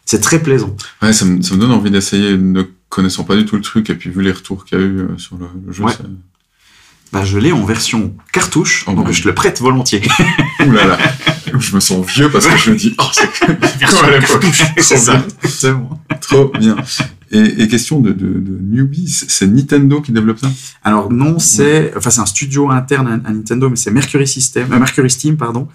c'est 0.03 0.19
très 0.21 0.39
plaisant. 0.43 0.75
Ouais, 1.01 1.13
ça 1.13 1.25
me, 1.25 1.41
ça 1.41 1.55
me 1.55 1.59
donne 1.61 1.71
envie 1.71 1.89
d'essayer, 1.89 2.37
ne 2.37 2.63
connaissant 2.89 3.23
pas 3.23 3.35
du 3.37 3.45
tout 3.45 3.55
le 3.55 3.61
truc, 3.63 3.89
et 3.89 3.95
puis 3.95 4.09
vu 4.11 4.21
les 4.21 4.31
retours 4.33 4.65
qu'il 4.65 4.77
y 4.77 4.81
a 4.81 4.83
eu 4.85 5.07
sur 5.17 5.37
le, 5.37 5.47
le 5.65 5.71
jeu, 5.71 5.83
Ouais. 5.85 5.93
c'est- 5.97 6.03
Bah, 7.11 7.23
je 7.23 7.37
l'ai 7.37 7.51
en 7.51 7.63
version 7.63 8.13
cartouche, 8.33 8.83
Oh, 8.87 8.91
donc 8.93 9.05
bon. 9.07 9.11
je 9.11 9.21
te 9.23 9.27
le 9.27 9.35
prête 9.35 9.61
volontiers. 9.61 10.01
Ouh 10.65 10.71
là 10.71 10.85
là, 10.85 10.97
je 11.57 11.75
me 11.75 11.79
sens 11.79 12.05
vieux 12.05 12.29
parce 12.29 12.45
que 12.47 12.57
je 12.57 12.71
me 12.71 12.75
dis, 12.75 12.93
oh, 12.97 13.03
c'est 13.13 13.29
comme 13.45 13.55
à 14.03 14.09
l'époque. 14.11 14.45
c'est 14.79 14.95
Trop 14.95 15.03
ça. 15.47 15.81
Trop 16.21 16.51
bien. 16.59 16.75
Et, 17.31 17.63
et 17.63 17.67
question 17.67 17.99
de, 18.01 18.11
de, 18.11 18.25
de 18.39 18.59
newbie, 18.61 19.07
c'est 19.09 19.29
c'est 19.31 19.47
Nintendo 19.47 19.99
qui 20.01 20.11
développe 20.11 20.39
ça? 20.39 20.49
Alors 20.83 21.11
non, 21.11 21.39
c'est, 21.39 21.91
enfin 21.97 22.09
c'est 22.09 22.21
un 22.21 22.25
studio 22.25 22.69
interne 22.69 23.07
à, 23.07 23.29
à 23.29 23.33
Nintendo, 23.33 23.69
mais 23.69 23.75
c'est 23.77 23.91
Mercury 23.91 24.27
System, 24.27 24.71
euh, 24.71 24.77
Mercury 24.79 25.09
Steam, 25.09 25.35
pardon, 25.35 25.67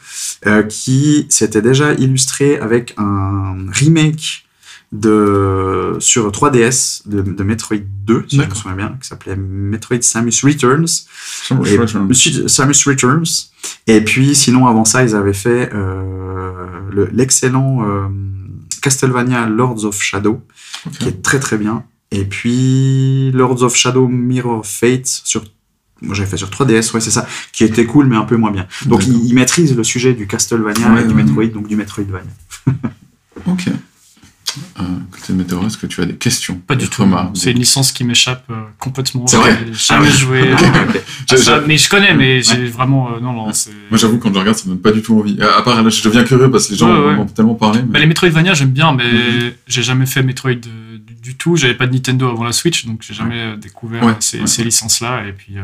euh, 0.47 0.63
qui 0.63 1.27
s'était 1.29 1.61
déjà 1.63 1.93
illustré 1.95 2.59
avec 2.59 2.95
un 2.99 3.57
remake 3.73 4.45
de 4.93 5.97
sur 6.01 6.31
3DS 6.31 7.03
de, 7.09 7.23
de 7.23 7.43
Metroid 7.45 7.79
2, 8.07 8.25
si 8.29 8.37
je 8.37 8.43
me 8.43 8.55
souviens 8.55 8.77
bien, 8.77 8.97
qui 9.01 9.07
s'appelait 9.09 9.37
Metroid 9.37 10.03
Samus 10.03 10.33
Returns. 10.43 10.87
Samus 11.45 11.69
Et- 11.69 11.79
Returns. 11.79 12.13
Samus 12.49 12.75
Returns. 12.87 13.51
Et 13.87 14.01
puis, 14.01 14.35
sinon, 14.35 14.67
avant 14.67 14.85
ça, 14.85 15.05
ils 15.05 15.15
avaient 15.15 15.33
fait 15.33 15.71
euh, 15.75 16.81
le- 16.91 17.09
l'excellent 17.13 17.85
euh, 17.89 18.09
Castlevania 18.83 19.47
Lords 19.47 19.85
of 19.85 20.01
Shadow, 20.03 20.41
qui 20.99 21.09
est 21.09 21.23
très 21.23 21.39
très 21.39 21.57
bien. 21.59 21.85
Et 22.11 22.25
puis, 22.25 23.31
Lords 23.33 23.63
of 23.63 23.77
Shadow 23.77 24.09
Mirror 24.09 24.61
of 24.61 24.67
Fate 24.69 25.07
sur. 25.07 25.45
Moi, 26.03 26.15
j'avais 26.15 26.29
fait 26.31 26.39
sur 26.39 26.49
3DS, 26.49 26.93
ouais, 26.95 27.01
c'est 27.01 27.11
ça, 27.11 27.29
qui 27.53 27.63
était 27.63 27.85
cool, 27.85 28.07
mais 28.07 28.17
un 28.17 28.25
peu 28.25 28.37
moins 28.37 28.51
bien. 28.51 28.67
Donc, 28.87 29.07
ils, 29.07 29.35
maîtrisent 29.35 29.77
le 29.77 29.85
sujet 29.85 30.15
du 30.15 30.27
Castlevania 30.27 30.91
Ouais, 30.95 31.03
et 31.03 31.05
du 31.07 31.15
ouais, 31.15 31.23
Metroid, 31.23 31.45
donc 31.49 31.69
du 31.69 31.77
Metroidvania. 31.77 32.31
Ok. 33.47 33.69
Euh, 34.79 34.83
côté 35.11 35.33
Météo, 35.33 35.65
est-ce 35.67 35.77
que 35.79 35.87
tu 35.87 36.01
as 36.01 36.07
des 36.07 36.15
questions 36.15 36.57
Pas 36.67 36.75
du 36.77 36.89
tout. 36.89 37.07
C'est 37.35 37.53
une 37.53 37.59
licence 37.59 37.93
qui 37.93 38.05
m'échappe 38.05 38.45
euh, 38.51 38.63
complètement. 38.79 39.27
C'est 39.27 39.37
vrai 39.37 39.59
J'ai 39.67 39.75
jamais 39.75 40.11
joué. 40.11 40.55
J'ai- 41.29 41.37
ça, 41.37 41.61
j'ai- 41.61 41.67
mais 41.67 41.79
je 41.79 41.89
connais, 41.89 42.15
mais 42.15 42.43
j'ai 42.43 42.67
vraiment. 42.67 43.13
euh, 43.13 43.21
non. 43.21 43.33
Moi, 43.33 43.53
j'avoue, 43.93 44.19
quand 44.19 44.33
je 44.35 44.39
regarde, 44.39 44.57
ça 44.57 44.65
me 44.65 44.71
donne 44.75 44.81
pas 44.83 44.93
du 44.93 45.03
tout 45.03 45.19
envie. 45.19 45.41
À 45.41 45.59
à 45.59 45.63
part, 45.63 45.83
là, 45.83 45.89
je 45.89 46.03
deviens 46.03 46.25
curieux 46.25 46.51
parce 46.51 46.67
que 46.67 46.73
les 46.73 46.79
gens 46.79 46.91
Ouais, 46.93 47.07
ouais. 47.09 47.17
m'ont 47.17 47.27
tellement 47.27 47.55
parlé. 47.55 47.81
Bah, 47.83 47.99
les 47.99 48.07
Metroidvania, 48.07 48.55
j'aime 48.55 48.71
bien, 48.71 48.93
mais 48.95 49.05
Mhm. 49.13 49.53
j'ai 49.67 49.83
jamais 49.83 50.07
fait 50.07 50.23
Metroid 50.23 50.55
du, 50.55 51.15
du 51.23 51.35
tout. 51.37 51.57
J'avais 51.57 51.75
pas 51.75 51.87
de 51.87 51.93
Nintendo 51.93 52.29
avant 52.29 52.45
la 52.45 52.53
Switch, 52.53 52.87
donc 52.87 53.03
j'ai 53.03 53.15
jamais 53.15 53.57
découvert 53.57 54.03
Ouais, 54.05 54.15
ces, 54.21 54.41
ouais. 54.41 54.47
ces 54.47 54.65
licences-là. 54.65 55.27
Et 55.29 55.33
puis, 55.33 55.59
euh, 55.59 55.63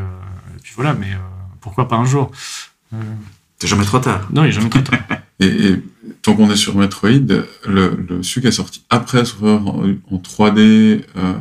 et 0.57 0.61
puis 0.61 0.73
voilà, 0.75 0.93
mais 0.93 1.11
euh, 1.13 1.17
pourquoi 1.61 1.87
pas 1.87 1.95
un 1.97 2.05
jour? 2.05 2.31
Euh, 2.93 2.97
C'est 3.59 3.67
jamais 3.67 3.85
trop 3.85 3.99
tard. 3.99 4.27
Non, 4.31 4.43
il 4.45 4.49
est 4.49 4.51
jamais 4.51 4.69
trop 4.69 4.81
tard. 4.81 4.99
Et, 5.39 5.45
et 5.45 5.83
tant 6.27 6.35
qu'on 6.35 6.51
est 6.51 6.55
sur 6.57 6.75
Metroid, 6.77 7.09
le, 7.67 7.97
le 8.09 8.21
celui 8.21 8.41
qui 8.41 8.47
est 8.47 8.51
sorti 8.51 8.83
après 8.89 9.23
en, 9.41 9.83
en 10.11 10.17
3D. 10.17 10.59
Euh... 11.15 11.33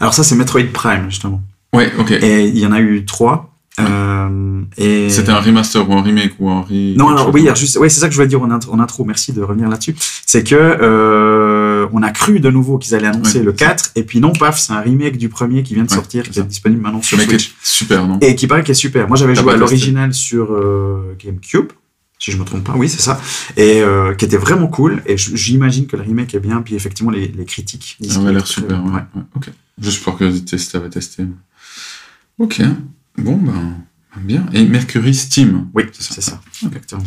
Alors, 0.00 0.14
ça, 0.14 0.22
c'est 0.22 0.36
Metroid 0.36 0.62
Prime, 0.72 1.06
justement. 1.10 1.42
Ouais, 1.74 1.90
ok. 1.98 2.12
Et 2.12 2.46
il 2.46 2.58
y 2.58 2.64
en 2.66 2.72
a 2.72 2.80
eu 2.80 3.04
trois. 3.04 3.48
Euh, 3.80 4.60
et... 4.76 5.08
C'était 5.08 5.30
un 5.32 5.40
remaster 5.40 5.88
ou 5.88 5.94
un 5.94 6.02
remake 6.02 6.34
ou 6.38 6.50
un 6.50 6.60
re. 6.60 6.66
Non, 6.96 7.08
alors 7.08 7.32
oui, 7.32 7.42
alors, 7.44 7.56
juste, 7.56 7.78
ouais, 7.78 7.88
c'est 7.88 8.00
ça 8.00 8.06
que 8.06 8.12
je 8.12 8.18
voulais 8.18 8.28
dire 8.28 8.42
en, 8.42 8.48
int- 8.50 8.68
en 8.68 8.78
intro. 8.78 9.04
Merci 9.04 9.32
de 9.32 9.42
revenir 9.42 9.68
là-dessus. 9.68 9.96
C'est 10.26 10.44
que 10.46 10.54
euh, 10.54 11.86
on 11.92 12.02
a 12.02 12.10
cru 12.10 12.38
de 12.38 12.50
nouveau 12.50 12.76
qu'ils 12.78 12.94
allaient 12.94 13.06
annoncer 13.08 13.38
Ouais. 13.38 13.44
le 13.46 13.52
4, 13.52 13.92
et 13.96 14.02
puis 14.04 14.20
non, 14.20 14.32
paf, 14.32 14.60
c'est 14.60 14.74
un 14.74 14.80
remake 14.80 15.16
du 15.16 15.28
premier 15.30 15.62
qui 15.62 15.74
vient 15.74 15.84
de 15.84 15.90
sortir, 15.90 16.28
qui 16.28 16.38
est 16.38 16.42
disponible 16.42 16.82
maintenant 16.82 17.00
sur 17.02 17.16
mec 17.16 17.28
est 17.32 17.38
Switch, 17.38 17.54
super, 17.62 18.06
non? 18.06 18.18
Et 18.20 18.36
qui 18.36 18.46
paraît 18.46 18.62
qu'il 18.62 18.72
est 18.72 18.74
super. 18.74 19.08
Moi, 19.08 19.16
j'avais 19.16 19.34
joué 19.34 19.54
à 19.54 19.56
l'original 19.56 20.12
sur 20.12 20.52
euh, 20.52 21.16
GameCube, 21.18 21.72
si 22.22 22.30
je 22.30 22.36
me 22.38 22.44
trompe 22.44 22.62
pas. 22.62 22.74
Oui, 22.76 22.88
c'est 22.88 23.00
ça, 23.00 23.20
et 23.56 23.80
euh, 23.82 24.14
qui 24.14 24.24
était 24.26 24.36
vraiment 24.36 24.68
cool. 24.68 25.02
Et 25.06 25.16
j'imagine 25.16 25.88
que 25.88 25.96
le 25.96 26.02
remake 26.02 26.32
est 26.34 26.40
bien. 26.40 26.62
Puis 26.62 26.76
effectivement, 26.76 27.10
les, 27.10 27.26
les 27.26 27.44
critiques. 27.44 27.96
disent 27.98 28.12
Ça 28.12 28.20
est 28.20 28.32
l'air 28.32 28.46
super, 28.46 28.84
ouais. 28.84 28.92
ouais, 28.92 29.22
Ok. 29.34 29.50
Juste 29.80 30.04
pour 30.04 30.16
curiosité, 30.16 30.56
si 30.56 30.70
t'avais 30.70 30.88
testé. 30.88 31.24
Ok. 32.38 32.62
Bon, 33.18 33.36
ben, 33.36 33.74
bien. 34.20 34.46
Et 34.52 34.64
Mercury 34.64 35.14
Steam. 35.16 35.66
Oui, 35.74 35.82
C'est 35.92 36.02
ça. 36.04 36.14
c'est 36.14 36.20
ça. 36.20 36.40
Ok. 36.62 36.68
Exactement. 36.68 37.02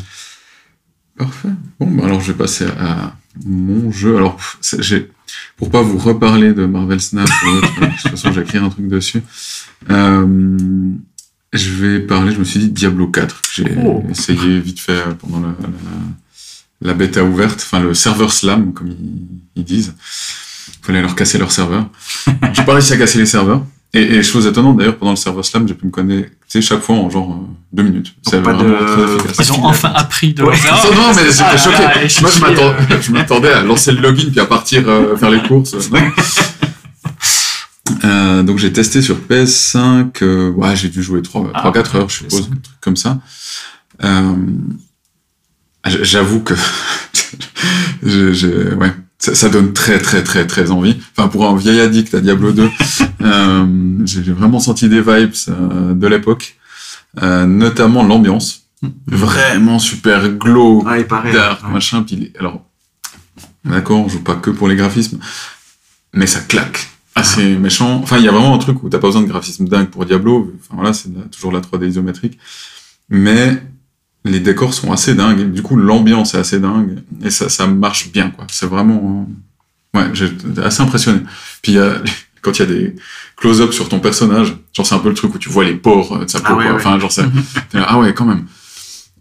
Parfait. 1.18 1.50
Bon, 1.80 1.90
bah 1.90 2.04
alors 2.08 2.20
je 2.20 2.34
vais 2.34 2.38
passer 2.38 2.66
à 2.78 3.16
mon 3.46 3.90
jeu. 3.92 4.18
Alors, 4.18 4.38
j'ai, 4.80 5.10
pour 5.56 5.72
pas 5.72 5.82
vous 5.82 5.98
reparler 5.98 6.52
de 6.54 6.66
Marvel 6.66 7.00
Snap 7.00 7.26
de 7.80 7.86
toute 8.02 8.12
façon, 8.12 8.34
j'ai 8.34 8.42
écrit 8.42 8.58
un 8.58 8.68
truc 8.68 8.90
dessus. 8.90 9.24
Euh, 9.90 10.58
je 11.58 11.72
vais 11.72 12.00
parler, 12.00 12.34
je 12.34 12.40
me 12.40 12.44
suis 12.44 12.60
dit 12.60 12.70
Diablo 12.70 13.08
4, 13.08 13.42
que 13.42 13.48
j'ai 13.54 13.76
Oh. 13.86 14.04
essayé 14.10 14.60
vite 14.60 14.80
fait 14.80 15.04
pendant 15.20 15.40
la, 15.42 15.48
la, 15.48 16.90
la 16.90 16.94
bêta 16.94 17.24
ouverte, 17.24 17.62
enfin 17.66 17.80
le 17.84 17.94
serveur 17.94 18.32
slam, 18.34 18.74
comme 18.74 18.88
ils, 18.90 18.98
ils 19.56 19.64
disent. 19.64 19.94
Il 20.82 20.86
fallait 20.86 21.02
leur 21.02 21.16
casser 21.16 21.38
leur 21.38 21.52
serveur. 21.52 21.88
j'ai 22.54 22.64
pas 22.64 22.74
réussi 22.74 22.94
à 22.94 22.98
casser 22.98 23.18
les 23.18 23.26
serveurs. 23.26 23.64
Et, 23.94 24.02
et 24.18 24.24
chose 24.24 24.46
étonnante, 24.46 24.78
d'ailleurs, 24.78 24.98
pendant 24.98 25.12
le 25.12 25.18
serveur 25.18 25.46
slam, 25.46 25.66
j'ai 25.68 25.74
pu 25.74 25.86
me 25.86 25.92
connecter 25.92 26.62
chaque 26.62 26.82
fois 26.82 26.96
en 26.98 27.10
genre 27.10 27.32
euh, 27.32 27.48
deux 27.72 27.84
minutes. 27.84 28.14
C'est 28.24 28.44
pas 28.44 28.52
de- 28.54 28.58
vraiment 28.64 28.78
très 28.86 29.16
efficace. 29.16 29.48
Ils 29.48 29.54
ont 29.54 29.66
enfin 29.66 29.92
appris 29.96 30.34
de 30.34 30.44
Ouais. 30.44 30.54
Non, 30.54 30.96
non, 30.96 31.14
mais 31.16 31.24
j'étais 31.32 31.44
Ah, 31.46 31.58
choqué. 31.58 31.78
là, 31.82 31.96
et 31.96 32.00
Moi, 32.00 32.08
je 32.08 32.10
chier, 32.30 32.42
m'attendais, 32.42 32.62
euh, 32.94 33.02
je 33.02 33.12
m'attendais 33.12 33.52
à 33.54 33.62
lancer 33.62 33.92
le 33.94 34.02
login 34.02 34.30
puis 34.30 34.40
à 34.42 34.46
partir 34.46 34.84
euh, 34.90 35.16
faire 35.16 35.30
les 35.32 35.42
courses. 35.48 35.76
Euh, 38.04 38.42
donc 38.44 38.58
j'ai 38.58 38.74
testé 38.74 39.02
sur 39.02 39.18
PS5. 39.20 40.12
euh, 40.24 40.50
ouais, 40.52 40.76
j'ai 40.76 40.90
dû 40.90 41.04
jouer 41.04 41.22
3-4 41.22 41.52
Ah, 41.54 41.72
heures, 41.98 42.10
je 42.10 42.16
suppose, 42.18 42.42
PS5. 42.50 42.52
un 42.54 42.58
truc 42.58 42.78
comme 42.82 42.96
ça. 42.98 43.20
Euh, 44.04 44.36
J'avoue 46.02 46.40
que 46.42 46.56
ouais, 48.04 48.94
ça, 49.20 49.36
ça 49.36 49.50
donne 49.50 49.72
très 49.74 50.00
très 50.00 50.24
très 50.24 50.48
très 50.48 50.72
envie. 50.72 50.98
Enfin, 51.16 51.28
pour 51.28 51.48
un 51.48 51.56
vieil 51.56 51.80
addict 51.80 52.14
à 52.16 52.22
Diablo 52.22 52.52
2, 52.54 52.70
euh, 53.22 53.66
j'ai 54.06 54.32
vraiment 54.32 54.60
senti 54.60 54.90
des 54.90 55.02
vibes 55.02 55.34
euh, 55.50 55.94
de 55.94 56.08
l'époque, 56.08 56.58
euh, 57.22 57.46
notamment 57.46 58.04
l'ambiance. 58.04 58.64
Vraiment 59.08 59.78
super 59.80 60.30
glow, 60.30 60.84
Ah, 60.88 60.98
dark, 61.32 61.64
ouais. 61.64 61.72
machin. 61.72 62.02
Puis, 62.04 62.34
alors, 62.40 62.64
d'accord, 63.64 64.00
on 64.00 64.10
joue 64.10 64.22
pas 64.24 64.36
que 64.36 64.50
pour 64.50 64.68
les 64.68 64.76
graphismes, 64.76 65.20
mais 66.14 66.28
ça 66.28 66.40
claque. 66.42 66.90
Assez 67.16 67.58
méchant. 67.58 68.02
Enfin, 68.04 68.18
il 68.18 68.26
y 68.26 68.28
a 68.28 68.32
vraiment 68.32 68.54
un 68.54 68.58
truc 68.58 68.84
où 68.84 68.90
t'as 68.90 69.00
pas 69.00 69.08
besoin 69.08 69.22
de 69.22 69.28
graphisme 69.28 69.68
dingue 69.68 69.88
pour 69.88 70.06
Diablo. 70.06 70.54
Enfin, 70.60 70.76
voilà, 70.76 70.94
c'est 70.94 71.10
toujours 71.32 71.52
la 71.52 71.62
3D 71.62 71.88
isométrique. 71.88 72.38
Mais 73.10 73.62
les 74.26 74.40
décors 74.40 74.74
sont 74.74 74.92
assez 74.92 75.16
dingues. 75.16 75.52
Du 75.52 75.62
coup, 75.62 75.78
l'ambiance 75.78 76.34
est 76.34 76.38
assez 76.38 76.60
dingue. 76.60 77.00
Et 77.24 77.30
ça, 77.30 77.48
ça 77.48 77.68
marche 77.68 78.12
bien, 78.12 78.32
quoi. 78.32 78.46
C'est 78.50 78.66
vraiment, 78.66 79.28
euh, 79.30 79.34
Ouais, 79.96 80.10
j'étais 80.14 80.62
assez 80.62 80.82
impressionné. 80.82 81.22
Puis 81.62 81.72
il 81.74 81.76
y 81.76 81.80
a, 81.80 82.02
quand 82.42 82.52
il 82.58 82.60
y 82.60 82.64
a 82.64 82.66
des 82.66 82.96
close-up 83.38 83.74
sur 83.74 83.90
ton 83.90 84.00
personnage, 84.00 84.56
genre 84.74 84.86
c'est 84.86 84.96
un 84.96 85.00
peu 85.00 85.10
le 85.10 85.16
truc 85.16 85.34
où 85.34 85.38
tu 85.38 85.50
vois 85.50 85.64
les 85.64 85.76
pores 85.76 86.18
euh, 86.18 86.26
de 86.26 86.30
sa 86.30 86.40
peau, 86.40 86.48
Ah 86.50 86.56
ouais. 86.56 86.70
Enfin, 86.70 87.00
genre 87.00 87.12
c'est, 87.12 87.24
ah 87.74 87.98
ouais, 88.00 88.14
quand 88.14 88.26
même. 88.26 88.46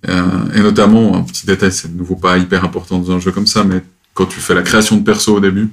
Euh, 0.08 0.52
et 0.54 0.60
notamment, 0.60 1.16
un 1.16 1.22
petit 1.22 1.46
détail, 1.46 1.72
c'est 1.72 1.92
de 1.92 1.96
nouveau 1.96 2.16
pas 2.16 2.36
hyper 2.36 2.64
important 2.64 2.98
dans 2.98 3.12
un 3.12 3.20
jeu 3.20 3.30
comme 3.30 3.46
ça, 3.46 3.64
mais 3.64 3.82
quand 4.12 4.26
tu 4.26 4.40
fais 4.40 4.54
la 4.54 4.62
création 4.62 4.96
de 4.96 5.02
perso 5.02 5.36
au 5.36 5.40
début, 5.40 5.70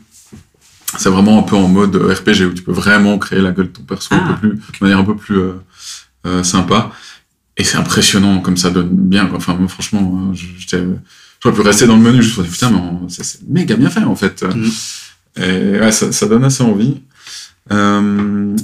c'est 0.98 1.10
vraiment 1.10 1.40
un 1.40 1.44
peu 1.44 1.56
en 1.56 1.68
mode 1.68 1.96
RPG 1.96 2.46
où 2.50 2.54
tu 2.54 2.64
peux 2.64 2.72
vraiment 2.72 3.18
créer 3.18 3.42
la 3.42 3.52
gueule 3.52 3.68
de 3.68 3.72
ton 3.72 3.84
perso 3.84 4.14
un 4.14 4.20
Ah, 4.24 4.34
peu 4.34 4.50
plus, 4.50 4.58
de 4.58 4.62
manière 4.82 5.00
un 5.00 5.04
peu 5.04 5.16
plus 5.16 5.38
euh, 5.40 5.54
euh, 6.26 6.44
sympa. 6.44 6.92
Et 7.58 7.64
c'est 7.64 7.78
impressionnant 7.78 8.40
comme 8.40 8.58
ça 8.58 8.70
donne 8.70 8.90
bien. 8.92 9.28
Quoi. 9.28 9.38
Enfin, 9.38 9.56
moi, 9.56 9.68
franchement, 9.68 10.34
j'étais, 10.34 10.84
j'aurais 11.44 11.56
pu 11.56 11.62
rester 11.62 11.86
dans 11.88 11.96
le 11.96 12.02
menu 12.02 12.22
juste 12.24 12.36
pour 12.36 12.44
dire 12.44 12.52
putain, 12.52 12.70
mais 12.72 13.08
c'est 13.10 13.48
méga 13.48 13.76
bien 13.76 13.90
fait 13.90 14.04
en 14.04 14.16
fait. 14.16 14.44
Mhm. 14.44 14.72
Et 15.38 15.80
ouais, 15.80 15.92
ça, 15.92 16.12
ça 16.12 16.28
donne 16.28 16.44
assez 16.44 16.64
envie. 16.64 17.02
Euh, 17.72 18.56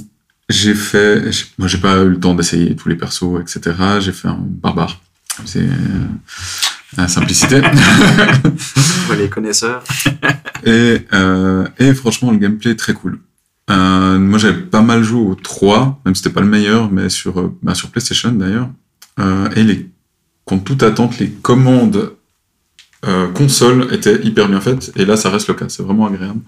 j'ai 0.48 0.74
fait, 0.74 1.30
moi, 1.58 1.68
j'ai 1.68 1.78
pas 1.78 1.98
eu 2.02 2.08
le 2.10 2.20
temps 2.20 2.34
d'essayer 2.34 2.74
tous 2.74 2.88
les 2.88 2.96
persos, 2.96 3.40
etc. 3.40 3.76
J'ai 4.00 4.12
fait 4.12 4.28
un 4.28 4.38
barbare. 4.40 5.00
C'est 5.44 5.60
euh, 5.60 6.06
la 6.96 7.06
simplicité. 7.08 7.60
Pour 9.08 9.16
les 9.16 9.28
connaisseurs. 9.28 9.82
Et, 10.64 11.06
euh, 11.12 11.66
et 11.78 11.94
franchement, 11.94 12.32
le 12.32 12.38
gameplay 12.38 12.72
est 12.72 12.76
très 12.76 12.92
cool. 12.92 13.20
Euh, 13.70 14.18
moi, 14.18 14.38
j'avais 14.38 14.60
pas 14.60 14.82
mal 14.82 15.02
joué 15.02 15.20
au 15.20 15.34
3, 15.34 16.00
même 16.04 16.14
si 16.14 16.22
c'était 16.22 16.34
pas 16.34 16.40
le 16.40 16.46
meilleur, 16.48 16.90
mais 16.90 17.08
sur, 17.08 17.38
euh, 17.38 17.56
bah, 17.62 17.74
sur 17.74 17.90
PlayStation 17.90 18.32
d'ailleurs. 18.32 18.68
Euh, 19.20 19.48
et 19.56 19.62
les, 19.62 19.88
contre 20.44 20.64
toute 20.64 20.82
attente, 20.82 21.18
les 21.18 21.30
commandes 21.30 22.12
euh, 23.06 23.28
console 23.28 23.88
étaient 23.92 24.24
hyper 24.24 24.48
bien 24.48 24.60
faites. 24.60 24.92
Et 24.96 25.04
là, 25.04 25.16
ça 25.16 25.30
reste 25.30 25.48
le 25.48 25.54
cas. 25.54 25.66
C'est 25.68 25.82
vraiment 25.82 26.06
agréable. 26.06 26.40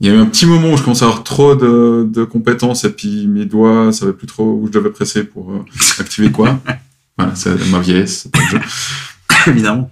Il 0.00 0.08
y 0.08 0.10
a 0.10 0.14
eu 0.14 0.18
un 0.18 0.26
petit 0.26 0.46
moment 0.46 0.72
où 0.72 0.76
je 0.76 0.82
commençais 0.82 1.04
à 1.04 1.08
avoir 1.08 1.24
trop 1.24 1.54
de, 1.54 2.08
de 2.10 2.24
compétences 2.24 2.84
et 2.84 2.90
puis 2.90 3.26
mes 3.26 3.44
doigts 3.44 3.92
savaient 3.92 4.14
plus 4.14 4.26
trop 4.26 4.58
où 4.60 4.66
je 4.66 4.72
devais 4.72 4.90
presser 4.90 5.24
pour 5.24 5.62
activer 5.98 6.32
quoi. 6.32 6.58
voilà, 7.18 7.34
c'est 7.34 7.54
ma 7.70 7.80
vieillesse. 7.80 8.26
Évidemment. 9.46 9.90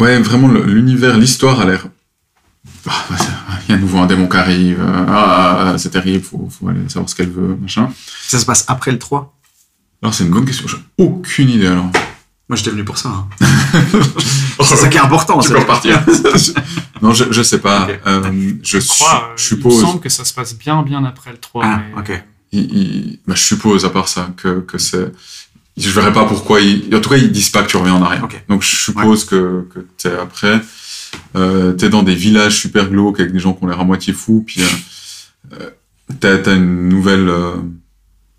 Ouais, 0.00 0.18
vraiment, 0.18 0.48
l'univers, 0.48 1.16
l'histoire 1.18 1.60
a 1.60 1.64
l'air. 1.66 1.86
Ah, 2.88 3.04
bah, 3.10 3.16
Il 3.68 3.70
y 3.70 3.72
a 3.72 3.76
à 3.76 3.78
nouveau 3.78 3.98
un 3.98 4.06
démon 4.06 4.28
qui 4.28 4.36
arrive. 4.36 4.80
euh, 4.80 5.04
Ah, 5.08 5.74
c'est 5.78 5.90
terrible, 5.90 6.24
faut, 6.24 6.48
faut 6.50 6.68
aller 6.68 6.88
savoir 6.88 7.08
ce 7.08 7.14
qu'elle 7.14 7.30
veut, 7.30 7.56
machin. 7.60 7.90
Ça 8.26 8.38
se 8.38 8.46
passe 8.46 8.64
après 8.68 8.90
le 8.92 8.98
3. 8.98 9.36
Alors, 10.02 10.14
c'est 10.14 10.24
une 10.24 10.30
bonne 10.30 10.46
question. 10.46 10.66
J'ai 10.66 10.78
aucune 10.98 11.50
idée 11.50 11.66
alors. 11.66 11.90
Moi, 12.48 12.56
j'étais 12.56 12.70
venu 12.70 12.84
pour 12.84 12.96
ça. 12.98 13.10
hein. 13.10 13.28
c'est 14.64 14.76
ça 14.76 14.88
qui 14.88 14.96
est 14.96 15.00
important. 15.00 15.38
Tu 15.38 15.48
c'est- 15.48 15.54
peux 15.54 15.60
repartir. 15.60 16.02
non, 17.02 17.12
je, 17.12 17.24
je 17.30 17.42
sais 17.42 17.58
pas. 17.60 17.86
Euh, 18.06 18.22
je, 18.62 18.80
Je 18.80 18.86
crois, 18.88 19.30
euh, 19.32 19.36
je 19.36 19.54
il 19.54 19.56
me 19.58 19.62
suppose. 19.62 19.80
semble 19.82 20.00
que 20.00 20.08
ça 20.08 20.24
se 20.24 20.32
passe 20.32 20.56
bien, 20.56 20.82
bien 20.82 21.04
après 21.04 21.30
le 21.32 21.38
3. 21.38 21.62
Ah, 21.64 21.80
mais- 21.94 22.00
ok. 22.00 22.24
il- 22.52 22.60
il- 22.76 23.18
bah, 23.26 23.34
je 23.36 23.42
suppose, 23.42 23.84
à 23.84 23.90
part 23.90 24.08
ça, 24.08 24.30
que, 24.36 24.60
que 24.60 24.78
c'est. 24.78 25.12
Je 25.80 25.90
verrais 25.90 26.12
pas 26.12 26.24
pourquoi 26.26 26.60
ils. 26.60 26.94
En 26.94 27.00
tout 27.00 27.10
cas, 27.10 27.16
ils 27.16 27.32
disent 27.32 27.50
pas 27.50 27.62
que 27.62 27.68
tu 27.70 27.76
reviens 27.76 27.94
en 27.94 28.02
arrière. 28.02 28.28
Donc, 28.48 28.62
je 28.62 28.68
suppose 28.76 29.24
que, 29.24 29.66
que 29.74 29.80
t'es 29.96 30.12
après. 30.12 30.60
Euh, 31.36 31.72
t'es 31.72 31.88
dans 31.88 32.02
des 32.02 32.14
villages 32.14 32.56
super 32.58 32.88
glauques 32.88 33.18
avec 33.20 33.32
des 33.32 33.38
gens 33.40 33.52
qui 33.52 33.64
ont 33.64 33.66
l'air 33.66 33.80
à 33.80 33.84
moitié 33.84 34.12
fous, 34.12 34.44
puis 34.46 34.60
euh, 34.62 35.54
euh, 35.60 35.70
t'as, 36.20 36.38
t'as 36.38 36.56
une 36.56 36.88
nouvelle. 36.88 37.28
euh, 37.28 37.56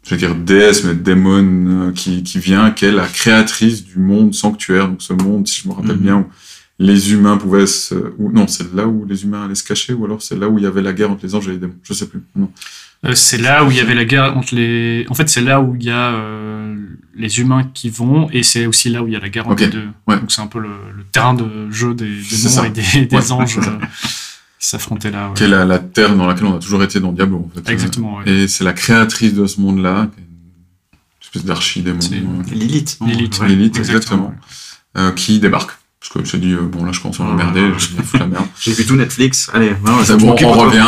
je 0.03 0.15
veux 0.15 0.17
dire 0.17 0.33
déesse, 0.35 0.83
mais 0.83 0.95
démon 0.95 1.43
euh, 1.89 1.91
qui, 1.91 2.23
qui 2.23 2.39
vient, 2.39 2.71
qui 2.71 2.85
est 2.85 2.91
la 2.91 3.05
créatrice 3.07 3.83
du 3.85 3.99
monde 3.99 4.33
sanctuaire. 4.33 4.87
Donc, 4.87 5.01
ce 5.01 5.13
monde, 5.13 5.47
si 5.47 5.61
je 5.63 5.67
me 5.67 5.73
rappelle 5.73 5.97
Mhm. 5.97 6.01
bien, 6.01 6.17
où 6.17 6.25
les 6.79 7.11
humains 7.13 7.37
pouvaient 7.37 7.67
se. 7.67 7.93
Ou, 8.17 8.31
non, 8.31 8.47
c'est 8.47 8.73
là 8.73 8.87
où 8.87 9.05
les 9.07 9.23
humains 9.23 9.45
allaient 9.45 9.53
se 9.55 9.63
cacher, 9.63 9.93
ou 9.93 10.05
alors 10.05 10.21
c'est 10.21 10.37
là 10.39 10.47
où 10.49 10.57
il 10.57 10.63
y 10.63 10.67
avait 10.67 10.81
la 10.81 10.93
guerre 10.93 11.11
entre 11.11 11.23
les 11.25 11.35
anges 11.35 11.47
et 11.49 11.51
les 11.51 11.57
démons. 11.57 11.75
Je 11.83 11.93
sais 11.93 12.07
plus. 12.07 12.21
Non. 12.35 12.49
Euh, 13.05 13.13
c'est 13.15 13.37
là 13.37 13.63
où 13.63 13.69
il 13.71 13.77
y 13.77 13.79
avait 13.79 13.93
la 13.95 14.05
guerre 14.05 14.35
entre 14.37 14.55
les. 14.55 15.05
En 15.09 15.13
fait, 15.13 15.27
c'est 15.29 15.41
là 15.41 15.59
où 15.61 15.75
il 15.75 15.83
y 15.83 15.89
a 15.91 16.13
euh, 16.13 16.75
les 17.15 17.39
humains 17.39 17.63
qui 17.73 17.89
vont, 17.89 18.29
et 18.31 18.43
c'est 18.43 18.65
aussi 18.65 18.89
là 18.89 19.03
où 19.03 19.07
il 19.07 19.13
y 19.13 19.15
a 19.15 19.19
la 19.19 19.29
guerre 19.29 19.47
entre 19.47 19.53
Ok. 19.63 19.73
les 19.73 19.79
deux. 19.79 19.87
Ouais. 20.07 20.19
Donc 20.19 20.31
c'est 20.31 20.41
un 20.41 20.47
peu 20.47 20.59
le, 20.59 20.69
le 20.95 21.03
terrain 21.11 21.33
de 21.33 21.69
jeu 21.71 21.93
des 21.93 22.21
ça. 22.23 22.65
et 22.67 22.69
des, 22.69 23.05
des 23.05 23.15
Ouais, 23.15 23.31
anges 23.31 23.57
euh, 23.57 23.61
qui 24.59 24.67
s'affrontaient 24.67 25.11
là. 25.11 25.27
ouais. 25.29 25.33
qui 25.35 25.43
est 25.43 25.47
la, 25.47 25.65
la 25.65 25.79
terre 25.79 26.15
dans 26.15 26.27
laquelle 26.27 26.45
on 26.45 26.55
a 26.55 26.59
toujours 26.59 26.83
été 26.83 26.99
dans 26.99 27.11
Diablo, 27.11 27.49
en 27.51 27.61
fait. 27.61 27.69
Exactement. 27.71 28.17
ouais. 28.17 28.29
Et 28.29 28.47
c'est 28.47 28.63
la 28.63 28.73
créatrice 28.73 29.33
de 29.33 29.45
ce 29.45 29.59
monde-là, 29.59 30.09
une 30.17 31.21
espèce 31.21 31.45
d'archi-démon, 31.45 31.99
euh, 32.13 32.43
Lilith. 32.53 32.97
Lilith, 33.05 33.39
Ouais. 33.39 33.47
Lilith, 33.49 33.77
exactement, 33.77 34.33
exactement, 34.33 34.35
euh, 34.97 35.11
qui 35.11 35.39
débarque. 35.39 35.71
Parce 36.01 36.13
que 36.13 36.17
je 36.17 36.19
me 36.21 36.25
suis 36.25 36.39
dit, 36.39 36.53
euh, 36.53 36.61
bon, 36.63 36.83
là, 36.83 36.91
je 36.91 36.99
commence 36.99 37.19
à 37.19 37.23
m'emmerder, 37.25 37.61
je 37.77 37.95
vais 37.95 38.01
foutre 38.01 38.23
la 38.23 38.25
merde. 38.27 38.45
J'ai 38.59 38.73
vu 38.73 38.87
tout 38.87 38.95
Netflix. 38.95 39.51
Allez, 39.53 39.75
non, 39.85 40.03
C'est 40.03 40.17
bon, 40.17 40.35
on 40.43 40.51
revient. 40.53 40.83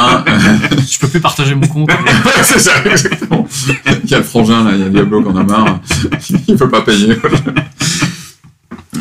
Je 0.91 0.97
peux 0.97 1.07
plus 1.07 1.19
partager 1.19 1.53
mon 1.53 1.67
compte. 1.67 1.91
c'est 2.41 2.57
ça, 2.57 2.71
exactement. 2.83 3.47
Il 4.03 4.09
y 4.09 4.15
a 4.15 4.17
le 4.17 4.23
frangin, 4.23 4.63
là, 4.63 4.71
il 4.73 4.79
y 4.81 4.83
a 4.83 4.89
Diablo 4.89 5.21
qui 5.21 5.29
en 5.29 5.35
a 5.35 5.43
marre. 5.43 5.79
Il 6.47 6.57
peut 6.57 6.67
pas 6.67 6.81
payer. 6.81 7.15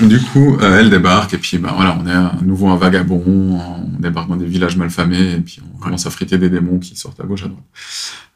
Du 0.02 0.20
coup, 0.20 0.58
euh, 0.60 0.80
elle 0.80 0.90
débarque, 0.90 1.32
et 1.32 1.38
puis, 1.38 1.56
bah, 1.56 1.72
voilà, 1.74 1.96
on 1.98 2.06
est 2.06 2.12
à 2.12 2.34
nouveau 2.42 2.68
un 2.68 2.76
vagabond, 2.76 3.22
on 3.26 3.98
débarque 3.98 4.28
dans 4.28 4.36
des 4.36 4.44
villages 4.44 4.76
malfamés, 4.76 5.32
et 5.32 5.40
puis 5.40 5.62
on 5.74 5.78
commence 5.78 6.04
à 6.04 6.10
friter 6.10 6.36
des 6.36 6.50
démons 6.50 6.78
qui 6.78 6.94
sortent 6.94 7.20
à 7.20 7.24
gauche, 7.24 7.44
à 7.44 7.48
droite. 7.48 7.64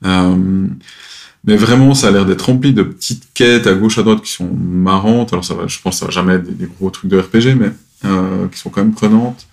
Euh, 0.06 0.66
mais 1.46 1.56
vraiment, 1.56 1.94
ça 1.94 2.08
a 2.08 2.10
l'air 2.10 2.26
d'être 2.26 2.42
rempli 2.42 2.72
de 2.72 2.82
petites 2.82 3.28
quêtes 3.32 3.66
à 3.68 3.74
gauche, 3.74 3.98
à 3.98 4.02
droite 4.02 4.20
qui 4.20 4.32
sont 4.32 4.50
marrantes. 4.52 5.32
Alors, 5.32 5.44
ça 5.44 5.54
va, 5.54 5.66
je 5.68 5.78
pense 5.80 5.94
que 5.94 6.00
ça 6.00 6.06
va 6.06 6.10
jamais 6.10 6.34
être 6.34 6.44
des, 6.44 6.52
des 6.52 6.66
gros 6.66 6.90
trucs 6.90 7.10
de 7.10 7.18
RPG, 7.18 7.56
mais 7.56 7.70
euh, 8.04 8.48
qui 8.48 8.58
sont 8.58 8.68
quand 8.68 8.82
même 8.82 8.94
prenantes. 8.94 9.46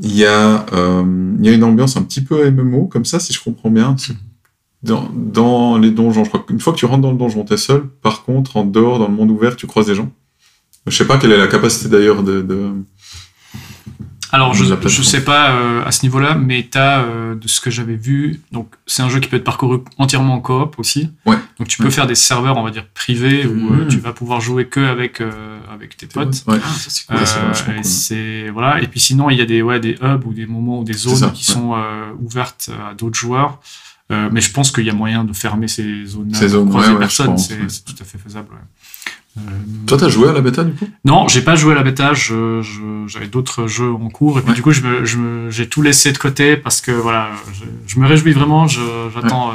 Il 0.00 0.14
y, 0.14 0.24
a, 0.24 0.66
euh, 0.72 1.04
il 1.38 1.44
y 1.44 1.48
a 1.48 1.52
une 1.52 1.64
ambiance 1.64 1.96
un 1.96 2.02
petit 2.02 2.20
peu 2.20 2.48
MMO, 2.50 2.86
comme 2.86 3.04
ça, 3.04 3.18
si 3.18 3.32
je 3.32 3.40
comprends 3.42 3.70
bien. 3.70 3.96
Dans, 4.82 5.10
dans 5.12 5.78
les 5.78 5.90
donjons, 5.90 6.22
je 6.22 6.28
crois 6.28 6.44
qu'une 6.46 6.60
fois 6.60 6.72
que 6.74 6.78
tu 6.78 6.84
rentres 6.84 7.02
dans 7.02 7.12
le 7.12 7.18
donjon, 7.18 7.44
t'es 7.44 7.56
seul. 7.56 7.88
Par 8.02 8.22
contre, 8.22 8.56
en 8.58 8.64
dehors, 8.64 8.98
dans 8.98 9.08
le 9.08 9.14
monde 9.14 9.30
ouvert, 9.30 9.56
tu 9.56 9.66
croises 9.66 9.86
des 9.86 9.94
gens. 9.94 10.12
Je 10.86 10.96
sais 10.96 11.06
pas 11.06 11.18
quelle 11.18 11.32
est 11.32 11.38
la 11.38 11.48
capacité 11.48 11.88
d'ailleurs 11.88 12.22
de, 12.22 12.42
de... 12.42 12.70
Alors, 14.32 14.54
je, 14.54 14.64
plateforme. 14.74 15.04
sais 15.04 15.24
pas 15.24 15.50
euh, 15.50 15.84
à 15.84 15.92
ce 15.92 16.02
niveau-là, 16.04 16.34
mais 16.34 16.66
t'as, 16.70 17.00
euh, 17.02 17.34
de 17.34 17.48
ce 17.48 17.60
que 17.60 17.70
j'avais 17.70 17.96
vu, 17.96 18.40
donc 18.52 18.68
c'est 18.86 19.02
un 19.02 19.08
jeu 19.08 19.20
qui 19.20 19.28
peut 19.28 19.36
être 19.36 19.44
parcouru 19.44 19.78
entièrement 19.98 20.34
en 20.34 20.40
coop 20.40 20.78
aussi. 20.78 21.10
Ouais. 21.26 21.36
Donc 21.58 21.68
tu 21.68 21.78
peux 21.78 21.84
Ouais. 21.84 21.90
faire 21.90 22.06
des 22.06 22.14
serveurs, 22.14 22.56
on 22.56 22.62
va 22.62 22.70
dire, 22.70 22.86
privés, 22.94 23.46
où 23.46 23.72
euh, 23.72 23.82
Mhm. 23.84 23.88
tu 23.88 23.98
vas 23.98 24.12
pouvoir 24.12 24.40
jouer 24.40 24.66
que 24.66 24.80
avec, 24.80 25.20
euh, 25.20 25.58
avec 25.72 25.96
tes 25.96 26.06
potes. 26.06 26.42
Ouais. 26.46 26.58
Ah, 26.62 26.68
ça, 26.68 26.90
c'est 26.90 27.06
cool. 27.06 27.16
Ouais, 27.16 27.26
c'est 27.26 27.38
Euh, 27.38 27.46
vachement 27.48 27.72
et 27.72 27.76
cool. 27.76 27.84
c'est 27.84 28.50
voilà. 28.50 28.82
Et 28.82 28.86
puis 28.88 29.00
sinon, 29.00 29.30
il 29.30 29.38
y 29.38 29.42
a 29.42 29.46
des 29.46 29.62
ouais 29.62 29.80
des 29.80 29.96
hubs 30.02 30.24
ou 30.26 30.32
des 30.32 30.46
moments 30.46 30.80
ou 30.80 30.84
des 30.84 30.92
zones 30.94 31.16
ça, 31.16 31.30
qui 31.30 31.48
ouais. 31.48 31.54
sont 31.54 31.74
euh, 31.74 32.12
ouvertes 32.20 32.70
à 32.90 32.94
d'autres 32.94 33.18
joueurs. 33.18 33.60
Euh, 34.12 34.28
mais 34.30 34.40
je 34.40 34.52
pense 34.52 34.70
qu'il 34.70 34.84
y 34.84 34.90
a 34.90 34.92
moyen 34.92 35.24
de 35.24 35.32
fermer 35.32 35.66
ces 35.66 36.04
zones-là, 36.06 36.38
Ces 36.38 36.44
pour 36.46 36.52
zones, 36.52 36.68
croiser 36.68 36.88
ouais, 36.90 36.94
ouais, 36.94 37.00
personne. 37.00 37.36
c'est 37.38 37.56
tout 37.84 37.94
à 38.00 38.04
fait 38.04 38.18
faisable. 38.18 38.48
Toi, 39.86 39.98
t'as 39.98 40.08
joué 40.08 40.28
à 40.28 40.32
la 40.32 40.40
bêta, 40.40 40.64
du 40.64 40.72
coup? 40.72 40.88
Non, 41.04 41.28
j'ai 41.28 41.42
pas 41.42 41.54
joué 41.56 41.72
à 41.72 41.74
la 41.76 41.82
bêta. 41.82 42.12
je- 42.14 42.62
je- 42.62 43.04
J'avais 43.06 43.28
d'autres 43.28 43.66
jeux 43.68 43.92
en 43.92 44.08
cours 44.08 44.38
et 44.38 44.42
puis 44.42 44.50
Ouais. 44.50 44.56
du 44.56 44.62
coup, 44.62 44.72
je 44.72 44.82
me- 44.82 45.04
je 45.04 45.16
me- 45.18 45.50
j'ai 45.50 45.68
tout 45.68 45.80
laissé 45.82 46.10
de 46.12 46.18
côté 46.18 46.56
parce 46.56 46.80
que 46.80 46.90
voilà, 46.90 47.28
je, 47.86 48.00
me 48.00 48.06
réjouis 48.06 48.32
vraiment. 48.32 48.66
J'attends. 48.68 49.50
euh, 49.50 49.54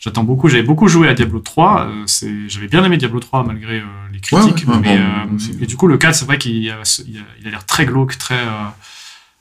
J'attends 0.00 0.24
beaucoup. 0.24 0.48
J'avais 0.50 0.62
beaucoup 0.64 0.86
joué 0.88 1.08
à 1.08 1.14
Diablo 1.14 1.38
3. 1.40 1.86
euh, 1.86 2.02
c'est- 2.06 2.46
J'avais 2.48 2.66
bien 2.68 2.84
aimé 2.84 2.98
Diablo 2.98 3.20
3 3.20 3.42
malgré 3.42 3.78
euh, 3.78 3.84
les 4.12 4.20
critiques. 4.20 4.68
ouais, 4.68 4.74
mais, 4.82 4.98
bon, 5.28 5.36
aussi. 5.36 5.56
et 5.60 5.64
du 5.66 5.76
coup, 5.78 5.86
le 5.86 5.96
4, 5.96 6.14
c'est 6.14 6.26
vrai 6.26 6.36
qu'il 6.36 6.68
a, 6.70 6.74
il 7.08 7.16
a, 7.18 7.20
il 7.40 7.46
a 7.46 7.50
l'air 7.50 7.64
très 7.64 7.86
glauque, 7.86 8.18
très. 8.18 8.34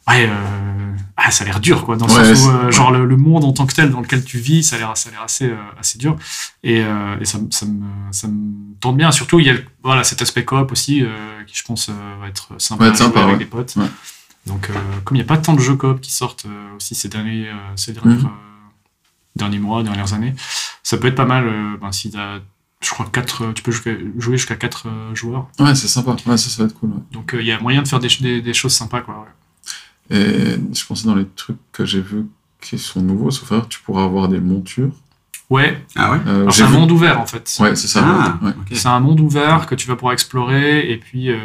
Ouais, 0.07 0.27
euh, 0.29 0.95
ah, 1.17 1.31
ça 1.31 1.43
a 1.43 1.47
l'air 1.47 1.59
dur, 1.59 1.85
quoi. 1.85 1.95
Dans 1.95 2.07
le 2.07 2.13
Ouais, 2.13 2.23
sens 2.35 2.39
où, 2.45 2.49
c'est- 2.49 2.55
euh, 2.67 2.71
genre, 2.71 2.91
le, 2.91 3.05
le 3.05 3.17
monde 3.17 3.43
en 3.43 3.53
tant 3.53 3.65
que 3.65 3.73
tel 3.73 3.89
dans 3.91 4.01
lequel 4.01 4.23
tu 4.23 4.37
vis, 4.37 4.63
ça 4.63 4.75
a 4.75 4.79
l'air, 4.79 4.97
ça 4.97 5.09
a 5.09 5.11
l'air 5.13 5.21
assez, 5.23 5.45
euh, 5.49 5.55
assez 5.79 5.97
dur. 5.97 6.15
Et, 6.63 6.81
euh, 6.83 7.19
et 7.19 7.25
ça, 7.25 7.37
me- 7.39 7.51
ça, 7.51 7.65
me, 7.65 7.83
ça 8.11 8.27
me 8.27 8.53
tente 8.79 8.97
bien. 8.97 9.11
Surtout, 9.11 9.39
il 9.39 9.45
y 9.47 9.49
a 9.49 9.55
voilà, 9.83 10.03
cet 10.03 10.21
aspect 10.21 10.43
coop 10.45 10.71
aussi, 10.71 11.03
qui 11.47 11.55
je 11.55 11.63
pense 11.63 11.89
va 11.89 12.27
être 12.27 12.49
sympa, 12.57 12.85
à 12.85 13.23
avec 13.23 13.37
des 13.37 13.45
potes. 13.45 13.75
Donc, 14.45 14.69
comme 15.05 15.15
il 15.15 15.19
n'y 15.19 15.23
a 15.23 15.27
pas 15.27 15.37
tant 15.37 15.53
de 15.53 15.59
jeux 15.61 15.75
coop 15.75 16.01
qui 16.01 16.11
sortent 16.11 16.45
aussi 16.75 16.95
ces 16.95 17.07
derniers, 17.09 17.49
ces 17.77 17.93
dernières, 17.93 18.17
Mhm. 18.17 18.29
derniers 19.35 19.59
mois, 19.59 19.83
dernières 19.83 20.13
années, 20.13 20.33
ça 20.83 20.97
peut 20.97 21.07
être 21.07 21.15
pas 21.15 21.25
mal 21.25 21.45
ben, 21.81 21.91
si 21.93 22.11
t'as, 22.11 22.39
je 22.81 22.89
crois, 22.89 23.05
quatre, 23.11 23.53
tu 23.53 23.63
peux 23.63 23.71
jouer 23.71 24.37
jusqu'à 24.37 24.55
4 24.57 24.87
joueurs. 25.13 25.47
Ouais, 25.59 25.73
c'est 25.75 25.87
sympa. 25.87 26.11
Ouais, 26.25 26.35
ça, 26.37 26.49
ça 26.49 26.63
va 26.63 26.67
être 26.69 26.77
cool. 26.77 26.89
ouais. 26.89 26.95
Donc, 27.13 27.33
euh, 27.33 27.41
il 27.41 27.47
y 27.47 27.51
a 27.53 27.59
moyen 27.61 27.81
de 27.81 27.87
faire 27.87 27.99
des, 28.01 28.09
des, 28.19 28.41
des 28.41 28.53
choses 28.53 28.73
sympas, 28.73 28.99
quoi. 29.01 29.15
ouais. 29.19 29.27
Et 30.09 30.57
je 30.73 30.85
pensais 30.85 31.05
dans 31.07 31.15
les 31.15 31.27
trucs 31.27 31.57
que 31.71 31.85
j'ai 31.85 32.01
vus 32.01 32.25
qui 32.61 32.77
sont 32.77 33.01
nouveaux, 33.01 33.31
sauf 33.31 33.51
erreur, 33.51 33.67
tu 33.67 33.79
pourras 33.81 34.03
avoir 34.03 34.27
des 34.27 34.39
montures. 34.39 34.91
Ouais, 35.49 35.83
Ah 35.95 36.11
ouais 36.11 36.17
Euh, 36.25 36.49
c'est 36.49 36.63
un 36.63 36.67
vu- 36.67 36.77
monde 36.77 36.91
ouvert 36.91 37.19
en 37.19 37.25
fait. 37.25 37.55
Ouais, 37.59 37.75
c'est 37.75 37.87
ça. 37.87 38.01
Ah, 38.03 38.39
ouais. 38.45 38.53
C'est 38.71 38.87
un 38.87 38.99
monde 38.99 39.19
ouvert 39.19 39.67
que 39.67 39.75
tu 39.75 39.87
vas 39.87 39.95
pouvoir 39.95 40.13
explorer 40.13 40.89
et 40.91 40.97
puis 40.97 41.29
euh, 41.29 41.37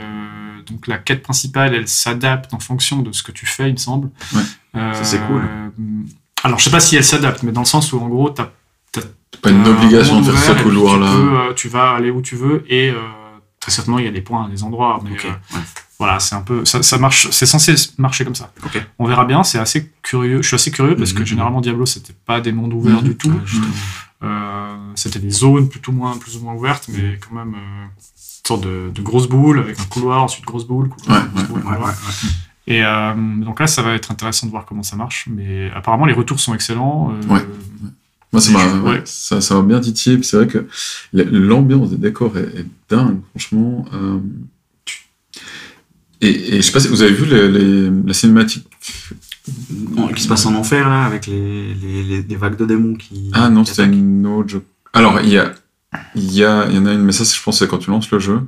donc 0.66 0.86
la 0.86 0.98
quête 0.98 1.22
principale 1.22 1.74
elle 1.74 1.88
s'adapte 1.88 2.54
en 2.54 2.59
fonction 2.61 3.02
de 3.02 3.12
ce 3.12 3.22
que 3.22 3.32
tu 3.32 3.44
fais 3.46 3.68
il 3.68 3.72
me 3.72 3.76
semble. 3.78 4.11
Ouais. 4.34 4.42
Euh, 4.76 4.92
Ça, 4.94 5.04
c'est 5.04 5.20
cool. 5.26 5.42
Alors 6.44 6.59
je 6.59 6.64
sais 6.64 6.70
pas 6.70 6.80
si 6.80 6.96
elle 6.96 7.04
s'adapte 7.04 7.42
mais 7.42 7.52
dans 7.52 7.62
le 7.62 7.66
sens 7.66 7.92
où 7.92 8.00
en 8.00 8.09
gros 8.09 8.30
t'as 8.30 8.50
pas 9.42 9.50
une 9.50 9.66
obligation 9.66 10.20
de 10.20 10.32
faire 10.32 10.42
ce 10.42 10.50
et 10.52 10.54
puis 10.54 10.64
couloir-là. 10.64 11.11
Tu, 11.11 11.16
peux, 11.16 11.38
euh, 11.38 11.54
tu 11.54 11.68
vas 11.68 11.90
aller 11.92 12.11
où 12.11 12.22
tu 12.22 12.34
veux 12.36 12.64
et 12.68 12.90
euh, 12.90 12.94
très 13.61 13.70
certainement 13.72 13.98
il 13.98 14.04
y 14.06 14.09
a 14.09 14.12
des 14.12 14.22
points, 14.22 14.48
des 14.48 14.62
endroits 14.62 15.00
mais 15.04 15.11
euh, 15.11 15.28
ouais. 15.56 15.61
Voilà, 15.99 16.20
c'est 16.20 16.34
un 16.36 16.42
peu, 16.42 16.64
ça, 16.64 16.82
ça 16.82 16.96
marche, 16.99 17.28
c'est 17.30 17.46
censé 17.46 17.74
marcher 17.99 18.24
comme 18.24 18.34
ça. 18.36 18.53
On 18.99 19.07
verra 19.07 19.24
bien. 19.24 19.42
C'est 19.42 19.59
assez 19.59 19.90
curieux. 20.03 20.42
Je 20.42 20.46
suis 20.46 20.55
assez 20.55 20.70
curieux 20.70 20.94
parce 20.96 21.12
que 21.12 21.20
Mhm. 21.20 21.26
généralement 21.26 21.61
Diablo 21.61 21.86
c'était 21.86 22.14
pas 22.26 22.40
des 22.40 22.53
mondes 22.53 22.72
ouverts 22.72 23.03
Mhm. 23.03 23.09
du 23.09 23.16
tout. 23.16 23.32
Euh, 24.22 24.76
c'était 24.96 25.18
des 25.20 25.30
zones 25.30 25.68
plutôt 25.68 25.92
moins, 25.92 26.16
plus 26.16 26.36
ou 26.36 26.40
moins 26.40 26.55
ouvertes, 26.55 26.88
mais 26.88 27.18
quand 27.20 27.34
même 27.34 27.55
euh, 27.55 27.84
une 27.84 28.46
sorte 28.46 28.64
de, 28.64 28.90
de 28.92 29.03
grosse 29.03 29.28
boule 29.28 29.59
avec 29.61 29.78
un 29.78 29.84
couloir, 29.84 30.22
ensuite 30.24 30.44
grosse 30.44 30.66
boule, 30.66 30.88
couloir, 30.88 31.22
Ouais, 31.22 31.28
grosse 31.32 31.42
ouais, 31.42 31.49
boule, 31.49 31.59
Ouais, 31.61 31.66
ouais, 31.70 31.74
couloir. 31.76 31.88
ouais. 31.90 32.28
Et 32.66 32.84
euh, 32.84 33.14
donc 33.44 33.61
là, 33.61 33.66
ça 33.66 33.82
va 33.82 33.94
être 33.94 34.11
intéressant 34.11 34.46
de 34.46 34.51
voir 34.51 34.66
comment 34.66 34.82
ça 34.82 34.96
marche. 34.96 35.26
Mais 35.30 35.70
apparemment, 35.74 36.05
les 36.07 36.12
retours 36.12 36.38
sont 36.40 36.55
excellents. 36.55 37.12
euh, 37.12 37.26
Ouais. 37.34 37.40
Moi, 38.32 38.42
ça 38.42 38.53
m'a 38.53 38.90
ouais, 38.90 39.03
ça, 39.07 39.40
ça 39.40 39.62
bien 39.62 39.80
titillé. 39.80 40.22
C'est 40.22 40.36
vrai 40.36 40.46
que 40.46 40.66
la- 41.14 41.24
l'ambiance 41.24 41.90
des 41.90 41.96
décors 41.96 42.36
est, 42.36 42.59
est 42.61 42.66
dingue, 42.90 43.20
franchement. 43.30 43.86
Euh, 43.94 44.18
et, 46.20 46.54
et 46.54 46.56
je 46.56 46.62
sais 46.62 46.72
pas 46.72 46.80
si 46.80 46.88
vous 46.88 47.02
avez 47.02 47.12
vu 47.12 47.24
les, 47.26 47.48
les- 47.48 47.90
la 48.06 48.14
cinématique. 48.14 48.66
Bon, 49.70 50.08
Qui 50.08 50.22
se 50.22 50.28
passe 50.28 50.44
en 50.46 50.54
enfer, 50.54 50.88
là, 50.88 51.04
avec 51.04 51.26
les, 51.26 51.74
les, 51.74 52.22
les, 52.22 52.36
vagues 52.36 52.56
de 52.56 52.66
démons 52.66 52.94
qui. 52.94 53.30
Ah 53.32 53.48
non, 53.48 53.64
c'était 53.64 53.84
une 53.84 54.26
autre. 54.26 54.60
Alors, 54.92 55.20
il 55.22 55.30
y 55.30 55.38
a, 55.38 55.52
il 56.14 56.32
y, 56.32 56.44
a, 56.44 56.66
il 56.68 56.76
y 56.76 56.78
en 56.78 56.86
a 56.86 56.92
une, 56.92 57.02
mais 57.02 57.12
ça, 57.12 57.24
je 57.24 57.42
pense, 57.42 57.58
c'est 57.58 57.68
quand 57.68 57.78
tu 57.78 57.90
lances 57.90 58.10
le 58.10 58.18
jeu. 58.18 58.40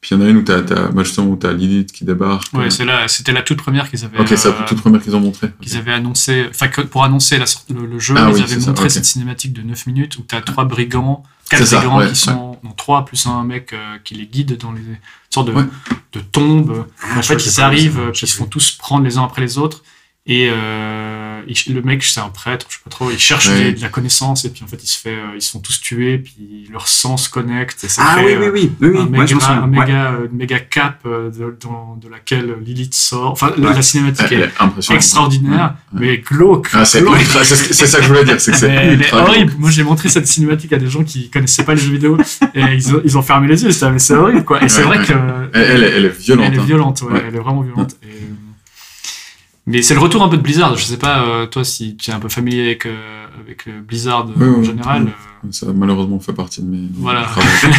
Puis 0.00 0.14
il 0.14 0.18
y 0.18 0.22
en 0.22 0.24
a 0.24 0.28
une 0.30 0.38
où 0.38 0.42
t'as, 0.42 0.62
t'as, 0.62 0.88
bah, 0.88 1.02
justement, 1.02 1.26
où 1.28 1.36
t'as 1.36 1.52
Lilith 1.52 1.92
qui 1.92 2.04
débarque. 2.06 2.50
Ouais, 2.54 2.70
c'est 2.70 2.86
là, 2.86 3.06
c'était 3.06 3.32
la 3.32 3.42
toute 3.42 3.58
première 3.58 3.90
qu'ils 3.90 4.02
avaient, 4.04 4.18
Ok, 4.18 4.28
c'est 4.28 4.48
euh, 4.48 4.52
la 4.58 4.64
toute 4.64 4.80
première 4.80 5.02
qu'ils 5.02 5.14
ont 5.14 5.20
montré. 5.20 5.50
qu'ils 5.60 5.76
avaient 5.76 5.92
annoncé. 5.92 6.46
Enfin, 6.48 6.68
pour 6.90 7.04
annoncer 7.04 7.36
la 7.38 7.44
le, 7.68 7.84
le 7.84 7.98
jeu, 7.98 8.14
Ah 8.16 8.28
ils 8.30 8.34
oui, 8.36 8.42
avaient 8.42 8.60
ça, 8.60 8.68
montré 8.68 8.88
cette 8.88 9.04
cinématique 9.04 9.52
de 9.52 9.60
9 9.60 9.86
minutes 9.86 10.16
où 10.16 10.22
tu 10.26 10.34
as 10.34 10.40
trois 10.40 10.64
brigands, 10.64 11.22
quatre 11.50 11.60
C'est 11.60 11.66
ça, 11.66 11.76
brigands 11.80 11.98
ouais, 11.98 12.08
qui 12.08 12.16
sont. 12.16 12.58
Non, 12.64 12.72
trois 12.76 13.04
plus 13.04 13.26
un 13.26 13.44
mec 13.44 13.74
euh, 13.74 13.98
qui 14.02 14.14
les 14.14 14.26
guide 14.26 14.56
dans 14.56 14.72
les 14.72 14.80
sortes 15.28 15.48
de, 15.48 15.52
Ouais. 15.52 15.64
de 16.14 16.20
tombes. 16.20 16.86
Ah, 17.02 17.18
en 17.18 17.22
fait, 17.22 17.34
ils 17.44 17.60
arrivent, 17.60 17.98
euh, 18.00 18.10
ils 18.14 18.26
se 18.26 18.36
font 18.36 18.46
tous 18.46 18.72
prendre 18.72 19.04
les 19.04 19.18
uns 19.18 19.24
après 19.24 19.42
les 19.42 19.58
autres. 19.58 19.82
Et 20.32 20.48
euh, 20.48 21.40
il- 21.48 21.74
le 21.74 21.82
mec, 21.82 22.04
c'est 22.04 22.20
un 22.20 22.28
prêtre, 22.28 22.66
je 22.68 22.76
sais 22.76 22.80
pas 22.84 22.90
trop, 22.90 23.10
il 23.10 23.18
cherche 23.18 23.48
Ouais. 23.48 23.64
des- 23.64 23.72
de 23.72 23.80
la 23.80 23.88
connaissance, 23.88 24.44
et 24.44 24.50
puis 24.50 24.62
en 24.62 24.68
fait, 24.68 24.80
il 24.80 24.86
se 24.86 24.96
fait, 24.96 25.10
euh, 25.10 25.34
ils 25.34 25.42
se 25.42 25.50
font 25.50 25.58
tous 25.58 25.80
tuer, 25.80 26.18
puis 26.18 26.68
leur 26.70 26.86
sang 26.86 27.16
se 27.16 27.28
connecte. 27.28 27.82
Et 27.82 27.88
ça 27.88 28.02
Ah 28.06 28.14
crée, 28.20 28.36
oui, 28.38 28.44
oui, 28.44 28.46
euh, 28.46 28.50
oui, 28.52 28.70
oui, 28.80 28.88
oui. 28.90 28.98
un 28.98 29.02
ouais, 29.06 29.10
méga, 29.10 29.26
souviens. 29.26 29.48
un 29.48 29.60
Ouais. 29.62 29.66
méga, 29.80 30.12
euh, 30.12 30.26
une 30.30 30.36
méga 30.38 30.56
euh, 31.06 31.30
de, 31.30 31.56
dans- 31.60 31.96
de 32.00 32.08
laquelle 32.08 32.54
Lilith 32.64 32.94
sort. 32.94 33.32
Enfin, 33.32 33.52
la- 33.56 33.70
Ouais. 33.70 33.74
la 33.74 33.82
cinématique 33.82 34.30
est 34.30 34.50
est 34.90 34.94
extraordinaire, 34.94 35.74
Ouais. 35.92 36.00
mais 36.00 36.18
glauque. 36.18 36.68
Ah, 36.74 36.84
c'est, 36.84 37.00
ça 37.02 37.98
que 37.98 38.04
je 38.04 38.08
voulais 38.08 38.24
dire, 38.24 38.40
c'est 38.40 38.52
que 38.52 38.56
c'est 38.58 39.12
horrible. 39.12 39.52
Moi, 39.58 39.70
j'ai 39.70 39.82
montré 39.82 40.08
cette 40.08 40.28
cinématique 40.28 40.72
à 40.72 40.78
des 40.78 40.88
gens 40.88 41.02
qui 41.02 41.28
connaissaient 41.30 41.64
pas 41.64 41.74
les 41.74 41.80
jeux 41.80 41.90
vidéo 41.92 42.16
et 42.54 42.60
ils 42.74 42.94
ont, 42.94 43.00
ils 43.04 43.18
ont 43.18 43.22
fermé 43.22 43.48
les 43.48 43.64
yeux. 43.64 43.70
Mais 43.90 43.98
c'est 43.98 44.14
horrible, 44.14 44.44
quoi. 44.44 44.62
Et 44.62 44.68
c'est 44.68 44.82
Ouais, 44.82 44.86
vrai 44.86 44.98
ouais. 45.00 45.04
que 45.06 45.12
Elle, 45.58 45.82
elle 45.82 46.04
est, 46.06 46.08
violente. 46.20 46.46
elle 46.46 46.54
est 46.54 46.58
hein. 46.60 46.64
violente, 46.64 47.02
ouais, 47.02 47.12
Ouais. 47.14 47.24
Elle 47.26 47.34
est 47.34 47.38
vraiment 47.40 47.62
violente. 47.62 47.96
Et, 48.04 48.06
euh, 48.06 48.10
Mais 49.70 49.82
c'est 49.82 49.94
le 49.94 50.00
retour 50.00 50.22
un 50.22 50.28
peu 50.28 50.36
de 50.36 50.42
Blizzard. 50.42 50.76
Je 50.76 50.84
sais 50.84 50.96
pas, 50.96 51.22
euh, 51.22 51.46
toi, 51.46 51.64
si 51.64 51.96
tu 51.96 52.10
es 52.10 52.14
un 52.14 52.18
peu 52.20 52.28
familier 52.28 52.62
avec, 52.64 52.86
euh, 52.86 53.26
avec 53.44 53.66
euh, 53.68 53.80
Blizzard 53.86 54.26
Oui, 54.36 54.48
en 54.48 54.52
oui, 54.58 54.64
général. 54.64 55.04
oui. 55.44 55.52
Ça 55.52 55.66
a 55.68 55.72
malheureusement 55.72 56.18
fait 56.20 56.32
partie 56.32 56.60
de 56.62 56.66
mes. 56.66 56.88
Voilà. 56.94 57.22
travaux. 57.22 57.46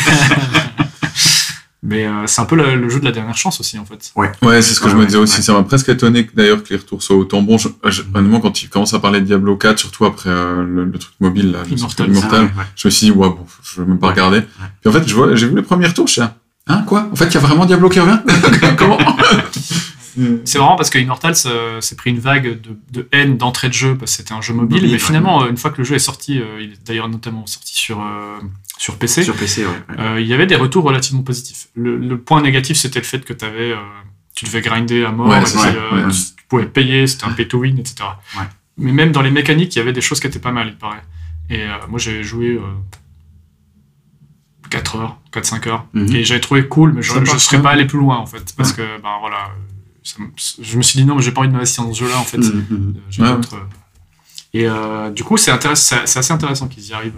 Mais 1.83 2.05
euh, 2.05 2.27
c'est 2.27 2.39
un 2.41 2.45
peu 2.45 2.55
le, 2.55 2.75
le 2.75 2.89
jeu 2.89 2.99
de 2.99 3.05
la 3.05 3.11
dernière 3.11 3.35
chance 3.35 3.59
aussi, 3.59 3.79
en 3.79 3.85
fait. 3.85 4.11
Ouais, 4.15 4.31
c'est 4.61 4.75
ce 4.75 4.79
que 4.79 4.85
Ouais, 4.85 4.91
je 4.91 4.95
me 4.95 4.99
ouais, 5.01 5.05
disais 5.07 5.17
aussi. 5.17 5.37
ouais. 5.37 5.41
Ça 5.41 5.53
m'a 5.53 5.63
presque 5.63 5.89
étonné 5.89 6.27
que, 6.27 6.35
d'ailleurs 6.35 6.61
que 6.63 6.69
les 6.69 6.75
retours 6.75 7.01
soient 7.01 7.15
autant 7.15 7.41
bons. 7.41 7.57
Je, 7.57 7.69
je- 7.89 8.03
honnêtement, 8.13 8.39
quand 8.39 8.61
il 8.61 8.69
commence 8.69 8.93
à 8.93 8.99
parler 8.99 9.19
de 9.19 9.25
Diablo 9.25 9.55
4, 9.57 9.79
surtout 9.79 10.05
après 10.05 10.29
euh, 10.29 10.63
le, 10.63 10.85
le 10.85 10.99
truc 10.99 11.13
mobile, 11.19 11.51
là, 11.51 11.63
Immortal. 11.69 12.07
Ah, 12.09 12.29
ouais, 12.35 12.39
ouais. 12.43 12.49
je 12.75 12.87
me 12.87 12.91
suis 12.91 13.05
dit, 13.07 13.11
ouais, 13.11 13.27
bon, 13.29 13.45
je 13.63 13.81
vais 13.81 13.87
même 13.87 13.97
pas 13.97 14.07
Ouais. 14.07 14.13
regarder. 14.13 14.41
Puis 14.81 14.89
en 14.89 14.91
fait, 14.91 15.07
je 15.07 15.15
vois, 15.15 15.33
j'ai 15.35 15.47
vu 15.47 15.55
les 15.55 15.63
premiers 15.63 15.87
retours, 15.87 16.05
je 16.05 16.11
suis 16.13 16.21
là, 16.21 16.35
hein, 16.67 16.83
quoi? 16.85 17.09
En 17.11 17.15
fait, 17.15 17.25
il 17.25 17.33
y 17.33 17.37
a 17.37 17.39
vraiment 17.41 17.65
Diablo 17.65 17.89
qui 17.89 17.99
revient? 17.99 18.19
Comment? 18.77 18.99
C'est 20.45 20.59
marrant 20.59 20.75
parce 20.75 20.89
que 20.89 20.97
Immortal 20.99 21.35
ça- 21.35 21.79
s'est 21.81 21.95
pris 21.95 22.09
une 22.09 22.19
vague 22.19 22.59
de, 22.61 22.77
de 22.91 23.07
haine 23.11 23.37
d'entrée 23.37 23.67
de 23.69 23.73
jeu 23.73 23.97
parce 23.97 24.11
que 24.11 24.17
c'était 24.17 24.33
un 24.33 24.41
jeu 24.41 24.53
mobile, 24.53 24.83
mais 24.91 24.97
finalement, 24.99 25.43
euh, 25.43 25.49
une 25.49 25.57
fois 25.57 25.71
que 25.71 25.77
le 25.77 25.83
jeu 25.83 25.95
est 25.95 25.99
sorti, 25.99 26.39
euh, 26.39 26.61
il 26.61 26.73
est 26.73 26.85
d'ailleurs 26.85 27.09
notamment 27.09 27.45
sorti 27.47 27.73
sur, 27.75 28.01
euh, 28.01 28.39
sur 28.77 28.97
PC, 28.97 29.23
Sur 29.23 29.35
PC, 29.35 29.65
ouais. 29.65 29.71
ouais. 29.89 29.95
euh, 29.99 30.21
il 30.21 30.27
y 30.27 30.33
avait 30.33 30.47
des 30.47 30.55
retours 30.55 30.83
relativement 30.83 31.23
positifs. 31.23 31.67
Le, 31.75 31.97
le 31.97 32.17
point 32.19 32.41
négatif, 32.41 32.77
c'était 32.77 32.99
le 32.99 33.05
fait 33.05 33.23
que 33.23 33.33
t'avais, 33.33 33.71
euh, 33.71 33.77
tu 34.35 34.45
devais 34.45 34.61
grinder 34.61 35.05
à 35.05 35.11
mort, 35.11 35.27
Ouais, 35.27 35.39
et 35.39 35.43
puis, 35.43 35.53
euh, 35.77 36.09
tu, 36.09 36.17
tu 36.37 36.43
pouvais 36.49 36.65
payer, 36.65 37.07
c'était 37.07 37.25
un 37.25 37.31
pay 37.31 37.47
to 37.47 37.59
win, 37.59 37.77
etc. 37.79 37.95
Mais 38.77 38.91
même 38.91 39.11
dans 39.11 39.21
les 39.21 39.31
mécaniques, 39.31 39.75
il 39.75 39.79
y 39.79 39.81
avait 39.81 39.93
des 39.93 40.01
choses 40.01 40.19
qui 40.19 40.27
étaient 40.27 40.39
pas 40.39 40.51
mal, 40.51 40.67
il 40.69 40.77
paraît. 40.77 41.03
Et 41.49 41.61
euh, 41.63 41.67
moi, 41.89 41.99
j'ai 41.99 42.23
joué 42.23 42.51
euh, 42.55 42.61
4 44.69 44.95
heures, 44.95 45.17
4-5 45.33 45.67
heures. 45.67 45.85
Mhm. 45.93 46.15
Et 46.15 46.23
j'avais 46.23 46.39
trouvé 46.39 46.67
cool, 46.67 46.93
mais 46.93 47.01
je, 47.01 47.13
je 47.25 47.37
serais 47.37 47.61
pas 47.61 47.71
allé 47.71 47.85
plus 47.85 47.99
loin, 47.99 48.17
en 48.17 48.25
fait. 48.25 48.53
Parce 48.55 48.71
que, 48.73 48.81
ben 49.01 49.17
voilà, 49.19 49.37
euh, 49.37 49.49
ça 50.03 50.17
je 50.61 50.77
me 50.77 50.81
suis 50.81 50.99
dit 50.99 51.05
non, 51.05 51.15
mais 51.15 51.21
j'ai 51.21 51.31
pas 51.31 51.41
envie 51.41 51.49
de 51.49 51.53
m'investir 51.53 51.83
dans 51.83 51.93
ce 51.93 51.99
jeu-là, 51.99 52.17
en 52.17 52.23
fait. 52.23 52.37
Mhm, 52.37 52.65
mhm. 52.69 52.93
Euh, 53.19 53.23
Ouais, 53.23 53.35
d'autres, 53.35 53.55
euh, 53.55 53.59
Et 54.53 54.67
euh, 54.67 55.09
du 55.11 55.23
coup, 55.23 55.37
c'est 55.37 55.51
intéressant, 55.51 55.95
c'est 55.97 56.07
c'est 56.07 56.19
assez 56.19 56.33
intéressant 56.33 56.67
qu'ils 56.67 56.87
y 56.87 56.93
arrivent, 56.93 57.13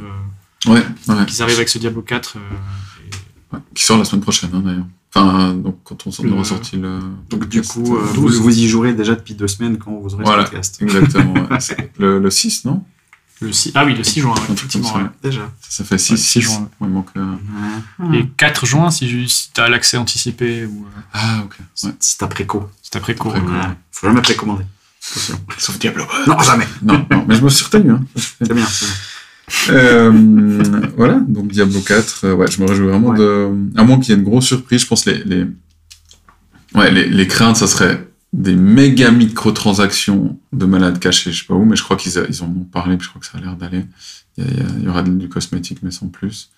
euh, 0.67 0.71
Ouais, 0.73 0.83
ouais. 1.09 1.25
qu'ils 1.25 1.41
arrivent 1.41 1.55
avec 1.57 1.69
ce 1.69 1.77
Diablo 1.79 2.01
4. 2.01 2.37
euh, 2.37 2.39
et- 2.41 3.55
Ouais, 3.55 3.61
Qui 3.75 3.83
sort 3.83 3.97
la 3.97 4.05
semaine 4.05 4.21
prochaine, 4.21 4.49
hein, 4.53 4.61
d'ailleurs. 4.65 4.85
Enfin, 5.15 5.53
donc 5.53 5.77
quand 5.83 6.07
on 6.07 6.11
sort- 6.11 6.25
Le- 6.25 6.31
aura 6.33 6.43
sorti 6.43 6.75
le. 6.75 6.99
Donc, 7.29 7.47
du 7.47 7.61
coup, 7.61 7.95
euh, 7.97 8.01
vous, 8.15 8.27
vous 8.29 8.57
y 8.59 8.67
jouerez 8.67 8.93
déjà 8.93 9.13
depuis 9.15 9.35
deux 9.35 9.47
semaines 9.47 9.77
quand 9.77 9.91
vous 9.91 10.13
aurez 10.15 10.23
Voilà. 10.23 10.45
ce 10.45 10.49
podcast. 10.51 10.81
Exactement, 10.81 11.33
ouais. 11.33 11.91
Le, 11.99 12.19
le 12.19 12.29
6, 12.31 12.65
non? 12.65 12.83
Le 13.43 13.51
6, 13.51 13.71
ah 13.75 13.85
oui, 13.85 13.93
le 13.95 14.03
6 14.03 14.21
juin, 14.21 14.33
ouais, 14.33 14.53
effectivement. 14.53 14.87
ça, 14.93 14.97
ouais. 14.99 15.09
Déjà. 15.23 15.41
Ça, 15.61 15.69
ça 15.69 15.83
fait 15.83 15.97
6, 15.97 16.11
Ouais, 16.11 16.17
6. 16.17 16.23
six 16.23 16.41
juin. 16.41 16.69
il 16.81 16.87
manque. 16.87 17.09
euh, 17.17 18.13
Et 18.13 18.27
4 18.37 18.65
juin, 18.65 18.89
si, 18.91 19.27
si 19.29 19.49
t'as 19.53 19.69
l'accès 19.69 19.97
anticipé 19.97 20.65
ou 20.65 20.85
euh, 20.85 20.99
Ah, 21.13 21.41
ok. 21.45 21.55
Ouais. 21.83 21.91
C'est 21.99 22.23
après 22.23 22.45
co. 22.45 22.69
c'est 22.81 22.95
après 22.95 23.15
cours. 23.15 23.35
Après-co. 23.35 23.51
euh, 23.53 23.59
Ouais. 23.59 23.75
Faut 23.91 24.07
jamais 24.07 24.21
précommander. 24.21 24.63
Attention. 25.11 25.39
Sauf 25.57 25.77
Diablo. 25.79 26.05
Non, 26.27 26.39
jamais. 26.39 26.67
Non, 26.81 27.05
non, 27.11 27.25
mais 27.27 27.35
je 27.35 27.41
me 27.43 27.49
suis 27.49 27.65
retenu. 27.65 27.91
Hein. 27.91 28.01
C'est 28.15 28.53
bien. 28.53 28.65
c'est 28.65 28.85
bien. 28.85 29.75
Euh, 29.75 30.91
voilà, 30.95 31.19
donc 31.27 31.49
Diablo 31.49 31.81
4, 31.81 32.21
euh, 32.23 32.33
ouais, 32.35 32.49
je 32.49 32.61
me 32.61 32.67
réjouis 32.67 32.87
vraiment 32.87 33.09
Ouais. 33.09 33.17
de. 33.19 33.49
À 33.75 33.83
moins 33.83 33.99
qu'il 33.99 34.13
y 34.13 34.17
ait 34.17 34.19
une 34.19 34.23
grosse 34.23 34.45
surprise, 34.45 34.81
je 34.81 34.87
pense 34.87 35.05
les, 35.05 35.21
les... 35.25 35.45
Ouais, 36.75 36.89
les, 36.91 37.07
les 37.09 37.27
craintes, 37.27 37.57
ça 37.57 37.67
serait 37.67 38.07
des 38.33 38.55
méga 38.55 39.11
microtransactions 39.11 40.39
de 40.51 40.65
malades 40.65 40.99
cachés, 40.99 41.31
je 41.31 41.39
sais 41.41 41.45
pas 41.47 41.53
où, 41.53 41.65
mais 41.65 41.75
je 41.75 41.83
crois 41.83 41.97
qu'ils 41.97 42.11
ils 42.29 42.41
en 42.43 42.47
ont 42.47 42.67
parlé, 42.71 42.97
puis 42.97 43.05
je 43.05 43.09
crois 43.09 43.19
que 43.21 43.27
ça 43.27 43.37
a 43.37 43.41
l'air 43.41 43.55
d'aller. 43.55 43.85
Il 44.37 44.83
y, 44.83 44.87
aura 44.87 45.03
du 45.03 45.29
cosmétique, 45.29 45.79
mais 45.83 45.91
sans 45.91 46.07
plus. 46.07 46.49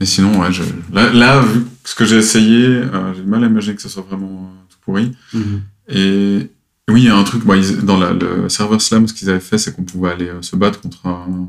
Mais 0.00 0.06
sinon, 0.06 0.40
ouais, 0.40 0.52
je... 0.52 0.64
là, 0.92 1.12
là, 1.12 1.40
vu 1.40 1.62
ce 1.84 1.94
que 1.94 2.04
j'ai 2.04 2.16
essayé, 2.16 2.66
euh, 2.66 3.14
j'ai 3.14 3.22
du 3.22 3.28
mal 3.28 3.44
à 3.44 3.46
imaginer 3.46 3.76
que 3.76 3.82
ce 3.82 3.88
soit 3.88 4.02
vraiment 4.02 4.50
euh, 4.52 4.64
tout 4.68 4.78
pourri. 4.84 5.12
Mhm. 5.32 5.62
Et 5.88 6.50
oui, 6.90 7.02
il 7.02 7.04
y 7.04 7.08
a 7.08 7.16
un 7.16 7.22
truc, 7.22 7.44
moi, 7.44 7.56
ils- 7.56 7.82
dans 7.84 7.96
la- 8.00 8.12
le 8.12 8.48
server 8.48 8.80
Slam, 8.80 9.06
ce 9.06 9.14
qu'ils 9.14 9.30
avaient 9.30 9.38
fait, 9.38 9.58
c'est 9.58 9.72
qu'on 9.76 9.84
pouvait 9.84 10.10
aller 10.10 10.28
euh, 10.28 10.42
se 10.42 10.56
battre 10.56 10.80
contre 10.80 11.06
un 11.06 11.48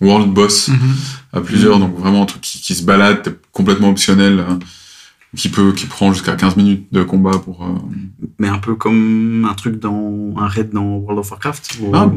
World 0.00 0.32
Boss 0.34 0.66
Mhm. 0.66 0.76
à 1.34 1.40
plusieurs, 1.40 1.78
donc 1.78 1.96
vraiment 1.96 2.22
un 2.24 2.26
truc 2.26 2.42
qui, 2.42 2.60
qui 2.60 2.74
se 2.74 2.82
balade, 2.82 3.36
complètement 3.52 3.90
optionnel, 3.90 4.40
euh, 4.40 4.54
qui 5.36 5.48
peut, 5.48 5.72
qui 5.72 5.86
prend 5.86 6.12
jusqu'à 6.12 6.36
15 6.36 6.56
minutes 6.56 6.86
de 6.92 7.02
combat 7.02 7.38
pour. 7.38 7.62
euh, 7.64 7.74
Mais 8.38 8.48
un 8.48 8.58
peu 8.58 8.74
comme 8.74 9.46
un 9.50 9.54
truc 9.54 9.78
dans 9.78 10.34
un 10.38 10.46
raid 10.46 10.70
dans 10.70 10.84
World 10.96 11.18
of 11.20 11.30
Warcraft. 11.30 11.78
ou- 11.82 11.92
Ah, 11.94 12.10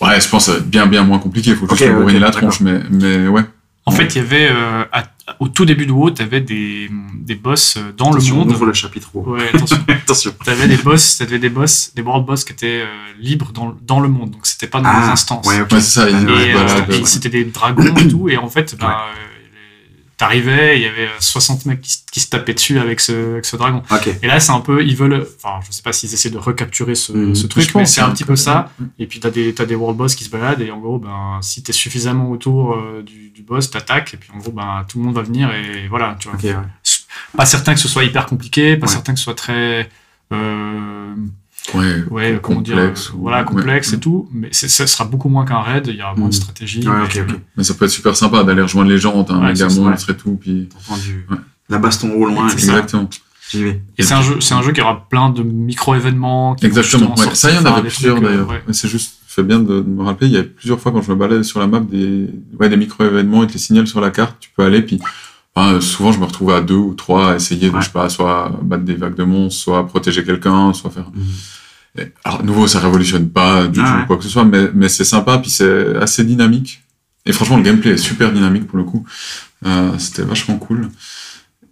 Ouais, 0.00 0.20
je 0.20 0.28
pense 0.28 0.46
que 0.46 0.52
ça 0.52 0.52
va 0.52 0.58
être 0.58 0.68
bien, 0.70 0.86
bien 0.86 1.04
moins 1.04 1.18
compliqué, 1.18 1.50
il 1.50 1.56
faut 1.56 1.68
juste 1.68 1.82
Ok, 1.82 1.88
lui 1.88 1.94
bourriner 1.94 2.18
ok, 2.18 2.24
la 2.24 2.30
tronche, 2.30 2.60
mais, 2.60 2.80
mais 2.90 3.28
ouais. 3.28 3.42
En 3.86 3.90
fait, 3.92 4.14
il 4.14 4.18
y 4.18 4.20
avait, 4.20 4.48
euh, 4.50 4.82
à- 4.92 5.04
au 5.40 5.48
tout 5.48 5.64
début 5.66 5.84
de 5.86 5.92
WoW, 5.92 6.10
t'avais 6.10 6.40
des, 6.40 6.90
des 7.20 7.34
boss 7.34 7.76
euh, 7.76 7.92
dans 7.96 8.10
Attention, 8.10 8.34
le 8.36 8.40
on 8.40 8.44
monde. 8.46 8.54
ouvre 8.54 8.66
le 8.66 8.72
chapitre. 8.72 9.10
haut. 9.14 9.22
Ouais, 9.34 9.48
attention. 9.52 9.76
Attention. 9.88 10.32
T'avais 10.44 10.68
des 10.68 10.78
boss, 10.78 11.18
t'avais 11.18 11.38
des 11.38 11.48
boss, 11.50 11.92
des 11.94 12.02
world 12.02 12.26
boss 12.26 12.44
qui 12.44 12.52
étaient 12.54 12.80
euh, 12.82 12.86
libres 13.20 13.52
dans, 13.52 13.76
dans 13.86 14.00
le 14.00 14.08
monde, 14.08 14.30
donc 14.30 14.46
c'était 14.46 14.66
pas 14.66 14.80
dans 14.80 14.90
les 14.90 14.96
Ah, 14.98 15.12
instances. 15.12 15.46
ouais, 15.46 15.60
ok. 15.60 15.70
Ouais, 15.72 15.80
c'est 15.80 16.00
ça, 16.00 16.06
c'était 17.04 17.28
des 17.28 17.44
dragons 17.44 17.94
et 17.96 18.08
tout, 18.08 18.28
et 18.28 18.36
en 18.38 18.48
fait, 18.48 18.72
Ouais. 18.72 18.78
les- 18.80 18.86
t'arrivais, 20.24 20.78
il 20.78 20.82
y 20.82 20.86
avait 20.86 21.06
euh, 21.06 21.20
60 21.20 21.66
mecs 21.66 21.80
qui, 21.82 21.92
se- 21.92 21.98
qui 22.10 22.20
se 22.20 22.28
tapaient 22.28 22.54
dessus 22.54 22.78
avec 22.78 23.00
ce, 23.00 23.32
avec 23.32 23.44
ce 23.44 23.56
dragon. 23.56 23.82
Ok. 23.90 24.08
Et 24.22 24.26
là, 24.26 24.40
c'est 24.40 24.52
un 24.52 24.60
peu, 24.60 24.82
ils 24.84 24.96
veulent, 24.96 25.26
enfin, 25.42 25.60
je 25.66 25.72
sais 25.72 25.82
pas 25.82 25.92
s'ils 25.92 26.12
essaient 26.14 26.30
de 26.30 26.38
recapturer 26.38 26.94
ce, 26.94 27.34
ce 27.34 27.42
Je 27.42 27.46
truc, 27.46 27.70
pense, 27.72 27.80
mais 27.80 27.86
c'est 27.86 28.00
un 28.00 28.06
hein. 28.06 28.10
petit 28.10 28.24
peu 28.24 28.36
ça. 28.36 28.70
Et 28.98 29.06
puis 29.06 29.20
t'as 29.20 29.30
des, 29.30 29.52
t'as 29.54 29.66
des 29.66 29.74
world 29.74 29.96
boss 29.98 30.14
qui 30.14 30.24
se 30.24 30.30
baladent, 30.30 30.62
et 30.62 30.70
en 30.70 30.78
gros, 30.78 30.98
ben, 30.98 31.38
si 31.42 31.62
t'es 31.62 31.72
suffisamment 31.72 32.30
autour 32.30 32.74
euh, 32.74 33.02
du, 33.02 33.30
du 33.30 33.42
boss, 33.42 33.70
t'attaques, 33.70 34.14
et 34.14 34.16
puis 34.16 34.30
en 34.34 34.38
gros, 34.38 34.52
ben, 34.52 34.84
tout 34.88 34.98
le 34.98 35.04
monde 35.04 35.14
va 35.14 35.22
venir, 35.22 35.50
et 35.54 35.88
voilà, 35.88 36.16
tu 36.18 36.28
vois. 36.28 36.38
Ouais. 36.40 36.56
Pas 37.36 37.44
certain 37.46 37.74
que 37.74 37.80
ce 37.80 37.88
soit 37.88 38.04
hyper 38.04 38.26
compliqué, 38.26 38.76
pas 38.76 38.86
Ouais. 38.86 38.92
certain 38.92 39.12
que 39.12 39.18
ce 39.18 39.24
soit 39.24 39.34
très, 39.34 39.88
euh, 40.32 41.14
Ouais, 41.72 42.04
ouais, 42.10 42.38
comment 42.42 42.60
dire, 42.60 42.74
complexe 42.76 43.08
euh, 43.10 43.16
ou- 43.16 43.20
voilà, 43.22 43.42
complexe 43.44 43.88
ouais. 43.90 43.96
et 43.96 44.00
tout, 44.00 44.28
mais 44.32 44.48
ça 44.52 44.86
sera 44.86 45.04
beaucoup 45.06 45.28
moins 45.30 45.44
qu'un 45.46 45.60
raid, 45.60 45.86
il 45.88 45.96
y 45.96 46.02
aura 46.02 46.10
moins 46.14 46.28
de 46.28 46.34
Mhm. 46.34 46.40
stratégie. 46.40 46.86
Ouais, 46.86 46.94
mais- 46.94 47.22
ok, 47.22 47.30
ok. 47.30 47.40
Mais 47.56 47.64
ça 47.64 47.74
peut 47.74 47.86
être 47.86 47.90
super 47.90 48.14
sympa 48.16 48.44
d'aller 48.44 48.60
rejoindre 48.62 48.90
les 48.90 48.98
gens, 48.98 49.24
t'as 49.24 49.34
un 49.34 49.40
méga 49.46 49.68
monstre 49.68 50.10
et 50.10 50.16
tout, 50.16 50.36
puis. 50.40 50.68
Du... 51.02 51.26
Ouais. 51.30 51.36
La 51.70 51.78
baston 51.78 52.10
au 52.12 52.26
loin. 52.26 52.48
Et 52.48 52.52
Exactement. 52.52 53.08
J'y 53.50 53.62
vais. 53.64 53.82
Et 53.98 54.02
c'est 54.02 54.14
un 54.14 54.22
jeu, 54.22 54.40
c'est 54.40 54.54
un 54.54 54.62
jeu 54.62 54.72
qui 54.72 54.80
aura 54.82 55.06
plein 55.08 55.30
de 55.30 55.42
micro-événements. 55.42 56.56
Exactement. 56.62 57.16
ça, 57.16 57.50
il 57.50 57.56
y 57.56 57.58
en 57.58 57.64
avait 57.64 57.88
plusieurs 57.88 58.16
euh, 58.16 58.20
d'ailleurs. 58.20 58.48
C'est 58.72 58.88
juste, 58.88 59.16
fait 59.26 59.42
bien 59.42 59.58
de, 59.58 59.80
de 59.80 59.88
me 59.88 60.02
rappeler, 60.02 60.28
il 60.28 60.32
y 60.32 60.38
a 60.38 60.44
plusieurs 60.44 60.80
fois 60.80 60.92
quand 60.92 61.02
je 61.02 61.10
me 61.10 61.16
baladais 61.16 61.42
sur 61.42 61.60
la 61.60 61.66
map 61.66 61.80
des, 61.80 62.28
ouais, 62.58 62.68
des 62.68 62.76
micro-événements 62.76 63.42
et 63.42 63.46
te 63.46 63.52
les 63.54 63.58
signale 63.58 63.86
sur 63.86 64.00
la 64.00 64.10
carte, 64.10 64.36
tu 64.40 64.50
peux 64.56 64.62
aller, 64.62 64.80
puis 64.82 64.98
Enfin, 65.56 65.80
souvent, 65.80 66.10
je 66.12 66.18
me 66.18 66.24
retrouvais 66.24 66.54
à 66.54 66.60
deux 66.60 66.74
ou 66.74 66.94
trois 66.94 67.32
à 67.32 67.36
essayer 67.36 67.68
de, 67.68 67.74
Ouais. 67.74 67.80
je 67.80 67.86
sais 67.86 67.92
pas, 67.92 68.08
soit 68.08 68.58
battre 68.62 68.82
des 68.84 68.94
vagues 68.96 69.14
de 69.14 69.22
monstres, 69.24 69.60
soit 69.62 69.86
protéger 69.86 70.24
quelqu'un, 70.24 70.72
soit 70.72 70.90
faire. 70.90 71.10
Mhm. 71.14 71.22
Et, 71.98 72.12
alors, 72.24 72.40
à 72.40 72.42
nouveau, 72.42 72.66
ça 72.66 72.80
révolutionne 72.80 73.28
pas 73.30 73.68
du 73.68 73.80
Ah 73.80 73.84
tout 73.92 73.98
ouais. 74.00 74.06
quoi 74.06 74.16
que 74.16 74.24
ce 74.24 74.28
soit, 74.28 74.44
mais, 74.44 74.68
mais 74.74 74.88
c'est 74.88 75.04
sympa, 75.04 75.38
puis 75.38 75.50
c'est 75.50 75.96
assez 75.96 76.24
dynamique. 76.24 76.82
Et 77.24 77.32
franchement, 77.32 77.56
le 77.56 77.62
gameplay 77.62 77.92
est 77.92 77.96
super 77.98 78.32
dynamique 78.32 78.66
pour 78.66 78.78
le 78.78 78.84
coup. 78.84 79.06
Euh, 79.64 79.96
C'était 79.98 80.22
vachement 80.22 80.56
cool. 80.58 80.88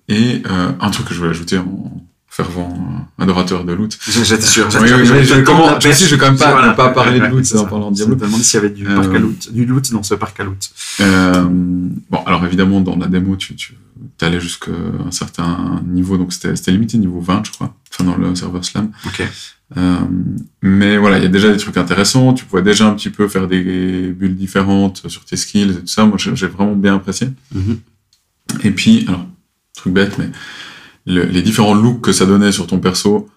Et 0.08 0.42
euh, 0.48 0.72
un 0.80 0.90
truc 0.90 1.06
que 1.08 1.14
je 1.14 1.18
voulais 1.18 1.30
ajouter 1.30 1.58
en 1.58 1.92
fervent 2.34 2.72
euh, 3.18 3.22
adorateur 3.22 3.62
de 3.66 3.74
loot. 3.74 3.98
J'étais 4.08 4.40
sûr. 4.40 4.66
Oui, 4.80 4.88
oui, 4.90 5.02
oui, 5.12 5.24
je, 5.24 5.42
comment, 5.42 5.78
je 5.78 5.86
dit, 5.90 6.06
je 6.06 6.14
vais 6.14 6.18
quand 6.18 6.28
même 6.30 6.38
pas, 6.38 6.50
Voilà. 6.52 6.72
pas 6.72 6.88
parler 6.88 7.20
de 7.20 7.26
loot 7.26 7.44
en 7.56 7.66
parlant 7.66 7.90
de 7.90 7.94
Je 7.96 8.04
Diablo. 8.04 8.16
me 8.16 8.20
demandais 8.22 8.42
s'il 8.42 8.54
y 8.58 8.64
avait 8.64 8.70
du 8.74 8.86
Euh, 8.88 8.94
parc 8.96 9.14
à 9.14 9.18
loot, 9.18 9.52
du 9.52 9.66
loot 9.66 9.92
dans 9.92 10.02
ce 10.02 10.14
parc 10.14 10.40
à 10.40 10.44
loot. 10.44 10.70
Euh, 11.00 11.44
bon, 11.46 12.18
alors 12.24 12.42
évidemment, 12.46 12.80
dans 12.80 12.96
la 12.96 13.06
démo, 13.08 13.36
tu, 13.36 13.54
tu 13.54 13.74
allais 14.22 14.40
jusqu'à 14.40 14.70
un 15.06 15.10
certain 15.10 15.82
niveau, 15.86 16.16
donc 16.16 16.32
c'était 16.32 16.70
limité 16.70 16.96
niveau 16.96 17.20
20, 17.20 17.42
je 17.44 17.52
crois, 17.52 17.74
enfin 17.92 18.04
dans 18.04 18.16
le 18.16 18.34
serveur 18.34 18.64
Slam. 18.64 18.90
Ok. 19.04 19.22
Euh, 19.76 19.96
mais 20.62 20.96
voilà, 20.96 21.18
il 21.18 21.22
y 21.22 21.26
a 21.26 21.30
déjà 21.30 21.50
des 21.52 21.58
trucs 21.58 21.76
intéressants, 21.76 22.32
tu 22.32 22.46
pouvais 22.46 22.62
déjà 22.62 22.86
un 22.88 22.94
petit 22.94 23.10
peu 23.10 23.28
faire 23.28 23.46
des 23.46 24.10
bulles 24.18 24.36
différentes 24.36 25.06
sur 25.08 25.24
tes 25.26 25.36
skills 25.36 25.70
et 25.70 25.74
tout 25.80 25.86
ça, 25.86 26.04
moi 26.06 26.16
j'ai 26.18 26.34
j'ai 26.34 26.46
vraiment 26.46 26.74
bien 26.74 26.94
apprécié. 26.96 27.28
Mhm. 27.54 27.78
Et 28.64 28.70
puis, 28.70 29.04
alors, 29.08 29.26
truc 29.76 29.92
bête, 29.94 30.16
mais 30.18 30.30
le- 31.06 31.24
les 31.24 31.42
différents 31.42 31.74
looks 31.74 32.00
que 32.00 32.12
ça 32.12 32.26
donnait 32.26 32.52
sur 32.52 32.66
ton 32.66 32.78
perso, 32.78 33.28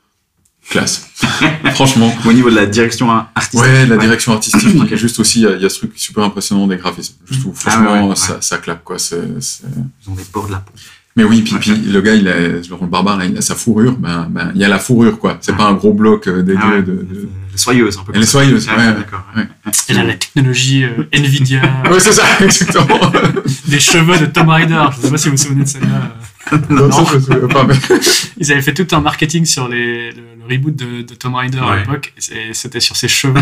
classe. 0.70 1.10
Franchement. 1.74 2.12
Au 2.26 2.34
niveau 2.34 2.50
de 2.50 2.56
la 2.56 2.66
direction 2.66 3.10
artistique. 3.12 3.60
Ouais, 3.60 3.86
la 3.86 3.98
direction 3.98 4.34
artistique. 4.34 4.78
Juste 4.96 5.20
aussi, 5.20 5.42
il 5.42 5.58
y, 5.60 5.62
y 5.62 5.66
a 5.66 5.70
ce 5.70 5.78
truc 5.80 5.92
super 5.96 6.24
impressionnant 6.24 6.68
des 6.68 6.78
graphismes. 6.78 7.16
Juste 7.30 7.46
où, 7.46 7.54
Ah 7.56 7.70
franchement, 7.72 8.04
ouais, 8.04 8.10
ouais, 8.10 8.16
ça, 8.16 8.38
ça 8.42 8.58
claque, 8.58 8.84
quoi. 8.84 8.98
C'est, 9.00 9.42
c'est- 9.42 9.64
Ils 10.06 10.10
ont 10.12 10.16
des 10.16 10.24
bords 10.34 10.48
de 10.48 10.54
la 10.54 10.60
peau. 10.60 10.72
Mais 11.18 11.24
oui, 11.24 11.42
puis, 11.44 11.54
Ok. 11.56 11.62
puis 11.62 11.76
le 11.76 12.02
gars, 12.02 12.14
il 12.14 12.28
a, 12.28 12.62
genre 12.62 12.80
le 12.82 12.88
barbare, 12.88 13.18
là, 13.18 13.26
il 13.26 13.38
a 13.38 13.42
sa 13.42 13.56
fourrure. 13.56 13.96
Ben, 13.98 14.28
ben, 14.30 14.52
il 14.54 14.60
y 14.60 14.66
a 14.66 14.68
la 14.68 14.80
fourrure, 14.80 15.18
quoi. 15.18 15.38
C'est 15.40 15.54
Ah. 15.54 15.56
pas 15.56 15.64
un 15.66 15.74
gros 15.74 15.94
bloc 15.94 16.28
euh, 16.28 16.42
dédié 16.42 16.60
Ah 16.62 16.82
de, 16.82 16.92
de- 16.92 17.30
Les 17.56 17.60
soyeuses, 17.62 17.98
un 17.98 18.04
peu. 18.04 18.12
Elle 18.14 18.22
est 18.24 18.26
soyeuse, 18.26 18.68
ouais. 18.68 18.76
D'accord. 18.76 19.24
ouais. 19.36 19.44
Elle 19.88 20.00
a 20.00 20.04
la 20.04 20.14
technologie 20.16 20.84
euh, 20.84 21.04
Nvidia, 21.14 21.62
Ouais, 21.90 22.00
c'est 22.00 22.12
ça, 22.12 22.24
exactement. 22.42 23.00
des 23.68 23.80
cheveux 23.80 24.18
de 24.20 24.26
Tom 24.26 24.50
Raider. 24.50 24.84
Je 24.98 25.02
sais 25.06 25.12
pas 25.12 25.18
si 25.18 25.30
vous 25.30 25.36
vous 25.38 25.42
souvenez 25.44 25.64
de 25.64 25.70
celle-là. 25.70 26.16
non, 26.70 26.92
ça, 26.92 27.04
je 27.10 27.16
me 27.16 27.20
souviens 27.22 27.48
pas, 27.48 27.64
mais- 27.64 27.76
Ils 28.38 28.52
avaient 28.52 28.62
fait 28.62 28.74
tout 28.74 28.94
un 28.96 29.00
marketing 29.02 29.46
sur 29.46 29.68
les, 29.68 30.12
le, 30.12 30.18
le 30.48 30.54
reboot 30.56 30.76
de, 30.76 31.02
de 31.02 31.14
Tom 31.16 31.34
Raider 31.36 31.58
à 31.60 31.78
l'époque. 31.78 32.14
et 32.18 32.54
C'était 32.54 32.80
sur 32.82 32.96
ses 32.98 33.08
cheveux. 33.08 33.34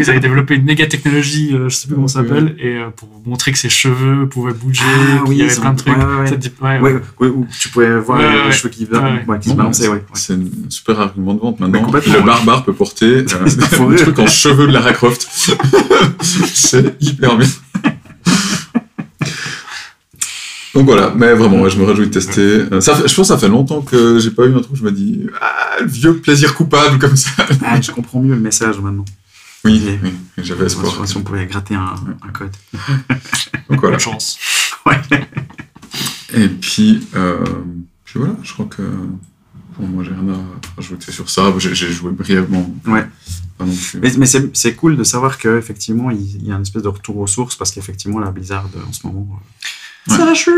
ils 0.00 0.10
avaient 0.10 0.18
développé 0.20 0.54
une 0.56 0.64
méga 0.64 0.86
technologie, 0.86 1.50
euh, 1.54 1.68
je 1.68 1.76
sais 1.76 1.86
plus 1.86 1.94
comment 1.94 2.08
ça 2.08 2.20
s'appelle, 2.22 2.56
et 2.58 2.76
euh, 2.76 2.88
pour 2.96 3.08
montrer 3.24 3.52
que 3.52 3.58
ses 3.58 3.68
cheveux 3.68 4.28
pouvaient 4.28 4.52
bouger, 4.52 4.82
Ah 4.84 5.22
oui, 5.26 5.36
y 5.36 5.42
avait 5.42 5.54
plein 5.54 5.72
de 5.72 5.78
trucs. 5.78 5.96
ouais, 5.96 6.04
ouais, 6.04 6.14
ouais. 6.20 6.26
Ça 6.26 6.32
te 6.36 6.40
dit- 6.40 6.52
ouais, 6.60 6.78
ouais. 6.80 6.92
Ouais, 6.94 7.00
ouais, 7.20 7.28
où 7.28 7.46
tu 7.60 7.68
pouvais 7.68 7.96
voir 7.98 8.18
Ouais, 8.18 8.32
les 8.32 8.40
ouais, 8.48 8.52
cheveux 8.52 8.68
qui, 8.70 8.84
ouais, 8.86 8.98
ouais. 8.98 9.24
ouais, 9.26 9.38
qui 9.38 9.50
se 9.50 9.54
balançaient. 9.54 9.88
c'est- 10.14 10.32
un 10.32 10.40
super 10.70 10.98
argument 11.00 11.34
de 11.34 11.40
vente 11.40 11.60
maintenant. 11.60 11.90
Le 11.92 12.20
barbare 12.22 12.64
peut 12.64 12.72
porter 12.72 13.01
euh, 13.06 13.46
fourrure. 13.48 13.96
des 13.96 14.02
trucs 14.02 14.18
en 14.18 14.26
cheveux 14.26 14.66
de 14.66 14.72
Lara 14.72 14.92
Croft. 14.92 15.26
c'est 16.22 16.96
hyper 17.02 17.36
bien. 17.36 17.48
Donc 20.74 20.86
voilà, 20.86 21.12
mais 21.14 21.34
vraiment, 21.34 21.60
ouais, 21.60 21.68
je 21.70 21.76
me 21.78 21.84
réjouis 21.84 22.06
de 22.06 22.12
tester. 22.12 22.40
Euh, 22.40 22.80
Ça 22.80 22.94
fait- 22.94 23.06
je 23.06 23.14
pense 23.14 23.28
que 23.28 23.34
ça 23.34 23.38
fait 23.38 23.48
longtemps 23.48 23.82
que 23.82 24.18
j'ai 24.18 24.30
pas 24.30 24.46
eu 24.46 24.54
un 24.54 24.60
truc 24.60 24.72
où 24.72 24.76
je 24.76 24.82
me 24.84 24.90
dis 24.90 25.26
ah, 25.40 25.76
le 25.80 25.86
vieux 25.86 26.16
plaisir 26.16 26.54
coupable 26.54 26.98
comme 26.98 27.14
ça. 27.16 27.30
Ah, 27.62 27.78
je 27.80 27.90
comprends 27.90 28.20
mieux 28.20 28.34
le 28.34 28.40
message 28.40 28.78
maintenant. 28.80 29.04
Oui, 29.66 29.82
Et- 29.86 29.98
oui, 30.02 30.12
j'avais 30.38 30.64
espoir. 30.66 31.06
Si 31.06 31.16
on 31.18 31.22
pouvait 31.22 31.44
gratter 31.46 31.74
un, 31.74 31.94
un 32.26 32.32
code. 32.32 32.50
Donc 33.68 33.80
voilà. 33.80 33.96
Bonne 33.98 34.00
chance. 34.00 34.38
Et 36.34 36.48
puis, 36.48 37.06
euh, 37.16 37.36
puis 38.06 38.18
voilà, 38.18 38.34
je 38.42 38.52
crois 38.54 38.64
que 38.66 38.82
bon, 39.78 39.86
moi 39.86 40.04
j'ai 40.04 40.10
rien 40.10 40.34
à 40.34 40.76
rajouter 40.76 41.12
sur 41.12 41.28
ça. 41.30 41.52
J'ai 41.58 41.74
joué 41.90 42.12
brièvement. 42.12 42.68
Ouais. 42.86 43.04
Pas 43.58 43.64
non 43.64 43.72
plus. 43.74 44.00
Mais, 44.00 44.10
mais 44.18 44.26
c'est 44.26 44.74
cool 44.74 44.96
de 44.96 45.04
savoir 45.04 45.38
qu'effectivement, 45.38 46.10
il, 46.10 46.20
il 46.36 46.46
y 46.46 46.52
a 46.52 46.56
une 46.56 46.62
espèce 46.62 46.82
de 46.82 46.88
retour 46.88 47.16
aux 47.18 47.26
sources 47.26 47.56
parce 47.56 47.70
qu'effectivement, 47.70 48.18
la 48.18 48.30
Blizzard 48.30 48.68
euh, 48.76 48.80
en 48.88 48.92
ce 48.92 49.06
moment. 49.06 49.26
euh, 49.32 49.36
Ouais. 50.10 50.16
Ça 50.16 50.34
chute 50.34 50.52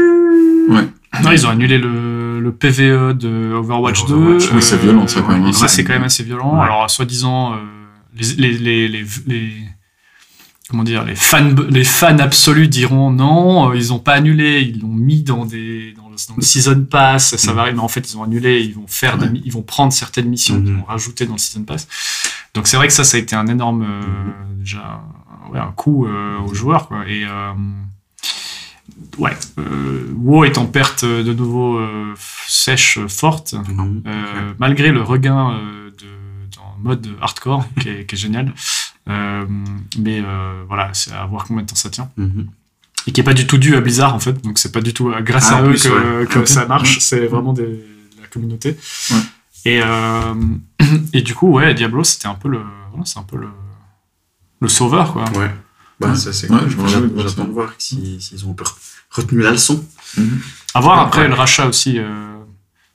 Ouais. 0.70 0.88
Non, 1.22 1.30
ils 1.32 1.46
ont 1.46 1.50
annulé 1.50 1.76
le, 1.76 2.40
le 2.40 2.52
PVE 2.52 3.12
de 3.12 3.52
Overwatch 3.52 4.04
De 4.04 4.08
2. 4.08 4.14
Overwatch. 4.14 4.52
Oui, 4.54 4.62
c'est 4.62 4.78
violent, 4.80 5.06
ça, 5.06 5.20
quand 5.20 5.38
même, 5.38 5.52
ça, 5.52 5.62
Ouais. 5.62 5.68
c'est 5.68 5.84
quand 5.84 5.92
même 5.92 6.04
assez 6.04 6.22
violent. 6.24 6.56
Ouais. 6.56 6.64
Alors, 6.64 6.88
soi-disant, 6.90 7.52
euh, 7.52 7.56
les, 8.16 8.26
les, 8.36 8.52
les, 8.58 8.88
les, 8.88 9.04
les- 9.26 9.52
comment 10.70 10.82
dire, 10.82 11.04
les 11.04 11.14
fans, 11.14 11.54
les 11.68 11.84
fans 11.84 12.18
absolus 12.20 12.68
diront 12.68 13.10
non, 13.10 13.68
euh, 13.70 13.76
ils 13.76 13.92
ont 13.92 13.98
pas 13.98 14.14
annulé, 14.14 14.62
ils 14.62 14.80
l'ont 14.80 14.88
mis 14.88 15.22
dans 15.22 15.44
des, 15.44 15.92
dans 15.94 16.03
le 16.36 16.42
season 16.42 16.84
pass, 16.84 17.36
ça 17.36 17.50
Mhm. 17.50 17.56
varie, 17.56 17.72
mais 17.74 17.80
en 17.80 17.88
fait, 17.88 18.10
ils 18.10 18.16
ont 18.16 18.22
annulé, 18.22 18.60
ils 18.62 18.74
vont 18.74 18.86
faire 18.86 19.18
Ouais. 19.18 19.30
ils 19.44 19.52
vont 19.52 19.62
prendre 19.62 19.92
certaines 19.92 20.28
missions 20.28 20.56
Mhm. 20.56 20.64
qu'ils 20.64 20.74
vont 20.74 20.84
rajouter 20.84 21.26
dans 21.26 21.34
le 21.34 21.38
season 21.38 21.62
pass. 21.64 21.86
Donc, 22.54 22.66
c'est 22.68 22.76
vrai 22.76 22.86
que 22.88 22.92
ça, 22.92 23.04
ça 23.04 23.16
a 23.16 23.20
été 23.20 23.34
un 23.36 23.46
énorme, 23.46 23.82
euh, 23.82 24.00
Mhm. 24.02 24.58
déjà, 24.60 25.02
ouais, 25.52 25.58
un 25.58 25.72
coup 25.72 26.06
euh, 26.06 26.38
aux 26.38 26.54
joueurs, 26.54 26.88
quoi. 26.88 27.06
Et, 27.08 27.24
euh, 27.24 27.52
ouais, 29.18 29.36
euh, 29.58 30.12
WoW 30.16 30.44
est 30.44 30.58
en 30.58 30.66
perte 30.66 31.04
de 31.04 31.32
nouveau 31.34 31.78
euh, 31.78 32.14
sèche 32.46 32.98
forte, 33.08 33.54
euh, 33.54 34.52
malgré 34.58 34.90
le 34.92 35.02
regain 35.02 35.58
de, 35.98 36.06
dans 36.56 36.76
mode 36.80 37.08
hardcore 37.20 37.64
qui 37.80 37.88
est, 37.88 38.06
qui 38.06 38.14
est 38.14 38.18
génial. 38.18 38.52
Mais 39.06 40.22
voilà, 40.68 40.90
c'est 40.92 41.12
à 41.12 41.26
voir 41.26 41.44
combien 41.46 41.62
de 41.62 41.68
temps 41.68 41.74
ça 41.76 41.90
tient. 41.90 42.10
Et 43.06 43.12
qui 43.12 43.20
est 43.20 43.24
pas 43.24 43.34
du 43.34 43.46
tout 43.46 43.58
dû 43.58 43.76
à 43.76 43.80
Blizzard 43.80 44.14
en 44.14 44.18
fait, 44.20 44.42
donc 44.42 44.58
c'est 44.58 44.72
pas 44.72 44.80
du 44.80 44.94
tout 44.94 45.10
euh, 45.10 45.20
grâce 45.20 45.48
Ah, 45.50 45.56
à 45.58 45.62
eux 45.62 45.68
plus, 45.70 45.82
que, 45.84 46.20
ouais. 46.20 46.26
que 46.26 46.38
Ok. 46.40 46.48
ça 46.48 46.66
marche, 46.66 46.98
c'est 47.00 47.26
vraiment 47.26 47.52
des, 47.52 47.62
de 47.64 48.20
la 48.22 48.26
communauté. 48.28 48.76
Ouais. 49.10 49.16
Et, 49.66 49.80
euh, 49.82 50.34
et 51.12 51.22
du 51.22 51.34
coup, 51.34 51.48
ouais, 51.52 51.74
Diablo, 51.74 52.02
c'était 52.04 52.28
un 52.28 52.34
peu 52.34 52.48
le, 52.48 52.60
voilà, 52.90 53.04
c'est 53.04 53.18
un 53.18 53.22
peu 53.24 53.36
le, 53.36 53.48
le 54.60 54.68
sauveur 54.68 55.12
quoi. 55.12 55.24
Ouais. 55.36 55.50
Bah, 56.00 56.08
Ouais. 56.08 56.16
ça, 56.16 56.32
c'est 56.32 56.50
Ouais, 56.50 56.58
cool. 56.58 56.68
de 56.68 56.74
voir 57.14 57.46
voir 57.50 57.74
si- 57.78 58.20
s'ils 58.20 58.44
ont 58.46 58.50
un 58.50 58.54
peu 58.54 58.64
retenu 59.10 59.40
la 59.42 59.52
leçon. 59.52 59.84
Mhm. 60.16 60.40
À 60.74 60.80
voir 60.80 60.98
Ouais. 60.98 61.04
après 61.04 61.28
le 61.28 61.34
rachat 61.34 61.66
aussi 61.68 61.98
euh, 61.98 62.34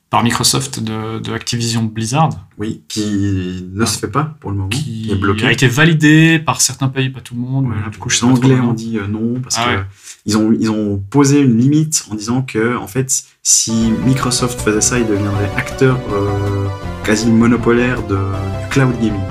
par 0.10 0.24
Microsoft 0.24 0.80
de, 0.80 1.20
de 1.20 1.34
Activision 1.34 1.84
Blizzard. 1.84 2.30
Oui, 2.58 2.82
qui 2.88 3.64
ne 3.74 3.86
se 3.86 4.00
fait 4.00 4.08
pas 4.08 4.36
pour 4.40 4.50
le 4.50 4.58
moment. 4.58 4.70
qui 4.70 5.04
Qui 5.04 5.12
est 5.12 5.16
bloqué. 5.16 5.46
a 5.46 5.52
été 5.52 5.68
validé 5.68 6.40
par 6.40 6.62
certains 6.62 6.88
pays, 6.88 7.10
pas 7.10 7.22
tout 7.22 7.36
le 7.36 7.42
monde. 7.42 7.68
Ouais, 7.68 7.76
mais 7.86 7.92
du 7.92 7.98
coup, 8.00 8.10
les 8.10 8.24
Anglais 8.24 8.60
ont 8.60 8.74
dit 8.74 8.98
euh, 8.98 9.08
non 9.08 9.36
parce 9.42 9.56
Ah 9.60 9.66
que 9.66 9.70
ouais. 9.78 9.84
ils 10.26 10.36
ont 10.38 10.52
ils 10.60 10.70
ont 10.72 10.98
posé 11.10 11.40
une 11.42 11.58
limite 11.58 12.06
en 12.12 12.16
disant 12.16 12.42
que 12.42 12.76
en 12.76 12.88
fait 12.88 13.24
si 13.44 13.92
Microsoft 14.06 14.60
faisait 14.60 14.82
ça, 14.82 14.98
il 15.00 15.06
deviendrait 15.08 15.52
acteur 15.56 16.00
euh, 16.12 16.66
quasi 17.04 17.28
monopolaire 17.32 18.02
de, 18.08 18.16
du 18.16 18.70
cloud 18.72 18.94
gaming. 19.00 19.22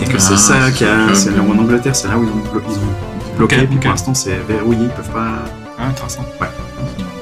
Et 0.00 0.04
que 0.04 0.16
Ah, 0.16 0.18
c'est 0.20 0.36
ça 0.36 0.70
qui 0.70 0.84
a 0.84 1.14
c'est 1.14 1.30
c'est 1.32 1.38
en 1.40 1.58
Angleterre, 1.58 1.96
c'est 1.96 2.08
là 2.08 2.16
où 2.18 2.22
ils 2.22 2.28
ont, 2.28 2.42
ils 2.68 2.76
ont 2.76 3.36
bloqué. 3.38 3.56
Ok, 3.56 3.66
puis 3.66 3.76
ok. 3.76 3.82
pour 3.82 3.90
l'instant, 3.90 4.14
c'est 4.14 4.38
verrouillé, 4.48 4.84
ils 4.84 4.88
peuvent 4.90 5.10
pas. 5.12 5.44
Ah, 5.78 5.88
intéressant. 5.88 6.24
Ouais. 6.40 6.46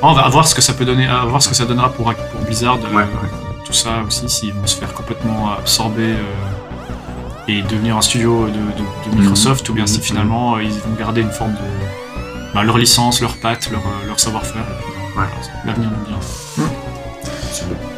On 0.07 0.13
va 0.15 0.29
voir 0.29 0.47
ce 0.47 0.55
que 0.55 0.61
ça 0.63 0.73
peut 0.75 0.85
donner, 0.85 1.07
à 1.07 1.25
voir 1.25 1.41
ce 1.43 1.49
que 1.49 1.55
ça 1.55 1.65
donnera 1.65 1.91
pour, 1.93 2.13
pour 2.13 2.41
Blizzard, 2.43 2.79
euh, 2.85 2.95
Ouais, 2.97 3.03
ouais. 3.05 3.31
tout 3.65 3.73
ça 3.73 3.91
aussi, 4.07 4.29
s'ils 4.29 4.53
vont 4.53 4.67
se 4.67 4.77
faire 4.77 4.93
complètement 4.93 5.51
absorber 5.59 6.03
euh, 6.13 7.49
et 7.49 7.63
devenir 7.63 7.97
un 7.97 8.03
studio 8.03 8.47
de, 8.47 8.53
de- 8.53 9.11
de 9.17 9.21
Microsoft, 9.21 9.69
ou 9.69 9.73
bien 9.75 9.87
si 9.87 9.99
Mhm. 9.99 10.05
finalement 10.05 10.57
euh, 10.57 10.63
ils 10.63 10.71
vont 10.71 10.95
garder 10.99 11.21
une 11.23 11.31
forme 11.31 11.53
de 11.53 12.55
bah, 12.55 12.63
leur 12.65 12.77
licence, 12.79 13.21
leur 13.21 13.37
patte, 13.37 13.71
leur, 13.71 13.81
euh, 13.81 14.07
leur 14.07 14.21
savoir-faire. 14.21 14.63
euh, 14.63 15.21
Ouais. 15.21 15.27
L'avenir 15.65 15.91
nous 15.91 16.07
dira. 16.07 16.19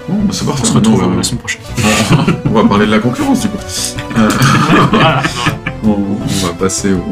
Bon, 0.08 0.14
bah. 0.16 0.24
On 0.28 0.32
se 0.32 0.44
retrouve 0.72 1.02
on 1.02 1.06
euh, 1.06 1.10
va- 1.10 1.16
la 1.16 1.22
semaine 1.22 1.38
prochaine. 1.40 1.62
on 2.44 2.50
va 2.50 2.64
parler 2.68 2.86
de 2.86 2.90
la 2.92 2.98
concurrence 2.98 3.40
du 3.40 3.48
coup. 3.48 3.56
Euh, 4.18 4.28
voilà, 4.92 5.22
on, 5.84 5.88
on 5.88 6.46
va 6.46 6.52
passer 6.58 6.92
au, 6.92 7.04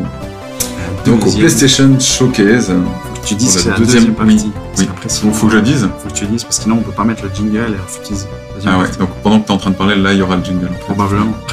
donc, 1.07 1.27
au. 1.27 1.33
PlayStation 1.33 1.99
Showcase. 1.99 2.73
Tu 3.25 3.35
pour 3.37 3.47
que 3.47 3.53
c'est 3.53 3.69
la 3.71 3.77
deuxième, 3.79 4.05
deuxième- 4.05 4.15
partie. 4.15 4.45
oui, 4.45 4.53
oui. 4.79 4.87
sinon, 5.09 5.33
faut 5.33 5.47
que 5.47 5.53
je 5.53 5.57
le 5.59 5.63
dise. 5.63 5.89
Faut 6.03 6.09
que 6.09 6.15
tu 6.15 6.25
le 6.25 6.31
dises 6.31 6.45
parce 6.45 6.59
que 6.59 6.63
sinon 6.65 6.77
on 6.79 6.83
peut 6.83 6.93
pas 6.93 7.05
mettre 7.05 7.23
le 7.25 7.31
jingle 7.35 7.57
et 7.57 8.11
deuxième 8.11 8.29
Ah 8.67 8.79
ouais, 8.79 8.85
partie. 8.85 8.99
donc 8.99 9.11
pendant 9.23 9.41
que 9.41 9.47
tu 9.47 9.53
es 9.53 9.55
en 9.55 9.59
train 9.59 9.71
de 9.71 9.77
parler, 9.77 9.97
là, 9.97 10.13
il 10.13 10.19
y 10.19 10.23
aura 10.23 10.37
le 10.37 10.45
jingle. 10.45 10.67
en 10.67 10.73
fait. 10.75 10.79
Probablement. 10.85 11.35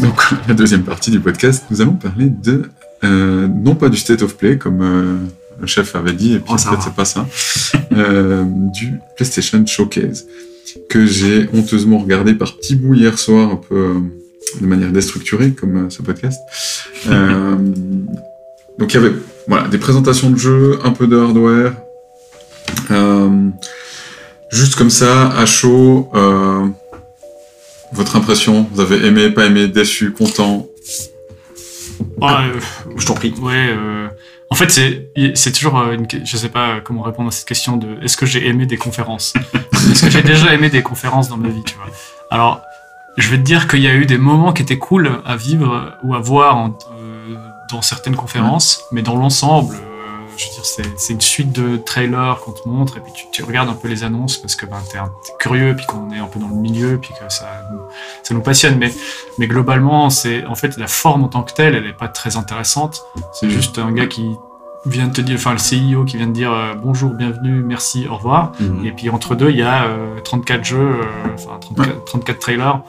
Donc, 0.00 0.20
la 0.48 0.54
deuxième 0.54 0.82
partie 0.82 1.10
du 1.10 1.20
podcast, 1.20 1.64
nous 1.70 1.80
allons 1.80 1.92
parler 1.94 2.28
de, 2.28 2.70
euh, 3.04 3.46
non 3.48 3.74
pas 3.74 3.88
du 3.88 3.96
State 3.96 4.22
of 4.22 4.36
Play, 4.36 4.58
comme 4.58 4.80
euh, 4.82 5.16
le 5.60 5.66
chef 5.66 5.94
avait 5.94 6.12
dit, 6.12 6.34
et 6.34 6.38
puis 6.38 6.48
Oh, 6.50 6.54
en 6.54 6.58
fait, 6.58 6.76
c'est 6.82 6.94
pas 6.94 7.04
ça, 7.04 7.26
euh, 7.92 8.44
du 8.46 8.98
PlayStation 9.16 9.64
Showcase, 9.64 10.26
que 10.88 11.06
j'ai 11.06 11.48
honteusement 11.52 11.98
regardé 11.98 12.34
par 12.34 12.56
petit 12.56 12.76
bout 12.76 12.94
hier 12.94 13.18
soir, 13.18 13.50
un 13.50 13.56
peu 13.56 13.74
euh, 13.76 13.94
de 14.60 14.66
manière 14.66 14.90
déstructurée, 14.92 15.52
comme 15.52 15.86
euh, 15.86 15.90
ce 15.90 16.02
podcast. 16.02 16.40
Euh, 17.08 17.56
donc, 18.78 18.94
il 18.94 18.94
y 18.94 18.96
avait 19.04 19.12
voilà, 19.48 19.66
des 19.66 19.78
présentations 19.78 20.30
de 20.30 20.36
jeux, 20.36 20.78
un 20.84 20.92
peu 20.92 21.08
de 21.08 21.18
hardware, 21.18 21.74
euh, 22.92 23.48
juste 24.50 24.76
comme 24.76 24.88
ça, 24.90 25.30
à 25.32 25.46
chaud. 25.46 26.08
euh, 26.14 26.64
Votre 27.92 28.14
impression? 28.16 28.68
Vous 28.72 28.80
avez 28.80 29.04
aimé, 29.04 29.30
pas 29.30 29.46
aimé, 29.46 29.66
déçu, 29.66 30.12
content? 30.12 30.68
Ouais, 32.20 32.30
euh, 32.30 32.60
Je 32.96 33.04
t'en 33.04 33.14
prie. 33.14 33.34
ouais, 33.42 33.70
euh, 33.76 34.06
en 34.52 34.54
fait, 34.54 34.70
c'est 34.70 35.52
toujours 35.52 35.78
euh, 35.78 35.92
une. 35.94 36.06
Je 36.24 36.36
sais 36.36 36.50
pas 36.50 36.80
comment 36.80 37.00
répondre 37.02 37.28
à 37.28 37.32
cette 37.32 37.48
question 37.48 37.76
de 37.78 37.98
est-ce 38.02 38.16
que 38.18 38.26
j'ai 38.26 38.46
aimé 38.46 38.66
des 38.66 38.76
conférences? 38.76 39.32
Est-ce 39.90 40.02
que 40.04 40.10
j'ai 40.10 40.22
déjà 40.22 40.52
aimé 40.52 40.68
des 40.68 40.82
conférences 40.82 41.28
dans 41.28 41.38
ma 41.38 41.48
vie, 41.48 41.62
tu 41.64 41.74
vois? 41.76 41.86
Alors, 42.30 42.60
je 43.16 43.28
vais 43.30 43.38
te 43.38 43.42
dire 43.42 43.66
qu'il 43.66 43.80
y 43.80 43.88
a 43.88 43.94
eu 43.94 44.04
des 44.04 44.18
moments 44.18 44.52
qui 44.52 44.62
étaient 44.62 44.78
cool 44.78 45.20
à 45.24 45.36
vivre 45.36 45.94
ou 46.02 46.14
à 46.14 46.18
voir 46.18 46.56
en- 46.58 46.68
euh, 46.98 47.34
dans 47.70 47.80
certaines 47.82 48.14
conférences, 48.16 48.82
mais 48.92 49.00
dans 49.02 49.16
l'ensemble, 49.16 49.74
euh, 49.74 49.91
je 50.36 50.46
veux 50.46 50.52
dire, 50.52 50.64
c'est 50.96 51.12
une 51.12 51.20
suite 51.20 51.52
de 51.52 51.76
trailers 51.76 52.40
qu'on 52.44 52.52
te 52.52 52.68
montre 52.68 52.96
et 52.96 53.00
puis 53.00 53.12
tu, 53.12 53.26
tu 53.30 53.44
regardes 53.44 53.68
un 53.68 53.74
peu 53.74 53.88
les 53.88 54.04
annonces 54.04 54.36
parce 54.36 54.54
que 54.56 54.66
ben, 54.66 54.78
t'es 54.90 54.98
curieux 55.38 55.74
puis 55.76 55.86
qu'on 55.86 56.10
est 56.12 56.18
un 56.18 56.26
peu 56.26 56.38
dans 56.40 56.48
le 56.48 56.54
milieu 56.54 56.98
puis 56.98 57.10
que 57.10 57.32
ça 57.32 57.62
nous, 57.72 57.80
ça 58.22 58.34
nous 58.34 58.42
passionne. 58.42 58.78
Mais, 58.78 58.92
mais 59.38 59.46
globalement, 59.46 60.10
c'est 60.10 60.44
en 60.46 60.54
fait 60.54 60.76
la 60.76 60.86
forme 60.86 61.24
en 61.24 61.28
tant 61.28 61.42
que 61.42 61.52
telle, 61.52 61.74
elle 61.74 61.86
est 61.86 61.92
pas 61.96 62.08
très 62.08 62.36
intéressante. 62.36 63.02
C'est 63.32 63.46
Mm. 63.46 63.50
juste 63.50 63.78
un 63.78 63.92
gars 63.92 64.06
qui 64.06 64.36
vient 64.84 65.06
de 65.06 65.12
te 65.12 65.20
dire, 65.20 65.36
enfin 65.36 65.52
le 65.52 65.58
CIO 65.58 66.04
qui 66.04 66.16
vient 66.16 66.26
de 66.26 66.32
dire 66.32 66.52
euh, 66.52 66.74
bonjour, 66.74 67.10
bienvenue, 67.10 67.62
merci, 67.62 68.06
au 68.08 68.16
revoir. 68.16 68.52
Mhm. 68.60 68.84
Et 68.84 68.90
puis 68.92 69.08
entre 69.10 69.34
deux, 69.34 69.50
il 69.50 69.56
y 69.56 69.62
a 69.62 69.84
euh, 69.84 70.20
34 70.24 70.64
jeux, 70.64 70.78
euh, 70.78 71.02
enfin 71.34 71.58
34, 71.60 72.04
34 72.04 72.38
trailers, 72.40 72.80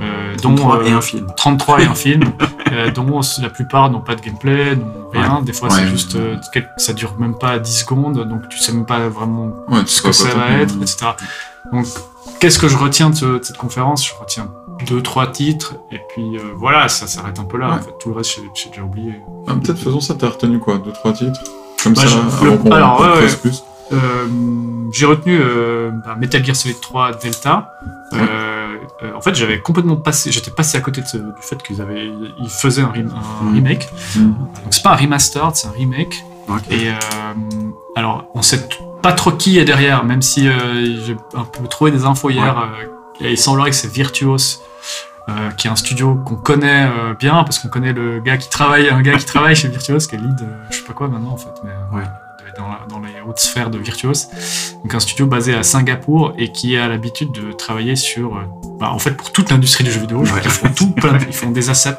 euh, 0.00 0.34
dont 0.42 0.54
33 0.56 0.76
euh, 0.78 0.84
et 0.86 0.92
un 0.92 1.00
film. 1.00 1.26
33 1.36 1.80
et 1.82 1.86
un 1.86 1.94
film, 1.94 2.22
euh, 2.72 2.90
dont 2.90 3.20
la 3.40 3.50
plupart 3.50 3.90
n'ont 3.90 4.00
pas 4.00 4.16
de 4.16 4.20
gameplay, 4.22 4.74
n'ont 4.76 5.10
rien. 5.12 5.40
Des 5.42 5.52
fois, 5.52 5.68
Ouais. 5.68 5.74
c'est 5.80 5.86
juste, 5.88 6.16
euh, 6.16 6.36
quel- 6.52 6.68
ça 6.76 6.92
dure 6.92 7.14
même 7.18 7.34
pas 7.38 7.58
10 7.58 7.80
secondes, 7.80 8.26
donc 8.28 8.48
tu 8.48 8.58
sais 8.58 8.72
même 8.72 8.86
pas 8.86 9.08
vraiment 9.08 9.52
Ouais, 9.68 9.82
ce 9.86 10.02
que 10.02 10.12
ça 10.12 10.34
va 10.34 10.50
être, 10.50 10.74
etc. 10.82 11.06
Donc, 11.72 11.86
qu'est-ce 12.40 12.58
que 12.58 12.68
je 12.68 12.76
retiens 12.76 13.10
de, 13.10 13.14
ce- 13.14 13.38
de 13.38 13.42
cette 13.44 13.56
conférence? 13.58 14.06
Je 14.06 14.14
retiens 14.18 14.48
deux, 14.88 15.02
trois 15.02 15.26
titres, 15.26 15.74
et 15.92 16.00
puis 16.10 16.36
euh, 16.38 16.40
voilà, 16.56 16.88
ça 16.88 17.06
s'arrête 17.06 17.38
un 17.38 17.44
peu 17.44 17.58
là. 17.58 17.68
Ouais. 17.68 17.74
En 17.74 17.82
fait, 17.82 17.94
tout 18.00 18.08
le 18.10 18.16
reste, 18.16 18.40
j'ai- 18.54 18.68
déjà 18.70 18.82
oublié. 18.82 19.20
Ah, 19.46 19.52
Peut-être 19.54 19.78
faisons 19.78 20.00
ça, 20.00 20.14
t'as 20.14 20.28
retenu 20.30 20.58
quoi 20.58 20.78
Deux, 20.78 20.92
trois 20.92 21.12
titres? 21.12 21.40
Comme 21.82 21.94
Bah, 21.94 22.02
ça, 22.02 22.08
je- 22.08 22.16
avant 22.48 22.70
alors, 22.70 23.00
ouais, 23.00 23.26
plus. 23.40 23.62
Euh, 23.92 24.26
j'ai 24.92 25.04
retenu 25.06 25.38
euh, 25.40 25.90
bah, 26.04 26.14
Metal 26.16 26.44
Gear 26.44 26.54
Solid 26.54 26.80
3 26.80 27.12
Delta. 27.12 27.72
Euh, 28.14 28.76
en 29.16 29.20
fait, 29.20 29.34
j'avais 29.34 29.60
complètement 29.60 29.96
passé, 29.96 30.30
j'étais 30.30 30.50
passé 30.50 30.78
à 30.78 30.80
côté 30.80 31.00
de 31.00 31.06
ce- 31.06 31.16
du 31.16 31.32
fait 31.40 31.60
qu'ils 31.62 31.80
avaient, 31.80 32.06
ils 32.38 32.50
faisaient 32.50 32.82
un, 32.82 32.88
rem- 32.92 33.12
un 33.42 33.44
Mhm. 33.46 33.54
remake. 33.54 33.88
Mhm. 34.16 34.28
Donc 34.34 34.66
c'est 34.70 34.82
pas 34.82 34.92
un 34.92 34.96
remastered, 34.96 35.54
c'est 35.56 35.68
un 35.68 35.72
remake. 35.72 36.24
Et 36.70 36.88
alors, 37.96 38.24
on 38.34 38.42
sait 38.42 38.66
pas 39.02 39.12
trop 39.12 39.32
qui 39.32 39.58
est 39.58 39.64
derrière, 39.64 40.04
même 40.04 40.22
si 40.22 40.48
euh, 40.48 40.96
j'ai 41.04 41.16
un 41.34 41.44
peu 41.44 41.66
trouvé 41.68 41.90
des 41.90 42.04
infos 42.04 42.30
hier. 42.30 42.58
euh, 42.58 42.86
et 43.22 43.32
il 43.32 43.38
semblerait 43.38 43.70
que 43.70 43.76
c'est 43.76 43.92
Virtuos, 43.92 44.36
euh, 45.28 45.50
qui 45.58 45.66
est 45.66 45.70
un 45.70 45.76
studio 45.76 46.14
qu'on 46.24 46.36
connaît 46.36 46.86
euh, 46.86 47.14
bien, 47.14 47.44
parce 47.44 47.58
qu'on 47.58 47.68
connaît 47.68 47.92
le 47.92 48.20
gars 48.20 48.38
qui 48.38 48.48
travaille, 48.48 48.88
un 48.88 49.02
gars 49.02 49.16
qui 49.16 49.26
travaille 49.26 49.54
chez 49.54 49.68
Virtuos, 49.68 49.98
qui 50.08 50.14
est 50.14 50.18
lead, 50.18 50.40
euh, 50.40 50.46
je 50.70 50.76
sais 50.78 50.84
pas 50.84 50.94
quoi 50.94 51.08
maintenant 51.08 51.32
en 51.32 51.36
fait, 51.36 51.50
mais 51.62 51.70
Ouais. 51.98 52.04
dans, 52.88 52.98
les 53.00 53.20
hautes 53.26 53.38
sphères 53.38 53.70
de 53.70 53.78
Virtuos. 53.78 54.28
Donc 54.82 54.94
un 54.94 55.00
studio 55.00 55.26
basé 55.26 55.54
à 55.54 55.62
Singapour 55.62 56.32
et 56.38 56.50
qui 56.50 56.76
a 56.76 56.88
l'habitude 56.88 57.30
de 57.32 57.52
travailler 57.52 57.94
sur, 57.96 58.32
bah, 58.78 58.90
en 58.90 58.98
fait, 58.98 59.12
pour 59.12 59.30
toute 59.32 59.50
l'industrie 59.50 59.84
du 59.84 59.90
jeu 59.92 60.00
vidéo. 60.00 60.18
Ouais. 60.20 60.40
qu'ils 60.40 60.50
font 60.50 60.68
tout, 60.74 60.90
plein 60.92 61.16
ils 61.26 61.32
font 61.34 61.50
des 61.50 61.68
assets. 61.70 61.98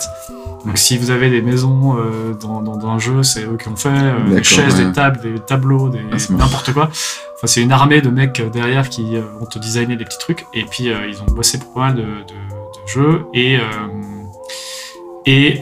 Donc 0.65 0.77
si 0.77 0.97
vous 0.97 1.09
avez 1.09 1.29
des 1.29 1.41
maisons 1.41 1.97
euh, 1.97 2.33
dans, 2.33 2.61
dans, 2.61 2.77
dans 2.77 2.89
un 2.89 2.99
jeu, 2.99 3.23
c'est 3.23 3.43
eux 3.45 3.57
qui 3.57 3.67
ont 3.67 3.75
fait 3.75 3.89
euh, 3.89 4.35
des 4.35 4.43
chaises, 4.43 4.75
ouais. 4.79 4.85
des 4.85 4.91
tables, 4.91 5.19
des 5.21 5.39
tableaux, 5.39 5.89
des 5.89 6.01
Ah, 6.11 6.17
n'importe 6.29 6.71
quoi. 6.73 6.85
Enfin, 7.35 7.47
c'est 7.47 7.61
une 7.61 7.71
armée 7.71 8.01
de 8.01 8.09
mecs 8.09 8.39
euh, 8.39 8.49
derrière 8.49 8.87
qui 8.89 9.15
euh, 9.17 9.21
vont 9.39 9.45
te 9.47 9.57
designer 9.57 9.95
des 9.97 10.05
petits 10.05 10.19
trucs. 10.19 10.45
Et 10.53 10.63
puis 10.63 10.85
ils 11.09 11.21
ont 11.21 11.25
bossé 11.33 11.57
pour 11.59 11.73
pas 11.73 11.79
mal 11.87 11.95
de, 11.95 12.01
de, 12.01 12.05
de 12.05 12.87
jeux 12.87 13.25
et 13.33 13.57
et 15.25 15.61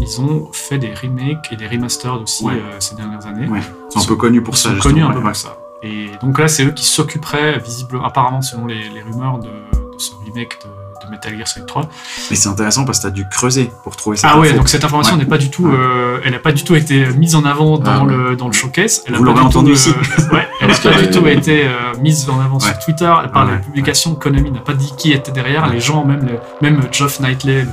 ils 0.00 0.20
ont 0.20 0.48
fait 0.52 0.78
des 0.78 0.92
remakes 0.94 1.48
et 1.52 1.56
des 1.56 1.66
remasters 1.66 2.20
aussi 2.22 2.44
Ouais. 2.44 2.54
ces 2.78 2.94
dernières 2.94 3.26
années. 3.26 3.48
Ouais. 3.48 3.60
Ils 3.90 3.92
sont 3.92 4.00
un 4.00 4.08
peu 4.08 4.16
connus 4.16 4.42
pour 4.42 4.54
Ils 4.54 4.58
ça. 4.58 4.70
sont 4.74 4.78
connus 4.78 5.02
un 5.02 5.10
peu 5.10 5.20
pour 5.20 5.34
ça. 5.36 5.58
Et 5.82 6.06
donc 6.22 6.38
là, 6.38 6.46
c'est 6.46 6.64
eux 6.64 6.70
qui 6.70 6.84
s'occuperaient, 6.84 7.58
visiblement, 7.58 8.04
apparemment, 8.04 8.40
selon 8.42 8.66
les, 8.66 8.88
les 8.88 9.02
rumeurs, 9.02 9.38
de, 9.40 9.48
de 9.48 9.98
ce 9.98 10.12
remake 10.24 10.58
de 10.64 10.68
Metal 11.12 11.36
Gear 11.36 11.46
Solid 11.46 11.66
3. 11.66 11.88
Mais 12.30 12.36
c'est 12.36 12.48
intéressant 12.48 12.84
parce 12.84 12.98
que 12.98 13.04
t'as 13.04 13.10
dû 13.10 13.24
creuser 13.28 13.70
pour 13.84 13.94
trouver 13.94 14.16
cette 14.16 14.28
Ah 14.32 14.38
ouais, 14.40 14.48
info. 14.48 14.56
donc 14.58 14.68
cette 14.68 14.82
information 14.84 15.14
Ouais. 15.14 15.20
n'est 15.22 15.28
pas 15.28 15.38
du 15.38 15.50
tout, 15.50 15.64
Ouais. 15.66 15.72
euh, 15.78 16.18
elle 16.24 16.32
n'a 16.32 16.38
pas 16.40 16.50
du 16.52 16.64
tout 16.64 16.74
été 16.74 17.06
mise 17.16 17.34
en 17.36 17.44
avant 17.44 17.78
dans, 17.78 17.90
Ah 17.92 18.04
ouais. 18.04 18.12
le, 18.30 18.36
dans 18.36 18.46
le 18.48 18.52
showcase. 18.52 19.02
Elle 19.06 19.14
Vous 19.14 19.22
l'aurez 19.24 19.40
entendu 19.42 19.70
euh, 19.70 19.74
ici. 19.74 19.90
ouais, 20.32 20.48
elle 20.60 20.68
n'a 20.68 20.74
pas 20.74 21.00
du 21.02 21.10
tout 21.16 21.26
été 21.28 21.64
euh, 21.66 21.94
mise 22.00 22.28
en 22.28 22.40
avant 22.40 22.56
Ouais. 22.58 22.66
sur 22.66 22.78
Twitter. 22.80 23.12
Par 23.32 23.44
Ouais, 23.46 23.52
la 23.52 23.58
publication, 23.58 24.14
Konami 24.16 24.50
n'a 24.50 24.60
pas 24.60 24.72
dit 24.74 24.92
qui 24.96 25.12
était 25.12 25.32
derrière. 25.32 25.68
Les 25.68 25.80
gens, 25.80 26.04
même, 26.04 26.26
les- 26.26 26.68
même 26.68 26.80
Geoff 26.90 27.20
Knightley, 27.20 27.66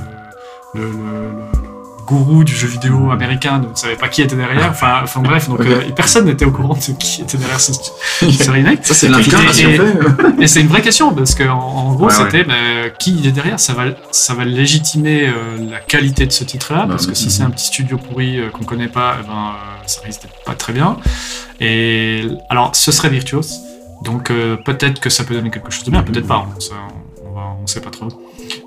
le, 0.74 0.82
le, 0.82 0.88
le- 0.88 1.69
le- 2.10 2.16
le 2.18 2.24
gourou 2.24 2.44
du 2.44 2.54
jeu 2.54 2.66
vidéo 2.68 3.10
américain, 3.10 3.58
ne 3.58 3.74
savait 3.74 3.96
pas 3.96 4.08
qui 4.08 4.22
était 4.22 4.36
derrière. 4.36 4.68
Enfin, 4.70 5.00
enfin 5.02 5.20
bref, 5.20 5.48
donc 5.48 5.60
euh, 5.60 5.82
personne 5.94 6.26
n'était 6.26 6.44
au 6.44 6.50
courant 6.50 6.74
de 6.74 6.80
qui 6.98 7.22
était 7.22 7.36
derrière 7.38 7.60
ce, 7.60 7.72
ce 7.72 8.50
remake. 8.50 8.84
Ça, 8.84 8.94
c'est 8.94 9.06
Et- 9.06 9.10
l'infiltration. 9.10 9.68
et-. 9.70 10.42
Et 10.42 10.46
c'est 10.46 10.60
une 10.60 10.68
vraie 10.68 10.82
question 10.82 11.12
parce 11.14 11.34
que 11.34 11.44
en, 11.44 11.58
en 11.58 11.94
gros 11.94 12.06
Ouais, 12.06 12.12
c'était 12.14 12.44
bah, 12.44 12.54
qui 12.98 13.26
est 13.26 13.32
derrière, 13.32 13.60
ça 13.60 13.74
va 13.74 13.84
ça 14.10 14.34
va 14.34 14.44
légitimer 14.44 15.28
euh, 15.28 15.70
la 15.70 15.78
qualité 15.80 16.26
de 16.26 16.32
ce 16.32 16.44
titre-là 16.44 16.80
Bah, 16.82 16.86
parce 16.90 17.06
que 17.06 17.14
si 17.14 17.30
c'est 17.30 17.42
un 17.42 17.50
petit 17.50 17.66
studio 17.66 17.96
pourri 17.98 18.38
euh, 18.38 18.48
qu'on 18.50 18.64
connaît 18.64 18.88
pas, 18.88 19.16
eh 19.22 19.26
ben 19.26 19.52
ça 19.86 20.00
risque 20.04 20.22
d'être 20.22 20.44
pas 20.44 20.54
très 20.54 20.72
bien. 20.72 20.96
Et 21.60 22.26
alors 22.48 22.74
ce 22.74 22.90
serait 22.92 23.08
Virtuos, 23.10 23.42
donc 24.02 24.32
peut-être 24.64 25.00
que 25.00 25.10
ça 25.10 25.24
peut 25.24 25.34
donner 25.34 25.50
quelque 25.50 25.70
chose 25.70 25.84
de 25.84 25.90
bien, 25.90 26.02
peut-être 26.02 26.26
pas, 26.26 26.46
on, 27.24 27.62
on 27.62 27.66
sait 27.66 27.80
pas 27.80 27.90
trop. 27.90 28.08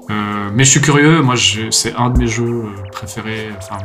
Euh, 0.10 0.50
mais 0.54 0.66
je 0.66 0.70
suis 0.70 0.82
curieux, 0.82 1.22
moi 1.22 1.36
c'est 1.72 1.96
un 1.96 2.10
de 2.10 2.20
mes 2.20 2.28
jeux 2.28 2.44
euh, 2.66 2.90
préférés, 2.92 3.50
enfin 3.58 3.78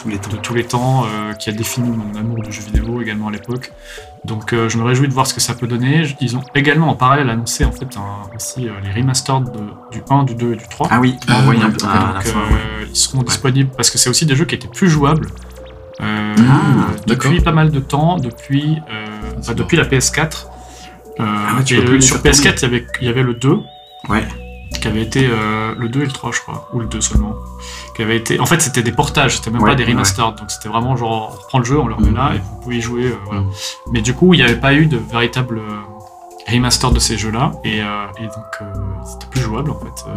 Tous 0.00 0.08
les 0.08 0.18
temps. 0.18 0.30
de 0.30 0.36
tous 0.36 0.54
les 0.54 0.64
temps, 0.64 1.04
euh, 1.04 1.32
qui 1.32 1.50
a 1.50 1.52
défini 1.52 1.90
mon 1.90 2.14
amour 2.18 2.42
du 2.42 2.52
jeu 2.52 2.62
vidéo 2.62 3.00
également 3.02 3.26
à 3.28 3.32
l'époque. 3.32 3.72
Donc 4.24 4.52
euh, 4.52 4.68
je 4.68 4.78
me 4.78 4.84
réjouis 4.84 5.08
de 5.08 5.12
voir 5.12 5.26
ce 5.26 5.34
que 5.34 5.40
ça 5.40 5.52
peut 5.54 5.66
donner. 5.66 6.04
Ils 6.20 6.36
ont 6.36 6.42
également 6.54 6.88
en 6.90 6.94
parallèle 6.94 7.28
annoncé 7.28 7.64
en 7.64 7.72
fait 7.72 7.88
un- 7.96 8.34
aussi 8.36 8.68
euh, 8.68 8.72
les 8.84 8.92
remasters 8.92 9.40
de- 9.40 9.50
du 9.90 10.00
1, 10.08 10.22
du 10.22 10.36
2 10.36 10.52
et 10.52 10.56
du 10.56 10.68
3. 10.68 10.86
Ah 10.92 11.00
oui, 11.00 11.16
Ah, 11.26 11.40
envoyé 11.40 11.60
ouais, 11.60 11.66
un 11.66 11.88
euh, 11.88 12.18
ouais. 12.20 12.86
ils 12.88 12.96
seront 12.96 13.22
disponibles 13.22 13.70
parce 13.76 13.90
que 13.90 13.98
c'est 13.98 14.08
aussi 14.08 14.26
des 14.26 14.36
jeux 14.36 14.44
qui 14.44 14.54
étaient 14.54 14.68
plus 14.68 14.88
jouables 14.88 15.26
euh, 16.00 16.34
Ah, 16.38 16.92
depuis 17.08 17.40
pas 17.40 17.52
mal 17.52 17.70
de 17.72 17.80
temps, 17.80 18.16
depuis, 18.18 18.78
euh, 18.92 19.06
bah, 19.44 19.54
depuis 19.54 19.76
la 19.76 19.84
PS4. 19.84 20.46
Euh, 21.20 21.24
Ah 21.24 21.56
ouais, 21.56 21.64
tu 21.64 21.74
et 21.76 22.00
sur 22.00 22.18
faire 22.20 22.32
PS4, 22.32 22.58
il 22.58 22.62
y 22.62 22.64
avait, 22.66 22.86
il 23.00 23.06
y 23.08 23.10
avait 23.10 23.22
le 23.24 23.34
2 23.34 23.58
Ouais. 24.08 24.24
Qui 24.80 24.88
avait 24.88 25.02
été 25.02 25.26
euh, 25.30 25.74
le 25.76 25.88
2 25.88 26.02
et 26.02 26.06
le 26.06 26.12
3 26.12 26.32
je 26.32 26.40
crois 26.40 26.68
ou 26.72 26.80
le 26.80 26.86
2 26.86 27.00
seulement 27.00 27.34
qui 27.94 28.02
avait 28.02 28.16
été 28.16 28.38
en 28.40 28.46
fait 28.46 28.60
c'était 28.60 28.82
des 28.82 28.92
portages 28.92 29.36
c'était 29.36 29.50
même 29.50 29.62
Ouais, 29.62 29.70
pas 29.70 29.74
des 29.76 29.84
ouais, 29.84 29.90
remasters 29.92 30.32
donc 30.34 30.50
c'était 30.50 30.68
vraiment 30.68 30.96
genre 30.96 31.30
on 31.32 31.36
reprend 31.36 31.58
le 31.58 31.64
jeu 31.64 31.78
on 31.78 31.86
le 31.86 31.94
remet 31.94 32.10
là 32.10 32.30
Mhm. 32.30 32.36
et 32.36 32.38
vous 32.40 32.60
pouvez 32.62 32.76
y 32.76 32.80
jouer 32.80 33.06
euh, 33.06 33.16
voilà. 33.26 33.40
Mhm. 33.42 33.50
mais 33.92 34.00
du 34.02 34.14
coup 34.14 34.34
il 34.34 34.38
n'y 34.38 34.42
avait 34.44 34.60
pas 34.60 34.74
eu 34.74 34.86
de 34.86 34.96
véritable 34.96 35.58
euh, 35.58 35.80
remaster 36.52 36.90
de 36.90 36.98
ces 36.98 37.16
jeux 37.16 37.30
là 37.30 37.52
et, 37.64 37.82
euh, 37.82 38.06
et 38.18 38.24
donc 38.26 38.58
c'était 39.04 39.26
plus 39.30 39.40
jouable 39.40 39.70
en 39.70 39.78
fait 39.78 40.04
euh. 40.08 40.14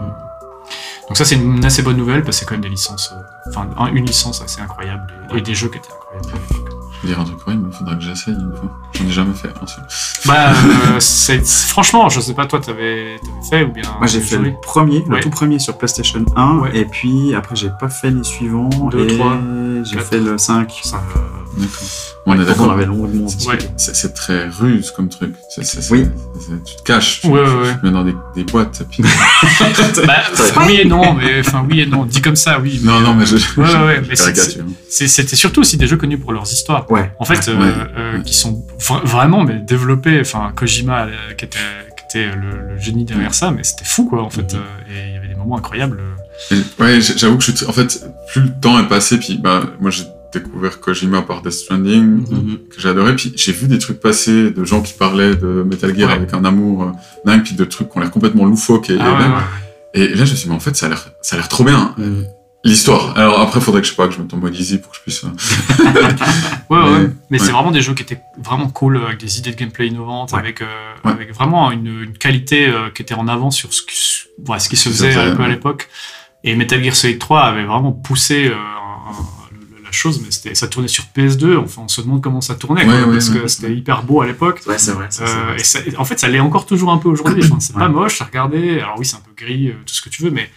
donc 1.07 1.17
ça 1.17 1.23
c'est 1.25 1.35
une 1.35 1.63
assez 1.63 1.81
bonne 1.81 1.97
nouvelle 1.97 2.23
parce 2.23 2.37
que 2.37 2.39
c'est 2.41 2.45
quand 2.45 2.55
même 2.55 2.61
des 2.61 2.69
licences 2.69 3.13
enfin 3.49 3.67
un- 3.77 3.87
une 3.87 4.05
licence 4.05 4.41
assez 4.41 4.59
incroyable 4.61 5.13
et, 5.33 5.37
et 5.37 5.41
des 5.41 5.55
jeux 5.55 5.69
qui 5.69 5.77
étaient 5.77 5.87
incroyables 5.93 6.76
dire 7.03 7.19
un 7.19 7.23
truc 7.25 7.37
horrible, 7.45 7.63
mais 7.65 7.69
il 7.71 7.77
faudra 7.77 7.95
que 7.95 8.01
j'essaye 8.01 8.33
une 8.33 8.53
fois. 8.55 8.71
J'en 8.97 9.05
ai 9.05 9.11
jamais 9.11 9.33
fait, 9.33 9.49
un 9.61 9.67
seul. 9.67 9.83
bah 10.25 10.49
euh, 10.51 10.99
c'est 10.99 11.45
franchement 11.45 12.09
je 12.09 12.19
sais 12.19 12.33
pas 12.33 12.45
toi 12.47 12.59
t'avais 12.59 13.19
t'avais 13.21 13.49
fait 13.49 13.63
ou 13.69 13.71
bien 13.73 13.83
Moi 13.99 14.07
j'ai 14.07 14.19
fait 14.19 14.37
joué 14.37 14.49
le 14.49 14.55
premier, 14.61 15.03
le 15.07 15.13
Ouais. 15.15 15.19
tout 15.19 15.29
premier 15.29 15.59
sur 15.59 15.77
PlayStation 15.77 16.25
1, 16.35 16.57
Ouais. 16.59 16.77
et 16.77 16.85
puis 16.85 17.35
après 17.35 17.55
j'ai 17.55 17.69
pas 17.79 17.89
fait 17.89 18.09
les 18.11 18.23
suivants, 18.23 18.69
Deux, 18.91 19.03
et 19.07 19.17
trois, 19.17 19.37
j'ai 19.83 19.95
quatre. 19.97 20.07
fait 20.09 20.19
le 20.19 20.37
5. 20.37 20.71
Ça, 20.83 21.01
D'accord. 21.57 21.81
On 22.29 22.33
est 22.33 22.39
on 22.41 22.43
d'accord. 22.45 22.71
avait 22.71 22.85
longuement 22.85 23.25
discuté. 23.25 23.47
Ouais. 23.49 23.57
C'est 23.77 23.95
c'est 23.95 24.13
très 24.13 24.47
ruse 24.47 24.91
comme 24.91 25.07
truc. 25.09 25.33
C'est- 25.49 25.63
c'est- 25.63 25.81
c'est- 25.81 25.93
Oui. 25.93 26.05
c'est- 26.39 26.63
Tu 26.65 26.75
te 26.75 26.83
caches. 26.83 27.21
Tu, 27.21 27.27
Ouais, 27.27 27.39
ouais, 27.39 27.45
ouais. 27.47 27.71
tu 27.73 27.79
te 27.79 27.85
mets 27.85 27.91
dans 27.91 28.03
des, 28.03 28.13
des 28.35 28.43
boîtes. 28.43 28.81
et 28.81 28.83
puis- 28.83 29.01
Bah, 30.05 30.23
oui 30.67 30.81
et 30.81 30.85
non, 30.85 31.13
mais 31.13 31.39
enfin 31.39 31.65
oui 31.69 31.81
et 31.81 31.85
non. 31.85 32.05
Dit 32.05 32.21
comme 32.21 32.35
ça, 32.35 32.59
oui. 32.59 32.79
non, 32.83 32.99
non, 32.99 33.13
mais 33.15 33.25
je. 33.25 33.35
Ouais, 33.35 33.63
ouais, 33.67 33.73
ouais, 33.85 34.01
mais 34.01 34.09
je 34.15 34.15
c'est- 34.15 34.33
caricature. 34.33 34.65
c'est- 34.89 35.07
C'était 35.07 35.35
surtout 35.35 35.61
aussi 35.61 35.77
des 35.77 35.87
jeux 35.87 35.97
connus 35.97 36.17
pour 36.17 36.31
leurs 36.33 36.51
histoires. 36.51 36.85
Ouais. 36.89 37.11
En 37.19 37.25
fait, 37.25 37.47
Ouais, 37.47 37.53
euh, 37.57 37.85
euh, 37.97 38.19
qui 38.21 38.33
sont 38.33 38.63
vra- 38.79 39.03
vraiment 39.05 39.43
mais 39.43 39.55
développés. 39.59 40.19
Enfin, 40.21 40.51
Kojima, 40.55 41.05
euh, 41.05 41.33
qui 41.37 41.45
était, 41.45 41.57
qui 41.97 42.03
était 42.19 42.35
le, 42.35 42.73
le 42.73 42.79
génie 42.79 43.03
derrière 43.05 43.33
ça, 43.33 43.51
mais 43.51 43.63
c'était 43.63 43.85
fou 43.85 44.05
quoi. 44.07 44.23
En 44.23 44.29
fait, 44.29 44.53
Mhm. 44.53 44.59
et 44.89 45.07
il 45.09 45.13
y 45.13 45.17
avait 45.17 45.27
des 45.27 45.35
moments 45.35 45.57
incroyables. 45.57 45.99
Et- 46.51 46.55
Ouais, 46.81 46.99
j'avoue 47.01 47.37
que 47.37 47.43
je 47.43 47.51
suis. 47.51 47.65
En 47.65 47.73
fait, 47.73 48.05
plus 48.31 48.41
le 48.41 48.51
temps 48.61 48.79
est 48.79 48.87
passé, 48.87 49.17
puis 49.17 49.37
bah, 49.37 49.61
moi 49.79 49.91
j'ai 49.91 50.03
découvert 50.33 50.79
Kojima 50.79 51.21
par 51.21 51.41
Death 51.41 51.53
Stranding, 51.53 52.03
Mhm. 52.29 52.57
que 52.69 52.79
j'ai 52.81 52.89
adoré, 52.89 53.15
puis 53.15 53.33
j'ai 53.35 53.51
vu 53.53 53.67
des 53.67 53.79
trucs 53.79 53.99
passer 53.99 54.51
de 54.51 54.63
gens 54.65 54.81
qui 54.81 54.93
parlaient 54.93 55.35
de 55.35 55.63
Metal 55.67 55.97
Gear 55.97 56.09
Ouais. 56.09 56.15
avec 56.15 56.33
un 56.33 56.43
amour 56.45 56.91
dingue, 57.25 57.43
puis 57.43 57.55
de 57.55 57.63
trucs 57.65 57.89
qui 57.89 57.97
ont 57.97 58.01
l'air 58.01 58.11
complètement 58.11 58.45
loufoques. 58.45 58.89
Et, 58.89 58.97
Ah 58.99 59.17
et- 59.95 59.99
ouais. 59.99 60.05
et 60.05 60.15
là, 60.15 60.25
je 60.25 60.31
me 60.31 60.35
suis 60.35 60.43
dit, 60.43 60.49
mais 60.49 60.55
en 60.55 60.59
fait, 60.59 60.75
ça 60.75 60.85
a 60.85 60.89
l'air, 60.89 61.47
trop 61.49 61.63
bien. 61.63 61.93
Mhm. 61.97 62.25
L'histoire. 62.63 63.17
Alors 63.17 63.39
après, 63.39 63.61
faudrait 63.61 63.81
que 63.81 63.87
je 63.87 63.91
sais 63.91 63.95
pas 63.97 64.07
que 64.07 64.13
je 64.13 64.19
mette 64.21 64.33
en 64.33 64.37
mode 64.37 64.53
easy 64.55 64.79
pour 64.79 64.91
que 64.91 64.97
je 64.97 65.01
puisse. 65.01 65.23
euh, 65.23 65.27
Ouais, 66.69 66.77
ouais. 66.79 66.99
Mais- 66.99 67.09
Mais 67.29 67.39
c'est 67.39 67.51
vraiment 67.51 67.71
des 67.71 67.81
jeux 67.81 67.93
qui 67.93 68.03
étaient 68.03 68.19
vraiment 68.43 68.67
cool, 68.69 68.97
avec 68.97 69.19
des 69.19 69.37
idées 69.39 69.51
de 69.51 69.55
gameplay 69.55 69.87
innovantes, 69.87 70.31
Ouais. 70.33 70.39
avec, 70.39 70.61
euh, 70.61 70.65
Ouais. 71.05 71.11
avec 71.11 71.33
vraiment 71.33 71.71
une, 71.71 71.87
une 72.03 72.17
qualité 72.17 72.67
euh, 72.67 72.89
qui 72.93 73.01
était 73.03 73.13
en 73.13 73.27
avant 73.27 73.51
sur 73.51 73.73
ce 73.73 73.81
qui, 73.83 74.27
ouais, 74.49 74.59
ce 74.59 74.67
qui 74.69 74.75
se 74.75 74.89
faisait 74.89 75.13
un 75.15 75.35
peu 75.35 75.43
à 75.43 75.47
l'époque. 75.47 75.87
Et 76.43 76.55
Metal 76.55 76.83
Gear 76.83 76.95
Solid 76.95 77.19
3 77.19 77.41
avait 77.43 77.65
vraiment 77.65 77.91
poussé 77.91 78.47
euh, 78.47 78.53
un- 78.55 79.11
un- 79.11 79.15
le- 79.51 79.83
la 79.85 79.91
chose, 79.91 80.21
mais 80.23 80.31
c'était, 80.31 80.53
ça 80.55 80.67
tournait 80.67 80.87
sur 80.87 81.05
PS2. 81.15 81.57
Enfin, 81.57 81.83
on 81.85 81.87
se 81.87 82.01
demande 82.01 82.21
comment 82.21 82.41
ça 82.41 82.55
tournait, 82.55 82.83
quoi, 82.85 82.93
Ouais, 82.95 83.03
ouais, 83.03 83.13
parce 83.13 83.29
ouais. 83.29 83.39
que 83.41 83.47
c'était 83.47 83.73
hyper 83.73 84.03
beau 84.03 84.21
à 84.21 84.25
l'époque. 84.27 84.61
Ouais, 84.67 84.77
c'est 84.77 84.91
vrai. 84.91 85.07
ça, 85.09 85.23
Euh, 85.23 85.55
et 85.55 85.63
ça- 85.63 85.79
en 85.97 86.05
fait, 86.05 86.19
ça 86.19 86.27
l'est 86.27 86.39
encore 86.39 86.65
toujours 86.65 86.91
un 86.91 86.97
peu 86.97 87.07
aujourd'hui. 87.09 87.43
Enfin, 87.45 87.59
c'est 87.59 87.73
pas 87.73 87.81
Ouais. 87.87 87.89
moche 87.89 88.21
à 88.21 88.25
regarder. 88.25 88.79
Alors 88.81 88.95
oui, 88.97 89.05
c'est 89.05 89.15
un 89.15 89.21
peu 89.21 89.31
gris, 89.45 89.69
euh, 89.69 89.73
tout 89.85 89.93
ce 89.93 90.01
que 90.01 90.09
tu 90.09 90.21
veux, 90.23 90.31
mais 90.31 90.49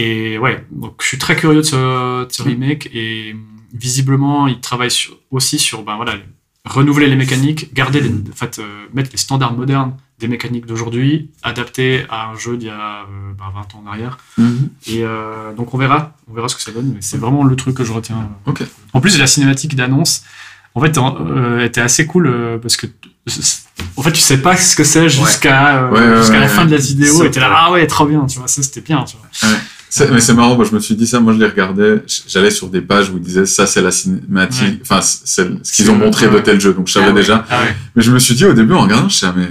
et 0.00 0.38
ouais. 0.38 0.64
Donc 0.70 0.94
je 1.02 1.06
suis 1.06 1.18
très 1.18 1.36
curieux 1.36 1.58
de 1.58 1.62
ce, 1.62 2.24
de 2.26 2.32
ce 2.32 2.42
remake 2.42 2.90
et 2.94 3.34
visiblement, 3.72 4.46
il 4.46 4.60
travaille 4.60 4.90
sur- 4.90 5.16
aussi 5.30 5.58
sur 5.58 5.82
ben 5.82 5.96
voilà, 5.96 6.14
renouveler 6.64 7.06
les 7.08 7.16
mécaniques, 7.16 7.72
garder 7.74 8.00
les, 8.00 8.10
en 8.10 8.34
fait, 8.34 8.58
euh, 8.58 8.86
mettre 8.94 9.10
les 9.12 9.18
standards 9.18 9.54
modernes 9.54 9.94
des 10.18 10.28
mécaniques 10.28 10.66
d'aujourd'hui, 10.66 11.30
adaptés 11.42 12.04
à 12.10 12.28
un 12.30 12.36
jeu 12.36 12.56
d'il 12.58 12.66
y 12.68 12.70
a 12.70 13.02
euh, 13.04 13.32
ben, 13.38 13.46
20 13.54 13.60
ans 13.74 13.82
en 13.86 13.88
arrière. 13.88 14.18
Et 14.86 15.02
euh, 15.02 15.54
donc 15.54 15.72
on 15.72 15.78
verra, 15.78 16.14
on 16.30 16.34
verra 16.34 16.48
ce 16.48 16.56
que 16.56 16.62
ça 16.62 16.72
donne. 16.72 16.92
Mais 16.94 17.00
c'est 17.00 17.16
vraiment 17.16 17.42
le 17.44 17.56
truc 17.56 17.76
que 17.76 17.84
je 17.84 17.92
retiens. 17.92 18.28
Ok. 18.46 18.62
En 18.92 19.00
plus, 19.00 19.18
la 19.18 19.26
cinématique 19.26 19.74
d'annonce, 19.76 20.22
en 20.74 20.80
fait, 20.82 20.98
euh, 20.98 21.64
était 21.64 21.80
assez 21.80 22.06
cool 22.06 22.26
euh, 22.26 22.58
parce 22.58 22.76
que 22.76 22.86
en 23.96 24.02
fait, 24.02 24.12
tu 24.12 24.20
sais 24.20 24.42
pas 24.42 24.56
ce 24.56 24.74
que 24.76 24.84
c'est 24.84 25.08
jusqu'à 25.08 25.84
euh, 25.84 25.90
Ouais, 25.90 26.00
ouais, 26.00 26.16
jusqu'à 26.18 26.40
la 26.40 26.48
fin 26.48 26.64
de 26.66 26.70
la 26.72 26.76
vidéo 26.78 27.12
et 27.24 27.30
t'es 27.30 27.40
là, 27.40 27.50
ah 27.54 27.70
ouais, 27.72 27.86
trop 27.86 28.04
bien, 28.06 28.26
tu 28.26 28.38
vois, 28.38 28.48
ça 28.48 28.62
c'était 28.62 28.80
bien, 28.80 29.04
tu 29.04 29.16
vois. 29.16 29.28
C'est- 29.92 30.08
mais 30.10 30.20
c'est 30.20 30.34
marrant, 30.34 30.54
moi 30.54 30.64
je 30.64 30.72
me 30.74 30.78
suis 30.80 30.94
dit 30.94 31.06
ça, 31.06 31.18
moi 31.20 31.32
je 31.32 31.38
les 31.38 31.46
regardais, 31.46 32.02
j'allais 32.28 32.50
sur 32.52 32.68
des 32.68 32.80
pages 32.80 33.10
où 33.10 33.16
ils 33.16 33.22
disaient 33.22 33.44
ça 33.44 33.66
c'est 33.66 33.82
la 33.82 33.90
cinématique, 33.90 34.62
Ouais. 34.62 34.78
enfin 34.82 35.00
c'est 35.02 35.48
ce 35.64 35.72
qu'ils 35.72 35.90
ont 35.90 35.96
montré 35.96 36.28
de 36.28 36.38
tel 36.38 36.60
jeu, 36.60 36.72
donc 36.72 36.86
je 36.86 36.92
savais 36.92 37.06
Ah 37.06 37.10
ouais. 37.10 37.14
déjà. 37.20 37.44
Ah 37.50 37.60
ouais. 37.62 37.74
Mais 37.96 38.02
je 38.02 38.12
me 38.12 38.18
suis 38.20 38.34
dit 38.36 38.44
au 38.44 38.52
début 38.52 38.72
en 38.74 38.82
regardant, 38.82 39.08
je 39.08 39.16
sais 39.16 39.26
mais, 39.36 39.48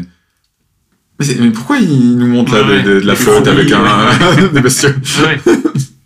mais, 1.19 1.49
pourquoi 1.51 1.77
ils 1.77 2.15
nous 2.17 2.27
montrent 2.27 2.53
là 2.55 2.63
Ouais, 2.65 2.81
de, 2.81 2.93
de- 2.95 2.99
de 3.01 3.05
la 3.05 3.15
flotte 3.15 3.47
avec 3.47 3.69
un 3.73 4.47
des 4.53 4.61
bestioles? 4.61 4.95
Ouais. 5.25 5.39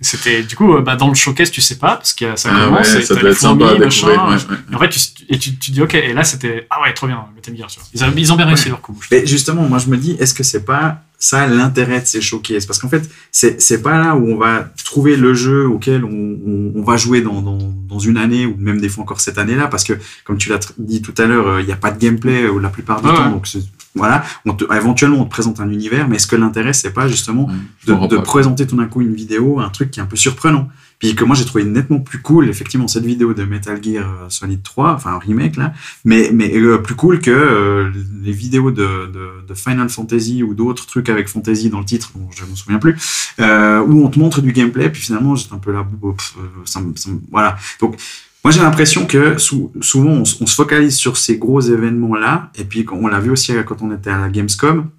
C'était 0.02 0.44
du 0.44 0.56
coup 0.56 0.80
bah, 0.82 0.96
dans 0.98 1.08
le 1.08 1.14
showcase, 1.16 1.50
tu 1.52 1.62
sais 1.62 1.76
pas 1.78 1.96
parce 1.98 2.14
que 2.14 2.36
ça 2.36 2.50
Ah 2.52 2.66
commence 2.66 2.92
ouais, 2.94 3.00
et 3.00 3.06
ça 3.06 3.16
doit 3.16 3.30
être 3.30 3.40
sympa 3.40 3.68
à 3.70 3.76
découvrir. 3.76 4.26
machin. 4.26 4.48
ouais, 4.48 4.56
ouais. 4.56 4.58
Et 4.72 4.76
en 4.76 4.80
fait, 4.80 4.90
tu, 4.90 5.00
et 5.30 5.38
tu, 5.40 5.56
tu 5.58 5.72
dis 5.72 5.82
ok, 5.82 5.94
et 5.94 6.12
là 6.14 6.24
c'était 6.26 6.66
ah 6.72 6.82
ouais, 6.82 6.94
trop 6.94 7.06
bien, 7.08 7.24
Metal 7.36 7.56
Gear, 7.56 7.68
tu 7.70 7.80
vois. 7.80 7.88
Ils, 7.94 8.04
ont- 8.04 8.14
ils 8.18 8.34
ont 8.34 8.36
bien 8.36 8.46
réussi 8.48 8.68
leur 8.70 8.82
coup. 8.82 9.00
Mais 9.12 9.26
justement, 9.28 9.62
moi 9.70 9.78
je 9.78 9.88
me 9.90 9.96
dis, 9.98 10.18
est-ce 10.20 10.34
que 10.34 10.44
c'est 10.44 10.66
pas 10.66 10.98
ça 11.24 11.48
l'intérêt 11.48 12.02
de 12.02 12.06
ces 12.06 12.20
showcases 12.20 12.66
Parce 12.66 12.80
qu'en 12.80 12.90
fait, 12.90 13.10
c'est 13.32 13.62
c'est 13.62 13.82
pas 13.82 13.98
là 13.98 14.16
où 14.16 14.28
on 14.28 14.36
va 14.38 14.70
trouver 14.84 15.16
le 15.16 15.34
jeu 15.34 15.66
auquel 15.66 16.04
on, 16.04 16.10
on, 16.10 16.74
on 16.76 16.84
va 16.84 16.98
jouer 16.98 17.22
dans, 17.22 17.42
dans, 17.42 17.58
dans 17.88 18.00
une 18.00 18.18
année 18.18 18.46
ou 18.46 18.56
même 18.58 18.82
des 18.82 18.90
fois 18.90 19.04
encore 19.04 19.22
cette 19.22 19.38
année-là, 19.38 19.68
parce 19.68 19.86
que 19.86 19.94
comme 20.26 20.38
tu 20.38 20.50
l'as 20.50 20.60
dit 20.78 21.02
tout 21.02 21.14
à 21.18 21.26
l'heure, 21.26 21.48
euh, 21.48 21.62
il 21.62 21.66
n'y 21.66 21.72
a 21.72 21.78
pas 21.78 21.92
de 21.92 22.00
gameplay 22.00 22.44
euh, 22.44 22.60
la 22.60 22.68
plupart 22.68 23.02
du 23.02 23.08
temps, 23.08 23.26
ouais. 23.26 23.32
donc 23.32 23.48
voilà, 23.96 24.24
on 24.46 24.54
te, 24.54 24.66
éventuellement 24.76 25.20
on 25.22 25.26
te 25.26 25.30
présente 25.30 25.62
un 25.62 25.70
univers, 25.70 26.10
mais 26.10 26.18
est-ce 26.18 26.28
que 26.28 26.36
l'intérêt 26.36 26.74
c'est 26.74 26.92
pas 26.92 27.08
justement 27.08 27.48
je 27.80 27.88
de, 27.88 27.92
comprends 27.94 28.08
de 28.08 28.18
pas. 28.18 28.24
présenter 28.24 28.68
tout 28.68 28.76
d'un 28.76 28.88
coup 28.88 29.00
une 29.02 29.14
vidéo, 29.16 29.60
un 29.62 29.70
truc 29.70 29.92
qui 29.92 30.02
est 30.02 30.04
un 30.04 30.08
peu 30.08 30.18
surprenant? 30.18 30.68
Puis 31.04 31.16
que 31.16 31.26
moi 31.26 31.36
j'ai 31.36 31.44
trouvé 31.44 31.66
nettement 31.66 32.00
plus 32.00 32.22
cool, 32.22 32.48
effectivement, 32.48 32.88
cette 32.88 33.04
vidéo 33.04 33.34
de 33.34 33.44
Metal 33.44 33.78
Gear 33.84 34.06
euh, 34.08 34.30
Solid 34.30 34.64
3, 34.64 34.94
enfin 34.94 35.12
un 35.16 35.20
remake 35.20 35.58
là, 35.58 35.74
mais, 36.06 36.30
mais 36.34 36.50
euh, 36.56 36.78
plus 36.78 36.96
cool 36.96 37.20
que 37.20 37.30
euh, 37.30 37.92
les 38.24 38.32
vidéos 38.32 38.72
de, 38.72 39.12
de, 39.12 39.46
de 39.46 39.54
Final 39.54 39.90
Fantasy 39.90 40.44
ou 40.44 40.54
d'autres 40.54 40.86
trucs 40.86 41.10
avec 41.10 41.28
Fantasy 41.28 41.70
dans 41.70 41.80
le 41.80 41.86
titre, 41.86 42.12
dont 42.16 42.30
je 42.34 42.46
me 42.46 42.56
souviens 42.56 42.80
plus, 42.80 42.96
euh, 43.42 43.82
où 43.82 44.06
on 44.06 44.10
te 44.10 44.18
montre 44.18 44.40
du 44.42 44.54
gameplay, 44.54 44.90
puis 44.90 45.02
finalement 45.02 45.36
j'étais 45.36 45.54
un 45.54 45.58
peu 45.58 45.74
là, 45.74 45.86
bon, 45.92 46.14
pff, 46.14 46.36
euh, 46.40 46.48
ça 46.64 46.80
ça 46.96 47.10
voilà. 47.30 47.58
Donc 47.82 47.98
moi 48.44 48.52
j'ai 48.52 48.62
l'impression 48.62 49.06
que 49.06 49.38
sou- 49.38 49.74
souvent 49.82 50.12
on, 50.12 50.24
se 50.26 50.56
focalise 50.56 50.96
sur 50.96 51.18
ces 51.18 51.38
gros 51.38 51.60
événements 51.60 52.16
là, 52.16 52.50
et 52.58 52.64
puis 52.64 52.86
on 52.94 53.08
l'a 53.08 53.20
vu 53.20 53.30
aussi 53.32 53.52
euh, 53.52 53.64
quand 53.64 53.82
on 53.82 53.92
était 53.94 54.10
à 54.10 54.20
la 54.20 54.30
Gamescom. 54.30 54.90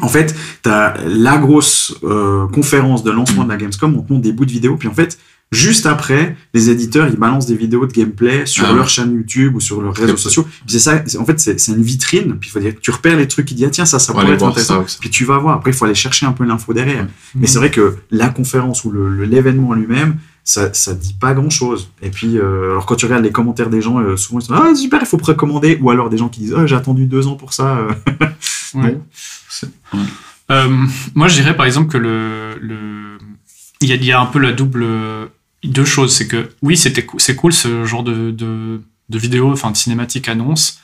En 0.00 0.08
fait, 0.08 0.34
tu 0.62 0.68
as 0.70 0.94
la 1.06 1.36
grosse 1.36 1.96
euh, 2.04 2.46
conférence 2.46 3.02
de 3.02 3.10
lancement 3.10 3.44
de 3.44 3.48
la 3.50 3.56
Gamescom, 3.58 3.94
on 3.96 4.02
te 4.02 4.10
montre 4.12 4.22
des 4.22 4.32
bouts 4.32 4.46
de 4.46 4.52
vidéos, 4.52 4.76
puis 4.76 4.88
en 4.88 4.94
fait, 4.94 5.18
juste 5.52 5.86
après, 5.86 6.36
les 6.54 6.70
éditeurs, 6.70 7.08
ils 7.08 7.16
balancent 7.16 7.46
des 7.46 7.56
vidéos 7.56 7.84
de 7.86 7.92
gameplay 7.92 8.46
sur 8.46 8.64
Ah 8.68 8.72
leur 8.72 8.88
chaîne 8.88 9.12
YouTube 9.14 9.56
ou 9.56 9.60
sur 9.60 9.80
leurs 9.82 9.94
réseaux 9.94 10.12
Très 10.14 10.22
sociaux. 10.22 10.42
Puis 10.44 10.62
c'est 10.68 10.78
ça, 10.78 11.02
c'est- 11.06 11.18
en 11.18 11.24
fait, 11.24 11.40
c'est 11.40 11.58
c'est 11.58 11.72
une 11.72 11.82
vitrine, 11.82 12.36
puis 12.38 12.48
il 12.50 12.52
faut 12.52 12.60
dire, 12.60 12.74
tu 12.80 12.90
repères 12.90 13.16
les 13.16 13.26
trucs 13.28 13.46
qui 13.46 13.54
disent, 13.54 13.66
ah, 13.66 13.70
tiens, 13.70 13.84
ça, 13.86 13.98
ça 13.98 14.12
pourrait 14.12 14.32
être 14.34 14.42
intéressant. 14.44 14.86
ça. 14.86 14.96
Puis 15.00 15.10
tu 15.10 15.24
vas 15.24 15.38
voir, 15.38 15.56
après, 15.56 15.70
il 15.72 15.74
faut 15.74 15.84
aller 15.86 15.94
chercher 15.94 16.26
un 16.26 16.32
peu 16.32 16.44
l'info 16.44 16.72
derrière. 16.72 17.02
Ouais. 17.04 17.10
Mais 17.34 17.46
c'est 17.46 17.58
vrai 17.58 17.70
que 17.70 17.96
la 18.10 18.28
conférence 18.28 18.84
ou 18.84 18.90
le- 18.92 19.08
le- 19.10 19.24
l'événement 19.24 19.72
lui-même, 19.74 20.16
ça, 20.44 20.72
ça 20.72 20.94
dit 20.94 21.14
pas 21.20 21.34
grand 21.34 21.50
chose. 21.50 21.90
Et 22.02 22.10
puis, 22.10 22.38
euh, 22.38 22.70
alors 22.70 22.86
quand 22.86 22.94
tu 22.96 23.04
regardes 23.06 23.22
les 23.24 23.30
commentaires 23.32 23.70
des 23.70 23.82
gens, 23.82 23.98
euh, 23.98 24.16
souvent 24.16 24.40
ils 24.40 24.44
sont 24.44 24.54
Ah, 24.54 24.74
super, 24.74 25.00
il 25.02 25.06
faut 25.06 25.18
précommander. 25.18 25.78
Ou 25.82 25.90
alors 25.90 26.08
des 26.10 26.16
gens 26.18 26.28
qui 26.28 26.40
disent 26.40 26.54
Ah, 26.56 26.66
j'ai 26.66 26.74
attendu 26.76 27.06
deux 27.06 27.26
ans 27.26 27.34
pour 27.36 27.52
ça. 27.52 27.76
euh. 27.78 27.92
Ouais. 28.74 28.96
Bon. 29.92 29.98
Euh, 30.52 30.68
moi, 31.16 31.26
je 31.26 31.34
dirais 31.40 31.56
par 31.56 31.66
exemple 31.66 31.88
que 31.90 31.98
le, 31.98 32.54
le... 32.60 33.18
Il, 33.80 33.88
y 33.88 33.92
a, 33.92 33.96
il 33.96 34.04
y 34.04 34.12
a 34.12 34.20
un 34.20 34.26
peu 34.26 34.38
la 34.38 34.52
double. 34.52 34.84
Deux 35.64 35.84
choses. 35.84 36.14
C'est 36.14 36.26
que 36.26 36.50
oui, 36.62 36.76
c'était 36.76 37.06
c'est 37.18 37.36
cool 37.36 37.52
ce 37.52 37.84
genre 37.84 38.02
de, 38.02 38.30
de, 38.30 38.80
de 39.08 39.18
vidéo, 39.18 39.52
enfin 39.52 39.70
de 39.70 39.76
cinématique 39.76 40.28
annonce, 40.28 40.80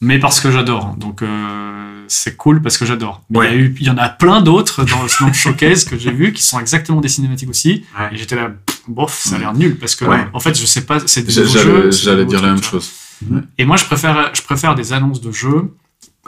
mais 0.00 0.18
parce 0.18 0.40
que 0.40 0.50
j'adore. 0.50 0.94
Donc 0.96 1.22
euh, 1.22 2.04
c'est 2.08 2.36
cool 2.36 2.62
parce 2.62 2.78
que 2.78 2.86
j'adore. 2.86 3.22
Mais 3.30 3.38
il 3.40 3.44
y 3.44 3.48
a 3.48 3.54
eu- 3.56 3.76
il 3.80 3.86
y 3.86 3.90
en 3.90 3.98
a 3.98 4.08
plein 4.08 4.40
d'autres 4.40 4.84
dans, 4.84 4.96
dans 5.20 5.26
le 5.26 5.32
showcase 5.32 5.84
que 5.84 5.98
j'ai 5.98 6.10
vu 6.12 6.32
qui 6.32 6.42
sont 6.42 6.58
exactement 6.60 7.00
des 7.00 7.08
cinématiques 7.08 7.50
aussi. 7.50 7.84
Ouais. 7.98 8.08
Et 8.12 8.16
j'étais 8.16 8.36
là, 8.36 8.52
bof, 8.88 9.14
ça 9.24 9.36
a 9.36 9.38
l'air 9.38 9.54
nul 9.54 9.76
parce 9.78 9.94
que 9.96 10.04
en 10.32 10.40
fait, 10.40 10.58
je 10.58 10.66
sais 10.66 10.84
pas, 10.86 10.98
c'est 11.06 11.24
J'allais 11.92 12.24
dire 12.26 12.40
la 12.42 12.48
même 12.54 12.62
chose. 12.62 12.90
et 13.58 13.64
moi, 13.64 13.76
je 13.76 13.84
préfère, 13.84 14.30
je 14.34 14.42
préfère 14.42 14.74
des 14.74 14.92
annonces 14.92 15.20
de 15.20 15.32
jeux 15.32 15.74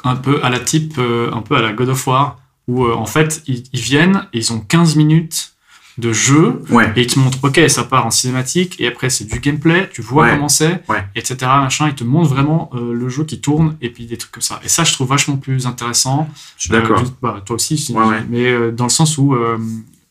un 0.05 0.16
peu 0.16 0.44
à 0.44 0.51
la 0.51 0.61
type, 0.61 0.94
euh, 0.99 1.30
un 1.32 1.40
peu 1.40 1.57
à 1.57 1.62
la 1.62 1.72
God 1.72 1.88
of 1.88 2.07
War, 2.07 2.38
où 2.68 2.84
euh, 2.84 2.94
en 2.94 3.07
fait, 3.07 3.42
ils, 3.47 3.64
ils 3.72 3.80
viennent 3.80 4.26
et 4.34 4.38
ils 4.38 4.53
ont 4.53 4.61
15 4.61 4.97
minutes 4.97 5.55
de 5.99 6.12
jeu 6.12 6.62
Ouais. 6.70 6.92
et 6.94 7.03
ils 7.03 7.07
te 7.07 7.18
montrent, 7.18 7.38
ok, 7.42 7.61
ça 7.68 7.84
part 7.84 8.05
en 8.07 8.11
cinématique 8.11 8.76
et 8.80 8.86
après 8.86 9.09
c'est 9.09 9.24
du 9.24 9.40
gameplay, 9.40 9.88
tu 9.92 10.03
vois 10.03 10.24
Ouais. 10.24 10.30
comment 10.32 10.49
c'est, 10.49 10.82
Ouais. 10.88 11.05
etc. 11.14 11.36
Machin, 11.42 11.88
ils 11.88 11.94
te 11.94 12.05
montrent 12.05 12.28
vraiment 12.28 12.70
euh, 12.74 12.92
le 12.92 13.09
jeu 13.09 13.24
qui 13.24 13.40
tourne 13.40 13.76
et 13.80 13.88
puis 13.90 14.05
des 14.07 14.16
trucs 14.18 14.32
comme 14.32 14.42
ça. 14.42 14.61
Et 14.62 14.68
ça, 14.68 14.84
je 14.84 14.92
trouve 14.92 15.09
vachement 15.09 15.36
plus 15.36 15.66
intéressant. 15.66 16.28
Je 16.59 16.62
suis 16.64 16.70
d'accord. 16.70 17.01
Euh, 17.01 17.05
bah, 17.22 17.42
toi 17.44 17.57
aussi, 17.57 17.94
mais 18.28 18.44
euh, 18.47 18.70
dans 18.72 18.84
le 18.84 18.90
sens 18.90 19.16
où, 19.18 19.34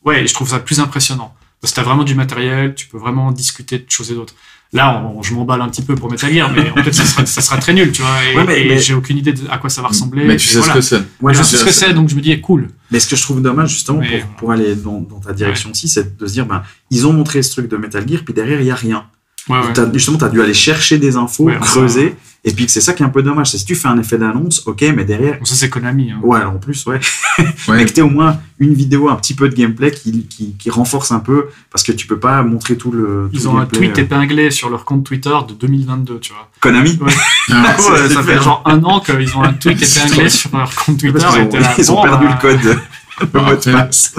ouais, 0.04 0.26
je 0.26 0.34
trouve 0.34 0.48
ça 0.48 0.58
plus 0.58 0.80
impressionnant. 0.80 1.32
Parce 1.60 1.72
que 1.72 1.76
t'as 1.76 1.82
vraiment 1.86 2.04
du 2.04 2.14
matériel, 2.14 2.74
tu 2.74 2.86
peux 2.86 2.98
vraiment 2.98 3.32
discuter 3.32 3.78
de 3.78 3.86
choses 3.88 4.10
et 4.10 4.14
d'autres. 4.14 4.34
Là, 4.72 5.00
on- 5.16 5.22
je 5.22 5.32
m'emballe 5.32 5.60
un 5.62 5.68
petit 5.68 5.82
peu 5.82 5.94
pour 5.94 6.10
Metal 6.10 6.32
Gear, 6.32 6.50
mais 6.52 6.70
en 6.70 6.82
fait, 6.82 6.92
ça 6.92 7.04
sera, 7.04 7.24
ça 7.24 7.40
sera 7.40 7.56
très 7.58 7.72
nul, 7.72 7.92
tu 7.92 8.02
vois. 8.02 8.10
Et, 8.24 8.36
Ouais, 8.36 8.44
mais- 8.44 8.62
et 8.62 8.68
mais- 8.68 8.78
j'ai 8.78 8.94
aucune 8.94 9.16
idée 9.18 9.32
de 9.32 9.40
à 9.48 9.58
quoi 9.58 9.70
ça 9.70 9.80
va 9.80 9.88
ressembler. 9.88 10.24
Mais 10.24 10.36
tu 10.36 10.48
et 10.48 10.52
sais 10.52 10.58
voilà. 10.58 10.74
ce 10.74 10.78
que 10.78 10.84
c'est. 10.84 11.02
Ouais, 11.22 11.32
je 11.34 11.42
sais 11.42 11.56
ce 11.56 11.64
que 11.64 11.70
c'est, 11.72 11.94
donc 11.94 12.08
je 12.08 12.14
me 12.16 12.20
dis, 12.20 12.32
eh, 12.32 12.40
cool. 12.40 12.68
Mais 12.90 13.00
ce 13.00 13.06
que 13.08 13.16
je 13.16 13.22
trouve 13.22 13.40
dommage, 13.40 13.70
justement, 13.70 14.00
Mais- 14.00 14.20
pour, 14.20 14.28
pour 14.30 14.52
aller 14.52 14.74
dans, 14.74 15.00
dans 15.00 15.20
ta 15.20 15.32
direction 15.32 15.70
aussi, 15.70 15.88
c'est 15.88 16.16
de 16.18 16.26
se 16.26 16.32
dire 16.32 16.46
ben, 16.46 16.62
ils 16.90 17.06
ont 17.06 17.12
montré 17.12 17.42
ce 17.42 17.52
truc 17.52 17.70
de 17.70 17.76
Metal 17.76 18.06
Gear, 18.08 18.22
puis 18.24 18.34
derrière, 18.34 18.60
il 18.60 18.64
n'y 18.64 18.70
a 18.70 18.74
rien. 18.76 19.04
Ouais, 19.48 19.58
ouais. 19.58 19.72
T'as- 19.74 19.92
justement, 19.92 20.18
tu 20.18 20.24
as 20.24 20.28
dû 20.28 20.40
aller 20.42 20.54
chercher 20.54 20.98
des 20.98 21.16
infos, 21.16 21.44
Ouais, 21.44 21.56
enfin, 21.60 21.64
creuser, 21.80 22.16
et 22.44 22.52
puis 22.52 22.66
que 22.66 22.72
c'est 22.72 22.80
ça 22.80 22.92
qui 22.94 23.02
est 23.02 23.06
un 23.06 23.10
peu 23.10 23.22
dommage. 23.22 23.50
C'est 23.50 23.58
si 23.58 23.64
tu 23.64 23.74
fais 23.76 23.86
un 23.88 23.98
effet 23.98 24.18
d'annonce, 24.18 24.62
ok, 24.66 24.82
mais 24.96 25.04
derrière, 25.04 25.38
Bon, 25.38 25.44
ça, 25.44 25.54
c'est 25.54 25.68
Konami. 25.70 26.10
hein. 26.10 26.18
ouais, 26.22 26.38
alors 26.40 26.54
en 26.54 26.58
plus, 26.58 26.84
ouais, 26.86 26.98
Ouais. 27.38 27.76
mais 27.76 27.84
que 27.86 27.92
t'aies 27.92 28.02
au 28.02 28.08
moins 28.10 28.38
une 28.58 28.74
vidéo, 28.74 29.08
un 29.08 29.14
petit 29.16 29.34
peu 29.34 29.48
de 29.48 29.54
gameplay 29.54 29.90
qui, 29.92 30.26
qui, 30.26 30.54
qui 30.58 30.70
renforce 30.70 31.12
un 31.12 31.20
peu, 31.20 31.46
parce 31.70 31.84
que 31.84 31.92
tu 31.92 32.06
peux 32.08 32.18
pas 32.18 32.42
montrer 32.42 32.76
tout 32.76 32.90
le. 32.90 33.28
tout 33.32 33.38
Ils 33.38 33.42
le 33.42 33.48
ont 33.48 33.58
un 33.58 33.66
tweet 33.66 33.96
euh. 33.98 34.02
épinglé 34.02 34.50
sur 34.50 34.68
leur 34.70 34.84
compte 34.84 35.04
Twitter 35.04 35.34
de 35.48 35.54
2022, 35.54 36.18
tu 36.20 36.32
vois. 36.32 36.48
Konami 36.60 36.98
Ouais. 37.00 37.12
Ah, 37.50 37.76
Ouais, 37.78 38.08
ça 38.08 38.14
ça 38.14 38.22
fait 38.24 38.42
genre 38.42 38.62
un 38.66 38.82
an 38.82 38.98
qu'ils 39.00 39.36
ont 39.36 39.42
un 39.44 39.52
tweet 39.52 39.80
épinglé 39.80 40.28
sur 40.28 40.50
leur 40.56 40.74
compte 40.74 40.98
Twitter. 40.98 41.24
Ont, 41.24 41.58
là, 41.60 41.74
ils 41.78 41.92
ont 41.92 41.94
bon, 41.96 42.02
perdu 42.02 42.26
bah, 42.26 42.38
le 42.42 42.48
code, 42.56 42.64
le 43.20 43.26
Bah, 43.26 43.40
mot 43.42 43.46
de 43.50 43.52
après, 43.54 43.72
passe. 43.72 44.14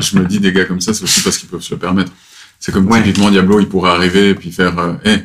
je 0.00 0.18
me 0.18 0.24
dis 0.26 0.38
des 0.40 0.52
gars 0.52 0.64
comme 0.66 0.80
ça, 0.80 0.92
c'est 0.92 1.02
aussi 1.04 1.22
parce 1.22 1.38
qu'ils 1.38 1.48
peuvent 1.48 1.62
se 1.62 1.72
le 1.74 1.78
permettre. 1.80 2.12
C'est 2.58 2.72
comme 2.72 2.86
Ouais. 2.90 3.02
typiquement 3.02 3.30
Diablo, 3.30 3.60
il 3.60 3.68
pourrait 3.68 3.90
arriver 3.90 4.30
et 4.30 4.34
puis 4.34 4.50
faire, 4.50 4.78
euh, 4.78 4.94
hé, 5.04 5.18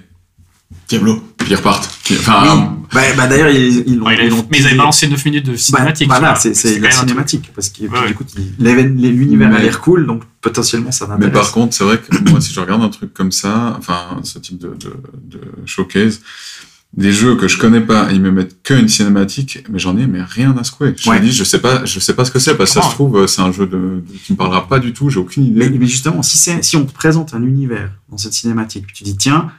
Diablo, 0.88 1.22
puis 1.38 1.50
ils 1.52 1.56
repartent. 1.56 1.90
Puis- 2.04 2.16
Enfin, 2.20 2.44
Oui. 2.46 2.78
Bah, 2.94 3.02
bah, 3.16 3.28
d'ailleurs, 3.28 3.50
ils, 3.50 3.84
ils 3.88 3.98
l'ont. 3.98 4.06
Ouais, 4.08 4.18
il 4.20 4.26
ils 4.26 4.30
l'ont 4.30 4.46
mais 4.52 4.60
ils 4.60 4.66
avaient 4.68 4.76
balancé 4.76 5.08
9 5.08 5.24
minutes 5.26 5.46
de 5.46 5.52
Bah, 5.54 5.58
cinématique. 5.58 6.08
voilà, 6.08 6.28
tu 6.34 6.34
vois. 6.34 6.36
c'est 6.42 6.54
c'est 6.54 6.80
la 6.80 6.92
cinématique. 6.92 7.50
Parce 7.56 7.70
que 7.70 7.84
Ouais. 7.84 8.08
du 8.08 8.14
coup, 8.16 8.26
l'univers 8.60 9.48
a 9.48 9.52
Mais- 9.52 9.62
l'air 9.64 9.80
cool, 9.80 10.06
donc 10.06 10.24
potentiellement 10.42 10.92
ça 10.92 11.06
Mais 11.08 11.14
m'intéresse. 11.14 11.34
par 11.34 11.52
contre, 11.54 11.74
c'est 11.74 11.86
vrai 11.86 12.00
que 12.00 12.30
moi, 12.30 12.42
si 12.42 12.54
je 12.54 12.60
regarde 12.60 12.82
un 12.84 12.90
truc 12.90 13.14
comme 13.14 13.32
ça, 13.32 13.76
enfin, 13.80 14.20
ce 14.24 14.40
type 14.40 14.58
de, 14.60 14.76
de, 14.78 14.94
de 15.24 15.40
showcase, 15.66 16.20
des 16.94 17.12
jeux 17.14 17.36
que 17.38 17.48
je 17.48 17.58
connais 17.58 17.80
pas, 17.82 18.10
ils 18.12 18.22
me 18.22 18.32
mettent 18.32 18.62
qu'une 18.64 18.90
cinématique, 18.90 19.60
mais 19.70 19.80
j'en 19.80 19.98
ai 19.98 20.08
mais 20.08 20.22
rien 20.24 20.56
à 20.58 20.64
secouer. 20.66 20.94
Je 20.98 21.10
Ouais. 21.10 21.20
me 21.20 21.26
dis, 21.26 21.32
je 21.32 21.44
sais 21.46 21.60
pas, 21.62 21.86
je 21.86 22.00
sais 22.02 22.14
pas 22.14 22.26
ce 22.26 22.32
que 22.32 22.40
c'est, 22.40 22.56
parce 22.56 22.72
que 22.72 22.82
ça 22.82 22.82
se 22.82 22.96
comprends. 22.98 23.10
trouve, 23.12 23.28
c'est 23.28 23.42
un 23.42 23.52
jeu 23.52 23.66
de, 23.66 24.04
qui 24.26 24.34
me 24.34 24.38
parlera 24.38 24.68
pas 24.68 24.80
du 24.80 24.92
tout, 24.92 25.10
j'ai 25.10 25.20
aucune 25.20 25.46
idée. 25.46 25.70
Mais, 25.70 25.78
mais 25.80 25.88
justement, 25.88 26.22
si, 26.22 26.38
c'est- 26.38 26.62
si 26.64 26.76
on 26.76 26.86
te 26.86 26.92
présente 26.94 27.34
un 27.34 27.44
univers 27.44 27.92
dans 28.10 28.18
cette 28.18 28.34
cinématique, 28.34 28.88
tu 28.94 29.06
dis, 29.06 29.16
tiens, 29.16 29.52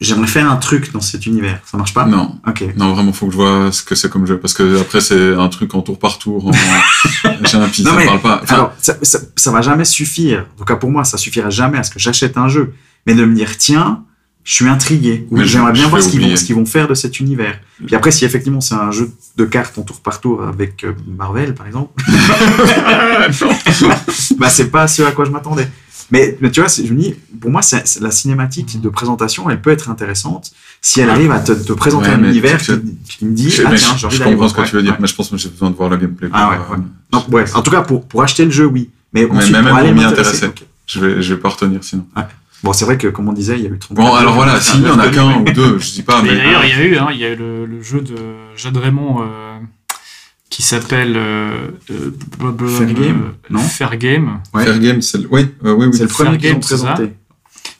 j'aimerais 0.00 0.26
faire 0.26 0.50
un 0.50 0.56
truc 0.56 0.92
dans 0.92 1.00
cet 1.00 1.24
univers. 1.24 1.58
Ça 1.64 1.78
marche 1.78 1.94
pas? 1.94 2.04
Non, 2.04 2.38
Ok. 2.46 2.62
non, 2.76 2.92
vraiment, 2.92 3.14
faut 3.14 3.26
que 3.28 3.32
je 3.32 3.36
vois 3.38 3.72
ce 3.72 3.82
que 3.82 3.94
c'est 3.94 4.10
comme 4.10 4.26
jeu. 4.26 4.38
Parce 4.38 4.52
que 4.52 4.78
après, 4.80 5.00
c'est 5.00 5.34
un 5.34 5.48
truc 5.48 5.74
en 5.74 5.80
tour 5.80 5.98
par 5.98 6.18
tour. 6.18 6.48
En... 6.48 6.52
J'ai 7.44 7.56
un 7.56 7.68
pis, 7.68 7.82
Non, 7.82 7.92
ça 7.92 7.96
mais- 7.96 8.02
me 8.02 8.08
parle 8.08 8.20
pas. 8.20 8.40
Enfin, 8.42 8.54
Alors, 8.56 8.72
ça, 8.82 8.96
ça, 9.00 9.20
ça 9.36 9.50
va 9.50 9.62
jamais 9.62 9.86
suffire. 9.86 10.46
En 10.54 10.58
tout 10.58 10.64
cas, 10.64 10.76
pour 10.76 10.90
moi, 10.90 11.04
ça 11.04 11.16
suffira 11.16 11.48
jamais 11.48 11.78
à 11.78 11.82
ce 11.82 11.90
que 11.90 11.98
j'achète 11.98 12.36
un 12.36 12.48
jeu. 12.48 12.74
Mais 13.06 13.14
de 13.14 13.24
me 13.24 13.34
dire, 13.34 13.56
tiens, 13.56 14.04
je 14.44 14.54
suis 14.54 14.68
intrigué. 14.68 15.26
Oui, 15.30 15.46
j'aimerais 15.46 15.72
bien 15.72 15.88
voir 15.88 16.02
ce 16.02 16.08
qu'ils, 16.08 16.20
vont, 16.20 16.26
oublier. 16.26 16.36
ce 16.36 16.44
qu'ils 16.44 16.54
vont 16.54 16.66
faire 16.66 16.86
de 16.86 16.94
cet 16.94 17.18
univers. 17.18 17.58
Puis 17.86 17.96
après, 17.96 18.10
si 18.10 18.24
effectivement 18.24 18.60
c'est 18.60 18.74
un 18.74 18.90
jeu 18.90 19.10
de 19.36 19.44
cartes 19.46 19.76
en 19.78 19.82
tour 19.82 20.00
par 20.00 20.20
tour 20.20 20.44
avec 20.44 20.84
euh, 20.84 20.92
Marvel, 21.06 21.54
par 21.54 21.66
exemple, 21.66 22.02
bah, 24.38 24.48
c'est 24.48 24.70
pas 24.70 24.86
ce 24.88 25.02
à 25.02 25.12
quoi 25.12 25.24
je 25.24 25.30
m'attendais. 25.30 25.68
Mais, 26.10 26.36
mais 26.40 26.50
tu 26.50 26.60
vois, 26.60 26.68
c'est- 26.68 26.84
je 26.86 26.92
me 26.92 27.00
dis, 27.00 27.14
pour 27.40 27.50
moi, 27.50 27.62
c'est, 27.62 27.86
c'est 27.86 28.02
la 28.02 28.10
cinématique 28.10 28.80
de 28.80 28.88
présentation, 28.90 29.48
elle 29.48 29.60
peut 29.62 29.70
être 29.70 29.88
intéressante 29.88 30.52
si 30.82 31.00
elle 31.00 31.08
arrive 31.08 31.30
à 31.30 31.40
te, 31.40 31.52
te 31.52 31.72
présenter 31.72 32.08
Ouais, 32.10 32.14
un 32.14 32.24
univers 32.24 32.60
tu- 32.60 32.78
qui, 32.78 33.16
qui 33.18 33.24
me 33.24 33.32
dit, 33.34 33.50
je, 33.50 33.62
ah 33.64 33.70
tiens, 33.74 33.96
je- 33.96 34.00
j'ai 34.00 34.06
envie 34.06 34.16
je 34.18 34.22
comprends 34.24 34.48
ce 34.48 34.54
que 34.54 34.60
Ouais, 34.60 34.66
tu 34.68 34.76
veux 34.76 34.82
dire, 34.82 34.92
ouais. 34.92 34.98
mais 35.00 35.06
je 35.06 35.14
pense 35.14 35.30
que 35.30 35.36
j'ai 35.38 35.48
besoin 35.48 35.70
de 35.70 35.76
voir 35.76 35.88
le 35.88 35.96
gameplay. 35.96 36.28
Ah 36.32 36.58
pour, 36.66 36.74
euh, 36.74 36.78
Non, 37.12 37.24
ouais. 37.30 37.44
En 37.54 37.62
tout 37.62 37.70
cas, 37.70 37.80
pour, 37.80 38.06
pour 38.06 38.22
acheter 38.22 38.44
le 38.44 38.50
jeu, 38.50 38.66
oui. 38.66 38.90
Mais 39.14 39.24
Mais 39.24 39.30
ensuite, 39.38 39.52
même 39.52 39.66
pour 39.68 39.76
aller 39.76 39.92
m'y 39.92 40.04
intéresser. 40.04 40.50
Je 40.86 41.00
vais, 41.00 41.22
je 41.22 41.34
vais 41.34 41.40
pas 41.40 41.48
retenir 41.48 41.82
sinon. 41.82 42.06
Bon, 42.64 42.72
c'est 42.72 42.84
vrai 42.86 42.96
que, 42.98 43.06
comme 43.08 43.28
on 43.28 43.32
disait, 43.32 43.56
il 43.58 43.62
y 43.64 43.66
a 43.66 43.70
eu 43.70 43.78
30 43.78 43.96
Bon, 43.96 44.14
alors 44.14 44.34
voilà, 44.34 44.58
s'il 44.60 44.82
y 44.82 44.88
en 44.88 44.98
a 44.98 45.08
qu'un 45.08 45.38
ou 45.40 45.44
deux, 45.44 45.78
je 45.78 45.92
dis 45.92 46.02
pas, 46.02 46.22
Mais 46.22 46.30
mais. 46.30 46.36
d'ailleurs, 46.38 46.64
il 46.64 46.70
y 46.70 46.72
a 46.72 46.82
eu, 46.84 46.96
hein, 46.96 47.08
il 47.12 47.18
y 47.18 47.24
a 47.24 47.30
eu 47.30 47.36
le, 47.36 47.66
le 47.66 47.82
jeu 47.82 48.00
de 48.00 48.14
Jade 48.56 48.76
Raymond 48.78 49.20
euh, 49.22 49.58
qui 50.50 50.62
s'appelle 50.62 51.14
euh, 51.16 51.68
euh, 51.90 52.10
b- 52.40 52.68
Fair 52.68 52.92
Game, 52.94 53.22
euh, 53.26 53.32
non 53.50 53.60
Fair 53.60 53.96
Game. 53.98 54.40
Ouais. 54.54 54.64
Fair 54.64 54.78
Game, 54.78 55.02
c'est 55.02 55.18
le... 55.18 55.28
Oui, 55.30 55.46
euh, 55.64 55.72
oui, 55.74 55.86
oui. 55.86 55.92
C'est 55.94 56.04
le 56.04 56.08
premier 56.08 56.38
qu'ils 56.38 56.54
ont 56.54 56.60
présenté. 56.60 57.12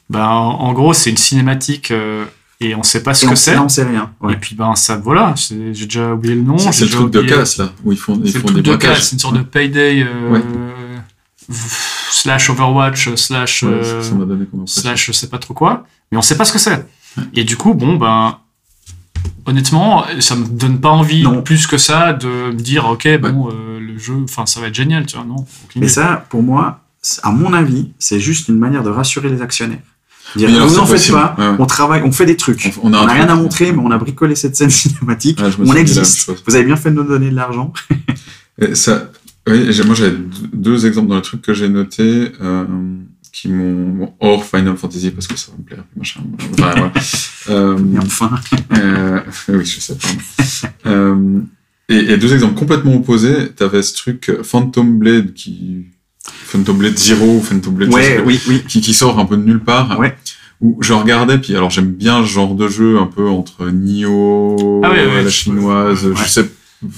Ben, 0.09 0.23
en, 0.25 0.59
en 0.61 0.73
gros, 0.73 0.93
c'est 0.93 1.09
une 1.09 1.17
cinématique 1.17 1.89
euh, 1.91 2.25
et 2.61 2.75
on 2.75 2.83
sait 2.83 3.01
pas 3.01 3.13
ce 3.15 3.25
Et 3.25 3.29
que 3.29 3.35
c'est. 3.35 3.57
on 3.57 3.67
sait 3.69 3.83
rien. 3.85 4.11
Ouais. 4.21 4.33
Et 4.33 4.35
puis 4.37 4.55
ben 4.55 4.75
ça, 4.75 4.97
voilà, 4.97 5.33
j'ai 5.35 5.85
déjà 5.85 6.13
oublié 6.13 6.35
le 6.35 6.41
nom. 6.41 6.57
C'est- 6.59 6.83
le 6.85 6.89
truc 6.91 7.09
de 7.11 7.21
casse, 7.21 7.57
là, 7.57 7.71
où 7.83 7.91
ils 7.91 7.97
font, 7.97 8.19
ils 8.23 8.27
C'est 8.29 8.35
le 8.35 8.41
font 8.41 8.47
truc 8.49 8.57
des 8.57 8.61
de 8.63 8.69
braquages. 8.69 8.97
casse, 8.97 9.07
c'est 9.09 9.13
une 9.13 9.19
sorte 9.19 9.35
de 9.37 9.41
payday 9.41 10.03
euh, 10.07 10.29
Ouais. 10.31 10.41
Slash 12.11 12.49
Overwatch 12.49 13.13
slash 13.15 13.63
Ouais, 13.63 13.69
euh, 13.73 14.01
ça 14.01 14.11
donné 14.15 14.45
slash 14.65 15.07
je 15.07 15.11
sais 15.11 15.27
pas 15.27 15.37
trop 15.37 15.53
quoi, 15.53 15.85
mais 16.11 16.17
on 16.17 16.21
sait 16.21 16.37
pas 16.37 16.45
ce 16.45 16.53
que 16.53 16.59
c'est. 16.59 16.85
Et 17.33 17.43
du 17.43 17.55
coup, 17.57 17.73
bon 17.73 17.95
ben 17.95 18.37
honnêtement, 19.45 20.05
ça 20.19 20.35
me 20.35 20.45
donne 20.45 20.79
pas 20.79 20.89
envie 20.89 21.23
Non. 21.23 21.41
plus 21.41 21.67
que 21.67 21.77
ça 21.77 22.13
de 22.13 22.27
me 22.27 22.53
dire 22.53 22.85
ok 22.85 23.07
bon 23.19 23.49
euh, 23.51 23.79
le 23.79 23.97
jeu, 23.97 24.15
enfin 24.23 24.45
ça 24.45 24.59
va 24.59 24.67
être 24.67 24.75
génial, 24.75 25.05
tu 25.05 25.15
vois 25.17 25.25
non. 25.25 25.45
Mais 25.75 25.81
idée. 25.81 25.87
ça, 25.89 26.25
pour 26.29 26.41
moi, 26.43 26.81
c'est- 27.01 27.21
à 27.23 27.31
mon 27.31 27.53
avis, 27.53 27.91
c'est 27.99 28.19
juste 28.19 28.47
une 28.49 28.57
manière 28.57 28.83
de 28.83 28.89
rassurer 28.89 29.29
les 29.29 29.41
actionnaires. 29.41 29.79
Dire, 30.35 30.49
Oui, 30.49 30.55
alors, 30.55 30.67
vous 30.67 30.79
en 30.79 30.85
faites 30.87 30.95
possible. 30.95 31.17
pas, 31.17 31.35
Ouais, 31.37 31.55
on 31.59 31.65
travaille, 31.67 32.01
on 32.03 32.11
fait 32.11 32.25
des 32.25 32.35
trucs. 32.35 32.73
On, 32.83 32.89
on 32.89 32.93
a 32.93 32.97
On 32.97 33.03
un 33.03 33.05
n'a 33.05 33.13
rien 33.13 33.29
à 33.29 33.35
montrer, 33.35 33.71
mais 33.71 33.81
on 33.85 33.91
a 33.91 33.97
bricolé 33.97 34.35
cette 34.35 34.55
scène 34.55 34.69
cinématique. 34.81 35.39
Ouais, 35.39 35.51
on 35.59 35.73
existe. 35.75 36.31
Vous 36.47 36.55
avez 36.55 36.65
bien 36.65 36.75
fait 36.75 36.89
de 36.89 36.95
nous 36.95 37.03
donner 37.03 37.29
de 37.29 37.35
l'argent. 37.35 37.71
Ça, 38.73 39.03
oui, 39.47 39.71
j'ai- 39.71 39.83
moi 39.83 39.95
j'avais 39.95 40.15
deux- 40.53 40.85
exemples 40.85 41.09
dans 41.09 41.15
les 41.17 41.21
trucs 41.21 41.41
que 41.41 41.53
j'ai 41.53 41.69
notés 41.69 42.31
euh, 42.41 42.65
qui 43.31 43.49
m'ont 43.49 43.89
bon, 43.89 44.13
hors 44.19 44.45
Final 44.45 44.75
Fantasy 44.77 45.11
parce 45.11 45.27
que 45.27 45.37
ça 45.37 45.51
va 45.51 45.57
me 45.57 45.63
plaire, 45.63 45.83
machin. 45.95 46.21
Enfin, 46.53 46.71
voilà. 46.73 46.91
Euh, 47.47 47.77
Et 47.93 47.99
enfin, 47.99 48.31
euh, 48.75 49.19
oui, 49.49 49.63
je 49.65 49.79
sais 49.79 49.95
pas. 49.95 50.89
euh, 50.89 51.39
et, 51.89 52.13
et 52.13 52.17
deux 52.17 52.33
exemples 52.33 52.55
complètement 52.55 52.95
opposés. 52.95 53.49
T'avais 53.55 53.83
ce 53.83 53.93
truc 53.95 54.29
euh, 54.29 54.41
Phantom 54.41 54.97
Blade 54.97 55.33
qui 55.35 55.85
Phantom 56.23 56.75
Blade 56.75 56.97
Zero 56.97 57.39
Phantom 57.41 57.71
Blade 57.75 57.93
ouais, 57.93 58.15
pas, 58.15 58.23
oui, 58.23 58.39
oui. 58.47 58.63
qui, 58.67 58.81
qui 58.81 58.95
sort 58.95 59.19
un 59.19 59.25
peu 59.25 59.37
de 59.37 59.43
nulle 59.43 59.59
part. 59.59 59.99
Ouais. 59.99 60.15
Où 60.59 60.79
je 60.81 60.93
regardais, 60.93 61.37
puis 61.37 61.55
alors 61.55 61.69
j'aime 61.69 61.91
bien 61.91 62.23
ce 62.25 62.29
genre 62.31 62.55
de 62.55 62.67
jeu 62.67 62.97
un 62.97 63.05
peu 63.05 63.27
entre 63.29 63.69
Nioh, 63.69 64.81
Ah 64.83 64.89
ouais, 64.91 65.05
ouais, 65.05 65.23
la 65.23 65.29
chinoise, 65.29 66.07
je 66.15 66.23
sais. 66.27 66.49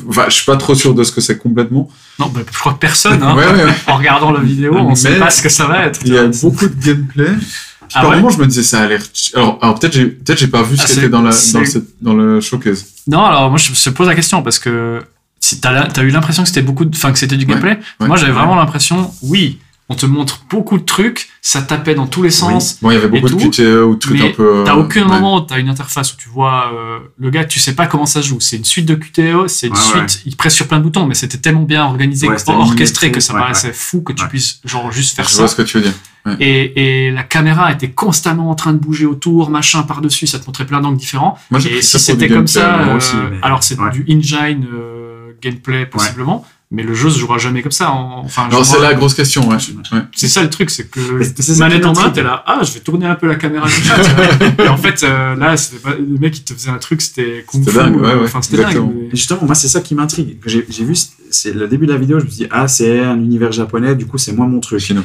Enfin, 0.10 0.26
je 0.28 0.34
suis 0.34 0.46
pas 0.46 0.58
trop 0.58 0.76
sûr 0.76 0.94
de 0.94 1.04
ce 1.04 1.12
que 1.12 1.22
c'est 1.22 1.38
complètement. 1.38 1.90
Non, 2.20 2.28
bah, 2.28 2.42
je 2.52 2.58
crois 2.58 2.74
que 2.74 2.80
personne, 2.80 3.22
hein, 3.24 3.36
Ouais, 3.36 3.46
ouais, 3.48 3.64
ouais. 3.66 3.72
en 3.88 3.98
regardant 3.98 4.32
la 4.32 4.40
vidéo, 4.42 4.74
on 4.76 4.90
Mais- 4.90 4.96
sait 4.96 5.18
pas 5.20 5.30
ce 5.30 5.42
que 5.42 5.50
ça 5.50 5.66
va 5.66 5.86
être. 5.86 6.00
Il 6.04 6.14
y 6.14 6.18
a 6.18 6.28
beaucoup 6.28 6.68
de 6.68 6.76
gameplay. 6.84 7.30
Puis 7.36 7.96
Ah 7.96 8.02
par 8.02 8.12
moment, 8.12 8.30
je 8.30 8.38
me 8.40 8.48
disais, 8.48 8.64
ça 8.64 8.82
a 8.82 8.88
l'air. 8.88 9.02
Alors, 9.34 9.60
alors 9.62 9.80
peut-être 9.80 9.94
j'ai 9.94 10.08
peut-être 10.08 10.40
j'ai 10.40 10.48
pas 10.48 10.62
vu 10.64 10.76
ce 10.76 10.84
Ah, 10.84 10.86
qui 10.88 11.00
était 11.00 11.10
dans, 11.10 11.22
la, 11.22 11.32
c'est- 11.32 11.54
dans, 11.54 11.62
le, 11.62 11.88
dans 12.02 12.14
le 12.16 12.42
showcase. 12.42 12.86
Non, 13.08 13.24
alors 13.24 13.50
moi 13.50 13.58
je 13.58 13.72
je 13.74 13.90
pose 13.92 14.08
la 14.08 14.16
question 14.16 14.44
parce 14.44 14.60
que 14.60 15.00
si 15.40 15.62
t'as 15.62 15.88
t'as 15.88 16.04
eu 16.04 16.10
l'impression 16.10 16.44
que 16.44 16.50
c'était 16.50 16.62
beaucoup, 16.64 16.84
de, 16.84 16.94
enfin 16.94 17.14
que 17.14 17.20
c'était 17.20 17.38
du 17.38 17.46
gameplay. 17.46 17.80
moi 18.02 18.18
j'avais 18.18 18.34
vraiment 18.34 18.56
l'impression, 18.56 19.10
oui, 19.22 19.60
on 19.90 19.96
te 19.96 20.06
montre 20.06 20.42
beaucoup 20.50 20.78
de 20.78 20.84
trucs, 20.84 21.30
ça 21.42 21.62
tapait 21.62 21.96
dans 21.96 22.08
tous 22.08 22.22
les 22.22 22.30
sens. 22.30 22.78
Bon, 22.82 22.92
il 22.92 22.96
y 22.96 22.98
avait 22.98 23.08
beaucoup 23.08 23.30
de 23.30 23.36
QTE 23.36 23.86
ou 23.88 23.94
de 23.96 24.00
trucs 24.00 24.20
mais 24.20 24.30
un 24.30 24.34
peu. 24.34 24.64
T'as 24.66 24.76
euh, 24.76 24.80
aucun 24.82 25.04
ouais. 25.04 25.08
moment 25.08 25.38
où 25.38 25.42
t'as 25.42 25.60
une 25.60 25.70
interface 25.70 26.14
où 26.14 26.18
tu 26.18 26.28
vois 26.28 26.74
euh, 26.74 27.00
le 27.18 27.30
gars, 27.30 27.46
tu 27.46 27.60
sais 27.62 27.74
pas 27.74 27.88
comment 27.88 28.06
ça 28.06 28.22
se 28.22 28.28
joue. 28.28 28.40
C'est 28.42 28.58
une 28.58 28.66
suite 28.66 28.86
de 28.86 28.96
QTE, 28.96 29.48
c'est 29.48 29.68
une 29.68 29.74
Ouais, 29.74 29.80
suite, 29.80 30.22
il 30.26 30.36
presse 30.36 30.56
sur 30.56 30.68
plein 30.68 30.80
de 30.80 30.84
boutons, 30.84 31.06
mais 31.06 31.16
c'était 31.16 31.38
tellement 31.38 31.62
bien 31.64 31.86
organisé, 31.86 32.28
orchestré 32.48 33.12
que 33.12 33.20
ça 33.22 33.34
paraissait 33.34 33.72
fou 33.74 34.02
que 34.02 34.12
tu 34.14 34.24
Ouais. 34.24 34.30
puisses 34.30 34.60
genre 34.66 34.92
juste 34.92 35.16
faire 35.16 35.26
Je 35.30 35.32
ça. 35.34 35.38
vois 35.44 35.48
ce 35.48 35.56
que 35.56 35.62
tu 35.62 35.78
veux 35.78 35.84
dire. 35.84 35.94
Et, 36.42 37.06
et 37.08 37.12
la 37.12 37.24
caméra 37.24 37.72
était 37.72 37.90
constamment 37.92 38.50
en 38.50 38.56
train 38.56 38.74
de 38.74 38.78
bouger 38.78 39.06
autour, 39.06 39.50
machin 39.50 39.84
par-dessus, 39.84 40.28
ça 40.28 40.38
te 40.40 40.46
montrait 40.48 40.66
plein 40.66 40.82
d'angles 40.82 40.98
différents. 40.98 41.40
Moi, 41.52 41.62
j'ai 41.62 41.78
Et 41.78 41.82
si 41.82 41.98
c'était 41.98 42.28
comme 42.28 42.40
gameplay, 42.44 42.52
ça, 42.52 42.80
euh, 42.82 42.98
aussi, 42.98 43.16
mais- 43.32 43.38
alors 43.42 43.64
c'est 43.64 43.80
ouais. 43.80 43.92
du 43.92 44.06
engine 44.10 44.68
euh, 44.74 45.32
gameplay 45.42 45.86
possiblement, 45.86 46.46
mais 46.70 46.84
le 46.84 46.94
jeu 46.94 47.10
se 47.10 47.18
jouera 47.18 47.38
jamais 47.38 47.62
comme 47.62 47.72
ça. 47.72 47.92
en- 47.92 48.24
Enfin, 48.26 48.44
Alors, 48.48 48.64
je 48.64 48.70
c'est 48.72 48.80
la 48.82 48.94
grosse 48.94 49.14
question, 49.14 49.48
ouais. 49.48 49.56
ouais. 49.56 50.00
c'est 50.16 50.28
ça 50.28 50.44
le 50.44 50.50
truc, 50.50 50.70
c'est 50.70 50.88
que 50.90 51.00
qui 51.24 51.60
manette 51.60 51.86
en 51.86 51.94
main, 51.94 52.10
t'es 52.10 52.24
là, 52.24 52.44
ah, 52.46 52.60
je 52.64 52.72
vais 52.74 52.80
tourner 52.82 53.06
un 53.06 53.16
peu 53.16 53.28
la 53.28 53.36
caméra. 53.36 53.68
Et 54.64 54.68
en 54.68 54.78
fait, 54.78 55.02
euh, 55.04 55.36
là, 55.36 55.56
c'était 55.56 55.80
pas 55.82 55.96
le 55.96 56.18
mec 56.20 56.34
qui 56.34 56.44
te 56.44 56.54
faisait 56.54 56.70
un 56.70 56.78
truc, 56.78 57.02
c'était. 57.02 57.46
C'était 57.52 57.72
dingue, 57.72 57.96
ouais, 58.02 58.08
euh, 58.10 58.18
ouais, 58.20 58.26
Enfin, 58.26 58.42
c'était 58.42 58.62
dingue. 58.64 58.84
mais- 58.96 59.06
Et 59.08 59.16
justement, 59.16 59.42
moi, 59.44 59.56
c'est 59.56 59.70
ça 59.70 59.80
qui 59.82 59.96
m'intrigue. 59.96 60.40
J'ai 60.46 60.66
j'ai 60.70 60.84
vu, 60.84 60.96
c'est 61.32 61.54
le 61.54 61.68
début 61.68 61.86
de 61.88 61.94
la 61.94 61.98
vidéo, 61.98 62.20
je 62.20 62.26
me 62.26 62.30
suis 62.30 62.44
dit, 62.44 62.48
ah, 62.52 62.68
c'est 62.68 63.00
un 63.00 63.16
univers 63.18 63.52
japonais, 63.54 63.96
du 63.96 64.06
coup, 64.06 64.18
c'est 64.18 64.34
moins 64.34 64.48
mon 64.48 64.60
truc. 64.60 64.80
Chino. 64.80 65.02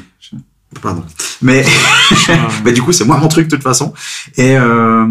Pardon. 0.80 1.04
Mais, 1.42 1.64
Ouais. 2.28 2.38
mais 2.64 2.72
du 2.72 2.82
coup, 2.82 2.92
c'est 2.92 3.04
moins 3.04 3.18
mon 3.18 3.28
truc 3.28 3.46
de 3.46 3.54
toute 3.56 3.62
façon. 3.62 3.92
Et 4.36 4.56
euh, 4.56 5.04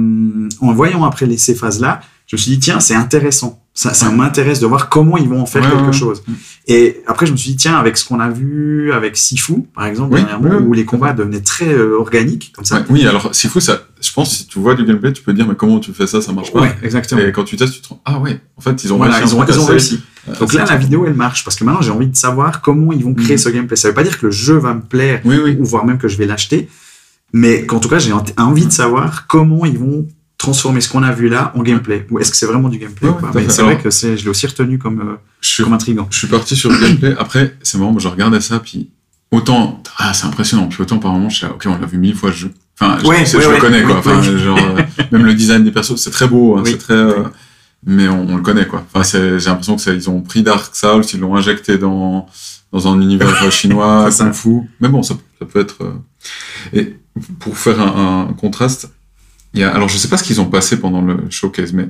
en 0.59 0.73
voyant 0.73 1.05
après 1.05 1.27
les, 1.27 1.37
ces 1.37 1.53
phases-là, 1.55 2.01
je 2.27 2.35
me 2.35 2.41
suis 2.41 2.51
dit, 2.51 2.59
tiens, 2.59 2.79
c'est 2.79 2.95
intéressant. 2.95 3.60
Ça, 3.73 3.93
ça 3.93 4.11
m'intéresse 4.11 4.59
de 4.59 4.65
voir 4.67 4.89
comment 4.89 5.15
ils 5.15 5.29
vont 5.29 5.39
en 5.41 5.45
faire 5.45 5.63
Ouais, 5.63 5.69
quelque 5.71 5.85
ouais. 5.87 5.93
chose. 5.93 6.21
Mm. 6.27 6.33
Et 6.67 7.01
après, 7.07 7.25
je 7.25 7.31
me 7.31 7.37
suis 7.37 7.51
dit, 7.51 7.55
tiens, 7.55 7.77
avec 7.77 7.95
ce 7.97 8.03
qu'on 8.05 8.19
a 8.19 8.29
vu 8.29 8.91
avec 8.91 9.15
Sifu, 9.15 9.63
par 9.73 9.85
exemple, 9.85 10.13
Oui, 10.13 10.19
dernièrement, 10.19 10.49
oui, 10.49 10.55
oui. 10.59 10.67
où 10.67 10.73
les 10.73 10.83
combats 10.83 11.13
devenaient 11.13 11.39
très 11.39 11.73
euh, 11.73 11.97
organiques, 11.97 12.51
comme 12.53 12.65
ça. 12.65 12.79
Ouais, 12.79 12.85
oui, 12.89 13.07
alors, 13.07 13.31
fou, 13.33 13.59
ça. 13.61 13.83
Je 14.01 14.11
pense, 14.11 14.35
si 14.39 14.47
tu 14.47 14.59
vois 14.59 14.75
du 14.75 14.83
gameplay, 14.83 15.13
tu 15.13 15.23
peux 15.23 15.31
dire, 15.33 15.47
mais 15.47 15.55
comment 15.55 15.79
tu 15.79 15.93
fais 15.93 16.05
ça, 16.05 16.21
ça 16.21 16.33
marche 16.33 16.51
pas. 16.51 16.67
Exactement. 16.83 17.21
Et 17.21 17.31
quand 17.31 17.45
tu 17.45 17.55
testes, 17.55 17.75
tu 17.75 17.81
te 17.81 17.87
rends, 17.87 18.01
ah 18.03 18.19
ouais, 18.19 18.41
en 18.57 18.61
fait, 18.61 18.83
ils 18.83 18.91
ont 18.91 18.97
Voilà, 18.97 19.15
réussi. 19.15 19.33
ils 19.35 19.39
ont, 19.39 19.45
ils 19.45 19.69
réussi. 19.71 20.01
euh, 20.27 20.35
Donc 20.37 20.51
là, 20.53 20.63
assez- 20.63 20.73
la 20.73 20.77
vidéo, 20.77 21.05
elle 21.07 21.13
marche, 21.13 21.45
parce 21.45 21.55
que 21.55 21.63
maintenant, 21.63 21.81
j'ai 21.81 21.91
envie 21.91 22.07
de 22.07 22.15
savoir 22.17 22.59
comment 22.61 22.91
ils 22.91 23.03
vont 23.05 23.13
créer 23.13 23.33
Mhm. 23.37 23.37
ce 23.37 23.49
gameplay. 23.49 23.77
Ça 23.77 23.87
veut 23.87 23.93
pas 23.93 24.03
dire 24.03 24.19
que 24.19 24.25
le 24.25 24.31
jeu 24.33 24.57
va 24.57 24.73
me 24.73 24.81
plaire, 24.81 25.21
Oui, 25.23 25.37
oui. 25.41 25.55
ou 25.59 25.63
voire 25.65 25.85
même 25.85 25.97
que 25.97 26.09
je 26.09 26.17
vais 26.17 26.25
l'acheter, 26.25 26.67
mais 27.31 27.65
qu'en 27.65 27.79
tout 27.79 27.87
cas, 27.89 27.99
j'ai 27.99 28.11
envie 28.37 28.65
de 28.65 28.71
savoir 28.71 29.27
comment 29.27 29.65
ils 29.65 29.77
vont 29.79 30.07
transformer 30.41 30.81
ce 30.81 30.89
qu'on 30.89 31.03
a 31.03 31.11
vu 31.11 31.29
là 31.29 31.53
en 31.55 31.61
gameplay. 31.63 32.05
Ou 32.09 32.19
est-ce 32.19 32.31
que 32.31 32.37
c'est 32.37 32.45
vraiment 32.47 32.67
du 32.69 32.77
gameplay 32.79 33.07
Ouais, 33.09 33.45
ou 33.45 33.49
c'est 33.49 33.61
vrai 33.61 33.77
que 33.77 33.89
c'est, 33.89 34.17
je 34.17 34.23
l'ai 34.23 34.29
aussi 34.29 34.47
retenu 34.47 34.77
comme, 34.79 34.99
euh, 35.01 35.15
Je 35.39 35.49
suis 35.49 35.63
comme 35.63 35.73
intriguant. 35.73 36.07
je 36.09 36.17
suis 36.17 36.27
parti 36.27 36.55
sur 36.55 36.71
le 36.71 36.77
gameplay. 36.79 37.15
Après, 37.19 37.55
c'est 37.61 37.77
marrant, 37.77 37.91
moi, 37.91 38.01
je 38.01 38.07
regardais 38.07 38.41
ça, 38.41 38.59
puis 38.59 38.89
autant, 39.31 39.81
ah, 39.97 40.13
c'est 40.13 40.25
impressionnant, 40.25 40.67
puis 40.67 40.81
autant 40.81 40.97
par 40.99 41.11
moment, 41.13 41.29
je 41.29 41.37
suis 41.37 41.45
là, 41.45 41.53
ok, 41.53 41.63
on 41.67 41.77
l'a 41.79 41.85
vu 41.85 41.97
mille 41.97 42.15
fois 42.15 42.31
jeu. 42.31 42.51
Enfin, 42.79 42.97
je, 43.01 43.05
Ouais, 43.07 43.23
c'est- 43.25 43.37
ouais, 43.37 43.43
je 43.43 43.49
le 43.49 43.57
connais, 43.57 43.83
quoi. 43.83 43.93
oui, 43.93 43.99
Enfin, 43.99 44.19
oui. 44.19 44.39
genre, 44.39 44.59
même 45.11 45.25
le 45.25 45.33
design 45.35 45.63
des 45.63 45.71
persos, 45.71 45.95
c'est 45.97 46.11
très 46.11 46.27
beau, 46.27 46.57
hein, 46.57 46.63
Oui. 46.65 46.71
c'est 46.71 46.77
très, 46.79 46.93
euh, 46.95 47.23
mais 47.85 48.07
on, 48.07 48.27
on 48.29 48.35
le 48.35 48.41
connaît, 48.41 48.65
quoi. 48.65 48.83
Enfin, 48.93 49.07
j'ai 49.19 49.45
l'impression 49.49 49.75
que 49.75 49.89
ils 49.91 50.09
ont 50.09 50.21
pris 50.21 50.41
Dark 50.43 50.75
Souls, 50.75 51.03
ils 51.13 51.19
l'ont 51.19 51.35
injecté 51.35 51.77
dans, 51.77 52.27
dans 52.73 52.87
un 52.91 52.99
univers 52.99 53.43
euh, 53.43 53.51
chinois, 53.51 54.09
kung 54.17 54.33
fu. 54.33 54.49
Mais 54.79 54.87
bon, 54.89 55.03
ça, 55.03 55.13
ça 55.39 55.45
peut 55.45 55.59
être, 55.59 55.77
euh, 55.83 55.93
et 56.73 56.95
pour 57.39 57.57
faire 57.57 57.79
un, 57.79 58.27
un 58.29 58.33
contraste, 58.33 58.91
il 59.53 59.59
y 59.59 59.63
a, 59.63 59.73
alors 59.73 59.89
je 59.89 59.97
sais 59.97 60.07
pas 60.07 60.17
ce 60.17 60.23
qu'ils 60.23 60.39
ont 60.41 60.45
passé 60.49 60.79
pendant 60.79 61.01
le 61.01 61.17
showcase, 61.29 61.73
mais 61.73 61.89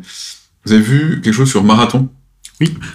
vous 0.66 0.74
avez 0.74 0.82
vu 0.82 1.22
quelque 1.22 1.34
chose 1.34 1.50
sur 1.50 1.64
Marathon? 1.64 2.10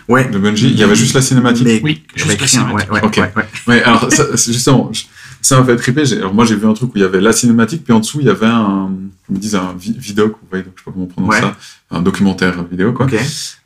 Ouais. 0.08 0.28
de 0.28 0.38
Bungie? 0.38 0.68
Il 0.70 0.78
y 0.78 0.84
avait 0.84 0.94
juste 0.94 1.14
la 1.14 1.20
cinématique? 1.20 1.64
Mais 1.66 1.80
Oui, 1.82 2.04
je 2.14 2.22
juste 2.24 2.36
la 2.36 2.42
ouais, 2.42 2.48
cinématique. 2.48 2.92
ouais, 2.92 3.00
Ok. 3.04 3.16
ouais, 3.16 3.32
ouais. 3.36 3.44
Ouais, 3.66 3.82
alors 3.82 4.12
ça, 4.12 4.36
c'est 4.36 4.52
justement, 4.52 4.92
je- 4.92 5.04
ça 5.42 5.58
m'a 5.58 5.66
fait 5.66 5.74
triper. 5.76 6.04
J'ai- 6.06 6.18
Alors 6.18 6.32
moi 6.34 6.44
j'ai 6.44 6.54
vu 6.54 6.66
un 6.68 6.72
truc 6.72 6.90
où 6.90 6.92
il 6.96 7.00
y 7.00 7.04
avait 7.04 7.20
la 7.20 7.32
cinématique, 7.32 7.82
puis 7.82 7.92
en 7.92 7.98
dessous 7.98 8.20
il 8.20 8.26
y 8.26 8.30
avait 8.30 8.46
un, 8.46 8.90
ils 9.28 9.34
me 9.34 9.40
disent 9.40 9.56
un 9.56 9.74
vi- 9.76 9.98
vidoc, 9.98 10.36
ou 10.40 10.56
vidoc, 10.56 10.72
je 10.76 10.80
sais 10.80 10.84
pas 10.84 10.90
comment 10.92 11.04
on 11.04 11.08
prononce 11.08 11.30
Ouais. 11.34 11.40
ça, 11.40 11.56
un 11.90 12.00
documentaire 12.00 12.62
vidéo 12.64 12.92
quoi, 12.92 13.06
Ok. 13.06 13.16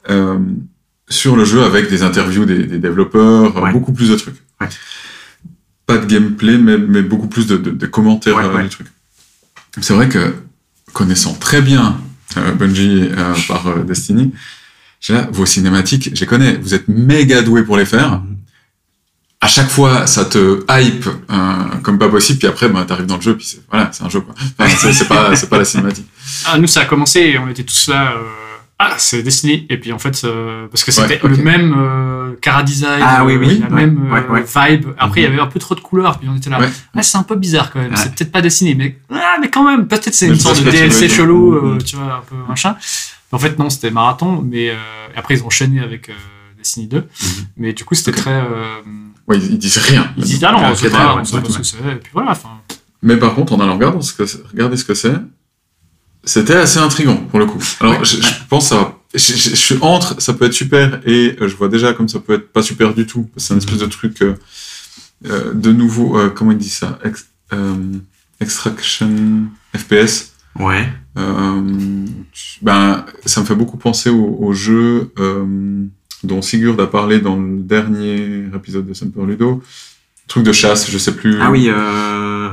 euh, 0.08 0.38
sur 1.10 1.36
le 1.36 1.44
jeu 1.44 1.62
avec 1.62 1.90
des 1.90 2.02
interviews 2.02 2.46
des, 2.46 2.64
des 2.64 2.78
développeurs, 2.78 3.62
Ouais. 3.62 3.72
beaucoup 3.72 3.92
plus 3.92 4.08
de 4.08 4.16
trucs. 4.16 4.36
Ouais. 4.60 4.68
Pas 5.84 5.98
de 5.98 6.06
gameplay, 6.06 6.56
mais, 6.56 6.78
mais 6.78 7.02
beaucoup 7.02 7.26
plus 7.28 7.46
de, 7.46 7.58
de- 7.58 7.72
de 7.72 7.86
commentaires 7.86 8.36
Ouais, 8.36 8.44
euh, 8.44 8.54
ouais. 8.56 8.62
du 8.62 8.68
truc. 8.70 8.86
C'est 9.82 9.92
vrai 9.92 10.08
que 10.08 10.34
connaissant 10.92 11.34
très 11.34 11.62
bien 11.62 12.00
euh, 12.36 12.52
Bungie 12.52 13.08
euh, 13.10 13.34
par 13.48 13.66
euh, 13.68 13.82
Destiny, 13.82 14.32
là, 15.08 15.28
vos 15.32 15.46
cinématiques, 15.46 16.10
je 16.14 16.20
les 16.20 16.26
connais, 16.26 16.56
vous 16.56 16.74
êtes 16.74 16.88
méga 16.88 17.42
doués 17.42 17.64
pour 17.64 17.76
les 17.76 17.86
faire 17.86 18.22
à 19.42 19.48
chaque 19.48 19.70
fois, 19.70 20.06
ça 20.06 20.26
te 20.26 20.62
hype 20.68 21.06
euh, 21.06 21.54
comme 21.82 21.98
pas 21.98 22.10
possible, 22.10 22.38
puis 22.38 22.46
après, 22.48 22.68
bah, 22.68 22.84
t'arrives 22.86 23.06
dans 23.06 23.16
le 23.16 23.22
jeu, 23.22 23.36
puis 23.36 23.58
voilà, 23.70 23.88
c'est 23.90 24.04
un 24.04 24.10
jeu, 24.10 24.20
quoi. 24.20 24.34
Enfin, 24.58 24.92
c'est, 24.92 25.08
pas, 25.08 25.32
pas 25.34 25.58
la 25.58 25.64
cinématique. 25.64 26.06
Ah, 26.44 26.58
nous, 26.58 26.66
ça 26.66 26.82
a 26.82 26.84
commencé 26.84 27.38
on 27.38 27.48
était 27.48 27.62
tous 27.62 27.88
là. 27.88 28.12
euh, 28.12 28.49
ah, 28.82 28.94
c'est 28.96 29.22
Destiny. 29.22 29.66
Et 29.68 29.76
puis 29.78 29.92
en 29.92 29.98
fait, 29.98 30.22
euh, 30.24 30.66
parce 30.68 30.84
que 30.84 30.90
c'était 30.90 31.20
Ouais, 31.22 31.28
le 31.28 31.36
même 31.36 31.74
euh, 31.76 32.32
cara 32.40 32.62
design, 32.62 33.02
Ah 33.04 33.24
oui, 33.26 33.36
oui, 33.36 33.58
la 33.60 33.68
même 33.68 34.08
euh, 34.10 34.14
ouais, 34.14 34.26
ouais. 34.42 34.70
vibe. 34.70 34.86
Après, 34.98 35.20
il 35.20 35.24
y 35.24 35.26
avait 35.26 35.38
un 35.38 35.46
peu 35.48 35.58
trop 35.58 35.74
de 35.74 35.80
couleurs. 35.80 36.18
Puis 36.18 36.28
on 36.32 36.36
était 36.36 36.48
là. 36.48 36.58
Ouais. 36.58 36.68
Ah, 36.96 37.02
c'est 37.02 37.18
un 37.18 37.22
peu 37.22 37.36
bizarre 37.36 37.70
quand 37.70 37.78
même. 37.80 37.94
C'est 37.94 38.14
peut-être 38.14 38.32
pas 38.32 38.40
Destiny, 38.40 38.74
mais 38.74 38.96
ah, 39.12 39.36
mais 39.40 39.50
quand 39.50 39.64
même, 39.64 39.86
peut-être 39.86 40.14
c'est 40.14 40.28
une 40.28 40.36
sorte 40.38 40.62
de 40.64 40.70
DLC 40.70 41.08
chelou, 41.10 41.54
euh, 41.54 41.74
Mhm. 41.74 41.82
tu 41.82 41.96
vois, 41.96 42.14
un 42.14 42.22
peu 42.28 42.36
machin. 42.48 42.74
En 43.32 43.38
fait, 43.38 43.58
non, 43.58 43.68
c'était 43.70 43.90
Marathon, 43.90 44.42
mais 44.42 44.70
euh, 44.70 44.74
après 45.14 45.34
ils 45.34 45.42
ont 45.42 45.46
enchaîné 45.48 45.80
avec 45.80 46.08
euh, 46.08 46.12
Destiny 46.58 46.86
2. 46.88 47.06
Mais 47.58 47.72
du 47.74 47.84
coup, 47.84 47.94
c'était 47.94 48.10
Ok. 48.12 48.16
très. 48.16 48.30
euh, 48.32 48.80
Ouais, 49.28 49.36
ils, 49.38 49.58
disent 49.58 49.78
rien. 49.78 50.12
ils 50.16 50.24
disent 50.24 50.42
ah 50.42 50.50
non, 50.52 50.58
pas, 50.60 50.70
on 50.72 50.74
sait 50.74 50.86
ouais, 50.86 50.90
pas 51.42 51.48
ce 51.50 51.58
que 51.58 51.62
c'est. 51.64 51.76
Et 51.76 51.96
puis 52.02 52.10
voilà. 52.12 52.32
Enfin, 52.32 52.48
Mais 53.02 53.16
par 53.16 53.34
contre, 53.34 53.56
ce 54.02 54.12
que 54.14 54.26
c'est, 54.26 54.38
regarder 54.50 54.76
ce 54.76 54.84
que 54.84 54.94
c'est, 54.94 55.14
c'était 56.24 56.54
assez 56.56 56.78
intriguant 56.78 57.16
pour 57.16 57.38
le 57.38 57.46
coup. 57.46 57.62
Alors, 57.80 57.94
Ouais. 57.98 58.04
je, 58.04 58.16
je 58.20 58.28
pense 58.48 58.68
ça 58.68 58.76
va. 58.76 58.96
Je, 59.14 59.18
je- 59.18 59.50
je 59.50 59.54
suis 59.56 59.76
entre, 59.80 60.20
ça 60.22 60.34
peut 60.34 60.44
être 60.46 60.52
super 60.52 61.00
et 61.06 61.36
euh, 61.40 61.48
je 61.48 61.56
vois 61.56 61.68
déjà 61.68 61.92
comme 61.94 62.08
ça 62.08 62.20
peut 62.20 62.34
être 62.34 62.52
pas 62.52 62.62
super 62.62 62.94
du 62.94 63.06
tout. 63.06 63.28
C'est 63.36 63.54
un 63.54 63.56
espèce 63.58 63.78
de 63.78 63.86
truc 63.86 64.22
euh, 64.22 64.34
euh, 65.26 65.52
de 65.54 65.72
nouveau. 65.72 66.16
euh, 66.18 66.30
comment 66.30 66.52
il 66.52 66.58
dit 66.58 66.68
ça? 66.70 66.98
Ex- 67.04 67.28
euh, 67.52 67.74
Extraction 68.40 69.44
FPS. 69.76 70.32
Ouais. 70.58 70.88
Euh, 71.18 72.06
ben, 72.62 73.04
ça 73.26 73.40
me 73.40 73.46
fait 73.46 73.54
beaucoup 73.54 73.76
penser 73.76 74.10
au, 74.10 74.36
au 74.40 74.52
jeu 74.52 75.12
euh, 75.18 75.84
dont 76.24 76.42
Sigurd 76.42 76.80
a 76.80 76.86
parlé 76.86 77.20
dans 77.20 77.36
le 77.36 77.58
dernier 77.58 78.44
épisode 78.54 78.86
de 78.86 78.94
Semper 78.94 79.24
Ludo. 79.26 79.62
Truc 80.28 80.44
de 80.44 80.52
chasse, 80.52 80.90
je 80.90 80.98
sais 80.98 81.14
plus. 81.16 81.36
Ah 81.40 81.50
oui, 81.50 81.68
euh, 81.68 82.48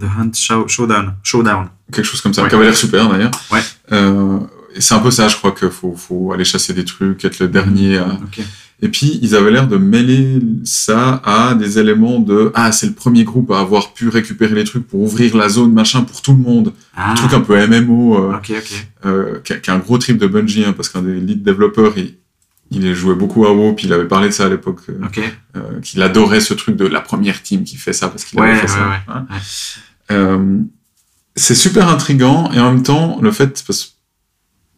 The 0.00 0.04
Hunt 0.18 0.30
Show- 0.34 0.68
Showdown. 0.68 1.14
Showdown. 1.22 1.68
Quelque 1.92 2.04
chose 2.06 2.20
comme 2.20 2.34
ça, 2.34 2.42
Ouais. 2.44 2.62
l'air 2.62 2.76
super 2.76 3.08
d'ailleurs. 3.08 3.30
Ouais. 3.50 3.60
Euh, 3.92 4.38
c'est 4.78 4.94
un 4.94 4.98
peu 5.00 5.10
ça, 5.10 5.28
je 5.28 5.36
crois 5.36 5.52
qu'il 5.52 5.70
faut, 5.70 5.94
faut 5.96 6.32
aller 6.32 6.44
chasser 6.44 6.72
des 6.72 6.84
trucs, 6.84 7.24
être 7.24 7.38
le 7.40 7.48
dernier. 7.48 7.98
à- 7.98 8.18
Ok. 8.22 8.40
Et 8.80 8.88
puis, 8.90 9.18
ils 9.22 9.34
avaient 9.34 9.50
l'air 9.50 9.66
de 9.66 9.76
mêler 9.76 10.38
ça 10.62 11.20
à 11.24 11.54
des 11.54 11.80
éléments 11.80 12.20
de 12.20 12.52
Ah, 12.54 12.70
c'est 12.70 12.86
le 12.86 12.92
premier 12.92 13.24
groupe 13.24 13.50
à 13.50 13.58
avoir 13.58 13.92
pu 13.92 14.08
récupérer 14.08 14.54
les 14.54 14.62
trucs 14.62 14.86
pour 14.86 15.00
ouvrir 15.00 15.36
la 15.36 15.48
zone, 15.48 15.72
machin, 15.72 16.02
pour 16.02 16.22
tout 16.22 16.30
le 16.32 16.38
monde. 16.38 16.72
Ah. 16.96 17.10
Un 17.10 17.14
truc 17.14 17.32
un 17.32 17.40
peu 17.40 17.56
MMO, 17.56 18.16
euh, 18.30 18.34
Ok, 18.36 18.52
ok. 18.56 18.86
euh, 19.06 19.40
qui, 19.42 19.52
a, 19.54 19.56
qui 19.56 19.70
a 19.70 19.74
un 19.74 19.78
gros 19.78 19.98
trip 19.98 20.16
de 20.16 20.28
Bungie, 20.28 20.64
hein, 20.64 20.74
parce 20.74 20.88
qu'un 20.90 21.02
des 21.02 21.18
lead 21.18 21.42
développeurs, 21.42 21.94
il, 21.98 22.14
il 22.70 22.94
jouait 22.94 23.16
beaucoup 23.16 23.46
à 23.46 23.52
WoW, 23.52 23.72
puis 23.72 23.88
il 23.88 23.92
avait 23.92 24.06
parlé 24.06 24.28
de 24.28 24.32
ça 24.34 24.44
à 24.46 24.48
l'époque, 24.48 24.78
euh, 24.90 25.00
euh, 25.56 25.80
qu'il 25.82 26.00
adorait 26.00 26.38
ce 26.40 26.54
truc 26.54 26.76
de 26.76 26.86
la 26.86 27.00
première 27.00 27.42
team 27.42 27.64
qui 27.64 27.76
fait 27.78 27.92
ça, 27.92 28.06
parce 28.08 28.24
qu'il 28.24 28.38
Ouais, 28.38 28.50
avait 28.50 28.58
fait 28.60 28.66
ouais, 28.66 28.68
ça. 28.68 28.88
ouais. 28.88 29.00
hein. 29.08 29.26
C'est 31.38 31.54
super 31.54 31.88
intrigant 31.88 32.50
et 32.52 32.60
en 32.60 32.72
même 32.72 32.82
temps, 32.82 33.18
le 33.20 33.30
fait, 33.32 33.62
parce 33.66 33.94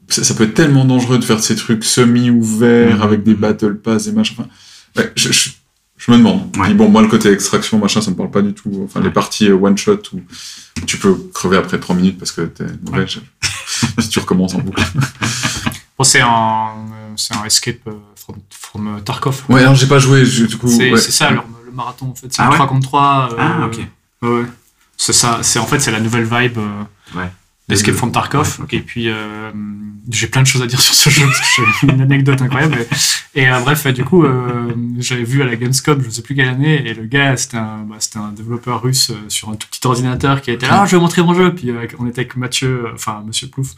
ça, 0.08 0.24
ça 0.24 0.34
peut 0.34 0.44
être 0.44 0.54
tellement 0.54 0.84
dangereux 0.84 1.18
de 1.18 1.24
faire 1.24 1.40
ces 1.40 1.54
trucs 1.56 1.84
semi-ouverts 1.84 2.96
Mhm. 2.96 3.02
avec 3.02 3.22
des 3.22 3.34
battle 3.34 3.76
pass 3.76 4.06
et 4.08 4.12
machin. 4.12 4.34
Enfin, 4.38 4.48
ouais, 4.96 5.12
je, 5.16 5.30
je, 5.32 5.50
je 5.96 6.10
me 6.10 6.16
demande. 6.18 6.54
Ouais. 6.56 6.74
Bon, 6.74 6.88
moi, 6.88 7.00
le 7.02 7.08
côté 7.08 7.30
extraction, 7.32 7.78
machin, 7.78 8.00
ça 8.00 8.10
me 8.10 8.16
parle 8.16 8.30
pas 8.30 8.42
du 8.42 8.52
tout. 8.52 8.82
Enfin, 8.84 9.00
les 9.00 9.10
parties 9.10 9.48
euh, 9.48 9.54
one 9.56 9.78
shot 9.78 10.00
où 10.12 10.20
tu 10.86 10.96
peux 10.98 11.14
crever 11.32 11.56
après 11.58 11.78
3 11.78 11.94
minutes 11.94 12.18
parce 12.18 12.32
que 12.32 12.42
t'es 12.42 12.64
mauvais. 12.84 13.06
si 13.98 14.08
tu 14.08 14.18
recommences 14.18 14.54
en 14.54 14.58
boucle. 14.58 14.82
bon, 15.98 16.04
c'est 16.04 16.20
un, 16.20 16.26
euh, 16.28 17.12
c'est 17.16 17.36
un 17.36 17.44
escape 17.44 17.86
euh, 17.86 17.92
from, 18.16 18.36
from 18.50 19.00
Tarkov. 19.04 19.44
Ouais, 19.48 19.60
alors 19.60 19.76
j'ai 19.76 19.86
pas 19.86 19.98
joué, 20.00 20.24
je- 20.24 20.44
du 20.46 20.56
coup. 20.58 20.68
C'est 20.68 20.98
ça 20.98 21.30
le, 21.30 21.38
le 21.66 21.72
marathon 21.72 22.06
en 22.10 22.14
fait. 22.14 22.26
C'est 22.32 22.42
Ah 22.42 22.46
un 22.46 22.50
ouais 22.50 22.56
3 22.56 22.66
contre 22.66 22.86
3. 22.88 23.28
euh, 23.32 23.36
Ah, 23.38 23.66
ok. 23.66 23.78
Ouais. 24.22 24.44
C'est 25.02 25.14
ça. 25.14 25.38
C'est 25.42 25.58
en 25.58 25.66
fait 25.66 25.80
c'est 25.80 25.90
la 25.92 26.00
nouvelle 26.00 26.24
vibe. 26.24 26.58
euh, 26.58 26.82
Ouais. 27.18 27.30
d'Escape 27.68 27.94
from 27.94 28.12
Tarkov. 28.12 28.58
ouais, 28.58 28.64
ok. 28.64 28.74
Et 28.74 28.80
puis 28.80 29.08
euh, 29.08 29.50
j'ai 30.10 30.26
plein 30.26 30.42
de 30.42 30.46
choses 30.46 30.60
à 30.60 30.66
dire 30.66 30.78
sur 30.88 30.94
ce 30.94 31.08
jeu 31.08 31.24
parce 31.26 31.40
que 31.40 31.62
j'ai 31.80 31.92
une 31.92 32.00
anecdote 32.02 32.42
incroyable. 32.42 32.76
Et, 33.34 33.40
et, 33.42 33.48
euh, 33.48 33.58
bref, 33.60 33.86
du 33.86 34.04
coup, 34.04 34.24
j'avais 34.98 35.24
vu 35.24 35.40
à 35.42 35.46
la 35.46 35.56
Gamescom, 35.56 36.02
je 36.04 36.10
sais 36.10 36.20
plus 36.22 36.34
quelle 36.34 36.48
année, 36.48 36.86
et 36.86 36.92
le 36.94 37.04
gars 37.06 37.36
c'était 37.38 37.56
un, 37.56 37.78
bah, 37.88 37.96
c'était 37.98 38.18
un 38.18 38.32
développeur 38.32 38.82
russe 38.82 39.10
sur 39.28 39.48
un 39.48 39.54
tout 39.54 39.68
petit 39.70 39.86
ordinateur 39.86 40.42
qui 40.42 40.50
était 40.50 40.66
là, 40.68 40.80
ah, 40.82 40.86
je 40.86 40.96
vais 40.96 41.00
montrer 41.00 41.22
mon 41.22 41.32
jeu. 41.34 41.54
Puis 41.54 41.70
on 41.98 42.06
était 42.06 42.20
avec 42.20 42.36
Mathieu, 42.36 42.86
enfin 42.94 43.22
Monsieur 43.26 43.48
Plouf. 43.48 43.68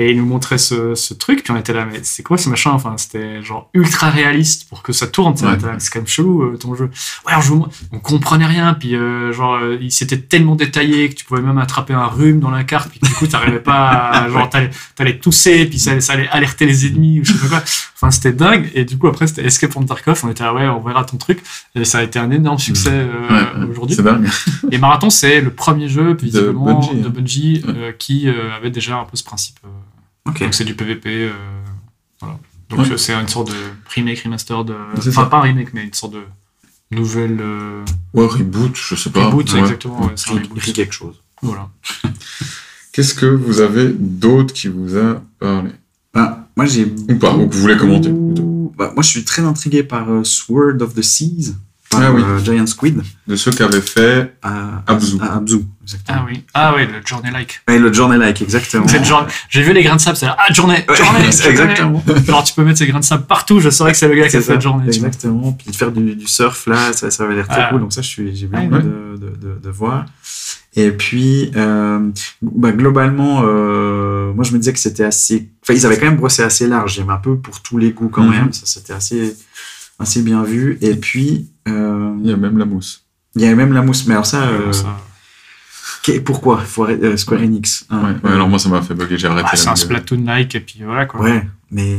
Et 0.00 0.12
il 0.12 0.16
nous 0.18 0.26
montrait 0.26 0.58
ce, 0.58 0.94
ce 0.94 1.12
truc, 1.12 1.42
puis 1.42 1.52
on 1.52 1.56
était 1.56 1.72
là, 1.72 1.84
mais 1.84 1.98
c'est 2.02 2.22
quoi 2.22 2.38
ce 2.38 2.48
machin? 2.48 2.70
Enfin, 2.70 2.94
c'était 2.98 3.42
genre 3.42 3.68
ultra 3.74 4.10
réaliste 4.10 4.68
pour 4.68 4.82
que 4.82 4.92
ça 4.92 5.08
tourne. 5.08 5.34
Ouais. 5.34 5.56
on 5.64 5.78
C'est 5.80 5.90
quand 5.92 5.98
même 5.98 6.06
chelou 6.06 6.42
euh, 6.42 6.56
ton 6.56 6.74
jeu. 6.76 6.88
Ouais, 7.26 7.32
vous 7.40 7.56
montre. 7.56 7.70
on 7.92 7.98
comprenait 7.98 8.46
rien, 8.46 8.74
puis 8.74 8.94
euh, 8.94 9.32
genre 9.32 9.54
euh, 9.56 9.76
il 9.80 9.90
s'était 9.90 10.18
tellement 10.18 10.54
détaillé 10.54 11.08
que 11.08 11.14
tu 11.14 11.24
pouvais 11.24 11.42
même 11.42 11.58
attraper 11.58 11.94
un 11.94 12.06
rhume 12.06 12.38
dans 12.38 12.50
la 12.50 12.62
carte, 12.64 12.90
puis 12.90 13.00
du 13.02 13.10
coup 13.14 13.26
t'arrivais 13.26 13.58
pas, 13.60 13.88
à, 13.88 14.28
genre 14.30 14.48
t'allais, 14.48 14.70
t'allais 14.94 15.18
tousser, 15.18 15.66
puis 15.66 15.78
ça, 15.80 15.90
allait- 15.92 16.00
ça 16.00 16.12
allait 16.12 16.28
alerter 16.28 16.66
les 16.66 16.86
ennemis 16.86 17.20
ou 17.20 17.24
je 17.24 17.32
sais 17.32 17.38
pas 17.40 17.48
quoi. 17.48 17.64
Enfin 17.96 18.10
c'était 18.12 18.32
dingue. 18.32 18.70
Et 18.74 18.84
du 18.84 18.96
coup 18.98 19.08
après 19.08 19.26
c'était 19.26 19.44
Escape 19.44 19.72
from 19.72 19.84
Tarkov, 19.86 20.20
on 20.24 20.30
était 20.30 20.44
là 20.44 20.54
ouais 20.54 20.68
on 20.68 20.80
verra 20.80 21.04
ton 21.04 21.16
truc. 21.16 21.40
Et 21.74 21.84
ça 21.84 21.98
a 21.98 22.02
été 22.04 22.18
un 22.20 22.30
énorme 22.30 22.58
succès 22.58 22.90
euh, 22.92 23.28
Ouais, 23.28 23.70
aujourd'hui. 23.70 23.96
C'est 23.96 24.02
dingue. 24.02 24.28
Et 24.70 24.78
Marathon, 24.78 25.10
c'est 25.10 25.40
le 25.40 25.50
premier 25.50 25.88
jeu, 25.88 26.16
puis 26.16 26.30
De 26.30 26.38
visiblement, 26.38 26.74
Bungie, 26.80 27.00
de 27.00 27.06
hein. 27.06 27.12
Bungie, 27.12 27.64
euh, 27.68 27.92
qui 27.98 28.28
euh, 28.28 28.54
avait 28.56 28.70
déjà 28.70 28.96
un 28.98 29.04
peu 29.04 29.16
ce 29.16 29.24
principe. 29.24 29.56
Donc 30.38 30.54
c'est 30.54 30.64
du 30.64 30.74
PVP. 30.74 31.08
euh, 31.08 31.32
voilà. 32.20 32.38
Donc 32.70 32.80
Ouais. 32.80 32.92
euh, 32.92 32.96
c'est 32.96 33.14
une 33.14 33.28
sorte 33.28 33.48
de 33.50 33.56
remake, 33.94 34.20
remaster 34.20 34.64
de. 34.64 34.74
Enfin, 34.96 35.10
ça. 35.10 35.24
pas 35.26 35.38
un 35.38 35.42
remake, 35.42 35.72
mais 35.74 35.84
une 35.84 35.94
sorte 35.94 36.14
de 36.14 36.22
nouvelle. 36.90 37.38
euh, 37.40 37.84
Ouais, 38.14 38.26
reboot, 38.26 38.76
je 38.76 38.94
sais 38.94 39.10
pas. 39.10 39.26
reboot, 39.26 39.50
Ouais. 39.52 39.60
exactement. 39.60 40.00
ouais, 40.06 40.12
c'est 40.16 40.72
quelque 40.72 40.92
chose. 40.94 41.20
Voilà. 41.42 41.68
Qu'est-ce 42.92 43.14
que 43.14 43.26
vous 43.26 43.60
avez 43.60 43.88
d'autre 43.92 44.52
qui 44.52 44.68
vous 44.68 44.96
a 44.96 45.22
parlé? 45.38 45.70
Ben, 46.12 46.44
moi, 46.56 46.66
j'ai. 46.66 46.84
Ou 47.08 47.14
pas, 47.16 47.34
ou 47.36 47.46
que 47.48 47.54
vous 47.54 47.60
voulez 47.60 47.76
commenter 47.76 48.10
Bah, 48.76 48.92
moi, 48.94 49.02
je 49.02 49.08
suis 49.08 49.24
très 49.24 49.42
intrigué 49.42 49.82
par 49.82 50.10
euh, 50.10 50.24
Sword 50.24 50.80
of 50.80 50.94
the 50.94 51.02
Seas, 51.02 51.54
par 51.90 52.00
Ah 52.02 52.12
oui. 52.12 52.22
euh, 52.24 52.38
Giant 52.44 52.66
Squid, 52.66 53.00
De 53.26 53.36
ceux 53.36 53.50
qui 53.50 53.62
avaient 53.62 53.80
fait 53.80 54.34
à 54.42 54.82
Abzu. 54.86 55.16
à 55.20 55.36
Abzu, 55.36 55.60
exactement. 55.82 56.18
Ah 56.20 56.26
oui. 56.28 56.44
Ah 56.54 56.74
oui, 56.76 56.82
le 56.86 57.00
journey-like. 57.04 57.60
Et 57.70 57.78
le 57.78 57.92
Journey-like, 57.92 58.42
exactement. 58.42 58.86
C'est 58.88 58.98
le 58.98 59.04
jour- 59.04 59.26
J'ai 59.48 59.62
vu 59.62 59.72
les 59.72 59.82
grains 59.82 59.96
de 59.96 60.00
sable, 60.00 60.16
c'est 60.16 60.26
là. 60.26 60.36
Ah, 60.38 60.52
journée, 60.52 60.84
Ouais, 60.88 60.96
journée, 60.96 61.32
c'est 61.32 61.48
exactement. 61.50 62.02
Genre, 62.26 62.44
tu 62.44 62.52
peux 62.54 62.62
mettre 62.64 62.78
ces 62.78 62.86
grains 62.86 63.00
de 63.00 63.04
sable 63.04 63.24
partout, 63.26 63.60
je 63.60 63.70
saurais 63.70 63.92
que 63.92 63.98
c'est 63.98 64.08
le 64.08 64.14
gars 64.16 64.28
qui 64.28 64.36
a 64.36 64.40
fait 64.42 64.60
journée. 64.60 64.86
Exactement. 64.86 65.52
Puis 65.52 65.70
de 65.70 65.76
faire 65.76 65.90
du, 65.92 66.14
du 66.14 66.26
surf 66.26 66.66
là, 66.66 66.92
ça, 66.92 67.10
ça 67.10 67.24
avait 67.24 67.34
l'air 67.36 67.48
très 67.48 67.62
Ah. 67.62 67.68
cool. 67.70 67.80
Donc 67.80 67.92
ça, 67.92 68.02
j'ai 68.02 68.22
bien 68.46 68.60
Ouais. 68.60 68.66
envie 68.66 68.84
de, 68.84 69.16
de, 69.16 69.30
de, 69.36 69.60
de 69.62 69.70
voir. 69.70 70.04
Et 70.76 70.90
puis, 70.90 71.50
euh, 71.56 71.98
bah, 72.42 72.70
globalement, 72.72 73.40
euh, 73.44 74.32
moi 74.34 74.44
je 74.44 74.52
me 74.52 74.58
disais 74.58 74.72
que 74.72 74.78
c'était 74.78 75.04
assez. 75.04 75.48
Enfin, 75.62 75.72
ils 75.74 75.86
avaient 75.86 75.98
quand 75.98 76.06
même 76.06 76.16
brossé 76.16 76.42
assez 76.42 76.66
large. 76.68 76.94
J'aime 76.94 77.10
un 77.10 77.16
peu 77.16 77.36
pour 77.38 77.60
tous 77.62 77.78
les 77.78 77.90
goûts 77.92 78.10
quand 78.10 78.22
Mhm. 78.22 78.30
même. 78.30 78.52
Ça, 78.52 78.62
c'était 78.66 78.92
assez, 78.92 79.34
assez 79.98 80.22
bien 80.22 80.42
vu. 80.44 80.78
Et 80.80 80.94
puis, 80.94 81.48
euh, 81.68 82.14
Il 82.22 82.30
y 82.30 82.32
a 82.32 82.36
même 82.36 82.58
la 82.58 82.64
mousse. 82.64 83.04
il 83.36 83.42
y 83.42 83.46
avait 83.46 83.54
même 83.54 83.72
la 83.72 83.82
mousse. 83.82 84.06
Mais 84.06 84.14
alors 84.14 84.26
ça, 84.26 84.42
euh, 84.48 84.72
Ça- 84.72 84.96
pourquoi? 86.24 86.58
Faut 86.58 86.84
arrêter- 86.84 87.04
euh, 87.06 87.16
Square 87.16 87.40
Enix 87.42 87.84
hein. 87.90 88.14
Ouais, 88.22 88.28
ouais, 88.30 88.34
alors 88.34 88.48
moi 88.48 88.58
ça 88.58 88.68
m'a 88.68 88.80
fait 88.82 88.94
bugger, 88.94 89.18
j'ai 89.18 89.26
arrêté. 89.28 89.48
Ah, 89.52 89.56
c'est 89.56 89.68
un. 89.68 89.76
Splatoon-like, 89.76 90.54
et 90.54 90.60
puis 90.60 90.80
voilà 90.84 91.04
quoi. 91.06 91.20
Ouais, 91.20 91.46
mais 91.70 91.98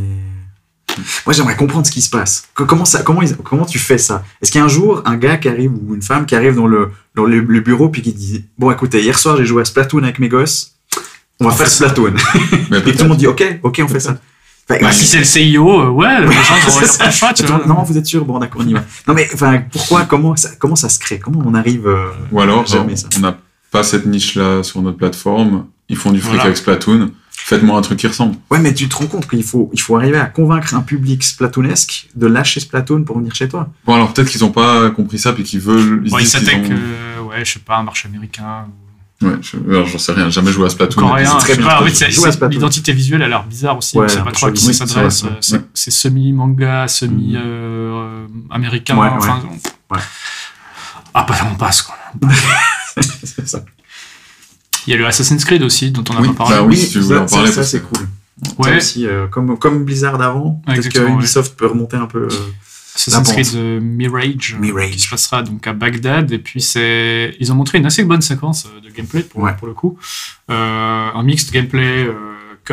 moi 1.26 1.34
j'aimerais 1.34 1.56
comprendre 1.56 1.86
ce 1.86 1.92
qui 1.92 2.02
se 2.02 2.10
passe. 2.10 2.48
Co- 2.56 2.66
Comment 2.66 2.86
ça, 2.86 3.04
comment, 3.04 3.22
ils- 3.22 3.36
comment 3.38 3.66
tu 3.66 3.78
fais 3.78 3.98
ça? 4.00 4.24
Est-ce 4.42 4.52
qu'il 4.52 4.60
y 4.60 4.62
a 4.62 4.66
un 4.66 4.70
jour 4.70 5.04
un 5.06 5.16
gars 5.18 5.38
qui 5.38 5.48
arrive 5.48 5.72
ou 5.74 5.94
une 5.96 6.02
femme 6.02 6.26
qui 6.26 6.36
arrive 6.36 6.56
dans 6.56 6.66
le, 6.68 6.90
dans 7.16 7.26
le, 7.26 7.40
le 7.42 7.60
bureau 7.60 7.90
puis 7.90 8.02
qui 8.02 8.14
dit 8.14 8.46
bon 8.58 8.72
écoutez 8.72 9.02
hier 9.02 9.18
soir 9.18 9.38
j'ai 9.38 9.46
joué 9.46 9.62
à 9.62 9.66
Splatoon 9.66 10.04
avec 10.04 10.18
mes 10.20 10.30
gosses, 10.30 10.74
on 11.40 11.46
va 11.48 11.52
On 11.54 11.56
faire. 11.56 11.70
Splatoon. 11.70 12.14
Mais 12.72 12.80
Et 12.80 12.96
tout 12.96 13.04
le 13.04 13.10
monde 13.10 13.18
dit 13.18 13.28
ok 13.28 13.60
ok 13.64 13.82
on 13.84 13.88
fait 13.88 14.00
ça. 14.00 14.20
Enfin, 14.72 14.80
Bah, 14.82 14.92
si 14.92 15.06
c'est 15.08 15.18
le 15.20 15.24
CIO, 15.24 15.82
euh, 15.82 15.90
ouais, 15.90 16.22
les 16.26 16.32
gens 16.32 16.98
pas 17.00 17.06
le 17.08 17.12
choix, 17.12 17.34
tu 17.34 17.44
vois. 17.44 17.66
non 17.66 17.82
vous 17.84 17.98
êtes 17.98 18.06
sûr 18.06 18.24
bon 18.26 18.38
d'accord 18.40 18.62
on 18.64 18.68
y 18.68 18.74
va. 18.74 18.84
Non 19.08 19.14
mais 19.16 19.28
enfin 19.34 19.64
pourquoi 19.72 20.06
comment 20.06 20.36
ça 20.36 20.50
comment 20.60 20.76
ça 20.76 20.90
se 20.90 21.00
crée? 21.00 21.18
Comment 21.20 21.42
on 21.46 21.54
arrive 21.56 21.88
euh, 21.88 22.06
Ou 22.32 22.40
alors, 22.42 22.62
euh, 22.62 22.96
ça? 22.96 23.08
on 23.18 23.20
n'a 23.22 23.38
pas 23.72 23.84
cette 23.84 24.06
niche-là 24.06 24.62
sur 24.64 24.82
notre 24.82 24.98
plateforme, 24.98 25.66
ils 25.90 25.96
font 25.98 26.12
du 26.12 26.20
fric 26.20 26.30
Voilà. 26.34 26.44
avec 26.46 26.58
Splatoon, 26.58 27.12
faites-moi 27.32 27.78
un 27.78 27.82
truc 27.82 27.98
qui 28.00 28.08
ressemble. 28.08 28.36
Ouais 28.52 28.60
mais 28.60 28.74
tu 28.74 28.88
te 28.88 28.96
rends 28.96 29.08
compte 29.08 29.28
qu'il 29.28 29.44
faut 29.44 29.70
il 29.74 29.82
faut 29.82 29.96
arriver 29.96 30.18
à 30.20 30.26
convaincre 30.26 30.76
un 30.76 30.82
public 30.82 31.24
Splatoonesque 31.24 32.10
de 32.16 32.28
lâcher 32.28 32.60
Splatoon 32.60 33.04
pour 33.04 33.18
venir 33.18 33.34
chez 33.34 33.48
toi. 33.48 33.70
Bon, 33.86 33.96
alors 33.96 34.14
peut-être 34.14 34.30
qu'ils 34.30 34.42
n'ont 34.42 34.52
pas 34.52 34.92
compris 34.92 35.18
ça, 35.18 35.34
puis 35.34 35.44
qu'ils 35.44 35.60
veulent. 35.62 36.02
Ils 36.06 36.12
Bon, 36.12 36.20
ils 36.20 36.28
s'attaquent, 36.28 36.58
ont- 36.70 36.70
euh, 36.72 37.22
ouais, 37.24 37.44
je 37.44 37.54
sais 37.54 37.60
pas, 37.60 37.78
un 37.78 37.84
marché 37.84 38.08
américain 38.08 38.66
ou 38.68 38.72
Ouais, 39.22 39.32
je... 39.42 39.58
alors, 39.70 39.86
j'en 39.86 39.98
sais 39.98 40.14
rien, 40.14 40.30
jamais 40.30 40.52
joué 40.52 40.68
à 40.68 40.70
Splatoon. 40.70 41.08
coréen. 41.10 41.40
c'est 41.40 41.54
très 41.54 41.62
pas, 41.62 41.82
en 41.82 41.86
fait, 41.86 42.48
l'identité 42.50 42.94
visuelle 42.94 43.22
a 43.24 43.28
l'air 43.28 43.44
bizarre 43.46 43.78
aussi. 43.78 43.98
Ouais, 43.98 44.06
on 44.06 44.08
sait 44.08 44.20
un 44.20 44.24
pas 44.24 44.32
trop 44.32 44.48
à 44.48 44.52
qui 44.52 44.74
ça 44.74 44.86
s'adresse. 44.88 45.26
c'est 45.42 45.56
euh. 45.58 45.62
C'est 45.74 45.92
semi-manga, 45.92 46.88
semi-américain. 46.88 48.96
Ouais, 48.98 49.08
ouais. 49.10 49.14
enfin, 49.18 49.42
Ouais. 49.92 49.98
Ah, 51.14 51.24
pas 51.24 51.36
on 51.52 51.56
passe 51.56 51.82
quoi. 51.82 51.96
c'est 53.24 53.48
ça. 53.48 53.64
Il 54.88 54.92
y 54.92 54.94
a 54.94 54.98
le 54.98 55.06
Assassin's 55.06 55.44
Creed 55.44 55.64
aussi, 55.64 55.92
dont 55.92 56.04
on 56.10 56.14
n'a 56.14 56.22
Oui, 56.22 56.30
pas 56.30 56.36
parlé. 56.46 56.56
bah 56.56 56.64
oui, 56.64 56.78
si 56.78 56.90
tu 56.90 57.00
voulais 57.00 57.18
ça, 57.18 57.24
en 57.24 57.28
parler, 57.28 57.52
ça, 57.52 57.64
c'est 57.64 57.82
cool. 57.82 58.08
Ouais, 58.60 58.78
aussi, 58.78 59.06
euh, 59.06 59.28
comme, 59.28 59.58
comme 59.60 59.84
Blizzard 59.84 60.22
avant, 60.22 60.62
peut-être 60.66 60.88
que 60.90 61.10
Ubisoft 61.10 61.58
peut 61.58 61.66
remonter 61.68 61.98
un 61.98 62.06
peu. 62.06 62.30
euh, 62.32 62.54
Assassin's 63.08 63.32
Creed 63.32 63.48
euh, 63.56 63.80
Mirage, 63.80 64.56
Mirage. 64.60 64.92
qui 64.92 65.00
se 65.00 65.10
passera 65.10 65.42
donc 65.44 65.66
à 65.68 65.74
Bagdad. 65.74 66.32
Et 66.32 66.40
puis 66.40 66.62
c'est, 66.62 67.36
ils 67.40 67.52
ont 67.52 67.56
montré 67.56 67.78
une 67.78 67.86
assez 67.86 68.04
bonne 68.04 68.22
séquence 68.22 68.66
euh, 68.68 68.82
de 68.82 68.90
gameplay 68.90 69.22
pour, 69.24 69.42
Ouais. 69.42 69.54
pour 69.58 69.68
le 69.68 69.74
coup, 69.74 69.98
Euh, 70.50 70.54
un 71.14 71.24
mix 71.24 71.46
de 71.48 71.52
gameplay, 71.52 72.04
euh, 72.06 72.14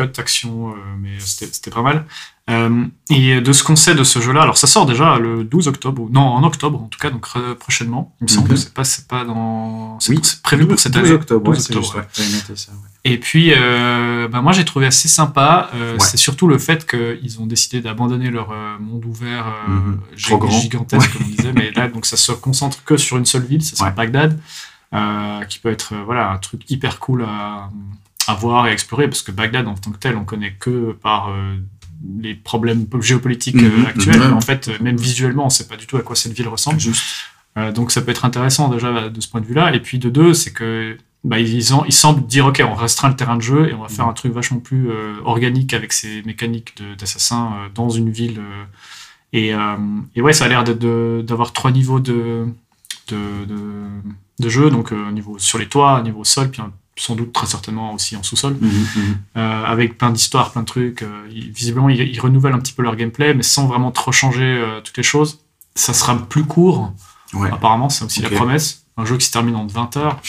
cut, 0.01 0.19
action, 0.19 0.69
euh, 0.69 0.73
mais 0.99 1.19
c'était 1.19 1.71
pas 1.71 1.81
mal. 1.81 2.05
Euh, 2.49 2.85
et 3.09 3.41
de 3.41 3.51
ce 3.51 3.61
qu'on 3.61 3.75
sait 3.75 3.93
de 3.93 4.05
ce 4.05 4.19
jeu-là, 4.19 4.41
alors 4.43 4.57
ça 4.57 4.67
sort 4.67 4.85
déjà 4.85 5.17
le 5.19 5.43
12 5.43 5.67
octobre, 5.67 6.07
non 6.11 6.21
en 6.21 6.43
octobre 6.43 6.81
en 6.81 6.87
tout 6.87 6.97
cas, 6.99 7.09
donc 7.09 7.27
prochainement. 7.59 8.15
Il 8.21 8.23
me 8.25 8.29
semble 8.29 8.47
que 8.47 8.55
c'est 8.55 8.73
pas, 8.73 8.85
c'est 8.85 9.05
pas 9.07 9.25
dans, 9.25 9.99
c'est 9.99 10.13
Oui, 10.13 10.19
c'est 10.23 10.41
prévu 10.41 10.65
pour 10.65 10.79
cette 10.79 10.93
12 10.93 11.03
année. 11.03 11.11
octobre, 11.13 11.49
ouais, 11.49 11.55
12 11.57 11.65
c'est 11.65 11.75
octobre, 11.75 11.83
juste, 11.85 11.95
ouais. 11.95 12.01
ouais. 12.01 12.07
J'avais 12.13 12.29
noté 12.41 12.55
ça, 12.55 12.71
ouais. 12.71 12.77
Et 13.11 13.17
puis, 13.17 13.51
euh, 13.53 14.27
bah, 14.29 14.41
moi, 14.41 14.53
j'ai 14.53 14.63
trouvé 14.65 14.85
assez 14.85 15.07
sympa. 15.09 15.69
euh. 15.75 15.97
C'est 15.99 16.17
surtout 16.17 16.47
le 16.47 16.57
fait 16.57 16.85
qu'ils 16.89 17.39
ont 17.41 17.47
décidé 17.47 17.81
d'abandonner 17.81 18.29
leur 18.29 18.49
monde 18.79 19.05
ouvert 19.05 19.47
euh, 19.47 19.71
Mhm. 19.71 19.99
gig- 20.15 20.23
Trop 20.27 20.37
grand. 20.37 20.59
gigantesque, 20.59 21.11
comme 21.17 21.25
on 21.25 21.29
disait. 21.29 21.53
Mais 21.53 21.71
là, 21.71 21.87
donc, 21.89 22.05
ça 22.05 22.15
se 22.17 22.31
concentre 22.33 22.83
que 22.85 22.95
sur 22.97 23.17
une 23.17 23.25
seule 23.25 23.43
ville, 23.45 23.61
Ouais. 23.81 23.91
Bagdad, 23.91 24.39
euh, 24.93 25.43
qui 25.45 25.59
peut 25.59 25.69
être 25.69 25.93
euh, 25.93 26.03
voilà, 26.05 26.31
un 26.31 26.37
truc 26.37 26.61
hyper 26.69 26.99
cool 26.99 27.23
à, 27.23 27.69
à 28.27 28.33
voir 28.35 28.67
et 28.67 28.69
à 28.69 28.73
explorer, 28.73 29.07
parce 29.07 29.21
que 29.21 29.31
Bagdad, 29.31 29.67
en 29.67 29.75
tant 29.75 29.91
que 29.91 29.97
tel, 29.97 30.15
on 30.17 30.25
connaît 30.25 30.53
que 30.59 30.91
par 30.93 31.29
euh, 31.29 31.55
les 32.19 32.35
problèmes 32.35 32.85
géopolitiques 33.01 33.55
euh, 33.55 33.77
Mhm, 33.79 33.85
actuels. 33.85 34.19
ouais. 34.21 34.27
Mais 34.27 34.33
en 34.33 34.41
fait, 34.41 34.67
euh, 34.67 34.77
même 34.81 34.97
visuellement, 34.97 35.43
on 35.43 35.47
ne 35.47 35.51
sait 35.51 35.67
pas 35.67 35.77
du 35.77 35.87
tout 35.87 35.97
à 35.97 36.01
quoi 36.01 36.15
cette 36.15 36.33
ville 36.33 36.47
ressemble. 36.47 36.79
Juste. 36.79 37.03
Euh, 37.57 37.71
donc 37.71 37.91
ça 37.91 38.01
peut 38.01 38.11
être 38.11 38.25
intéressant 38.25 38.67
déjà 38.69 39.09
de 39.09 39.21
ce 39.21 39.27
point 39.27 39.41
de 39.41 39.45
vue-là. 39.45 39.73
Et 39.73 39.79
puis 39.79 39.97
de 39.97 40.09
deux, 40.09 40.33
c'est 40.33 40.51
que 40.53 40.95
bah, 41.23 41.39
ils, 41.39 41.73
ont, 41.73 41.83
ils 41.85 41.91
semblent 41.93 42.25
dire 42.27 42.45
ok, 42.45 42.61
on 42.69 42.75
restreint 42.75 43.09
le 43.09 43.15
terrain 43.15 43.35
de 43.35 43.41
jeu 43.41 43.69
et 43.69 43.73
on 43.73 43.81
va 43.81 43.89
faire 43.89 44.07
un 44.07 44.13
truc 44.13 44.31
vachement 44.31 44.59
plus 44.59 44.89
euh, 44.91 45.15
organique 45.25 45.73
avec 45.73 45.91
ces 45.91 46.21
mécaniques 46.23 46.75
de- 46.77 46.93
d'assassin 46.95 47.53
euh, 47.55 47.69
dans 47.73 47.89
une 47.89 48.11
ville. 48.11 48.37
euh, 48.39 48.63
et, 49.33 49.53
euh, 49.53 49.75
et 50.15 50.21
ouais, 50.21 50.33
ça 50.33 50.45
a 50.45 50.47
l'air 50.47 50.63
d'avoir 50.63 51.51
trois 51.51 51.71
niveaux 51.71 51.99
de, 51.99 52.45
de, 53.09 53.17
de, 53.45 53.55
de 54.39 54.49
jeu, 54.49 54.69
donc 54.69 54.91
euh, 54.93 55.11
niveau 55.11 55.37
sur 55.39 55.57
les 55.57 55.67
toits, 55.67 56.01
niveau 56.03 56.19
au 56.21 56.23
sol, 56.23 56.49
puis 56.51 56.61
un- 56.61 56.71
sans 56.97 57.15
doute 57.15 57.31
très 57.31 57.45
certainement 57.47 57.93
aussi 57.93 58.15
en 58.15 58.23
sous-sol 58.23 58.57
Mhm, 58.59 58.69
mhm. 58.69 59.17
euh, 59.37 59.63
avec 59.63 59.97
plein 59.97 60.09
d'histoires, 60.09 60.51
plein 60.51 60.61
de 60.61 60.65
trucs. 60.67 61.03
euh, 61.03 61.27
ils- 61.31 61.51
visiblement, 61.51 61.89
ils, 61.89 62.01
ils 62.01 62.19
renouvellent 62.19 62.53
un 62.53 62.59
petit 62.59 62.73
peu 62.73 62.83
leur 62.83 62.95
gameplay, 62.95 63.33
mais 63.33 63.43
sans 63.43 63.67
vraiment 63.67 63.91
trop 63.91 64.11
changer 64.11 64.43
euh, 64.43 64.81
toutes 64.81 64.97
les 64.97 65.03
choses. 65.03 65.39
Ça 65.75 65.93
sera 65.93 66.15
plus 66.17 66.43
court, 66.43 66.91
Ouais. 67.33 67.49
apparemment, 67.51 67.89
c'est 67.89 68.03
aussi 68.03 68.21
la 68.21 68.29
promesse. 68.29 68.83
Un 68.97 69.05
jeu 69.05 69.15
qui 69.17 69.25
se 69.27 69.31
termine 69.31 69.55
en 69.55 69.67
20 69.67 69.95
heures. 69.97 70.19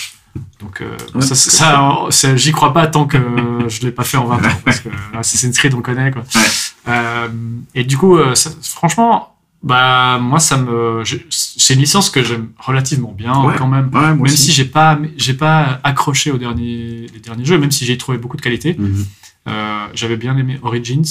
Donc, 0.61 0.83
euh, 0.83 0.95
Ouais, 1.15 1.23
ça, 1.23 1.35
c'est 1.35 1.51
ça, 1.51 1.99
ça, 2.11 2.37
j'y 2.37 2.53
crois 2.53 2.73
pas 2.75 2.87
tant 2.87 3.07
que 3.07 3.19
je 3.69 3.81
l'ai 3.83 3.91
pas 3.93 4.05
fait 4.05 4.19
en 4.19 4.27
20 4.27 4.45
heures, 4.45 4.61
parce 4.65 4.81
que 4.81 4.91
Assassin's 5.17 5.57
Creed, 5.57 5.73
on 5.75 5.81
connaît, 5.81 6.11
quoi. 6.11 6.23
Ouais. 6.35 6.41
Euh, 6.89 7.29
et 7.75 7.85
du 7.85 7.97
coup, 7.97 8.17
euh, 8.19 8.35
ça- 8.35 8.51
franchement, 8.63 9.38
bah, 9.63 10.19
moi, 10.21 10.39
ça 10.39 10.57
me, 10.57 11.03
c'est 11.31 11.75
une 11.75 11.81
licence 11.81 12.11
que 12.11 12.23
j'aime 12.23 12.51
relativement 12.59 13.13
bien, 13.13 13.37
Ouais. 13.45 13.55
quand 13.59 13.67
même. 13.67 13.91
Ouais, 13.93 14.01
Même 14.01 14.21
aussi. 14.23 14.37
si 14.37 14.53
j'ai 14.53 14.65
pas, 14.65 14.99
j'ai 15.17 15.35
pas 15.35 15.81
accroché 15.83 16.31
aux 16.31 16.39
derniers, 16.39 17.07
les 17.13 17.21
derniers 17.21 17.45
jeux, 17.45 17.59
même 17.59 17.71
si 17.73 17.85
j'ai 17.85 17.99
trouvé 17.99 18.19
beaucoup 18.19 18.37
de 18.37 18.43
qualité. 18.43 18.77
Mhm. 18.79 19.05
Euh, 19.49 19.87
j'avais 19.95 20.17
bien 20.17 20.37
aimé 20.37 20.59
Origins, 20.63 21.05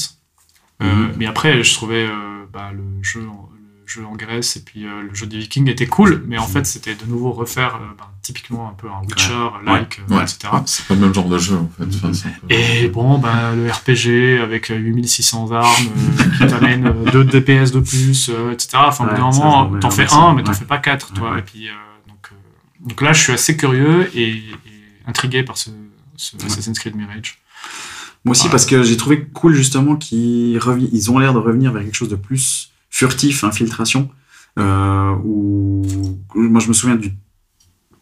Euh, 0.79 0.85
Mhm. 0.85 1.13
mais 1.17 1.25
après 1.25 1.63
je 1.63 1.73
trouvais 1.73 2.05
euh, 2.05 2.45
bah, 2.53 2.69
le, 2.71 2.83
jeu 3.01 3.21
jeu 3.87 4.05
en 4.05 4.15
Grèce 4.15 4.57
et 4.57 4.61
puis 4.63 4.85
euh, 4.85 5.03
le 5.09 5.15
jeu 5.15 5.25
des 5.25 5.37
Vikings 5.39 5.69
était 5.69 5.87
cool, 5.87 6.23
mais 6.27 6.37
en 6.37 6.45
fait 6.47 6.65
c'était 6.65 6.95
de 6.95 7.05
nouveau 7.05 7.31
refaire 7.31 7.75
euh, 7.75 7.93
bah, 7.97 8.11
typiquement 8.21 8.69
un 8.69 8.73
peu 8.73 8.87
un 8.89 9.01
Witcher-like, 9.07 10.01
Ouais. 10.09 10.15
euh, 10.15 10.17
Ouais. 10.17 10.23
etc. 10.23 10.49
C'est 10.65 10.85
pas 10.85 10.93
le 10.95 10.99
même 10.99 11.13
genre 11.13 11.29
de 11.29 11.37
jeu, 11.37 11.55
en 11.55 11.69
fait. 11.77 11.85
Enfin, 12.03 12.11
peu- 12.11 12.53
Et 12.53 12.89
bon, 12.89 13.17
bah, 13.19 13.53
le 13.55 13.71
RPG 13.71 14.41
avec 14.43 14.69
euh, 14.69 14.75
8600 14.75 15.51
armes 15.53 15.65
euh, 15.87 16.23
qui 16.37 16.47
t'amène 16.47 16.93
2 17.13 17.23
DPS 17.23 17.71
de 17.71 17.79
plus, 17.79 18.29
euh, 18.29 18.51
etc. 18.51 18.77
Enfin, 18.87 19.05
au 19.05 19.09
bout 19.09 19.15
d'un 19.15 19.31
moment, 19.31 19.79
t'en 19.79 19.89
fais 19.91 20.07
un, 20.13 20.33
mais 20.33 20.43
t'en 20.43 20.51
ouais. 20.51 20.57
fais 20.57 20.65
pas 20.65 20.77
quatre, 20.79 21.13
toi. 21.13 21.31
Ouais. 21.33 21.39
Et 21.39 21.41
puis, 21.43 21.67
euh, 21.69 21.71
donc, 22.07 22.29
euh, 22.31 22.35
donc 22.89 23.01
là, 23.01 23.13
je 23.13 23.21
suis 23.21 23.31
assez 23.33 23.55
curieux 23.55 24.09
et, 24.13 24.29
et 24.29 24.43
intrigué 25.07 25.43
par 25.43 25.57
ce, 25.57 25.69
ce 26.17 26.35
Assassin's 26.45 26.77
Creed 26.79 26.95
Mirage. 26.97 27.39
Moi 28.25 28.31
aussi, 28.31 28.49
parce 28.49 28.65
que 28.65 28.83
j'ai 28.83 28.97
trouvé 28.97 29.23
cool 29.33 29.53
justement 29.55 29.95
qu'ils 29.95 30.59
ils 30.91 31.11
ont 31.11 31.17
l'air 31.19 31.33
de 31.33 31.39
revenir 31.39 31.71
vers 31.71 31.81
quelque 31.83 31.95
chose 31.95 32.09
de 32.09 32.15
plus 32.17 32.71
furtif, 32.97 33.43
infiltration. 33.43 34.09
Euh, 34.59 35.11
où 35.23 35.85
moi 36.35 36.59
je 36.63 36.67
me 36.67 36.73
souviens 36.73 36.95
du 36.95 37.11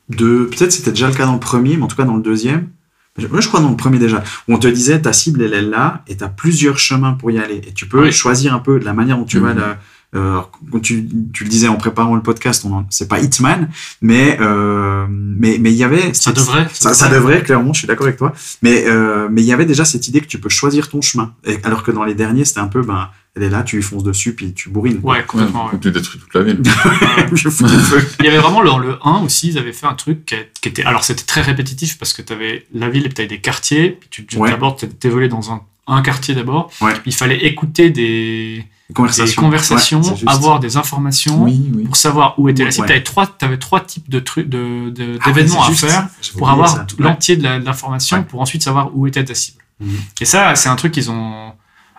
de 0.09 0.45
peut-être 0.45 0.71
c'était 0.71 0.91
déjà 0.91 1.07
le 1.09 1.13
cas 1.13 1.25
dans 1.25 1.33
le 1.33 1.39
premier, 1.51 1.75
mais 1.75 1.83
en 1.83 1.87
tout 1.87 1.97
cas 1.97 2.05
dans 2.05 2.15
le 2.15 2.21
deuxième. 2.23 2.69
Je- 3.17 3.27
Moi, 3.27 3.39
je 3.41 3.47
crois 3.47 3.61
dans 3.61 3.69
le 3.69 3.77
premier 3.77 3.97
déjà, 3.97 4.23
où 4.47 4.53
on 4.53 4.57
te 4.57 4.67
disait 4.67 5.01
ta 5.01 5.13
cible 5.13 5.41
elle 5.41 5.53
est 5.53 5.61
là 5.61 6.03
et 6.07 6.15
tu 6.17 6.23
as 6.23 6.27
plusieurs 6.29 6.77
chemins 6.79 7.13
pour 7.13 7.31
y 7.31 7.39
aller 7.39 7.61
et 7.67 7.73
tu 7.73 7.87
peux 7.87 8.09
choisir 8.11 8.53
un 8.53 8.59
peu 8.59 8.77
de 8.79 8.85
la 8.85 8.93
manière 8.93 9.17
dont 9.17 9.23
tu 9.25 9.39
vas 9.39 9.53
Mhm. 9.53 9.59
la, 9.61 9.77
euh, 10.15 10.41
tu, 10.81 11.07
tu 11.33 11.43
le 11.45 11.49
disais 11.49 11.67
en 11.69 11.75
préparant 11.77 12.15
le 12.15 12.21
podcast, 12.21 12.65
c'est 12.89 13.07
pas 13.09 13.19
Hitman, 13.19 13.69
mais 14.01 14.37
euh, 14.41 15.05
mais 15.09 15.57
mais 15.61 15.71
il 15.73 15.77
y 15.77 15.83
avait 15.83 16.13
Ça 16.13 16.31
devrait. 16.31 16.67
ça, 16.73 16.93
ça 16.93 17.09
devrait, 17.09 17.41
clairement, 17.43 17.73
je 17.73 17.79
suis 17.79 17.87
d'accord 17.87 18.05
avec 18.07 18.17
toi. 18.17 18.31
Mais 18.61 18.85
euh, 18.87 19.27
mais 19.31 19.41
il 19.43 19.47
y 19.47 19.53
avait 19.53 19.65
déjà 19.65 19.83
cette 19.85 20.07
idée 20.09 20.21
que 20.21 20.27
tu 20.27 20.39
peux 20.39 20.49
choisir 20.49 20.89
ton 20.89 21.01
chemin. 21.01 21.33
Et, 21.45 21.57
alors 21.63 21.83
que 21.83 21.91
dans 21.91 22.03
les 22.05 22.15
derniers, 22.15 22.45
c'était 22.45 22.59
un 22.61 22.67
peu, 22.75 22.81
ben, 22.81 23.09
elle 23.35 23.43
est 23.43 23.49
là, 23.49 23.63
tu 23.63 23.75
lui 23.75 23.83
fonces 23.83 24.03
dessus, 24.03 24.33
puis 24.33 24.53
tu 24.53 24.69
bourrines. 24.69 24.99
Ouais, 25.03 25.23
complètement. 25.25 25.65
ouais. 25.65 25.79
tu 25.81 25.91
détruis 25.91 26.19
toute 26.19 26.33
la 26.33 26.43
ville. 26.43 26.61
je 27.33 27.49
fous 27.49 27.67
feu. 27.67 28.07
Il 28.19 28.25
y 28.25 28.29
avait 28.29 28.37
vraiment 28.37 28.63
dans 28.63 28.77
le 28.77 28.97
1 29.03 29.21
aussi, 29.23 29.49
ils 29.49 29.57
avaient 29.57 29.73
fait 29.73 29.87
un 29.87 29.93
truc 29.93 30.25
qui, 30.25 30.35
qui 30.61 30.69
était. 30.69 30.83
Alors 30.83 31.03
c'était 31.03 31.23
très 31.25 31.41
répétitif 31.41 31.97
parce 31.97 32.13
que 32.13 32.21
tu 32.21 32.31
avais 32.33 32.65
la 32.73 32.89
ville 32.89 33.05
et 33.05 33.09
tu 33.09 33.21
avais 33.21 33.27
des 33.27 33.39
quartiers. 33.41 33.89
Puis 33.99 34.09
tu, 34.09 34.25
tu 34.25 34.37
Ouais. 34.37 34.49
d'abord 34.49 34.75
tu 34.77 34.87
évolué 35.03 35.27
dans 35.27 35.51
un, 35.51 35.61
un 35.87 36.01
quartier 36.01 36.33
d'abord. 36.35 36.71
Ouais. 36.81 36.93
Il 37.05 37.13
fallait 37.13 37.45
écouter 37.45 37.89
des, 37.89 38.65
des 38.89 38.93
Conversation. 38.93 39.41
conversations, 39.41 40.01
Ouais, 40.01 40.13
avoir 40.27 40.59
des 40.61 40.77
informations 40.77 41.43
Oui, 41.43 41.69
oui. 41.75 41.83
pour 41.83 41.95
savoir 41.97 42.39
où 42.39 42.47
était 42.49 42.63
la 42.63 42.71
cible. 42.71 42.83
Ouais. 42.83 42.87
Tu 42.87 42.93
avais 42.93 43.03
trois, 43.03 43.27
t'avais 43.27 43.57
trois 43.57 43.81
types 43.81 44.09
de 44.09 44.19
trucs, 44.19 44.47
de, 44.47 44.89
de- 44.91 45.17
Ah 45.21 45.27
ouais, 45.27 45.33
d'événements 45.33 45.63
à 45.65 45.69
juste. 45.69 45.85
faire 45.85 46.07
pour 46.37 46.49
avoir 46.49 46.85
l'entier 46.99 47.35
de 47.35 47.43
l'information 47.43 48.17
Ouais. 48.17 48.23
pour 48.23 48.39
ensuite 48.41 48.63
savoir 48.63 48.95
où 48.95 49.07
était 49.07 49.25
ta 49.25 49.35
cible. 49.35 49.57
Mhm. 49.81 49.89
Et 50.21 50.25
ça, 50.25 50.55
c'est 50.55 50.69
un 50.69 50.75
truc 50.77 50.93
qu'ils 50.93 51.11
ont 51.11 51.51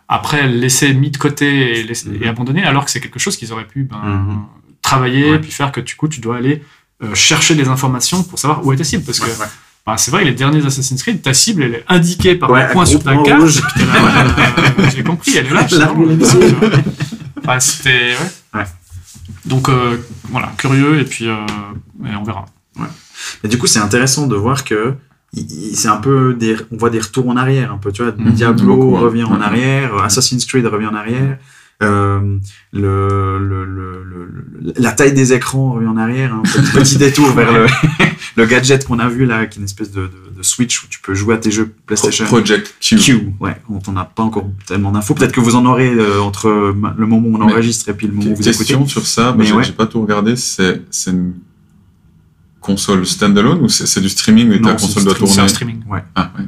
après 0.08 0.46
laissé 0.48 0.94
mis 0.94 1.10
de 1.10 1.16
côté 1.16 1.80
et, 1.80 1.82
laissé- 1.82 2.08
Mhm. 2.08 2.22
et 2.22 2.28
abandonné, 2.28 2.62
alors 2.64 2.84
que 2.84 2.90
c'est 2.90 3.00
quelque 3.00 3.18
chose 3.18 3.36
qu'ils 3.36 3.52
auraient 3.52 3.66
pu 3.66 3.82
ben, 3.84 3.96
Mhm. 4.04 4.42
travailler 4.82 5.32
Ouais. 5.32 5.38
puis 5.40 5.50
faire 5.50 5.72
que 5.72 5.80
du 5.80 5.94
coup 5.96 6.08
tu 6.08 6.20
dois 6.20 6.36
aller 6.36 6.62
euh, 7.02 7.14
chercher 7.14 7.54
des 7.54 7.68
informations 7.68 8.22
pour 8.22 8.38
savoir 8.38 8.64
où 8.64 8.72
est 8.72 8.76
ta 8.76 8.84
cible. 8.84 9.04
Parce 9.04 9.18
que 9.20 9.26
Ouais, 9.26 9.46
ben, 9.86 9.96
c'est 9.98 10.10
vrai, 10.10 10.24
les 10.24 10.32
derniers 10.32 10.64
Assassin's 10.64 11.02
Creed, 11.02 11.20
ta 11.22 11.34
cible 11.34 11.62
elle 11.64 11.74
est 11.74 11.84
indiquée 11.88 12.34
par 12.36 12.54
un 12.54 12.66
point 12.68 12.86
sur 12.86 13.02
ta 13.02 13.14
carte. 13.22 13.42
euh, 13.42 14.90
J'ai 14.94 15.02
compris, 15.04 15.36
elle 15.36 15.46
est 15.46 15.50
là. 15.50 15.66
Enfin, 17.44 17.60
c'était 17.60 18.14
ouais. 18.14 18.60
Ouais. 18.60 18.64
Donc 19.44 19.68
euh, 19.68 19.98
voilà, 20.30 20.52
curieux 20.56 21.00
et 21.00 21.04
puis 21.04 21.28
euh, 21.28 21.36
et 22.04 22.14
on 22.16 22.24
verra. 22.24 22.46
Et 23.44 23.48
du 23.48 23.58
coup, 23.58 23.66
c'est 23.66 23.78
intéressant 23.78 24.26
de 24.26 24.36
voir 24.36 24.64
que 24.64 24.94
c'est 25.74 25.88
un 25.88 25.96
peu 25.98 26.34
des, 26.34 26.56
on 26.72 26.76
voit 26.76 26.90
des 26.90 27.00
retours 27.00 27.28
en 27.28 27.36
arrière, 27.36 27.72
un 27.72 27.78
peu, 27.78 27.92
tu 27.92 28.02
vois. 28.02 28.12
Mhm, 28.16 28.32
Diablo 28.32 28.76
beaucoup, 28.76 28.92
ouais. 28.94 28.98
revient 29.00 29.24
en 29.24 29.36
Ouais. 29.38 29.42
arrière, 29.44 29.94
Assassin's 30.02 30.44
Creed 30.46 30.66
revient 30.66 30.86
en 30.86 30.94
arrière. 30.94 31.38
Euh, 31.82 32.38
le, 32.72 33.38
le, 33.38 33.66
le, 33.66 34.72
la 34.78 34.92
taille 34.92 35.12
des 35.12 35.34
écrans 35.34 35.72
revient 35.72 35.88
en 35.88 35.98
arrière, 35.98 36.32
un 36.34 36.40
petit, 36.74 36.96
détour 36.96 37.28
vers 37.32 37.52
le, 37.52 37.66
le 38.36 38.46
gadget 38.46 38.86
qu'on 38.86 38.98
a 38.98 39.08
vu 39.10 39.26
là, 39.26 39.44
qui 39.44 39.58
est 39.58 39.60
une 39.60 39.66
espèce 39.66 39.90
de, 39.90 40.02
de, 40.02 40.38
de 40.38 40.42
Switch 40.42 40.82
où 40.82 40.86
tu 40.88 41.00
peux 41.00 41.12
jouer 41.14 41.34
à 41.34 41.36
tes 41.36 41.50
jeux 41.50 41.70
PlayStation. 41.84 42.24
Project 42.24 42.74
Q. 42.80 42.96
Q, 42.96 43.28
ouais, 43.40 43.56
dont 43.68 43.82
on 43.88 43.92
n'a 43.92 44.04
pas 44.06 44.22
encore 44.22 44.48
tellement 44.66 44.90
d'infos. 44.90 45.12
Peut-être 45.12 45.32
que 45.32 45.40
vous 45.40 45.54
en 45.54 45.66
aurez 45.66 45.90
euh, 45.92 46.18
entre 46.22 46.48
le 46.48 47.06
moment 47.06 47.28
où 47.28 47.36
on 47.36 47.42
enregistre 47.42 47.90
et 47.90 47.92
puis 47.92 48.06
le 48.06 48.14
moment 48.14 48.30
où 48.30 48.36
vous 48.36 48.48
écoutez. 48.48 48.56
Question 48.64 48.86
sur 48.86 49.06
ça, 49.06 49.34
Mais 49.36 49.44
j'ai 49.44 49.52
ouais. 49.52 49.70
pas 49.72 49.84
tout 49.86 50.00
regardé. 50.00 50.34
C'est 50.36 50.80
c'est 50.90 51.10
une 51.10 51.34
console 52.66 53.06
standalone 53.06 53.60
ou 53.62 53.68
c'est 53.68 54.00
du 54.00 54.08
streaming 54.08 54.52
et 54.52 54.58
Non, 54.58 54.68
ta 54.70 54.78
c'est 54.78 54.86
console 54.86 55.04
doit 55.04 55.14
stream- 55.14 55.26
C'est 55.28 55.32
un 55.40 55.46
tourner 55.46 55.48
streaming. 55.48 55.80
Ah, 56.14 56.32
ouais. 56.38 56.44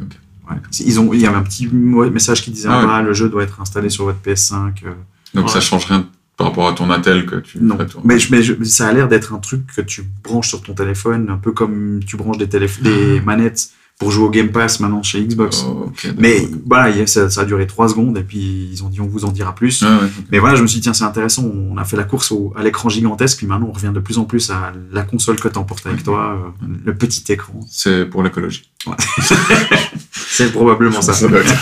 Ouais. 0.50 0.56
Ils 0.84 0.98
ont, 1.00 1.12
il 1.14 1.20
y 1.20 1.26
avait 1.26 1.36
un 1.36 1.42
petit 1.42 1.66
message 1.68 2.42
qui 2.42 2.50
disait 2.50 2.68
Ah 2.70 2.74
ah, 2.76 2.80
ouais. 2.80 2.86
bah, 2.86 3.02
le 3.02 3.12
jeu 3.14 3.28
doit 3.28 3.42
être 3.42 3.60
installé 3.60 3.88
sur 3.90 4.04
votre 4.04 4.18
PS5. 4.24 4.82
euh. 4.84 4.92
Donc 5.34 5.46
Ouais. 5.46 5.52
ça 5.52 5.60
change 5.60 5.84
rien 5.86 6.06
par 6.36 6.46
rapport 6.48 6.68
à 6.68 6.72
ton 6.72 6.90
Attel 6.90 7.26
que 7.26 7.36
tu 7.36 7.58
Non, 7.60 7.76
tourner. 7.76 8.06
mais, 8.06 8.18
je- 8.18 8.30
mais 8.32 8.42
je- 8.42 8.62
ça 8.64 8.88
a 8.88 8.92
l'air 8.92 9.08
d'être 9.08 9.32
un 9.34 9.38
truc 9.38 9.62
que 9.74 9.80
tu 9.82 10.04
branches 10.24 10.48
sur 10.48 10.62
ton 10.62 10.72
téléphone, 10.74 11.28
un 11.30 11.36
peu 11.36 11.52
comme 11.52 12.00
tu 12.06 12.16
branches 12.16 12.38
des, 12.38 12.46
des 12.46 13.20
manettes 13.20 13.70
pour 13.98 14.12
jouer 14.12 14.24
au 14.26 14.30
Game 14.30 14.50
Pass 14.52 14.78
maintenant 14.78 15.02
chez 15.02 15.20
Xbox. 15.24 15.64
Oh. 15.68 15.90
Mais 16.18 16.48
voilà, 16.64 17.04
ça, 17.08 17.28
ça 17.28 17.40
a 17.40 17.44
duré 17.44 17.66
trois 17.66 17.88
secondes 17.88 18.16
et 18.16 18.22
puis 18.22 18.68
ils 18.72 18.84
ont 18.84 18.88
dit 18.88 19.00
on 19.00 19.06
vous 19.08 19.24
en 19.24 19.32
dira 19.32 19.54
plus. 19.54 19.82
Ah, 19.84 19.98
ouais. 20.02 20.08
Mais 20.30 20.38
voilà, 20.38 20.54
je 20.54 20.62
me 20.62 20.68
suis 20.68 20.76
dit 20.78 20.82
tiens 20.84 20.94
c'est 20.94 21.02
intéressant, 21.04 21.42
on 21.44 21.76
a 21.76 21.84
fait 21.84 21.96
la 21.96 22.04
course 22.04 22.30
au- 22.30 22.52
à 22.56 22.62
l'écran 22.62 22.88
gigantesque, 22.88 23.38
puis 23.38 23.46
maintenant 23.48 23.66
on 23.70 23.72
revient 23.72 23.90
de 23.92 23.98
plus 24.00 24.18
en 24.18 24.24
plus 24.24 24.50
à 24.50 24.72
la 24.92 25.02
console 25.02 25.36
que 25.40 25.48
t'emportes 25.48 25.84
avec 25.86 26.04
toi, 26.04 26.38
euh, 26.62 26.66
le 26.84 26.94
petit 26.94 27.24
écran. 27.32 27.58
C'est 27.68 28.04
pour 28.06 28.22
l'écologie. 28.22 28.70
C'est 30.12 30.52
probablement 30.52 31.02
ça. 31.02 31.12
être. 31.26 31.54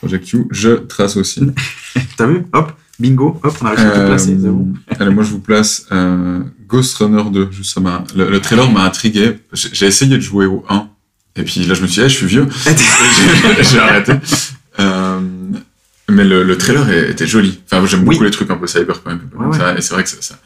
Project 0.00 0.26
Q, 0.26 0.46
je 0.50 0.68
trace 0.70 1.16
aussi. 1.16 1.40
T'as 2.18 2.26
vu? 2.26 2.44
Hop, 2.52 2.72
bingo, 2.98 3.40
hop, 3.42 3.56
on 3.60 3.66
a 3.66 3.70
réussi 3.70 3.84
à 3.84 3.90
tout 3.90 4.06
placer. 4.06 4.34
bon. 4.34 4.72
Euh, 4.92 4.94
allez, 5.00 5.10
moi 5.14 5.24
je 5.24 5.30
vous 5.30 5.40
place 5.40 5.86
euh, 5.92 6.40
Ghost 6.68 6.96
Runner 6.98 7.22
2. 7.30 7.48
Juste, 7.50 7.74
ça 7.74 7.80
le, 8.14 8.30
le 8.30 8.40
trailer 8.40 8.70
m'a 8.70 8.84
intrigué. 8.84 9.38
J'ai 9.52 9.86
essayé 9.86 10.16
de 10.16 10.20
jouer 10.20 10.46
au 10.46 10.64
1. 10.68 10.88
Et 11.36 11.42
puis 11.42 11.64
là, 11.64 11.74
je 11.74 11.82
me 11.82 11.86
suis 11.88 12.00
dit, 12.00 12.06
Eh, 12.06 12.08
je 12.08 12.14
suis 12.14 12.26
vieux. 12.26 12.46
J'ai 13.62 13.78
arrêté. 13.78 14.12
Euh, 14.78 15.20
Mais 16.08 16.24
le, 16.24 16.42
le 16.44 16.56
trailer 16.58 16.88
était 17.10 17.26
joli. 17.26 17.60
Enfin, 17.70 17.84
j'aime 17.86 18.00
Oui. 18.00 18.14
beaucoup 18.14 18.24
les 18.24 18.30
trucs 18.30 18.50
un 18.50 18.56
peu 18.56 18.66
cyberpunk. 18.66 19.20
un 19.22 19.26
peu 19.28 19.36
Ouais, 19.38 19.42
comme 19.44 19.50
ouais. 19.52 19.58
ça, 19.58 19.76
et 19.76 19.80
c'est 19.80 19.94
vrai 19.94 20.04
que 20.04 20.10
ça, 20.10 20.16
ça 20.20 20.38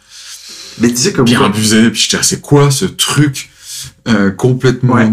Mais 0.80 0.88
tu 0.88 0.96
sais 0.96 1.12
comme 1.12 1.24
bien 1.26 1.42
abusé. 1.42 1.84
Et 1.84 1.90
puis 1.90 2.00
je 2.00 2.08
disais, 2.08 2.22
c'est 2.22 2.40
quoi 2.40 2.70
ce 2.70 2.84
truc 2.86 3.50
euh, 4.08 4.30
complètement 4.30 4.94
Ouais. 4.94 5.10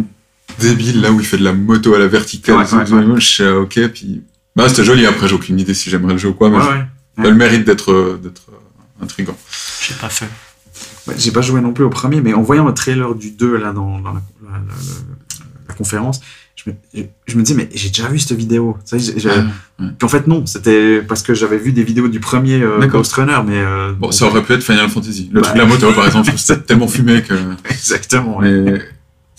débile 0.59 1.01
là 1.01 1.11
où 1.11 1.19
il 1.19 1.25
fait 1.25 1.37
de 1.37 1.43
la 1.43 1.51
moto 1.53 1.93
à 1.93 1.99
la 1.99 2.07
verticale 2.07 2.65
Je 3.19 3.25
sais, 3.25 3.49
ok. 3.49 3.87
Puis 3.93 4.21
bah 4.55 4.69
c'était 4.69 4.85
joli. 4.85 5.05
Après, 5.05 5.27
j'ai 5.27 5.35
aucune 5.35 5.59
idée 5.59 5.73
si 5.73 5.89
j'aimerais 5.89 6.13
le 6.13 6.19
jeu 6.19 6.29
ou 6.29 6.33
quoi, 6.33 6.49
mais 6.49 6.57
Ouais. 7.17 7.27
a 7.27 7.29
le 7.29 7.35
mérite 7.35 7.65
d'être 7.65 7.91
euh, 7.91 8.19
d'être 8.21 8.43
euh, 8.51 9.03
intriguant. 9.03 9.37
J'ai 9.81 9.93
pas 9.95 10.09
fait. 10.09 10.27
Ouais, 11.07 11.15
J'ai 11.17 11.31
pas 11.31 11.41
joué 11.41 11.61
non 11.61 11.71
plus 11.73 11.83
au 11.85 11.89
premier, 11.89 12.19
mais 12.21 12.33
en 12.33 12.41
voyant 12.41 12.65
le 12.65 12.73
trailer 12.73 13.15
du 13.15 13.31
2 13.31 13.57
là 13.57 13.71
dans, 13.71 13.99
dans 13.99 14.13
la, 14.13 14.21
la- 14.43 14.49
la- 14.51 14.57
la- 14.57 15.45
la 15.69 15.73
conférence, 15.73 16.19
je 16.55 16.69
me, 16.69 16.75
je, 16.93 17.03
je 17.27 17.37
me 17.37 17.43
dis 17.43 17.53
mais 17.53 17.69
j'ai 17.73 17.89
déjà 17.89 18.07
vu 18.07 18.19
cette 18.19 18.37
vidéo. 18.37 18.77
Ça, 18.85 18.97
Ouais. 18.97 19.87
Puis 19.97 20.05
en 20.05 20.07
fait 20.07 20.27
non, 20.27 20.45
c'était 20.45 21.01
parce 21.01 21.21
que 21.23 21.33
j'avais 21.33 21.57
vu 21.57 21.71
des 21.73 21.83
vidéos 21.83 22.07
du 22.07 22.19
premier 22.19 22.61
euh. 22.61 22.85
Ghost 22.87 23.13
Runner, 23.13 23.39
mais 23.45 23.57
euh, 23.57 23.93
Bon, 23.93 24.11
ça 24.11 24.25
aurait 24.27 24.43
pu 24.43 24.53
être 24.53 24.63
Final 24.63 24.89
Fantasy. 24.89 25.29
Le 25.31 25.41
Bah. 25.41 25.47
truc 25.47 25.55
de 25.55 25.61
la 25.61 25.67
moto, 25.67 25.91
par 25.93 26.05
exemple, 26.05 26.31
c'était 26.37 26.61
tellement 26.67 26.87
fumé 26.87 27.21
que. 27.23 27.33
exactement. 27.69 28.37
Ouais. 28.39 28.51
Mais 28.51 28.81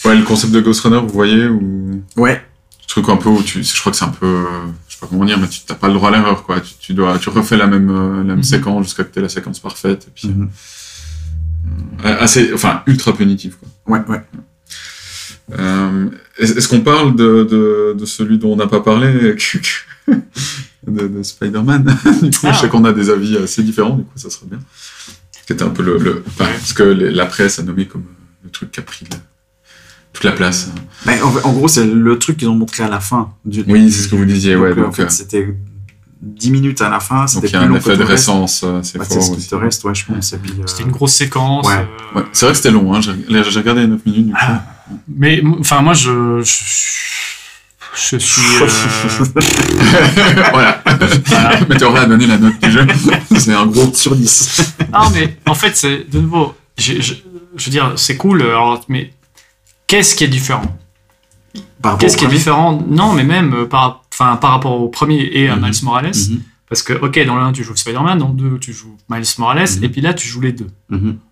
ouais, 0.05 0.17
le 0.17 0.23
concept 0.25 0.53
de 0.53 0.61
Ghost 0.61 0.81
Runner, 0.83 1.01
vous 1.01 1.09
voyez, 1.13 1.47
ou 1.49 2.03
ouais. 2.17 2.43
truc 2.87 3.09
un 3.09 3.17
peu 3.17 3.29
où 3.29 3.43
tu, 3.43 3.63
je 3.65 3.81
crois 3.81 3.93
que 3.93 3.99
c'est 3.99 4.05
un 4.05 4.09
peu, 4.09 4.27
euh, 4.27 4.67
pas 5.07 5.11
comment 5.11 5.25
dire, 5.25 5.39
mais 5.39 5.49
tu 5.49 5.61
t'as 5.67 5.75
pas 5.75 5.89
le 5.89 5.95
droit 5.95 6.09
à 6.11 6.13
l'erreur, 6.13 6.43
quoi. 6.45 6.61
Tu, 6.61 6.75
tu 6.79 6.95
dois, 6.95 7.19
tu 7.19 7.29
refais 7.29 7.57
la 7.57 7.67
même, 7.67 7.91
euh, 7.91 8.17
la 8.19 8.23
même 8.25 8.37
Mhm. 8.39 8.43
séquence 8.43 8.85
jusqu'à 8.85 9.05
que 9.05 9.13
t'aies 9.13 9.21
la 9.23 9.29
séquence 9.29 9.59
parfaite. 9.61 10.07
Et 10.09 10.11
puis, 10.15 10.29
Mhm. 10.29 10.49
euh, 12.05 12.17
assez, 12.21 12.53
enfin, 12.55 12.83
ultra 12.87 13.13
punitif, 13.15 13.57
quoi. 13.57 13.97
ouais, 13.99 14.05
ouais. 14.09 14.23
Euh, 15.59 16.11
est- 16.39 16.57
Est-ce 16.57 16.69
qu'on 16.69 16.81
parle 16.81 17.15
de, 17.15 17.47
de, 17.49 17.95
de 17.99 18.05
celui 18.05 18.39
dont 18.39 18.53
on 18.53 18.57
n'a 18.57 18.67
pas 18.67 18.81
parlé, 18.81 19.35
de, 20.09 21.09
de 21.09 21.23
Spider-Man? 21.23 21.85
Du 22.23 22.31
coup, 22.37 22.47
Ah. 22.49 22.53
je 22.53 22.59
sais 22.61 22.69
qu'on 22.69 22.85
a 22.85 22.93
des 22.93 23.11
avis 23.11 23.37
assez 23.37 23.63
différents, 23.63 23.97
du 23.97 24.03
coup, 24.05 24.13
ça 24.17 24.29
serait 24.31 24.47
bien. 24.47 24.59
C'était 25.47 25.63
un 25.63 25.69
peu 25.71 25.85
le, 25.85 25.99
le 25.99 26.25
enfin, 26.27 26.47
ce 26.65 26.75
que 26.75 26.83
les- 26.83 27.13
la 27.13 27.27
presse 27.27 27.61
a 27.61 27.63
nommé 27.63 27.87
comme 27.87 28.03
euh, 28.03 28.45
le 28.45 28.51
truc 28.51 28.73
qui 28.73 28.81
a 28.81 28.83
pris 28.83 29.05
le- 29.09 29.17
toute 30.17 30.25
la 30.25 30.33
place. 30.33 30.71
Mais 31.05 31.21
en, 31.23 31.29
en 31.45 31.53
gros, 31.53 31.69
c'est 31.69 31.85
le 31.87 32.19
truc 32.19 32.37
qu'ils 32.39 32.49
ont 32.49 32.55
montré 32.57 32.83
à 32.83 32.89
la 32.89 33.01
fin. 33.01 33.31
Du, 33.45 33.65
Oui, 33.69 33.91
c'est 33.93 34.03
ce 34.03 34.09
que 34.09 34.17
vous 34.17 34.25
disiez, 34.25 34.57
ouais. 34.57 34.71
Donc, 34.71 34.79
euh, 34.79 34.83
en 34.83 34.85
Donc, 34.87 34.95
fait, 34.97 35.03
euh, 35.05 35.09
c'était 35.09 35.55
10 36.23 36.51
minutes 36.51 36.81
à 36.81 36.89
la 36.89 36.99
fin, 36.99 37.21
donc 37.21 37.29
c'était 37.29 37.49
il 37.49 37.53
y 37.53 37.57
a 37.57 37.59
plus 37.61 37.65
un 37.67 37.69
long 37.69 37.75
que 37.75 37.81
effet 37.91 37.97
de 37.97 38.03
récence 38.03 38.63
euh, 38.65 38.81
fort 38.83 38.85
c'est 38.85 39.21
ce 39.21 39.31
qui 39.31 39.37
aussi. 39.37 39.49
te 39.49 39.55
reste, 39.55 39.85
ouais, 39.85 39.95
je 39.95 40.05
pense. 40.07 40.33
Et 40.33 40.39
puis, 40.39 40.53
euh, 40.59 40.63
C'était 40.67 40.83
une 40.85 40.91
grosse 40.91 41.13
séquence. 41.15 41.67
Ouais. 41.67 41.75
euh, 42.17 42.19
Ouais, 42.21 42.27
c'est 42.33 42.47
vrai 42.47 42.53
que 42.53 42.57
c'était 42.57 42.71
long, 42.73 42.95
hein. 42.95 43.01
j'ai 43.03 43.13
regardé 43.61 43.83
les 43.83 43.87
9 43.89 44.01
minutes 44.07 44.27
du 44.27 44.33
coup. 44.33 44.39
Ah. 44.41 44.63
Mais 45.09 45.43
enfin, 45.61 45.83
moi, 45.83 45.93
je, 45.95 46.41
je, 46.43 46.57
je 47.95 48.17
suis. 48.17 48.43
euh, 48.63 48.67
voilà. 50.53 50.83
Mais 51.69 51.77
tu 51.77 51.85
aurais 51.85 52.07
donné 52.07 52.27
la 52.27 52.39
note 52.39 52.59
du 52.63 52.71
jeu. 52.71 52.87
c'est 53.37 53.53
un 53.53 53.67
gros. 53.67 53.93
sur 53.95 54.15
10. 54.17 54.75
Ah, 54.93 55.09
mais 55.13 55.37
en 55.47 55.55
fait, 55.55 55.77
c'est 55.77 56.11
de 56.11 56.19
nouveau. 56.21 56.55
je 56.79 56.93
veux 56.93 57.71
dire, 57.71 57.93
c'est 57.97 58.17
cool. 58.17 58.43
Alors, 58.43 58.85
mais 58.89 59.13
qu'est-ce 59.87 60.15
qui 60.15 60.25
est 60.25 60.29
différent 60.29 60.77
Qu'est-ce 61.99 62.17
qui 62.17 62.25
est 62.25 62.29
différent 62.29 62.83
Non, 62.89 63.13
mais 63.13 63.23
même 63.25 63.55
euh, 63.55 63.67
par, 63.67 64.03
enfin, 64.13 64.37
par 64.37 64.51
rapport 64.51 64.81
au 64.81 64.89
premier 64.89 65.21
et 65.33 65.49
à 65.49 65.57
Mhm. 65.57 65.63
Miles 65.65 65.85
Morales. 65.85 66.13
Mhm. 66.31 66.41
Parce 66.69 66.83
que, 66.83 66.93
ok, 66.95 67.25
dans 67.27 67.37
le 67.37 67.43
1, 67.43 67.53
tu 67.53 67.63
joues 67.63 67.77
Spider-Man, 67.77 68.19
dans 68.19 68.29
le 68.29 68.35
2, 68.35 68.59
tu 68.59 68.73
joues 68.73 68.97
Miles 69.09 69.23
Morales, 69.39 69.69
Mhm. 69.79 69.85
et 69.85 69.89
puis 69.89 70.01
là, 70.01 70.15
tu 70.15 70.27
joues 70.27 70.41
les 70.41 70.51
deux. 70.53 70.67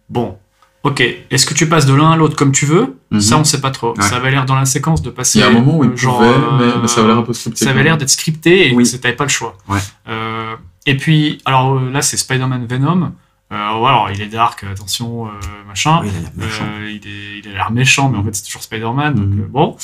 Bon, 0.09 0.37
ok, 0.85 1.01
est-ce 1.31 1.45
que 1.47 1.55
tu 1.55 1.69
passes 1.69 1.87
de 1.87 1.95
l'un 1.95 2.13
à 2.13 2.17
l'autre 2.17 2.37
comme 2.37 2.53
tu 2.53 2.67
veux? 2.67 2.97
Ça, 3.19 3.37
on 3.39 3.45
sait 3.45 3.61
pas 3.61 3.71
trop. 3.73 3.95
Ouais. 3.97 4.03
Ça 4.03 4.17
avait 4.17 4.31
l'air 4.31 4.45
dans 4.47 4.55
la 4.55 4.65
séquence 4.67 5.03
de 5.03 5.11
passer. 5.11 5.39
Il 5.39 5.43
y 5.43 5.45
a 5.45 5.49
un 5.49 5.53
moment 5.53 5.79
où 5.79 5.85
il 5.85 5.91
euh, 5.91 5.97
genre, 5.97 6.19
pouvait, 6.19 6.29
euh, 6.29 6.75
mais, 6.77 6.83
mais 6.83 6.89
ça 6.89 7.01
avait 7.01 7.09
l'air 7.09 7.19
un 7.19 7.23
peu 7.23 7.33
scripté. 7.33 7.65
Ça 7.65 7.71
avait 7.71 7.83
l'air 7.83 7.97
d'être 7.97 8.11
scripté 8.11 8.71
et 8.71 8.75
Oui. 8.75 8.85
que 8.89 8.97
t'avais 8.97 9.17
pas 9.17 9.25
le 9.25 9.31
choix. 9.31 9.57
Ouais. 9.69 9.79
Euh, 10.09 10.55
et 10.87 10.97
puis, 10.97 11.39
alors 11.45 11.75
euh, 11.79 11.91
là, 11.91 12.01
c'est 12.03 12.17
Spider-Man 12.17 12.67
Venom. 12.69 13.13
Euh, 13.55 13.85
alors, 13.85 14.11
il 14.13 14.21
est 14.21 14.27
dark, 14.27 14.65
attention, 14.65 15.27
euh, 15.27 15.31
machin. 15.67 16.01
Oui, 16.03 16.09
il 16.13 16.17
a 16.19 16.21
l'air 16.21 16.31
méchant. 16.37 16.65
Euh, 16.81 16.91
il, 16.91 17.07
est, 17.09 17.39
il 17.45 17.49
a 17.49 17.53
l'air 17.53 17.71
méchant, 17.71 18.09
mais 18.11 18.19
en 18.19 18.25
fait, 18.25 18.35
c'est 18.35 18.45
toujours 18.45 18.63
Spider-Man. 18.63 19.15
Donc, 19.15 19.27
Mhm. 19.27 19.47
bon. 19.47 19.77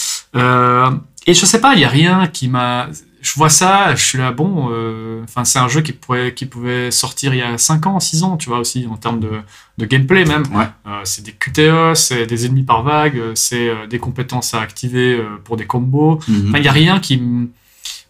Et 1.27 1.35
je 1.35 1.45
sais 1.47 1.61
pas, 1.61 1.75
il 1.75 1.81
y 1.81 1.85
a 1.85 1.89
rien 1.89 2.27
qui 2.27 2.49
m'a. 2.49 2.89
Je 3.23 3.35
vois 3.35 3.51
ça, 3.51 3.95
je 3.95 4.03
suis 4.03 4.17
là, 4.19 4.33
bon. 4.33 4.69
euh, 4.73 5.23
Enfin, 5.25 5.45
c'est 5.45 5.59
un 5.59 5.69
jeu 5.69 5.83
qui, 5.83 5.93
pourrait, 5.93 6.33
qui 6.33 6.47
pouvait 6.47 6.91
sortir 6.91 7.35
il 7.35 7.39
y 7.39 7.43
a 7.43 7.59
5 7.59 7.87
ans, 7.87 8.01
6 8.01 8.23
ans, 8.23 8.39
tu 8.39 8.49
vois, 8.49 8.59
aussi, 8.59 8.87
en 8.91 8.97
termes 8.97 9.21
de, 9.21 9.31
de 9.77 9.85
gameplay 9.85 10.25
même. 10.25 10.45
Ouais. 10.55 10.65
Euh, 10.87 11.01
c'est 11.05 11.23
des 11.23 11.33
QTE, 11.33 11.95
c'est 11.95 12.25
des 12.25 12.47
ennemis 12.47 12.63
par 12.63 12.83
vague, 12.83 13.21
c'est 13.35 13.69
euh, 13.69 13.87
des 13.87 13.99
compétences 13.99 14.55
à 14.55 14.63
activer 14.63 15.23
pour 15.45 15.59
des 15.59 15.67
combos. 15.67 16.19
Mhm. 16.27 16.47
Enfin, 16.49 16.59
il 16.59 16.63
n'y 16.63 16.69
a 16.69 16.73
rien 16.73 16.99
qui. 16.99 17.23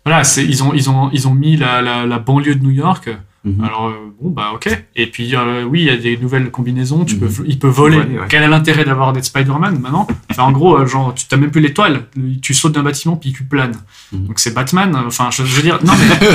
Voilà, 0.06 0.22
ils 0.38 0.62
ont, 0.62 0.72
ils, 0.72 0.88
ont, 0.88 1.10
ils 1.12 1.26
ont 1.28 1.34
mis 1.34 1.56
la, 1.56 1.82
la, 1.82 2.06
la 2.06 2.18
banlieue 2.20 2.54
de 2.54 2.62
New 2.62 2.70
York. 2.70 3.10
Mhm. 3.42 3.64
Alors, 3.64 3.88
euh, 3.88 3.92
bon, 4.20 4.28
bah, 4.30 4.50
ok. 4.54 4.68
Et 4.96 5.06
puis, 5.06 5.34
euh, 5.34 5.64
oui, 5.64 5.80
il 5.80 5.86
y 5.86 5.90
a 5.90 5.96
des 5.96 6.18
nouvelles 6.18 6.50
combinaisons. 6.50 7.06
Tu 7.06 7.14
Mhm. 7.14 7.20
peux, 7.20 7.44
il 7.46 7.58
peut 7.58 7.68
voler. 7.68 7.96
Voler, 7.96 8.18
ouais. 8.18 8.26
Quel 8.28 8.42
est 8.42 8.48
l'intérêt 8.48 8.84
d'avoir 8.84 9.14
d'être 9.14 9.24
Spider-Man 9.24 9.78
maintenant? 9.80 10.06
Enfin, 10.30 10.42
en 10.42 10.52
gros, 10.52 10.76
euh, 10.76 10.86
genre, 10.86 11.14
tu 11.14 11.24
t'as 11.26 11.38
même 11.38 11.50
plus 11.50 11.62
l'étoile. 11.62 12.02
Tu 12.42 12.52
sautes 12.52 12.72
d'un 12.72 12.82
bâtiment 12.82 13.16
puis 13.16 13.32
tu 13.32 13.44
planes. 13.44 13.76
Mhm. 14.12 14.26
Donc, 14.26 14.38
c'est 14.40 14.52
Batman. 14.52 14.94
Enfin, 15.06 15.30
je, 15.30 15.42
je 15.44 15.54
veux 15.56 15.62
dire, 15.62 15.78
non, 15.84 15.94
mais. 15.98 16.28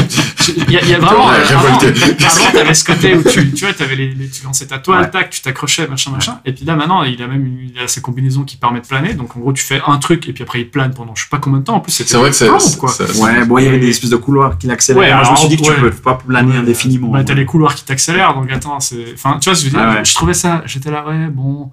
Il 0.68 0.72
y, 0.72 0.78
a- 0.78 0.82
il 0.82 0.90
y 0.90 0.94
a 0.96 1.00
vraiment. 1.00 1.26
Ouais, 1.28 1.34
euh, 1.40 1.58
avant, 1.58 1.78
avant, 1.78 2.52
t'avais 2.54 2.74
ce 2.74 2.84
côté 2.84 3.16
où 3.16 3.24
tu, 3.24 3.52
tu 3.54 3.66
vois, 3.66 3.74
t'avais 3.74 3.96
les, 3.96 4.14
les- 4.14 4.30
tu 4.30 4.44
lançais 4.44 4.66
ta 4.68 4.78
toile, 4.80 5.02
Ouais. 5.04 5.10
tac, 5.12 5.30
tu 5.30 5.42
t'accrochais, 5.42 5.88
machin, 5.88 6.12
machin. 6.12 6.40
Et 6.46 6.54
puis 6.54 6.66
là, 6.66 6.76
maintenant, 6.76 7.04
il 7.04 7.22
a 7.22 7.28
même 7.28 7.46
il 7.74 7.80
a 7.80 7.88
ses 7.88 8.02
combinaisons 8.02 8.44
qui 8.44 8.58
permettent 8.58 8.84
de 8.84 8.88
planer. 8.88 9.14
Donc, 9.14 9.36
en 9.36 9.40
gros, 9.40 9.54
tu 9.54 9.64
fais 9.64 9.82
un 9.86 9.98
truc 9.98 10.28
et 10.28 10.34
puis 10.34 10.44
après, 10.44 10.62
il 10.62 10.70
plane 10.70 10.94
pendant 10.94 11.14
je 11.16 11.22
sais 11.24 11.30
pas 11.30 11.38
combien 11.38 11.60
de 11.60 11.64
temps. 11.66 11.76
En 11.76 11.80
plus, 11.82 11.92
C'est 11.92 12.18
vrai 12.18 12.30
que 12.32 12.36
c'est. 12.36 12.50
Ouais, 12.50 13.46
bon, 13.46 13.58
il 13.60 13.66
y 13.66 13.68
avait 13.68 13.80
des 13.80 13.90
espèces 13.90 14.10
de 14.10 14.16
couloirs 14.16 14.58
qui. 14.58 14.68
Ouais, 14.68 14.76
Moi, 15.14 15.24
je 15.24 15.32
me 15.32 15.36
suis 15.36 15.48
dit 15.50 15.58
que 15.58 15.64
tu 15.64 15.70
ouais. 15.72 15.78
peux 15.78 15.92
pas 15.92 16.16
planer 16.16 16.60
Ouais, 16.60 16.64
Bah, 17.00 17.24
t'as 17.24 17.34
les 17.34 17.46
couloirs 17.46 17.76
qui 17.76 17.84
t'accélèrent, 17.86 18.34
donc 18.34 18.52
attends, 18.52 18.80
c'est. 18.80 19.14
Enfin, 19.14 19.38
tu 19.40 19.50
vois, 19.50 19.58
je 19.58 19.64
veux 19.66 19.70
dire, 19.72 19.80
Ah 19.82 19.96
ouais. 19.96 20.06
je 20.06 20.14
trouvais 20.16 20.34
ça, 20.34 20.62
j'étais 20.66 20.92
là, 20.92 21.06
ouais, 21.08 21.28
bon. 21.28 21.72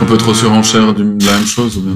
Un 0.00 0.04
peu 0.04 0.16
trop 0.16 0.30
euh, 0.30 0.34
surenchère 0.34 0.94
de 0.94 1.02
la 1.24 1.32
même 1.32 1.46
chose 1.46 1.76
ou 1.78 1.82
bien. 1.82 1.94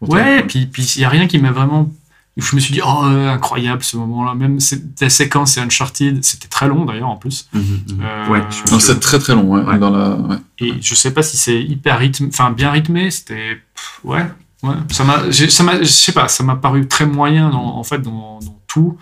Ouais, 0.00 0.42
puis 0.42 0.66
puis 0.66 0.82
il 0.96 1.02
y 1.02 1.04
a 1.04 1.08
rien 1.08 1.26
qui 1.26 1.38
m'a 1.38 1.50
vraiment. 1.50 1.90
Je 2.36 2.56
me 2.56 2.60
suis 2.60 2.72
dit, 2.74 2.80
oh, 2.84 3.02
euh, 3.04 3.28
incroyable 3.32 3.84
ce 3.84 3.96
moment-là. 3.96 4.34
Même 4.34 4.58
cette 4.58 5.08
séquence 5.08 5.56
et 5.56 5.60
Uncharted, 5.60 6.24
c'était 6.24 6.48
très 6.48 6.66
long 6.66 6.84
d'ailleurs 6.84 7.08
en 7.10 7.16
plus. 7.16 7.48
Mhm, 7.52 7.62
mhm. 7.62 8.00
Euh, 8.02 8.28
Ouais, 8.28 8.42
c'est 8.80 8.98
très 8.98 9.20
très 9.20 9.34
long, 9.36 9.44
ouais, 9.44 9.62
Ouais. 9.62 9.78
dans 9.78 9.90
la. 9.90 10.10
ouais. 10.16 10.36
Et 10.58 10.74
je 10.82 10.94
sais 10.96 11.12
pas 11.12 11.22
si 11.22 11.36
c'est 11.36 11.62
hyper 11.62 11.98
rythmé, 12.00 12.28
enfin 12.32 12.50
bien 12.50 12.72
rythmé, 12.72 13.10
c'était. 13.12 13.60
Ouais, 14.02 14.26
ouais. 14.64 14.74
Ça 14.90 15.04
m'a, 15.04 15.30
j'ai- 15.30 15.48
ça 15.48 15.62
m'a, 15.62 15.78
je 15.80 15.84
sais 15.84 16.10
pas, 16.12 16.26
ça 16.26 16.42
m'a 16.42 16.56
paru 16.56 16.88
très 16.88 17.06
moyen 17.06 17.50
dans, 17.50 17.76
en 17.76 17.84
fait 17.84 18.02
dans, 18.02 18.40
dans 18.40 18.58
tout. 18.66 18.98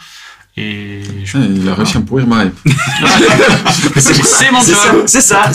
Et 0.57 1.01
je- 1.24 1.39
Ouais, 1.39 1.47
il 1.57 1.66
a 1.69 1.74
réussi 1.74 1.97
à 1.97 2.01
me 2.01 2.05
pourrir 2.05 2.27
ma 2.27 2.45
hype. 2.45 2.55
c'est 3.97 4.51
mon 4.53 4.61
job. 4.61 5.05
c'est 5.07 5.20
ça, 5.23 5.51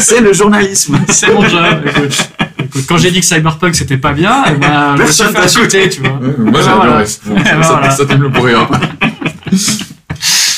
c'est 0.00 0.20
le 0.20 0.32
journalisme. 0.32 0.98
C'est 1.08 1.32
mon 1.32 1.46
job. 1.48 1.64
Écoute, 1.86 2.28
écoute, 2.58 2.84
quand 2.88 2.98
j'ai 2.98 3.10
dit 3.12 3.20
que 3.20 3.26
Cyberpunk 3.26 3.74
c'était 3.76 3.98
pas 3.98 4.12
bien, 4.12 4.44
eh 4.48 4.54
ben, 4.54 4.96
je 4.96 5.02
me 5.02 5.06
suis 5.06 5.22
Personne 5.22 5.26
fait 5.28 5.32
t'a 5.34 5.44
insulter, 5.44 5.88
tu 5.88 6.00
vois. 6.00 6.14
Ouais, 6.18 6.34
moi 6.38 6.60
j'ai 6.60 6.68
Ah, 6.68 6.74
voilà. 6.74 6.92
adoré. 6.98 7.04
Bon, 7.26 7.44
ça, 7.44 7.54
Voilà. 7.56 7.90
ça, 7.90 7.96
ça 7.98 8.06
t'aime 8.06 8.22
le 8.22 8.30
pourrir. 8.32 8.68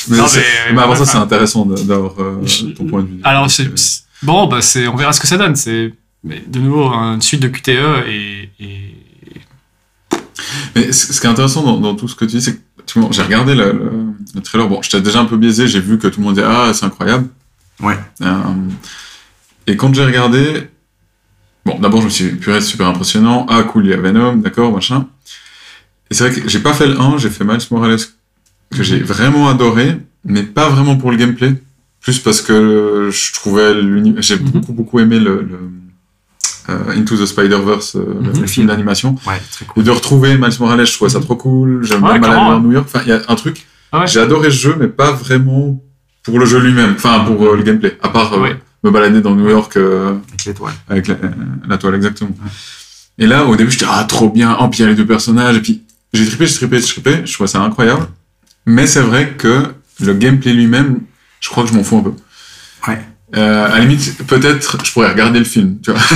mais, 0.07 0.17
Non, 0.17 0.25
mais- 0.35 0.73
mais 0.73 0.81
avant 0.81 0.95
ça, 0.95 1.03
enfin, 1.03 1.11
c'est 1.11 1.17
intéressant 1.17 1.65
d'avoir 1.65 2.13
euh, 2.19 2.41
ton 2.75 2.85
point 2.85 3.03
de 3.03 3.07
vue. 3.07 3.19
Alors, 3.23 3.47
bon, 4.23 4.47
bah, 4.47 4.61
c'est, 4.61 4.87
on 4.87 4.95
verra 4.95 5.13
ce 5.13 5.19
que 5.19 5.27
ça 5.27 5.37
donne. 5.37 5.55
C'est, 5.55 5.93
de 6.23 6.59
nouveau, 6.59 6.91
une 6.91 7.21
suite 7.21 7.41
de 7.41 7.47
QTE 7.49 7.69
et, 8.07 8.49
et- 8.59 8.95
Mais 10.75 10.91
ce 10.91 11.13
ce 11.13 11.21
qui 11.21 11.27
est 11.27 11.29
intéressant 11.29 11.61
dans, 11.63 11.77
dans 11.79 11.95
tout 11.95 12.07
ce 12.07 12.15
que 12.15 12.25
tu 12.25 12.37
dis, 12.37 12.41
c'est 12.41 12.55
que 12.55 12.61
tu 12.91 12.99
vois, 12.99 13.09
j'ai 13.11 13.21
regardé 13.21 13.55
le, 13.55 13.71
le, 13.71 13.91
le 14.35 14.41
trailer. 14.41 14.67
Bon, 14.67 14.81
j'étais 14.81 15.01
déjà 15.01 15.19
un 15.21 15.25
peu 15.25 15.37
biaisé. 15.37 15.67
J'ai 15.67 15.79
vu 15.79 15.97
que 15.99 16.07
tout 16.07 16.19
le 16.19 16.25
monde 16.25 16.35
disait 16.35 16.47
ah 16.47 16.71
c'est 16.73 16.85
incroyable. 16.85 17.27
Ouais. 17.81 17.97
Euh, 18.21 18.33
et 19.67 19.75
quand 19.77 19.93
j'ai 19.93 20.03
regardé, 20.05 20.67
bon, 21.65 21.77
d'abord 21.79 22.01
je 22.01 22.05
me 22.05 22.09
suis 22.09 22.25
dit 22.25 22.35
purée 22.37 22.61
super 22.61 22.87
impressionnant. 22.87 23.45
Ah 23.49 23.63
cool, 23.63 23.85
il 23.85 23.91
y 23.91 23.93
a 23.93 23.97
Venom, 23.97 24.37
d'accord, 24.37 24.71
machin. 24.73 25.07
Et 26.11 26.15
c'est 26.15 26.27
vrai 26.29 26.41
que 26.41 26.49
j'ai 26.49 26.59
pas 26.59 26.73
fait 26.73 26.87
le 26.87 26.99
1, 26.99 27.17
j'ai 27.19 27.29
fait 27.29 27.43
Miles 27.43 27.59
Morales 27.71 27.99
que 28.75 28.83
j'ai 28.83 28.99
vraiment 28.99 29.47
adoré, 29.49 29.97
mais 30.25 30.43
pas 30.43 30.69
vraiment 30.69 30.95
pour 30.97 31.11
le 31.11 31.17
gameplay. 31.17 31.53
Plus 32.01 32.17
parce 32.19 32.41
que 32.41 33.09
je 33.11 33.33
trouvais 33.33 33.73
l'univers. 33.73 34.21
J'ai 34.23 34.37
Mhm. 34.37 34.49
beaucoup 34.51 34.73
beaucoup 34.73 34.99
aimé 34.99 35.19
le, 35.19 35.41
le, 35.43 35.59
Into 36.67 37.15
the 37.17 37.25
Spider-Verse, 37.25 37.95
euh, 37.95 37.99
le- 38.21 38.29
Mhm. 38.33 38.41
le 38.41 38.47
film. 38.47 38.67
d'animation. 38.67 39.15
Ouais, 39.25 39.41
très 39.51 39.65
cool. 39.65 39.81
Et 39.81 39.85
de 39.85 39.91
retrouver 39.91 40.37
Miles 40.37 40.49
Morales, 40.59 40.85
je 40.85 40.93
trouvais 40.93 41.09
ça 41.09 41.19
Mhm. 41.19 41.25
trop 41.25 41.35
cool. 41.35 41.83
J'aime 41.85 42.03
Ouais, 42.03 42.19
bien 42.19 42.29
ouais. 42.29 42.55
à 42.55 42.59
New 42.59 42.71
York. 42.71 42.87
Enfin, 42.93 43.03
il 43.05 43.09
y 43.09 43.13
a 43.13 43.21
un 43.27 43.35
truc. 43.35 43.65
Ah 43.91 44.01
ouais. 44.01 44.07
J'ai 44.07 44.19
adoré 44.19 44.51
ce 44.51 44.55
jeu, 44.57 44.75
mais 44.79 44.87
pas 44.87 45.11
vraiment 45.11 45.81
pour 46.23 46.37
le 46.39 46.45
jeu 46.45 46.59
lui-même. 46.59 46.93
Enfin, 46.95 47.21
pour 47.25 47.43
euh, 47.43 47.55
le 47.55 47.63
gameplay. 47.63 47.97
À 48.03 48.09
part 48.09 48.33
euh, 48.33 48.41
Ouais. 48.41 48.59
me 48.83 48.91
balader 48.91 49.21
dans 49.21 49.33
New 49.35 49.49
York 49.49 49.75
euh, 49.77 50.15
Avec 50.29 50.45
l'étoile. 50.45 50.73
avec 50.89 51.07
la, 51.07 51.15
la 51.67 51.77
toile, 51.77 51.95
exactement. 51.95 52.31
Et 53.17 53.25
là, 53.25 53.45
au 53.45 53.55
début, 53.55 53.71
je 53.71 53.79
dis 53.79 53.85
ah 53.89 54.03
trop 54.07 54.29
bien. 54.29 54.55
Oh, 54.61 54.67
puis 54.67 54.79
il 54.79 54.83
y 54.83 54.85
a 54.85 54.89
les 54.89 54.95
deux 54.95 55.05
personnages. 55.07 55.57
Et 55.57 55.61
puis 55.61 55.81
j'ai 56.13 56.25
trippé, 56.25 56.45
j'ai 56.45 56.53
trippé, 56.55 56.77
j'ai 56.79 56.85
trippé. 56.87 57.21
Je 57.25 57.33
trouvais 57.33 57.47
ça 57.47 57.61
incroyable. 57.61 58.07
Mais 58.65 58.85
c'est 58.85 59.01
vrai 59.01 59.33
que 59.37 59.63
le 60.01 60.13
gameplay 60.13 60.53
lui-même, 60.53 60.99
je 61.39 61.49
crois 61.49 61.63
que 61.63 61.69
je 61.69 61.73
m'en 61.73 61.83
fous 61.83 61.97
un 61.97 62.01
peu. 62.03 62.13
Ouais. 62.87 63.01
Euh, 63.35 63.65
à 63.65 63.69
la 63.77 63.79
limite, 63.85 64.25
peut-être, 64.25 64.77
je 64.83 64.91
pourrais 64.91 65.09
regarder 65.11 65.39
le 65.39 65.45
film, 65.45 65.77
tu 65.83 65.91
vois. 65.91 66.01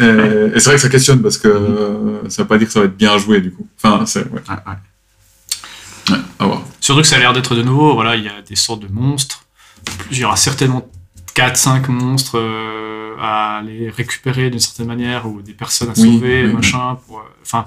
Euh, 0.00 0.52
et 0.54 0.58
c'est 0.58 0.64
vrai 0.70 0.74
que 0.76 0.80
ça 0.80 0.88
questionne 0.88 1.22
parce 1.22 1.38
que 1.38 1.46
euh, 1.46 2.28
ça 2.28 2.42
veut 2.42 2.48
pas 2.48 2.58
dire 2.58 2.66
que 2.66 2.72
ça 2.72 2.80
va 2.80 2.86
être 2.86 2.96
bien 2.96 3.16
joué 3.18 3.40
du 3.40 3.52
coup. 3.52 3.68
Enfin, 3.80 4.04
c'est 4.04 4.24
ouais. 4.24 4.40
Ouais, 4.48 4.54
ouais. 4.66 6.12
Ouais, 6.14 6.18
à 6.40 6.46
voir. 6.46 6.62
Surtout 6.80 7.02
que 7.02 7.06
ça 7.06 7.16
a 7.16 7.18
l'air 7.20 7.32
d'être 7.32 7.54
de 7.54 7.62
nouveau, 7.62 7.94
voilà, 7.94 8.16
il 8.16 8.24
y 8.24 8.28
a 8.28 8.42
des 8.42 8.56
sortes 8.56 8.82
de 8.82 8.88
monstres. 8.92 9.44
Il 10.10 10.18
y 10.18 10.24
aura 10.24 10.34
certainement 10.36 10.88
4-5 11.36 11.88
monstres 11.88 12.38
euh, 12.38 13.14
à 13.20 13.58
aller 13.58 13.90
récupérer 13.90 14.50
d'une 14.50 14.58
certaine 14.60 14.86
manière, 14.86 15.26
ou 15.26 15.40
des 15.40 15.52
personnes 15.52 15.90
à 15.90 15.92
Oui, 15.98 16.14
sauver, 16.14 16.46
oui, 16.46 16.52
machin. 16.52 16.98
pour, 17.06 17.18
euh, 17.20 17.22
Enfin, 17.42 17.66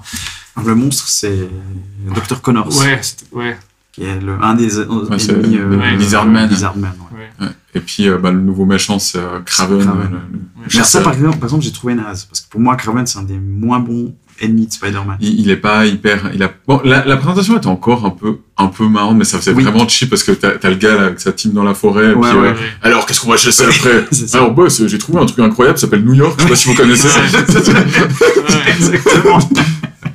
Le 0.62 0.74
monstre, 0.74 1.08
c'est 1.08 1.48
Dr. 2.14 2.42
Connors, 2.42 2.68
ouais, 2.80 2.98
c'était- 3.02 3.34
ouais, 3.34 3.56
qui 3.92 4.02
est 4.04 4.20
le, 4.20 4.36
un 4.42 4.54
des 4.54 4.78
euh, 4.78 5.06
ennemis 5.10 5.58
Ouais. 5.58 5.96
Lizardman. 5.96 6.48
Lizardman, 6.48 6.92
ouais. 7.12 7.13
Ouais. 7.40 7.46
Et 7.74 7.80
puis, 7.80 8.08
euh, 8.08 8.18
bah, 8.18 8.30
le 8.30 8.40
nouveau 8.40 8.64
méchant, 8.64 8.98
c'est 8.98 9.18
euh, 9.18 9.40
Kraven. 9.44 9.80
Kraven. 9.80 10.00
euh, 10.00 10.04
le- 10.04 10.16
le 10.32 10.38
Ouais. 10.64 10.70
Mais 10.76 10.82
ça, 10.84 11.00
par 11.00 11.12
exemple, 11.12 11.36
par 11.38 11.44
exemple 11.48 11.64
j'ai 11.64 11.72
trouvé 11.72 11.94
naze. 11.94 12.24
Parce 12.24 12.40
que 12.40 12.48
pour 12.48 12.60
moi, 12.60 12.76
Kraven, 12.76 13.06
c'est 13.06 13.18
un 13.18 13.22
des 13.24 13.38
moins 13.38 13.80
bons 13.80 14.14
ennemis 14.40 14.66
de 14.66 14.72
Spider-Man. 14.72 15.16
Il, 15.20 15.40
il 15.40 15.50
est 15.50 15.56
pas 15.56 15.84
hyper. 15.86 16.30
Il 16.34 16.42
a... 16.42 16.50
Bon, 16.66 16.80
la, 16.84 17.04
la 17.04 17.16
présentation 17.16 17.56
était 17.56 17.66
encore 17.68 18.04
un 18.06 18.10
peu, 18.10 18.38
un 18.56 18.66
peu 18.68 18.88
marrante, 18.88 19.16
mais 19.16 19.24
ça 19.24 19.38
faisait 19.38 19.52
Oui. 19.52 19.62
vraiment 19.62 19.86
cheap 19.88 20.10
parce 20.10 20.24
que 20.24 20.32
t'as 20.32 20.52
as 20.62 20.70
le 20.70 20.76
gars 20.76 20.94
là, 20.96 21.04
avec 21.06 21.20
sa 21.20 21.32
team 21.32 21.52
dans 21.52 21.62
la 21.64 21.74
forêt. 21.74 22.10
et 22.10 22.14
Ouais, 22.14 22.28
puis, 22.30 22.38
ouais, 22.40 22.48
euh, 22.48 22.52
ouais. 22.52 22.58
Alors, 22.82 23.06
qu'est-ce 23.06 23.20
qu'on 23.20 23.30
va 23.30 23.36
chasser 23.36 23.64
après. 23.68 24.04
Alors, 24.32 24.52
boss, 24.52 24.86
j'ai 24.86 24.98
trouvé 24.98 25.20
un 25.20 25.26
truc 25.26 25.38
incroyable, 25.40 25.78
ça 25.78 25.82
s'appelle 25.86 26.04
New 26.04 26.14
York. 26.14 26.34
Je 26.38 26.44
sais 26.44 26.48
pas 26.50 26.56
si 26.56 26.68
vous 26.68 26.74
connaissez. 26.74 27.08
Exactement. 28.68 29.38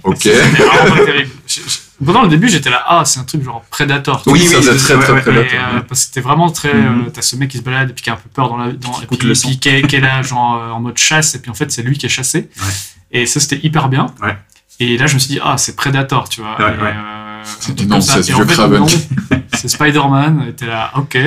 ok. 0.09 0.17
C'était 0.21 0.43
vraiment 0.43 0.95
pas 0.95 1.05
terrible. 1.05 1.29
Je- 1.47 1.61
je- 1.61 2.05
Pendant 2.05 2.21
le 2.23 2.29
début, 2.29 2.47
j'étais 2.47 2.69
là, 2.69 2.81
ah, 2.87 3.03
c'est 3.05 3.19
un 3.19 3.23
truc 3.23 3.43
genre 3.43 3.61
Predator. 3.69 4.23
tu 4.23 4.29
Oui, 4.29 4.39
ça 4.45 4.57
faisait 4.57 4.71
oui, 4.71 4.77
très, 4.77 4.99
très, 4.99 5.21
très 5.21 5.31
Et, 5.31 5.57
euh, 5.57 5.79
parce 5.87 6.01
que 6.01 6.07
c'était 6.07 6.21
vraiment 6.21 6.49
très. 6.49 6.73
Mhm. 6.73 7.05
euh, 7.07 7.09
T'as 7.13 7.21
ce 7.21 7.35
mec 7.35 7.49
qui 7.49 7.57
se 7.57 7.63
balade 7.63 7.89
et 7.89 7.93
puis 7.93 8.03
qui 8.03 8.09
a 8.09 8.13
un 8.13 8.15
peu 8.17 8.29
peur 8.33 8.47
dans 8.49 8.57
la. 8.57 8.71
Dans, 8.71 9.01
et 9.01 9.05
coûte 9.05 9.19
puis, 9.19 9.27
le 9.27 9.31
et 9.33 9.35
sang. 9.35 9.49
puis 9.49 9.59
qui, 9.59 9.67
est, 9.69 9.81
qui 9.87 9.95
est 9.97 9.99
là, 9.99 10.21
genre 10.21 10.55
euh, 10.61 10.71
en 10.71 10.79
mode 10.79 10.97
chasse, 10.97 11.35
et 11.35 11.39
puis 11.41 11.51
en 11.51 11.53
fait, 11.53 11.69
c'est 11.71 11.81
lui 11.81 11.97
qui 11.97 12.05
est 12.05 12.09
chassé. 12.09 12.49
Ouais. 12.57 12.67
Et 13.11 13.25
ça, 13.25 13.39
c'était 13.41 13.59
hyper 13.63 13.89
bien. 13.89 14.05
Ouais. 14.21 14.37
Et 14.79 14.97
là, 14.97 15.07
je 15.07 15.15
me 15.15 15.19
suis 15.19 15.29
dit, 15.33 15.39
ah, 15.43 15.57
c'est 15.57 15.75
Predator, 15.75 16.29
tu 16.29 16.39
vois. 16.41 16.51
Ouais, 16.57 16.73
et, 16.73 16.81
ouais. 16.81 16.93
euh, 16.95 17.41
C'est 17.59 17.71
un 17.71 17.75
truc 17.75 17.89
non, 17.89 17.95
comme 17.97 18.01
ça. 18.01 18.13
c'est 18.13 18.23
ce 18.23 18.29
Et 18.31 18.33
en 18.33 18.37
vieux 18.37 18.45
fait, 18.45 18.53
Kraven. 18.53 18.79
non, 18.79 18.87
c'est 19.55 19.67
Spider-Man. 19.67 20.45
Et 20.47 20.53
t'es 20.53 20.67
là, 20.67 20.91
ok. 20.95 21.17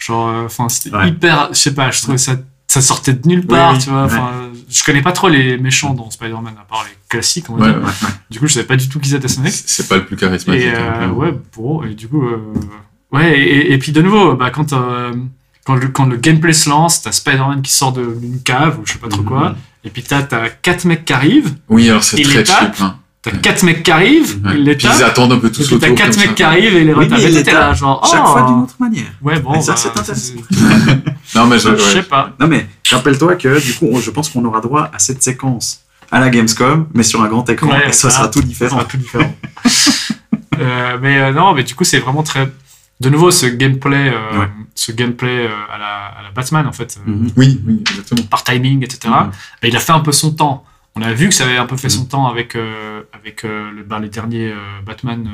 Genre, 0.00 0.44
enfin, 0.46 0.68
c'était 0.68 0.96
Ouais. 0.96 1.08
hyper. 1.10 1.50
Je 1.52 1.58
sais 1.58 1.74
pas, 1.74 1.90
je 1.92 2.02
trouvais 2.02 2.18
ça. 2.18 2.32
Ça 2.66 2.80
sortait 2.82 3.14
de 3.14 3.26
nulle 3.26 3.40
Oui, 3.40 3.46
part, 3.56 3.72
oui, 3.72 3.78
tu 3.78 3.88
vois. 3.88 4.00
ouais. 4.00 4.06
Enfin, 4.06 4.30
je 4.68 4.84
connais 4.84 5.00
pas 5.00 5.12
trop 5.12 5.28
les 5.28 5.56
méchants 5.58 5.94
dans 5.94 6.10
Spider-Man, 6.10 6.54
à 6.60 6.64
part 6.64 6.84
les 6.84 6.94
classiques, 7.08 7.46
on 7.50 7.54
va 7.56 7.66
Ouais, 7.66 7.72
dire. 7.72 7.78
ouais. 7.78 7.84
Ouais, 7.84 7.90
ouais. 8.02 8.08
Du 8.30 8.38
coup, 8.38 8.46
je 8.46 8.54
savais 8.54 8.66
pas 8.66 8.76
du 8.76 8.88
tout 8.88 9.00
qui 9.00 9.08
c'était 9.08 9.28
ce 9.28 9.40
mec. 9.40 9.52
C'est 9.52 9.68
c'est 9.68 9.88
pas 9.88 9.96
le 9.96 10.04
plus 10.06 10.16
charismatique. 10.16 10.64
Et 10.64 10.68
hein, 10.70 10.74
euh, 10.78 10.96
clairement. 10.96 11.14
ouais, 11.16 11.34
bon, 11.56 11.82
et 11.84 11.94
du 11.94 12.08
coup, 12.08 12.22
euh, 12.26 12.38
ouais, 13.12 13.38
et, 13.38 13.72
et 13.72 13.78
puis 13.78 13.92
de 13.92 14.02
nouveau, 14.02 14.34
bah, 14.34 14.50
quand, 14.50 14.72
euh, 14.72 15.12
quand, 15.64 15.74
le, 15.74 15.88
quand 15.88 16.06
le 16.06 16.16
gameplay 16.16 16.52
se 16.52 16.68
lance, 16.68 17.02
t'as 17.02 17.12
Spider-Man 17.12 17.62
qui 17.62 17.72
sort 17.72 17.92
de- 17.92 18.14
d'une 18.20 18.40
cave 18.42 18.78
ou 18.80 18.86
je 18.86 18.92
sais 18.92 18.98
pas 18.98 19.08
trop 19.08 19.22
quoi, 19.22 19.50
Mhm. 19.50 19.56
et 19.84 19.90
puis 19.90 20.02
t'as 20.02 20.22
t'as 20.22 20.48
quatre 20.48 20.84
mecs 20.84 21.04
qui 21.04 21.12
arrivent, 21.12 21.54
Oui, 21.68 21.88
alors 21.88 22.04
c'est 22.04 22.20
très 22.22 22.44
cheap. 22.44 22.74
Hein. 22.80 22.96
t'as 23.22 23.32
Ouais. 23.32 23.38
quatre 23.40 23.62
mecs 23.64 23.82
qui 23.82 23.90
arrivent, 23.90 24.40
Ouais. 24.44 24.52
ils 24.56 24.64
les 24.64 24.74
Puis 24.76 24.86
ils 24.94 25.02
attendent 25.02 25.32
un 25.32 25.38
peu 25.38 25.50
tous 25.50 25.62
autour. 25.72 25.80
t'as 25.80 25.94
quatre 25.94 26.10
comme 26.12 26.20
mecs 26.20 26.28
ça. 26.28 26.34
qui 26.34 26.42
arrivent 26.42 26.76
et 26.76 26.84
les 26.84 26.94
Oui, 26.94 27.08
t'es 27.08 27.52
là, 27.52 27.72
genre, 27.74 28.06
Chaque 28.10 28.22
oh, 28.24 28.28
fois 28.32 28.42
d'une 28.42 28.62
autre 28.62 28.76
manière. 28.78 29.12
Ouais, 29.22 29.40
bon, 29.40 29.54
Et 29.54 29.60
ça, 29.62 29.72
bah, 29.72 29.76
c'est 29.78 29.88
intéressant. 29.98 30.34
Non, 31.34 31.46
mais 31.46 31.58
je, 31.58 31.68
Je 31.76 31.82
sais 31.82 32.02
pas. 32.02 32.32
Non, 32.40 32.46
mais 32.46 32.66
rappelle-toi 32.90 33.36
que 33.36 33.60
du 33.62 33.74
coup, 33.74 33.86
on- 33.92 34.00
je 34.00 34.10
pense 34.10 34.28
qu'on 34.30 34.44
aura 34.44 34.60
droit 34.60 34.90
à 34.94 34.98
cette 34.98 35.22
séquence 35.22 35.82
à 36.10 36.20
la 36.20 36.30
Gamescom, 36.30 36.88
mais 36.94 37.02
sur 37.02 37.22
un 37.22 37.28
grand 37.28 37.48
écran, 37.50 37.68
Ouais, 37.68 37.88
et 37.88 37.92
ça 37.92 38.10
ça- 38.10 38.16
sera 38.16 38.28
tout 38.28 38.40
Ça 38.40 38.46
différent. 38.46 38.76
sera 38.78 38.84
tout 38.84 38.96
différent. 38.96 39.34
Euh, 40.58 40.98
mais 41.00 41.18
euh, 41.20 41.32
non, 41.32 41.52
mais 41.54 41.62
du 41.62 41.74
coup, 41.74 41.84
c'est 41.84 41.98
vraiment 42.00 42.22
très. 42.22 42.50
De 43.00 43.10
nouveau, 43.10 43.30
ce 43.30 43.46
gameplay, 43.46 44.12
euh, 44.12 44.40
Ouais. 44.40 44.48
ce 44.74 44.90
gameplay 44.90 45.46
euh, 45.46 45.50
à, 45.72 45.78
la, 45.78 46.06
à 46.18 46.22
la 46.24 46.30
Batman, 46.32 46.66
en 46.66 46.72
fait. 46.72 46.98
euh, 47.06 47.10
Mhm. 47.10 47.30
Oui, 47.36 47.60
oui, 47.64 47.84
exactement. 47.88 48.22
par 48.28 48.42
timing, 48.42 48.82
etc. 48.82 49.00
Mhm. 49.06 49.30
bah, 49.62 49.68
il 49.68 49.76
a 49.76 49.80
fait 49.80 49.92
un 49.92 50.00
peu 50.00 50.10
son 50.12 50.32
temps. 50.32 50.64
On 50.96 51.02
a 51.02 51.12
vu 51.12 51.28
que 51.28 51.34
ça 51.34 51.44
avait 51.44 51.58
un 51.58 51.66
peu 51.66 51.76
fait 51.76 51.90
son 51.90 52.06
temps 52.06 52.26
avec, 52.26 52.56
euh, 52.56 53.02
avec 53.12 53.44
euh, 53.44 53.70
le, 53.70 53.84
bah, 53.84 54.00
les 54.00 54.08
derniers 54.08 54.50
euh, 54.50 54.56
Batman. 54.84 55.26
euh, 55.28 55.30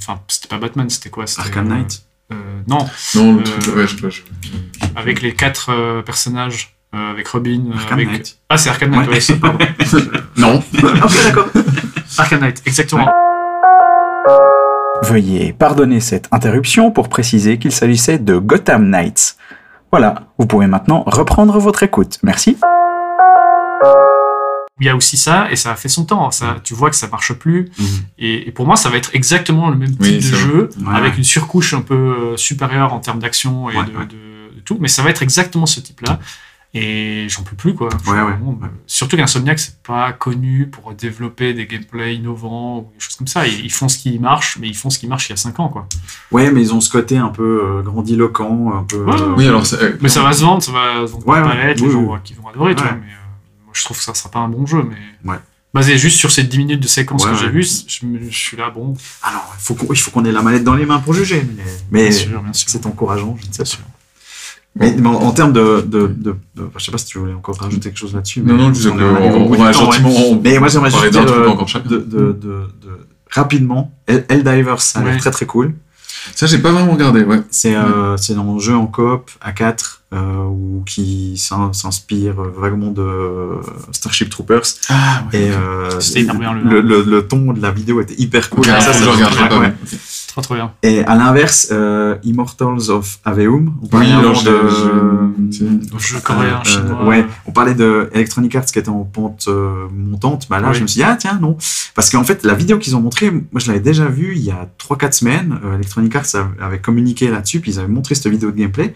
Enfin, 0.00 0.20
c'était 0.28 0.48
pas 0.48 0.58
Batman, 0.58 0.88
c'était 0.90 1.10
quoi? 1.10 1.24
Arkham 1.38 1.68
Knight. 1.68 2.02
euh, 2.32 2.34
Non, 2.66 2.78
Non, 3.14 3.34
le 3.36 3.40
Euh, 3.40 3.42
truc, 3.60 3.76
ouais, 3.76 3.86
je 4.10 4.22
avec 4.96 5.22
les 5.22 5.34
quatre 5.34 5.70
euh, 5.70 6.02
personnages, 6.02 6.76
euh, 6.94 7.10
avec 7.10 7.28
Robin. 7.28 7.60
euh, 7.70 7.76
Arkham 7.76 7.98
avec... 7.98 8.08
Knight. 8.10 8.38
Ah, 8.48 8.56
c'est 8.58 8.70
Arkham 8.70 8.90
Knight, 8.90 9.08
Ouais. 9.08 9.14
ouais, 9.14 9.20
c'est- 9.20 9.36
pardon. 9.40 9.58
Non. 10.36 10.56
ok, 10.74 11.24
d'accord. 11.24 11.48
Arkham 12.18 12.40
Knight, 12.40 12.62
exactement. 12.66 13.08
Veuillez 15.02 15.52
pardonner 15.52 16.00
cette 16.00 16.28
interruption 16.32 16.90
pour 16.90 17.08
préciser 17.08 17.58
qu'il 17.58 17.72
s'agissait 17.72 18.18
de 18.18 18.36
Gotham 18.36 18.88
Knights. 18.90 19.36
Voilà, 19.90 20.26
vous 20.38 20.46
pouvez 20.46 20.66
maintenant 20.66 21.02
reprendre 21.06 21.58
votre 21.58 21.82
écoute. 21.82 22.18
Merci. 22.22 22.58
Il 24.80 24.86
y 24.86 24.90
a 24.90 24.94
aussi 24.96 25.16
ça, 25.16 25.50
et 25.50 25.56
ça 25.56 25.72
a 25.72 25.74
fait 25.74 25.88
son 25.88 26.04
temps. 26.04 26.30
Ça, 26.30 26.56
tu 26.62 26.72
vois 26.74 26.90
que 26.90 26.96
ça 26.96 27.08
marche 27.08 27.32
plus. 27.32 27.70
Mhm. 27.78 27.86
Et, 28.18 28.48
et 28.48 28.52
pour 28.52 28.66
moi, 28.66 28.76
ça 28.76 28.90
va 28.90 28.96
être 28.96 29.10
exactement 29.14 29.70
le 29.70 29.76
même 29.76 29.90
type 29.90 30.00
Oui, 30.02 30.16
de 30.16 30.20
jeu, 30.20 30.68
Ouais, 30.80 30.94
avec 30.96 31.12
ouais. 31.12 31.18
une 31.18 31.24
surcouche 31.24 31.74
un 31.74 31.80
peu 31.80 31.94
euh, 31.94 32.36
supérieure 32.36 32.92
en 32.92 33.00
termes 33.00 33.18
d'action 33.18 33.70
et 33.70 33.76
Ouais, 33.76 33.84
de, 33.84 33.90
ouais. 33.96 34.06
de- 34.06 34.54
de 34.54 34.60
tout. 34.64 34.76
Mais 34.80 34.88
ça 34.88 35.02
va 35.02 35.10
être 35.10 35.22
exactement 35.22 35.66
ce 35.66 35.80
type-là. 35.80 36.18
Et 36.74 37.26
j'en 37.30 37.42
peux 37.44 37.56
plus, 37.56 37.74
quoi. 37.74 37.88
Ouais, 37.88 38.12
ouais, 38.12 38.22
Vraiment, 38.22 38.50
ouais. 38.60 38.68
Surtout 38.86 39.16
qu'Insomniac, 39.16 39.58
c'est 39.58 39.82
pas 39.82 40.12
connu 40.12 40.66
pour 40.66 40.92
développer 40.92 41.54
des 41.54 41.66
gameplays 41.66 42.16
innovants 42.16 42.80
ou 42.80 42.92
des 42.94 43.00
choses 43.00 43.16
comme 43.16 43.26
ça. 43.26 43.46
Ils, 43.46 43.64
ils 43.64 43.72
font 43.72 43.88
ce 43.88 43.96
qui 43.96 44.18
marche, 44.18 44.58
mais 44.60 44.68
ils 44.68 44.76
font 44.76 44.90
ce 44.90 44.98
qui 44.98 45.06
marche 45.06 45.28
il 45.28 45.30
y 45.30 45.32
a 45.32 45.36
5 45.36 45.58
ans, 45.60 45.68
quoi. 45.70 45.88
Ouais, 46.30 46.50
mais 46.50 46.60
ils 46.60 46.74
ont 46.74 46.82
ce 46.82 46.90
côté 46.90 47.16
un 47.16 47.30
peu 47.30 47.62
euh, 47.64 47.82
grandiloquent, 47.82 48.72
un 48.74 48.84
peu. 48.84 49.02
Ouais, 49.02 49.12
ouais, 49.14 49.20
euh, 49.20 49.34
Oui, 49.38 49.46
alors 49.46 49.64
euh, 49.72 49.96
Mais 50.02 50.10
ça 50.10 50.22
va 50.22 50.32
se 50.34 50.42
vendre, 50.42 50.62
ça 50.62 50.72
va 50.72 51.06
se 51.06 51.12
vendre 51.12 51.26
Ouais, 51.26 51.40
par 51.40 51.48
ouais. 51.48 51.56
palette, 51.56 51.80
les 51.80 51.86
Oui, 51.86 51.92
gens 51.92 52.18
qui 52.22 52.34
vont 52.34 52.48
adorer, 52.48 52.74
tu 52.74 52.82
vois. 52.82 52.92
Mais 52.92 53.06
euh, 53.06 53.64
moi, 53.64 53.72
je 53.72 53.84
trouve 53.84 53.96
que 53.96 54.02
ça 54.04 54.12
sera 54.12 54.30
pas 54.30 54.40
un 54.40 54.48
bon 54.48 54.66
jeu, 54.66 54.82
mais. 54.88 55.30
Ouais. 55.30 55.38
Basé 55.74 55.96
juste 55.98 56.16
sur 56.18 56.30
ces 56.30 56.44
10 56.44 56.58
minutes 56.58 56.80
de 56.80 56.88
séquence 56.88 57.24
Ouais, 57.24 57.30
que 57.32 57.36
j'ai 57.38 57.44
ouais. 57.46 57.50
vues, 57.52 57.62
je, 57.62 58.30
suis 58.36 58.56
là, 58.56 58.70
bon, 58.70 58.94
Alors, 59.22 59.54
il 59.58 59.62
faut 59.62 59.74
qu'on 59.74 59.92
il 59.92 59.98
faut 59.98 60.10
qu'on 60.10 60.24
ait 60.24 60.32
la 60.32 60.40
manette 60.42 60.64
dans 60.64 60.74
les 60.74 60.86
mains 60.86 60.98
pour 60.98 61.12
juger. 61.14 61.46
Mais, 61.56 61.62
mais 61.90 62.02
bien 62.08 62.12
sûr, 62.12 62.42
bien 62.42 62.52
sûr. 62.52 62.68
c'est 62.70 62.86
encourageant, 62.86 63.36
je 63.40 63.46
ne 63.48 63.52
sais 63.52 63.58
pas. 63.58 63.64
sûr. 63.66 63.80
Mais, 64.78 64.94
mais 64.98 65.08
en, 65.08 65.14
en 65.14 65.30
termes 65.32 65.52
de, 65.52 65.80
de, 65.86 66.06
de, 66.06 66.36
de- 66.56 66.68
Je 66.76 66.84
sais 66.84 66.92
pas 66.92 66.98
si 66.98 67.06
tu 67.06 67.18
voulais 67.18 67.34
encore 67.34 67.56
rajouter 67.56 67.88
quelque 67.90 67.98
chose 67.98 68.14
là-dessus. 68.14 68.40
Non, 68.40 68.54
mais 68.54 68.62
non, 68.62 68.74
je 68.74 68.88
on 68.90 68.96
temps, 68.96 69.62
ouais. 69.64 69.72
gentiment. 69.72 70.10
on- 70.10 70.40
Mais 70.42 70.58
moi, 70.58 70.68
j'aimerais 70.68 70.90
juste 70.90 71.10
dire 71.10 71.24
de, 71.26 71.30
de, 71.88 71.98
de, 71.98 72.32
de- 72.32 72.68
rapidement, 73.30 73.92
Hell- 74.06 74.24
Helldivers, 74.28 74.80
ça 74.80 75.00
a 75.00 75.02
l'air 75.04 75.12
Ouais. 75.14 75.18
très 75.18 75.30
très 75.30 75.46
cool. 75.46 75.74
Ça, 76.34 76.46
j'ai 76.46 76.58
pas 76.58 76.72
vraiment 76.72 76.92
regardé, 76.92 77.22
ouais. 77.22 77.40
C'est 77.50 77.74
euh, 77.76 78.16
c'est 78.16 78.34
un 78.34 78.58
jeu 78.58 78.74
en 78.74 78.86
coop 78.86 79.30
à 79.40 79.52
4 79.52 80.02
euh, 80.12 80.44
ou 80.46 80.82
qui 80.86 81.36
s'in- 81.36 81.72
s'inspire 81.72 82.34
vaguement 82.56 82.90
de 82.90 83.02
euh, 83.02 83.54
Starship 83.92 84.28
Troopers. 84.30 84.62
Ah, 84.88 85.22
Et 85.32 85.50
euh, 85.50 85.88
le 85.90 86.70
le, 86.70 86.80
le, 86.80 87.02
le 87.02 87.26
ton 87.28 87.52
de 87.52 87.60
la 87.62 87.70
vidéo 87.70 88.00
était 88.00 88.14
hyper 88.18 88.50
cool. 88.50 88.64
Ça, 88.64 88.80
ça, 88.80 88.92
ça 88.92 88.98
je 88.98 89.04
j'ai 89.18 89.96
pas. 90.38 90.42
Trop, 90.42 90.54
bien. 90.54 90.72
Et 90.82 91.04
à 91.04 91.14
l'inverse, 91.16 91.68
euh, 91.72 92.16
Immortals 92.22 92.90
of 92.90 93.18
Aveum. 93.24 93.74
On 93.80 93.84
Oui, 93.84 93.88
parlait 93.90 94.12
alors 94.12 94.34
je- 94.34 94.48
de, 94.50 94.58
je- 95.50 95.64
de- 95.64 95.98
Jeu 95.98 96.18
coréen, 96.22 96.60
euh, 96.60 96.64
chinois. 96.68 97.04
ouais, 97.04 97.26
on 97.46 97.52
parlait 97.52 97.74
de 97.74 98.08
Electronic 98.12 98.54
Arts 98.54 98.64
qui 98.66 98.78
était 98.78 98.88
en 98.88 99.04
pente 99.04 99.46
euh, 99.48 99.86
montante. 99.94 100.46
Bah 100.48 100.60
là, 100.60 100.68
Oui. 100.70 100.74
je 100.76 100.82
me 100.82 100.86
suis 100.86 100.98
dit, 100.98 101.04
ah 101.04 101.16
tiens, 101.18 101.38
non. 101.40 101.56
Parce 101.94 102.10
qu'en 102.10 102.24
fait, 102.24 102.44
la 102.44 102.54
vidéo 102.54 102.78
qu'ils 102.78 102.96
ont 102.96 103.00
montrée, 103.00 103.30
moi 103.30 103.42
je 103.56 103.66
l'avais 103.68 103.80
déjà 103.80 104.06
vue 104.06 104.32
il 104.36 104.42
y 104.42 104.50
a 104.50 104.68
3-4 104.78 105.12
semaines. 105.14 105.58
Euh, 105.64 105.74
Electronic 105.74 106.14
Arts 106.16 106.26
avait 106.60 106.78
communiqué 106.80 107.28
là-dessus, 107.28 107.60
puis 107.60 107.72
ils 107.72 107.78
avaient 107.78 107.88
montré 107.88 108.14
cette 108.14 108.28
vidéo 108.28 108.50
de 108.50 108.56
gameplay. 108.56 108.94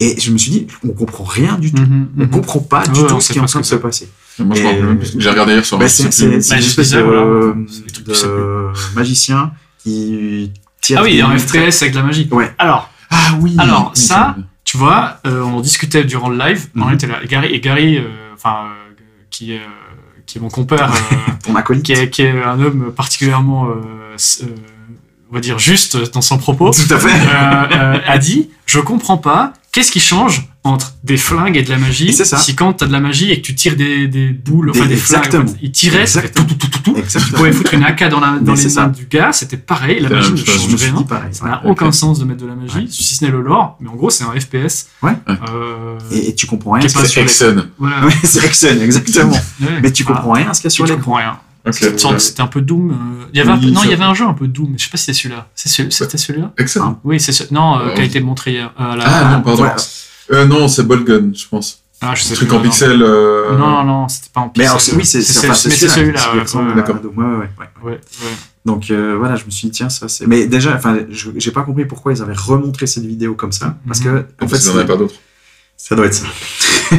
Et 0.00 0.18
je 0.20 0.32
me 0.32 0.38
suis 0.38 0.50
dit, 0.50 0.66
on 0.84 0.88
comprend 0.92 1.22
rien 1.22 1.56
du 1.56 1.72
tout. 1.72 1.80
Mhm, 1.80 2.08
On 2.18 2.22
mhm. 2.22 2.30
comprend 2.30 2.58
pas 2.58 2.82
Ouais, 2.82 2.88
du 2.92 3.00
on 3.00 3.06
tout 3.06 3.20
ce 3.20 3.32
qui 3.32 3.38
est 3.38 3.40
en 3.40 3.46
train 3.46 3.60
de 3.60 3.64
se 3.64 3.76
passer. 3.76 4.08
Moi, 4.40 4.56
je. 4.56 5.18
J'ai 5.20 5.30
regardé 5.30 5.52
hier 5.52 5.64
soir. 5.64 5.78
Bah, 5.80 5.88
c'est 5.88 6.02
une 6.26 6.32
espèce 6.32 6.90
de, 6.90 6.98
voilà, 7.00 7.22
de 7.22 8.72
magicien 8.96 9.52
qui. 9.78 10.52
Ah 10.96 11.02
oui, 11.02 11.22
en 11.22 11.36
FPS 11.38 11.82
avec 11.82 11.92
de 11.92 11.98
la 11.98 12.02
magie. 12.04 12.28
Ouais. 12.30 12.52
Alors, 12.58 12.90
Ah 13.10 13.34
oui. 13.40 13.54
Alors, 13.58 13.92
ça- 13.94 14.36
tu 14.64 14.76
vois, 14.76 15.18
euh, 15.26 15.42
on 15.42 15.58
en 15.58 15.60
discutait 15.60 16.04
durant 16.04 16.28
le 16.28 16.36
live, 16.38 16.66
on 16.76 16.86
Mhm. 16.86 16.94
était 16.94 17.06
là. 17.06 17.22
Et 17.22 17.26
Gary, 17.28 17.46
et 17.54 17.60
Gary 17.60 17.98
euh, 17.98 18.02
enfin, 18.34 18.64
euh, 18.64 18.94
qui, 19.30 19.52
est, 19.52 19.60
qui 20.26 20.38
est 20.38 20.40
mon 20.40 20.48
compère, 20.48 20.90
Ton 21.44 21.54
acolyte. 21.54 21.84
qui, 21.84 21.92
est, 21.92 22.10
qui 22.10 22.22
est 22.22 22.42
un 22.42 22.60
homme 22.60 22.92
particulièrement, 22.96 23.68
on 25.30 25.34
va 25.34 25.40
dire, 25.40 25.58
juste 25.58 25.96
dans 26.12 26.22
son 26.22 26.38
propos, 26.38 26.70
Tout 26.72 26.92
à 26.92 26.98
fait. 26.98 28.00
a 28.06 28.18
dit 28.18 28.50
Je 28.66 28.80
comprends 28.80 29.18
pas, 29.18 29.52
qu'est-ce 29.72 29.92
qui 29.92 30.00
change 30.00 30.48
entre 30.66 30.94
des 31.04 31.18
flingues 31.18 31.58
et 31.58 31.62
de 31.62 31.68
la 31.68 31.76
magie 31.76 32.14
c'est 32.14 32.24
ça. 32.24 32.38
si 32.38 32.54
quand 32.54 32.72
t'as 32.72 32.86
de 32.86 32.92
la 32.92 33.00
magie 33.00 33.30
et 33.30 33.36
que 33.42 33.46
tu 33.46 33.54
tires 33.54 33.76
des, 33.76 34.08
des 34.08 34.28
boules, 34.30 34.70
enfin 34.70 34.84
Des- 34.86 34.94
des 34.94 34.96
flingues, 34.96 35.44
il 35.60 35.70
tirait, 35.72 36.06
ça 36.06 36.22
fait 36.22 36.30
tout, 36.30 36.40
Exactement. 36.42 36.58
tout, 36.58 36.80
tout, 36.80 36.92
tout, 36.94 36.94
tout. 36.94 37.26
Tu 37.26 37.32
pouvais 37.34 37.52
foutre 37.52 37.74
une 37.74 37.84
AK 37.84 38.08
dans, 38.08 38.18
la, 38.20 38.38
dans 38.40 38.54
les 38.54 38.62
mains 38.62 38.68
ça. 38.70 38.86
du 38.86 39.04
gars, 39.04 39.30
c'était 39.32 39.58
pareil, 39.58 40.00
la 40.00 40.08
la 40.08 40.16
magie 40.16 40.32
ne 40.32 40.36
change 40.38 40.68
me 40.70 40.76
suis 40.78 40.86
rien. 40.90 40.94
dit 40.98 41.04
pareil. 41.04 41.28
Ça 41.34 41.44
n'a 41.44 41.62
Ouais, 41.64 41.70
aucun 41.70 41.92
sens 41.92 42.18
de 42.18 42.24
mettre 42.24 42.40
de 42.42 42.46
la 42.46 42.54
magie, 42.54 42.76
Ouais. 42.78 42.84
si 42.88 43.14
ce 43.14 43.24
n'est 43.24 43.30
le 43.30 43.42
lore, 43.42 43.76
mais 43.80 43.90
en 43.90 43.94
gros, 43.94 44.08
c'est 44.08 44.24
un 44.24 44.32
FPS. 44.32 44.86
Ouais. 45.02 45.12
Euh, 45.28 45.98
Et, 46.10 46.30
et 46.30 46.34
tu 46.34 46.46
comprends 46.46 46.72
rien. 46.72 46.80
Qui 46.80 46.86
est 46.86 46.88
ce 46.88 46.94
pas 46.94 47.04
qu'il 47.06 47.20
y 47.20 47.24
a 47.24 47.28
C'est 47.28 47.34
sur 47.34 47.48
Exxon. 47.50 47.66
voilà. 47.78 48.06
Ouais, 48.06 48.14
c'est 48.24 48.44
Exxon, 48.44 48.80
exactement. 48.82 49.32
Ouais. 49.60 49.68
Mais 49.82 49.92
tu 49.92 50.02
Voilà. 50.02 50.18
comprends 50.20 50.32
rien 50.34 50.48
à 50.50 50.54
ce 50.54 50.62
qu'il 50.62 50.68
y 50.68 50.68
a 50.68 50.70
Tu 50.70 50.74
sur 50.76 50.84
l'écran. 50.86 50.96
comprends 50.98 51.16
rien. 51.18 51.38
Ok, 51.66 51.74
C'était. 51.74 52.18
C'était 52.18 52.40
un 52.42 52.46
peu 52.46 52.60
Doom. 52.62 52.90
euh, 52.90 53.26
Il 53.32 53.38
y 53.38 53.40
avait 53.42 53.50
un 53.50 53.58
peu- 53.58 53.66
Oui, 53.66 53.72
non, 53.72 53.80
il 53.84 53.90
y 53.90 53.94
avait 53.94 54.04
un 54.04 54.12
jeu 54.14 54.26
un 54.26 54.34
peu 54.34 54.46
Doom, 54.48 54.68
mais 54.72 54.78
je 54.78 54.84
sais 54.84 54.90
pas 54.90 54.96
si 54.98 55.04
c'est 55.04 55.12
celui-là. 55.14 55.46
C'était 55.54 56.16
celui-là? 56.18 56.52
Exxon. 56.58 56.96
Oui, 57.04 57.20
c'est 57.20 57.32
ce... 57.32 57.44
Non, 57.52 57.78
euh, 57.78 57.88
Oh. 57.90 57.94
qui 57.94 58.00
a 58.00 58.04
été 58.04 58.20
montré 58.20 58.52
hier. 58.52 58.72
euh, 58.80 58.96
la- 58.96 59.04
Ah 59.06 59.36
non, 59.36 59.42
pardon. 59.42 59.62
Ouais. 59.64 59.70
Euh, 60.32 60.46
non, 60.46 60.68
c'est 60.68 60.82
Bolgun, 60.84 61.32
je 61.34 61.46
pense. 61.48 61.80
Ah, 62.00 62.14
je 62.14 62.22
sais 62.22 62.34
truc 62.34 62.52
en 62.52 62.56
non. 62.56 62.62
pixel. 62.62 63.00
euh, 63.02 63.56
Non, 63.56 63.70
non, 63.70 63.84
non, 63.84 64.08
c'était 64.08 64.28
pas 64.32 64.40
en 64.40 64.46
Mais 64.46 64.52
pixel. 64.52 64.68
alors, 64.68 64.80
c'est- 64.80 64.94
oui, 64.96 65.04
c'est 65.06 65.18
mais 65.18 65.24
celui-là, 65.24 66.74
d'accord. 66.74 66.96
Donc 68.66 68.90
euh, 68.90 69.14
voilà, 69.18 69.36
je 69.36 69.44
me 69.44 69.50
suis 69.50 69.68
dit, 69.68 69.72
tiens, 69.72 69.88
ça 69.90 70.08
c'est. 70.08 70.26
Mais 70.26 70.46
déjà, 70.46 70.74
enfin, 70.74 70.98
je- 71.10 71.30
j'ai 71.36 71.50
pas 71.50 71.62
compris 71.62 71.84
pourquoi 71.84 72.12
ils 72.12 72.22
avaient 72.22 72.32
remontré 72.34 72.86
cette 72.86 73.04
vidéo 73.04 73.34
comme 73.34 73.52
ça. 73.52 73.76
Parce 73.86 74.00
que, 74.00 74.26
en 74.40 74.48
fait, 74.48 74.56
n'en 74.56 74.60
c'est- 74.62 74.70
avaient 74.70 74.86
pas 74.86 74.96
d'autres. 74.96 75.14
ça 75.76 75.94
doit 75.94 76.06
être 76.06 76.14
ça. 76.14 76.26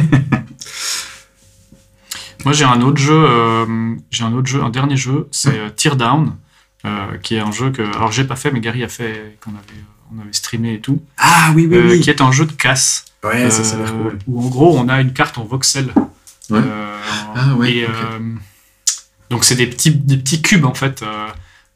Moi, 2.44 2.52
j'ai 2.52 2.64
un 2.64 2.80
autre 2.82 2.98
jeu, 2.98 3.12
euh, 3.26 3.94
j'ai 4.10 4.22
un 4.24 4.32
autre 4.32 4.46
jeu, 4.46 4.62
un 4.62 4.70
dernier 4.70 4.96
jeu, 4.96 5.26
c'est 5.32 5.58
euh, 5.58 5.68
Teardown, 5.70 6.36
euh, 6.84 7.16
qui 7.22 7.34
est 7.34 7.40
un 7.40 7.50
jeu 7.50 7.70
que, 7.70 7.82
alors 7.82 8.12
j'ai 8.12 8.22
pas 8.24 8.36
fait, 8.36 8.52
mais 8.52 8.60
Gary 8.60 8.84
a 8.84 8.88
fait, 8.88 9.36
qu'on 9.44 9.50
avait, 9.50 9.60
euh, 9.72 9.95
on 10.14 10.20
avait 10.20 10.32
streamé 10.32 10.74
et 10.74 10.80
tout, 10.80 11.02
Ah 11.18 11.52
oui, 11.54 11.66
oui, 11.70 11.76
euh, 11.76 11.88
oui. 11.90 12.00
qui 12.00 12.10
est 12.10 12.20
un 12.20 12.32
jeu 12.32 12.46
de 12.46 12.52
casse. 12.52 13.04
Ouais, 13.24 13.50
ça, 13.50 13.64
ça 13.64 13.76
a 13.76 13.78
l'air 13.78 13.92
Euh, 13.94 14.02
cool. 14.10 14.18
Où 14.28 14.44
en 14.44 14.48
gros, 14.48 14.78
on 14.78 14.88
a 14.88 15.00
une 15.00 15.12
carte 15.12 15.38
en 15.38 15.44
voxel. 15.44 15.92
Ouais. 16.50 16.60
Euh, 16.62 16.96
Ah 17.34 17.54
ouais, 17.56 17.72
et, 17.72 17.84
euh, 17.84 17.88
donc 19.30 19.44
c'est 19.44 19.56
des 19.56 19.66
petits, 19.66 19.90
des 19.90 20.16
petits 20.16 20.42
cubes 20.42 20.64
en 20.64 20.74
fait 20.74 21.02
euh, 21.02 21.26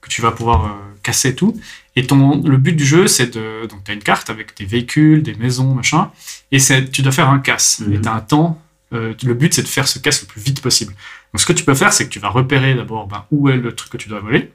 que 0.00 0.08
tu 0.08 0.22
vas 0.22 0.30
pouvoir 0.30 0.64
euh, 0.66 0.68
casser 1.02 1.30
et 1.30 1.34
tout. 1.34 1.58
Et 1.96 2.06
ton, 2.06 2.40
le 2.44 2.56
but 2.56 2.72
du 2.74 2.84
jeu, 2.86 3.08
c'est 3.08 3.34
de. 3.36 3.66
Donc 3.66 3.82
tu 3.84 3.90
as 3.90 3.94
une 3.94 4.02
carte 4.02 4.30
avec 4.30 4.56
des 4.56 4.64
véhicules, 4.64 5.22
des 5.24 5.34
maisons, 5.34 5.74
machin. 5.74 6.10
Et 6.52 6.60
c'est, 6.60 6.88
tu 6.90 7.02
dois 7.02 7.10
faire 7.12 7.28
un 7.28 7.40
casse. 7.40 7.80
Mhm. 7.80 7.92
Et 7.94 8.00
tu 8.00 8.08
as 8.08 8.14
un 8.14 8.20
temps. 8.20 8.62
euh, 8.92 9.14
le 9.24 9.34
but, 9.34 9.52
c'est 9.54 9.62
de 9.62 9.68
faire 9.68 9.86
ce 9.88 9.98
casse 9.98 10.20
le 10.22 10.26
plus 10.28 10.40
vite 10.40 10.60
possible. 10.62 10.92
Donc 11.32 11.40
ce 11.40 11.46
que 11.46 11.52
tu 11.52 11.64
peux 11.64 11.74
faire, 11.74 11.92
c'est 11.92 12.04
que 12.06 12.10
tu 12.10 12.18
vas 12.20 12.28
repérer 12.28 12.74
d'abord 12.74 13.06
ben, 13.08 13.24
où 13.32 13.48
est 13.48 13.56
le 13.56 13.72
truc 13.74 13.90
que 13.92 13.96
tu 13.96 14.08
dois 14.08 14.20
voler. 14.20 14.52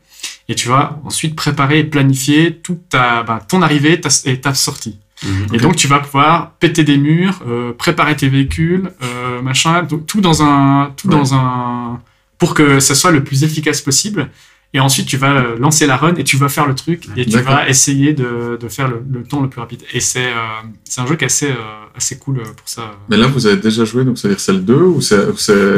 Et 0.50 0.56
tu 0.56 0.68
vas 0.68 1.00
ensuite 1.06 1.36
préparer 1.36 1.80
et 1.80 1.84
planifier 1.84 2.56
toute 2.58 2.90
ta, 2.90 3.24
ben, 3.24 3.40
ton 3.48 3.62
arrivée 3.62 4.00
ta- 4.00 4.10
et 4.26 4.40
ta 4.42 4.54
sortie. 4.54 5.00
Mhm. 5.24 5.48
Et 5.54 5.58
donc 5.58 5.76
tu 5.76 5.88
vas 5.88 6.00
pouvoir 6.00 6.52
péter 6.60 6.84
des 6.84 6.98
murs, 6.98 7.40
euh, 7.48 7.74
préparer 7.74 8.16
tes 8.16 8.28
véhicules, 8.30 8.92
euh, 9.04 9.42
machin, 9.42 9.86
tout 10.08 10.22
dans 10.22 10.44
un, 10.44 10.92
tout 10.98 11.08
Ouais. 11.08 11.16
dans 11.16 11.34
un, 11.34 12.00
pour 12.38 12.54
que 12.54 12.80
ça 12.80 12.96
soit 12.96 13.12
le 13.12 13.24
plus 13.24 13.44
efficace 13.44 13.82
possible. 13.82 14.30
Et 14.76 14.80
ensuite 14.82 15.08
tu 15.08 15.16
vas 15.18 15.32
euh, 15.38 15.58
lancer 15.58 15.88
la 15.88 15.96
run 15.96 16.16
et 16.16 16.24
tu 16.26 16.36
vas 16.36 16.50
faire 16.50 16.68
le 16.68 16.76
truc 16.76 17.08
et 17.16 17.26
tu 17.26 17.40
vas 17.40 17.70
essayer 17.70 18.12
de, 18.14 18.58
de 18.64 18.68
faire 18.68 18.90
le, 18.90 19.02
le 19.10 19.24
temps 19.24 19.42
le 19.42 19.50
plus 19.50 19.62
rapide. 19.62 19.82
Et 19.94 20.02
c'est, 20.02 20.26
euh, 20.28 20.36
c'est 20.84 21.00
un 21.00 21.08
jeu 21.08 21.16
qui 21.16 21.24
est 21.24 21.28
assez, 21.34 21.50
euh, 21.50 21.98
assez 22.00 22.18
cool 22.18 22.40
euh, 22.40 22.44
pour 22.44 22.68
ça. 22.68 22.92
Mais 23.10 23.16
là, 23.16 23.28
vous 23.28 23.48
avez 23.48 23.56
déjà 23.56 23.86
joué, 23.86 24.04
donc 24.04 24.18
ça 24.18 24.28
veut 24.28 24.34
dire 24.36 24.42
c'est 24.42 24.52
le 24.52 24.60
2 24.60 24.74
ou 24.76 25.00
c'est. 25.02 25.16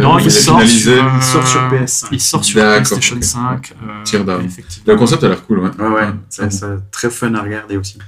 Non, 0.02 0.18
il 0.18 0.32
sort, 0.32 0.62
sur, 0.64 0.92
euh, 0.94 1.10
Il 1.16 1.22
sort 1.24 1.48
sur 1.48 1.62
PS5. 1.70 2.08
Il 2.12 2.20
sort 2.20 2.44
sur 2.44 2.60
D'accord, 2.60 2.76
PlayStation 3.00 3.16
ok. 3.18 3.24
5. 3.24 3.74
euh, 3.84 4.04
Teardown. 4.04 4.44
effectivement. 4.46 4.92
Le 4.94 4.96
concept 5.00 5.24
a 5.24 5.30
l'air 5.30 5.44
cool, 5.46 5.60
ouais. 5.60 5.70
Ouais, 5.80 5.88
ouais, 5.88 6.08
Ah 6.40 6.50
c'est 6.50 6.92
très 6.92 7.12
fun 7.12 7.34
à 7.36 7.42
regarder 7.44 7.78
aussi. 7.78 8.00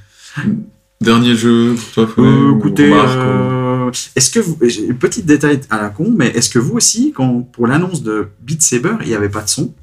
Dernier 1.01 1.35
jeu 1.35 1.75
pour 1.93 2.07
toi, 2.07 2.23
Euh, 2.25 2.49
ou 2.51 2.57
écoutez, 2.57 2.91
euh, 2.91 3.89
est-ce 4.15 4.29
que 4.31 4.39
vous, 4.39 4.57
j'ai 4.63 4.89
un 4.89 4.93
petit 4.95 5.23
détail 5.23 5.61
à 5.69 5.81
la 5.81 5.89
con, 5.89 6.13
mais 6.17 6.27
est-ce 6.27 6.49
que 6.49 6.59
vous 6.59 6.75
aussi, 6.75 7.13
quand 7.15 7.41
pour 7.53 7.67
l'annonce 7.67 8.03
de 8.03 8.27
Beat 8.41 8.61
Saber, 8.61 8.95
il 9.03 9.07
n'y 9.07 9.13
avait 9.15 9.29
pas 9.29 9.41
de 9.43 9.49
son? 9.49 9.73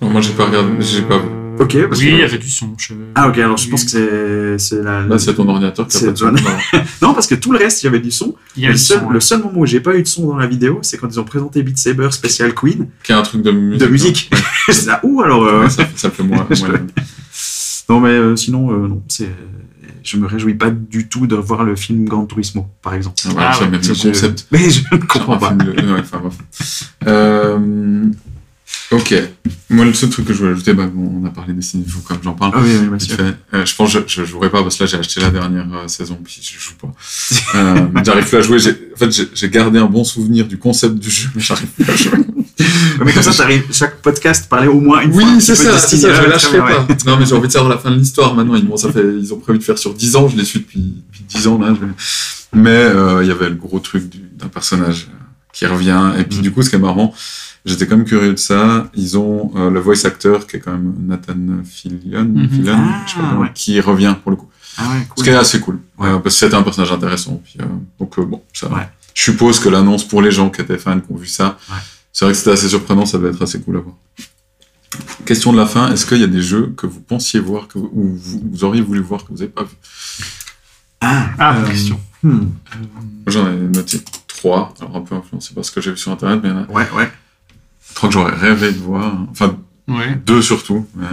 Non, 0.00 0.10
moi, 0.10 0.20
j'ai 0.20 0.32
pas 0.32 0.46
regardé, 0.46 0.70
j'ai 0.80 1.02
pas 1.02 1.18
vu. 1.18 1.28
Ok, 1.56 1.76
parce 1.88 2.00
oui, 2.00 2.06
que- 2.06 2.10
il 2.12 2.18
y 2.18 2.22
avait 2.22 2.38
du 2.38 2.50
son. 2.50 2.74
je- 2.76 2.94
Ah 3.14 3.28
ok, 3.28 3.38
alors 3.38 3.56
je 3.56 3.68
pense 3.68 3.84
que 3.84 3.90
c'est 3.90 4.58
c'est 4.58 4.82
la. 4.82 5.02
Là, 5.02 5.18
c'est 5.20 5.34
ton 5.34 5.48
ordinateur 5.48 5.86
qui 5.86 5.96
a 5.96 6.00
C'est 6.00 6.06
pas 6.06 6.12
de 6.12 6.18
son. 6.18 6.32
Non. 7.02 7.14
Parce 7.14 7.28
que 7.28 7.36
tout 7.36 7.52
le 7.52 7.58
reste, 7.58 7.82
il 7.82 7.86
y 7.86 7.88
avait 7.88 8.00
du 8.00 8.10
son. 8.10 8.34
Il 8.56 8.64
y 8.64 8.66
a 8.66 8.70
Le 8.70 8.74
du 8.74 8.80
seul, 8.80 8.98
son, 8.98 9.08
le 9.08 9.14
ouais. 9.14 9.20
seul 9.20 9.38
moment 9.38 9.60
où 9.60 9.66
j'ai 9.66 9.78
pas 9.78 9.94
eu 9.96 10.02
de 10.02 10.08
son 10.08 10.26
dans 10.26 10.36
la 10.36 10.48
vidéo, 10.48 10.80
c'est 10.82 10.96
quand 10.98 11.06
ils 11.08 11.20
ont 11.20 11.24
présenté 11.24 11.62
Beat 11.62 11.78
Saber 11.78 12.08
Special 12.10 12.52
Queen 12.54 12.88
Qui 13.04 13.12
a 13.12 13.18
un 13.18 13.22
truc 13.22 13.42
de 13.42 13.52
musique. 13.52 13.80
de 13.80 13.86
musique. 13.86 14.30
C'est 14.68 14.86
là, 14.86 14.98
ouh 15.04 15.22
alors. 15.22 15.44
euh, 15.46 15.62
Ouais, 15.62 15.70
ça, 15.70 15.84
ça 15.94 16.10
fait 16.10 16.24
moins. 16.24 16.44
Je- 16.50 16.60
moins- 16.66 16.80
Non 17.88 18.00
mais 18.00 18.08
euh, 18.10 18.34
sinon 18.34 18.72
euh, 18.72 18.88
non, 18.88 19.02
c'est. 19.06 19.28
Je 20.02 20.16
me 20.16 20.26
réjouis 20.26 20.54
pas 20.54 20.70
du 20.70 21.08
tout 21.08 21.26
de 21.28 21.36
voir 21.36 21.62
le 21.64 21.76
film 21.76 22.04
Gran 22.06 22.26
Turismo, 22.26 22.66
par 22.82 22.94
exemple. 22.94 23.16
Ah, 23.26 23.28
voilà, 23.32 23.50
Ah 23.50 23.52
ça, 23.54 23.60
ouais, 23.64 23.70
même 23.70 23.80
le 23.80 23.88
concept. 24.10 24.46
Mais 24.50 24.68
je 24.70 24.82
ne 24.92 24.98
comprends 24.98 25.38
pas. 25.38 25.50
ouais, 25.52 26.00
enfin, 26.00 26.18
bref. 26.20 26.90
Euh, 27.06 28.06
ok. 28.90 29.14
Moi, 29.70 29.84
le 29.86 29.92
seul 29.94 30.10
truc 30.10 30.26
que 30.26 30.32
je 30.32 30.38
voulais 30.38 30.52
ajouter, 30.52 30.72
bah, 30.72 30.86
bon, 30.92 31.20
on 31.22 31.26
a 31.26 31.30
parlé 31.30 31.52
des 31.52 31.62
signes, 31.62 31.84
même 31.84 32.18
que 32.18 32.24
j'en 32.24 32.34
parle. 32.34 32.52
Ah 32.54 32.60
oui, 32.62 32.70
oui, 32.82 32.88
bien 32.88 32.98
sûr. 32.98 33.16
Euh, 33.54 33.64
je 33.66 33.74
pense 33.74 33.92
que 33.94 34.00
je, 34.06 34.22
je 34.22 34.24
jouerai 34.24 34.50
pas 34.50 34.62
parce 34.62 34.76
que 34.76 34.84
là 34.84 34.90
j'ai 34.90 34.98
acheté 34.98 35.20
la 35.20 35.30
dernière 35.30 35.66
euh, 35.74 35.88
saison 35.88 36.18
puis 36.22 36.40
je 36.42 36.58
joue 36.60 36.74
pas. 36.74 36.92
Euh, 37.56 37.86
j'arrive 38.04 38.28
plus 38.28 38.36
à 38.38 38.40
jouer. 38.42 38.58
En 38.94 38.96
fait, 38.98 39.28
j'ai- 39.34 39.48
gardé 39.48 39.78
un 39.78 39.86
bon 39.86 40.04
souvenir 40.04 40.46
du 40.46 40.58
concept 40.58 40.94
du 40.96 41.10
jeu, 41.10 41.28
mais 41.34 41.40
j'arrive 41.42 41.66
plus 41.68 41.90
à 41.90 41.96
jouer. 41.96 42.18
Mais 43.04 43.12
comme 43.12 43.22
ça, 43.22 43.32
t'arrives 43.32 43.64
chaque 43.72 44.00
podcast 44.00 44.48
parler 44.48 44.68
au 44.68 44.78
moins 44.80 45.00
une 45.00 45.12
fois. 45.12 45.22
Oui, 45.24 45.40
c'est 45.40 45.56
ça, 45.56 45.76
c'est 45.78 45.96
ça, 45.96 46.14
je 46.14 46.28
lâcherai 46.28 46.58
pas. 46.58 46.86
ouais. 46.86 46.96
Non, 47.04 47.16
mais 47.18 47.26
j'ai 47.26 47.32
envie 47.34 47.48
de 47.48 47.52
savoir 47.52 47.68
la 47.70 47.78
fin 47.78 47.90
de 47.90 47.96
l'histoire 47.96 48.32
maintenant. 48.34 48.54
Ils, 48.54 48.64
m'ont- 48.64 48.76
ça 48.76 48.92
fait, 48.92 49.02
ils 49.18 49.34
ont 49.34 49.38
prévu 49.40 49.58
de 49.58 49.64
faire 49.64 49.76
sur 49.76 49.92
10 49.92 50.14
ans, 50.14 50.28
je 50.28 50.36
les 50.36 50.44
suis 50.44 50.60
depuis, 50.60 50.78
depuis 51.08 51.24
10 51.24 51.46
ans 51.48 51.58
là. 51.58 51.74
je- 51.74 51.86
Mais 52.56 52.70
euh, 52.70 53.24
il 53.24 53.28
y 53.28 53.32
avait 53.32 53.48
le 53.48 53.56
gros 53.56 53.80
truc 53.80 54.08
du- 54.08 54.18
d'un 54.36 54.46
personnage 54.46 55.08
euh, 55.10 55.16
qui 55.52 55.66
revient. 55.66 56.12
Et 56.18 56.22
puis 56.24 56.38
Mm. 56.38 56.42
du 56.42 56.52
coup, 56.52 56.62
ce 56.62 56.70
qui 56.70 56.76
est 56.76 56.78
marrant, 56.78 57.12
j'étais 57.64 57.86
quand 57.86 57.96
même 57.96 58.04
curieux 58.06 58.32
de 58.32 58.38
ça. 58.38 58.90
Ils 58.94 59.16
ont 59.18 59.50
euh, 59.56 59.70
le 59.70 59.80
voice 59.80 60.04
actor 60.04 60.46
qui 60.46 60.56
est 60.56 60.60
quand 60.60 60.72
même 60.72 60.94
Nathan 61.06 61.34
Fillion, 61.64 62.24
Mhm. 62.24 62.48
Fillion, 62.48 62.76
Ah, 62.76 63.02
je 63.06 63.12
sais 63.12 63.18
pas 63.20 63.28
comment, 63.28 63.40
ouais. 63.42 63.50
qui 63.54 63.80
revient 63.80 64.14
pour 64.22 64.30
le 64.30 64.36
coup. 64.36 64.48
Ah 64.76 64.88
ouais, 64.90 65.02
Ce 65.04 65.08
cool. 65.14 65.24
qui 65.24 65.30
est 65.30 65.34
assez 65.34 65.60
cool, 65.60 65.78
Ouais. 65.98 66.08
euh, 66.08 66.18
parce 66.18 66.34
que 66.34 66.40
c'était 66.40 66.54
un 66.56 66.62
personnage 66.62 66.92
intéressant. 66.92 67.40
Puis, 67.44 67.54
euh, 67.60 67.64
donc 67.98 68.18
euh, 68.18 68.24
bon, 68.24 68.42
ça. 68.52 68.68
Ouais. 68.72 68.88
Je 69.14 69.22
suppose 69.22 69.60
que 69.60 69.68
l'annonce 69.68 70.02
pour 70.06 70.20
les 70.22 70.32
gens 70.32 70.50
qui 70.50 70.60
étaient 70.60 70.78
fans, 70.78 70.98
qui 71.00 71.12
ont 71.12 71.16
vu 71.16 71.26
ça, 71.28 71.56
Ouais. 71.70 71.76
c'est 72.12 72.24
vrai 72.24 72.32
que 72.32 72.38
c'était 72.38 72.50
assez 72.52 72.68
surprenant, 72.68 73.06
ça 73.06 73.18
devait 73.18 73.30
être 73.30 73.42
assez 73.42 73.60
cool 73.60 73.76
à 73.76 73.80
voir. 73.80 73.94
Question 75.24 75.52
de 75.52 75.56
la 75.58 75.66
fin, 75.66 75.90
est-ce 75.92 76.06
qu'il 76.06 76.18
y 76.18 76.24
a 76.24 76.28
des 76.28 76.42
jeux 76.42 76.72
que 76.76 76.86
vous 76.86 77.00
pensiez 77.00 77.40
voir, 77.40 77.66
que 77.68 77.78
vous, 77.78 77.90
ou 77.92 78.14
vous, 78.16 78.42
vous 78.52 78.64
auriez 78.64 78.80
voulu 78.82 79.00
voir 79.00 79.22
que 79.24 79.28
vous 79.30 79.38
n'avez 79.38 79.48
pas 79.50 79.64
vu? 79.64 79.74
Ah, 81.00 81.26
Ah, 81.38 81.56
euh, 81.58 81.66
question. 81.68 81.98
hmm. 82.22 82.46
J'en 83.26 83.46
ai 83.50 83.56
noté 83.56 84.00
trois, 84.28 84.72
alors 84.80 84.96
un 84.96 85.00
peu 85.00 85.14
influencé 85.14 85.54
par 85.54 85.64
ce 85.64 85.70
que 85.70 85.80
j'ai 85.80 85.90
vu 85.90 85.96
sur 85.96 86.12
internet, 86.12 86.40
mais 86.42 86.48
il 86.50 86.52
y 86.52 86.54
en 86.54 86.62
a 86.62 86.66
Ouais, 86.70 86.86
ouais. 86.96 87.10
Trois 87.94 88.08
que 88.08 88.12
j'aurais 88.14 88.34
rêvé 88.34 88.72
de 88.72 88.78
voir. 88.78 89.12
Enfin, 89.30 89.56
Ouais. 89.88 90.14
deux 90.26 90.40
surtout. 90.42 90.86
mais- 90.96 91.06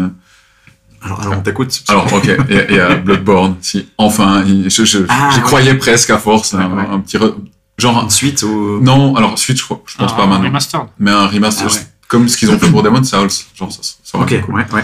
Alors, 1.03 1.19
alors 1.21 1.39
on 1.39 1.41
t'écoute. 1.41 1.83
Alors, 1.89 2.11
ok, 2.13 2.23
il 2.49 2.55
y 2.55 2.59
a- 2.59 2.69
il 2.69 2.75
y, 2.75 2.79
a 2.79 2.95
Bloodborne, 3.05 3.55
si, 3.61 3.89
enfin, 3.97 4.43
je, 4.45 4.69
je- 4.85 4.99
Ah, 5.09 5.29
j'y 5.31 5.37
ouais. 5.37 5.43
croyais 5.43 5.73
presque 5.75 6.09
à 6.11 6.17
force, 6.19 6.53
Ouais, 6.53 6.61
un, 6.63 6.71
ouais. 6.75 6.85
un 6.89 6.99
petit. 6.99 7.17
re- 7.17 7.35
Genre, 7.77 7.97
un- 7.97 8.03
Ensuite, 8.05 8.43
au... 8.43 8.79
non, 8.81 9.15
alors, 9.15 9.39
suite, 9.39 9.57
je, 9.57 9.63
crois, 9.63 9.81
je 9.87 9.97
pense 9.97 10.11
Ah, 10.13 10.17
pas 10.17 10.27
maintenant. 10.27 10.45
Remastered. 10.47 10.87
mais 10.99 11.09
un 11.11 11.25
remaster, 11.27 11.67
Ah 11.69 11.73
ouais. 11.73 11.81
comme 12.07 12.27
ce 12.29 12.37
qu'ils 12.37 12.51
ont 12.51 12.59
fait 12.59 12.69
pour 12.69 12.83
Demon's 12.83 13.09
Souls, 13.09 13.29
genre 13.55 13.71
ça, 13.71 13.79
ça 14.03 14.19
Ok, 14.19 14.39
cool. 14.41 14.53
ouais, 14.55 14.65
ouais. 14.73 14.83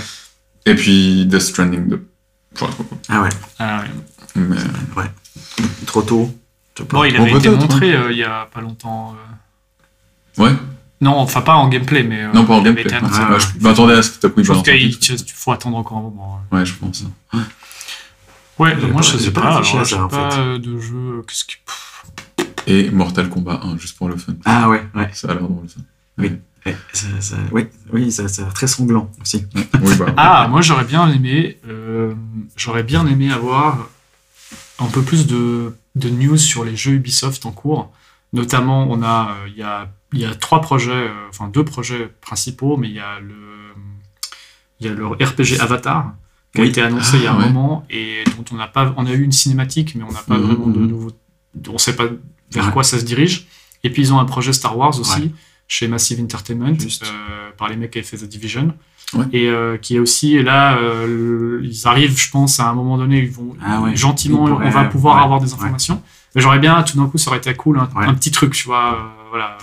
Et 0.65 0.73
puis 0.73 1.25
Death 1.27 1.41
Stranding 1.41 1.87
2. 1.87 2.07
J'aurais 2.57 2.71
trop 2.71 2.83
cool. 2.83 2.97
Ah 3.09 3.21
ouais, 3.21 3.29
Ah, 3.59 3.81
ouais. 3.81 4.41
Mais 4.41 4.55
ouais. 4.97 5.11
Trop 5.85 6.01
tôt. 6.01 6.33
je. 6.75 6.83
Bon, 6.89 7.03
il 7.03 7.15
Bon, 7.15 7.23
avait 7.23 7.37
été 7.37 7.49
montré 7.49 7.93
euh, 7.95 8.11
il 8.11 8.17
y 8.17 8.23
a 8.23 8.47
pas 8.51 8.61
longtemps. 8.61 9.15
euh, 10.39 10.43
ouais, 10.43 10.51
Non, 10.99 11.15
enfin 11.17 11.41
pas 11.41 11.53
en 11.55 11.67
gameplay, 11.69 12.03
mais. 12.03 12.23
euh, 12.23 12.31
non 12.33 12.45
pas 12.45 12.55
en 12.55 12.61
gameplay. 12.63 12.83
été 12.85 12.95
annoncé. 12.95 13.19
Ah, 13.21 13.31
Ouais, 13.33 13.37
je 13.39 13.63
m'attendais 13.63 13.93
à 13.93 14.01
ce 14.01 14.11
que 14.11 14.27
tu 14.27 14.43
Je 14.43 14.51
pense 14.53 14.63
qu'il 14.63 15.31
faut 15.33 15.51
attendre 15.51 15.77
encore 15.77 15.97
un 15.97 16.01
moment. 16.01 16.41
Ouais, 16.51 16.65
je 16.65 16.73
pense. 16.73 17.03
Ouais, 18.59 18.75
J'ai 18.79 18.87
moi 18.87 18.95
pas- 18.95 19.01
je 19.07 19.17
sais 19.17 19.31
pas 19.31 19.61
je 19.61 19.83
sais 19.83 19.95
pas 20.09 20.31
fait. 20.31 20.39
euh, 20.39 20.57
de 20.57 20.79
jeu. 20.79 21.23
Qu'est-ce 21.27 21.45
qui. 21.45 21.57
Et 22.65 22.89
Mortal 22.89 23.29
Kombat 23.29 23.59
1, 23.63 23.77
juste 23.77 23.95
pour 23.97 24.09
le 24.09 24.17
fun. 24.17 24.33
Ah 24.45 24.67
ouais, 24.67 24.83
ouais. 24.95 25.09
Ça 25.13 25.29
a 25.29 25.33
l'air 25.35 25.43
drôle 25.43 25.69
ça. 25.69 25.79
Oui. 26.17 26.31
Ouais, 26.65 26.75
ça, 26.91 27.05
ça- 27.21 27.35
oui, 27.51 27.67
oui, 27.93 28.11
ça, 28.11 28.27
ça 28.27 28.41
a 28.41 28.45
l'air 28.45 28.53
très 28.53 28.67
sanglant 28.67 29.09
aussi. 29.21 29.45
Oui, 29.81 29.95
bah. 29.97 30.07
Ah, 30.17 30.47
moi 30.49 30.61
j'aurais 30.61 30.83
bien 30.83 31.07
aimé. 31.11 31.59
euh, 31.69 32.13
j'aurais 32.57 32.83
bien 32.83 33.05
aimé 33.05 33.31
avoir 33.31 33.87
un 34.79 34.87
peu 34.87 35.01
plus 35.03 35.27
de, 35.27 35.75
de 35.95 36.09
news 36.09 36.37
sur 36.37 36.65
les 36.65 36.75
jeux 36.75 36.93
Ubisoft 36.93 37.45
en 37.45 37.51
cours. 37.51 37.91
Notamment, 38.33 38.87
on 38.89 39.01
a, 39.03 39.29
euh, 39.43 39.47
il 39.47 39.55
y 39.55 39.63
a, 39.63 39.87
il 40.13 40.19
y 40.19 40.25
a 40.25 40.33
trois 40.35 40.61
projets, 40.61 40.91
euh, 40.91 41.09
enfin 41.29 41.47
deux 41.47 41.65
projets 41.65 42.09
principaux, 42.21 42.77
mais 42.77 42.87
il 42.87 42.93
y 42.95 42.99
a 42.99 43.19
le, 43.19 43.35
il 44.79 44.87
y 44.87 44.89
a 44.89 44.93
le 44.93 45.05
RPG 45.07 45.59
Avatar 45.59 46.13
qui 46.55 46.61
a 46.61 46.65
été 46.65 46.81
annoncé 46.81 47.17
il 47.17 47.23
y 47.23 47.27
a 47.27 47.31
Ah, 47.31 47.35
un 47.35 47.39
ouais. 47.39 47.49
moment 47.49 47.85
et 47.89 48.23
dont 48.37 48.45
on 48.51 48.55
n'a 48.55 48.67
pas, 48.67 48.93
on 48.97 49.05
a 49.05 49.11
eu 49.11 49.21
une 49.21 49.31
cinématique, 49.31 49.95
mais 49.95 50.03
on 50.03 50.11
n'a 50.11 50.21
pas 50.21 50.37
Mhm, 50.37 50.43
vraiment 50.45 50.67
de 50.67 50.79
nouveau, 50.79 51.11
on 51.69 51.77
sait 51.77 51.95
pas 51.95 52.05
vers 52.51 52.67
Ouais. 52.67 52.71
quoi 52.71 52.83
ça 52.83 52.99
se 52.99 53.03
dirige. 53.05 53.47
Et 53.83 53.89
puis 53.89 54.01
ils 54.03 54.13
ont 54.13 54.19
un 54.19 54.25
projet 54.25 54.53
Star 54.53 54.77
Wars 54.77 54.97
aussi 54.99 55.21
Ouais. 55.21 55.31
chez 55.67 55.87
Massive 55.87 56.21
Entertainment 56.21 56.67
euh, 57.03 57.49
par 57.57 57.67
les 57.69 57.75
mecs 57.75 57.91
qui 57.91 57.99
avaient 57.99 58.07
fait 58.07 58.17
The 58.17 58.23
Division. 58.29 58.73
Et 59.31 59.47
euh, 59.47 59.77
qui 59.77 59.95
est 59.95 59.99
aussi 59.99 60.35
et 60.35 60.43
là, 60.43 60.77
euh, 60.79 61.61
ils 61.63 61.87
arrivent, 61.87 62.17
je 62.19 62.29
pense, 62.29 62.59
à 62.59 62.67
un 62.67 62.73
moment 62.73 62.97
donné, 62.97 63.19
ils 63.19 63.31
vont 63.31 63.55
Ah 63.63 63.81
gentiment, 63.95 64.47
Ils 64.47 64.51
pourraient, 64.51 64.67
on 64.67 64.69
va 64.69 64.83
pouvoir 64.85 65.23
avoir 65.23 65.39
des 65.39 65.53
informations. 65.53 66.01
Mais 66.35 66.41
j'aurais 66.41 66.59
bien, 66.59 66.83
tout 66.83 66.97
d'un 66.97 67.07
coup, 67.07 67.17
ça 67.17 67.29
aurait 67.29 67.37
été 67.37 67.53
cool, 67.55 67.79
un, 67.79 67.87
un 67.95 68.13
petit 68.13 68.31
truc, 68.31 68.53
tu 68.53 68.65
vois, 68.67 69.13
voilà, 69.29 69.57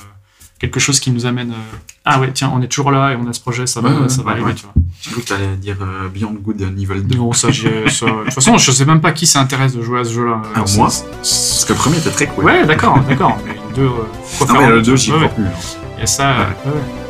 quelque 0.59 0.81
chose 0.81 1.01
qui 1.01 1.11
nous 1.11 1.27
amène. 1.27 1.51
euh, 1.53 1.77
ah 2.05 2.21
ouais, 2.21 2.31
tiens, 2.33 2.51
on 2.55 2.61
est 2.63 2.69
toujours 2.69 2.91
là 2.91 3.13
et 3.13 3.17
on 3.17 3.27
a 3.29 3.33
ce 3.33 3.41
projet, 3.41 3.67
ça 3.67 3.81
va, 3.81 3.91
Ouais, 3.91 4.09
ça 4.09 4.19
va 4.23 4.25
ouais, 4.27 4.31
arriver, 4.33 4.47
ouais. 4.49 4.55
tu 4.55 4.65
vois. 4.65 4.73
J'ai 5.03 5.11
cru 5.11 5.23
que 5.23 5.29
t'allais 5.29 5.57
dire 5.57 5.77
euh, 5.83 6.09
Beyond 6.09 6.35
Good 6.41 6.61
Evil 6.63 7.03
2. 7.03 7.17
Non, 7.17 7.33
ça, 7.33 7.51
j'ai- 7.51 7.89
ça- 7.91 8.07
de 8.07 8.25
toute 8.25 8.33
façon, 8.35 8.57
je 8.59 8.71
sais 8.71 8.85
même 8.85 9.01
pas 9.01 9.13
qui 9.13 9.27
s'intéresse 9.27 9.75
de 9.75 9.83
jouer 9.83 10.01
à 10.01 10.05
ce 10.05 10.13
jeu-là. 10.13 10.41
Alors 10.55 10.69
c'est- 10.69 10.79
moi 10.79 10.89
Parce 11.17 11.65
que 11.67 11.73
le 11.73 11.79
premier 11.79 11.99
était 11.99 12.11
très 12.11 12.27
cool. 12.27 12.45
Ouais, 12.45 12.65
d'accord, 12.67 12.99
d'accord. 13.09 13.39
Mais 13.47 13.55
le 13.55 13.75
2, 13.77 13.83
euh, 13.83 13.89
Non, 14.41 14.47
faire 14.47 14.57
mais 14.57 14.65
un- 14.65 14.71
le 14.71 14.83
2, 14.83 14.97
j'y 14.97 15.11
crois 15.11 15.29
plus. 15.29 15.45
hein. 15.45 15.51
Il 15.97 16.01
y 16.01 16.03
a 16.03 16.07
ça, 16.07 16.31
euh, 16.31 16.45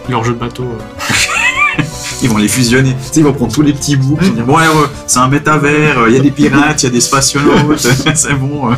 leur 0.08 0.24
jeu 0.24 0.32
de 0.32 0.38
bateau. 0.38 0.66
Ils 2.22 2.28
vont 2.28 2.36
les 2.38 2.48
fusionner. 2.48 2.92
Tu 2.92 2.96
sais, 3.02 3.20
ils 3.20 3.24
vont 3.24 3.32
prendre 3.32 3.52
tous 3.52 3.60
les 3.62 3.72
petits 3.72 3.96
bouts. 3.96 4.16
Ils 4.22 4.28
vont 4.28 4.34
dire, 4.34 4.44
bon, 4.46 4.56
ouais, 4.56 4.66
ouais, 4.68 4.86
c'est 5.06 5.18
un 5.18 5.28
métavers, 5.28 5.98
euh, 5.98 6.08
il 6.08 6.14
y 6.16 6.18
a 6.18 6.22
des 6.22 6.30
pirates, 6.30 6.82
il 6.82 6.86
y 6.86 6.88
a 6.88 6.92
des 6.92 7.00
spationautes, 7.00 7.78
c'est 8.14 8.34
bon, 8.34 8.70
euh, 8.70 8.76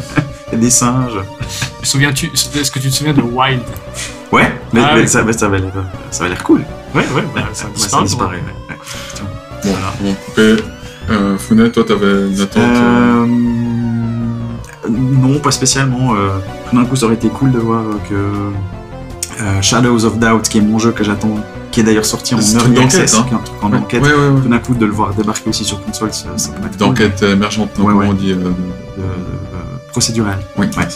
il 0.49 0.55
y 0.55 0.57
a 0.57 0.59
des 0.59 0.71
singes. 0.71 1.19
Souviens-tu, 1.83 2.31
est-ce 2.35 2.71
que 2.71 2.79
tu 2.79 2.89
te 2.89 2.95
souviens 2.95 3.13
de 3.13 3.21
Wild? 3.23 3.63
Ouais, 4.33 4.53
mais, 4.73 4.81
Ah 4.85 4.93
mais 4.95 5.03
oui. 5.03 5.09
ça, 5.09 5.23
mais 5.23 5.33
ça 5.33 5.49
va 5.49 5.59
l'air 5.59 5.73
ça 6.11 6.25
va 6.25 6.29
l'air 6.31 6.43
cool. 6.45 6.61
Ouais, 6.95 7.05
ouais, 7.15 7.25
bah, 7.35 7.43
ça 7.53 7.67
Ouais, 7.67 7.73
disparaît. 7.75 8.05
disparaît. 8.05 8.37
ouais. 8.37 8.77
Bon, 9.63 9.71
Voilà. 9.71 9.87
on 10.03 10.09
va 10.09 10.15
couper. 10.15 10.57
Euh, 11.09 11.69
toi, 11.69 11.85
t'avais 11.85 12.29
une 12.29 12.41
attente. 12.41 12.57
euh, 12.63 13.27
Euh, 14.85 14.89
non, 14.89 15.39
pas 15.39 15.51
spécialement. 15.51 16.15
euh, 16.15 16.39
tout 16.71 16.77
d'un 16.77 16.85
coup, 16.85 16.97
ça 16.97 17.07
aurait 17.07 17.15
été 17.15 17.29
cool 17.29 17.53
de 17.53 17.59
voir 17.59 17.83
que 18.09 18.15
euh, 18.15 19.63
Shadows 19.63 20.05
of 20.05 20.19
Doubt, 20.19 20.43
qui 20.49 20.59
est 20.59 20.63
mon 20.63 20.79
jeu 20.79 20.93
que 20.93 21.05
j'attends, 21.05 21.37
qui 21.71 21.81
est 21.81 21.83
d'ailleurs 21.83 22.05
sorti 22.07 22.35
en 22.35 22.41
early 22.41 22.79
access, 22.79 23.15
hein. 23.15 23.25
qui 23.29 23.35
est 23.35 23.37
un 23.37 23.41
truc 23.41 23.63
en 23.63 23.71
ouais, 23.71 23.79
enquête. 23.79 24.03
ouais, 24.03 24.09
ouais, 24.09 24.29
ouais. 24.29 24.41
Tout 24.43 24.49
d'un 24.49 24.59
coup, 24.59 24.75
de 24.75 24.87
le 24.87 24.93
voir 24.93 25.13
débarquer 25.15 25.51
aussi 25.51 25.65
sur 25.65 25.83
console, 25.85 26.13
ça, 26.13 26.29
ça 26.37 26.51
peut 26.51 26.67
être 26.67 26.71
cool. 26.71 26.79
D'enquête 26.79 27.23
émergente, 27.23 27.71
non, 27.79 27.85
Ouais, 27.85 27.91
comment 27.93 28.01
ouais. 28.01 28.09
on 28.11 28.15
dit 28.15 28.33
euh, 28.33 28.37
De- 28.37 28.43
de- 28.43 28.53
procédural. 30.01 30.39
Oui, 30.59 30.67
Ouais. 30.77 30.87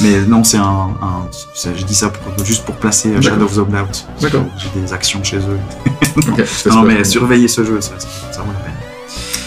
Mais 0.00 0.20
non, 0.26 0.42
c'est 0.42 0.56
un. 0.56 0.88
un- 1.00 1.28
je 1.76 1.84
dis 1.84 1.94
ça 1.94 2.08
pour- 2.08 2.44
juste 2.44 2.64
pour 2.64 2.74
placer 2.74 3.10
euh. 3.14 3.20
Shadows 3.22 3.56
of 3.60 3.68
Doubt. 3.70 4.04
D'accord. 4.20 4.46
J'ai 4.56 4.80
des 4.80 4.92
actions 4.92 5.22
chez 5.22 5.38
eux. 5.38 5.60
Non, 6.16 6.24
non, 6.26 6.82
mais 6.82 6.96
j'espère. 6.96 7.06
surveillez 7.06 7.46
ce 7.46 7.64
jeu, 7.64 7.80
ça, 7.80 7.92
ça, 7.98 8.40
vaut 8.42 8.50
la 8.52 8.64
peine. 8.64 8.74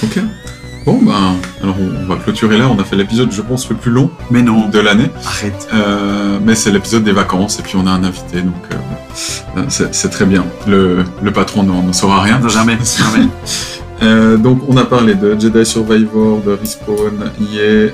Ok. 0.03 0.23
Bon, 0.85 0.99
ben, 1.03 1.35
alors 1.61 1.75
on 1.79 2.05
va 2.07 2.15
clôturer 2.15 2.57
là. 2.57 2.69
On 2.69 2.79
a 2.79 2.85
fait 2.85 2.95
l'épisode, 2.95 3.29
je 3.33 3.41
pense, 3.41 3.69
le 3.69 3.75
plus 3.75 3.91
long 3.91 4.09
Mais 4.29 4.41
non, 4.41 4.69
de 4.69 4.79
l'année. 4.79 5.09
arrête. 5.25 5.67
Euh, 5.73 6.39
mais 6.41 6.55
c'est 6.55 6.71
l'épisode 6.71 7.03
des 7.03 7.11
vacances 7.11 7.59
et 7.59 7.63
puis 7.63 7.73
on 7.75 7.85
a 7.87 7.91
un 7.91 8.03
invité, 8.05 8.41
donc 8.41 8.63
euh, 9.57 9.63
c'est 9.67 10.09
très 10.09 10.25
bien. 10.25 10.45
Le, 10.65 11.03
le 11.21 11.31
patron 11.33 11.63
n'en 11.63 11.91
saura 11.91 12.21
rien. 12.21 12.39
Non, 12.39 12.47
jamais, 12.47 12.77
jamais. 12.97 13.27
Euh, 14.03 14.35
donc 14.35 14.63
on 14.67 14.77
a 14.77 14.83
parlé 14.83 15.13
de 15.13 15.39
Jedi 15.39 15.63
Survivor, 15.63 16.41
de 16.41 16.53
Respawn, 16.59 17.29
EA, 17.39 17.89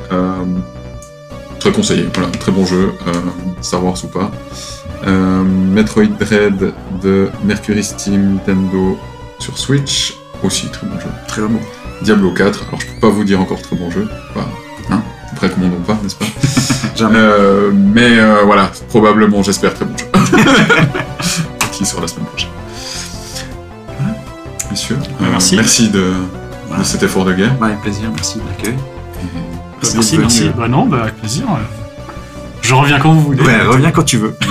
très 1.59 1.71
conseillé, 1.71 2.07
voilà, 2.13 2.29
très 2.31 2.51
bon 2.51 2.65
jeu, 2.65 2.91
euh, 3.07 3.11
Star 3.61 3.83
Wars 3.83 3.97
ou 4.03 4.07
pas. 4.07 4.31
Euh, 5.05 5.43
Metroid 5.43 6.07
Dread 6.19 6.73
de 7.01 7.29
Mercury 7.43 7.83
Steam 7.83 8.33
Nintendo 8.35 8.97
sur 9.39 9.57
Switch, 9.57 10.15
aussi 10.43 10.67
très 10.67 10.87
bon 10.87 10.99
jeu. 10.99 11.07
Très 11.27 11.41
bon. 11.41 11.59
Diablo 12.01 12.31
4, 12.31 12.63
alors 12.67 12.79
je 12.81 12.85
peux 12.87 12.99
pas 12.99 13.09
vous 13.09 13.23
dire 13.23 13.39
encore 13.41 13.61
très 13.61 13.75
bon 13.75 13.89
jeu, 13.91 14.07
bah, 14.35 14.47
hein, 14.91 15.01
après 15.31 15.49
commandons 15.49 15.81
pas, 15.85 15.97
n'est-ce 16.03 16.15
pas? 16.15 16.25
Jamais. 16.95 17.17
Euh, 17.17 17.71
Mais 17.73 18.17
euh, 18.19 18.43
voilà, 18.45 18.71
probablement, 18.89 19.41
j'espère, 19.43 19.73
très 19.73 19.85
bon 19.85 19.95
jeu. 19.97 20.05
Qui 21.71 21.85
sort 21.85 22.01
la 22.01 22.07
semaine 22.07 22.25
prochaine. 22.25 22.49
Voilà. 23.99 24.15
Messieurs, 24.71 24.97
euh, 25.21 25.25
Merci. 25.31 25.55
merci 25.55 25.89
de, 25.89 26.11
de 26.77 26.83
cet 26.83 27.03
effort 27.03 27.25
de 27.25 27.33
guerre. 27.33 27.53
Bah, 27.59 27.67
avec 27.67 27.81
plaisir, 27.81 28.09
merci 28.15 28.39
de 28.39 28.43
l'accueil. 28.47 28.73
Et- 29.21 29.56
Merci, 29.93 30.17
merci. 30.17 30.41
venu. 30.43 30.53
Bah 30.57 30.67
non, 30.67 30.85
bah 30.85 30.99
avec 31.03 31.15
plaisir. 31.17 31.45
Je 32.61 32.73
reviens 32.73 32.99
quand 32.99 33.13
vous 33.13 33.21
voulez. 33.21 33.41
Ouais, 33.43 33.61
reviens 33.63 33.91
quand 33.91 34.03
tu 34.03 34.17
veux. 34.17 34.35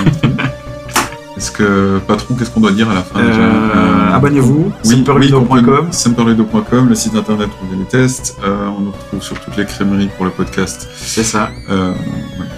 Est-ce 1.36 1.50
que, 1.50 1.98
patron, 2.06 2.34
qu'est-ce 2.34 2.48
qu'on 2.48 2.60
doit 2.60 2.72
dire 2.72 2.88
à 2.90 2.94
la 2.94 3.02
fin 3.02 3.20
déjà 3.20 3.40
Euh, 3.40 3.70
Euh, 3.76 4.14
Abonnez-vous, 4.14 4.72
Oui, 4.86 4.90
semperludo.com. 4.90 5.88
semperludo.com, 5.92 6.88
le 6.88 6.94
site 6.94 7.14
internet 7.14 7.50
où 7.62 7.66
il 7.66 7.72
y 7.76 7.78
a 7.78 7.84
les 7.84 7.88
tests. 7.88 8.38
Euh, 8.42 8.68
on 8.74 8.80
nous 8.80 8.90
retrouve 8.92 9.22
sur 9.22 9.38
toutes 9.40 9.54
les 9.58 9.66
crèmeries 9.66 10.08
pour 10.16 10.24
le 10.24 10.30
podcast. 10.30 10.88
C'est 10.96 11.24
ça. 11.24 11.50
Euh, 11.68 11.90
ouais, 11.90 11.96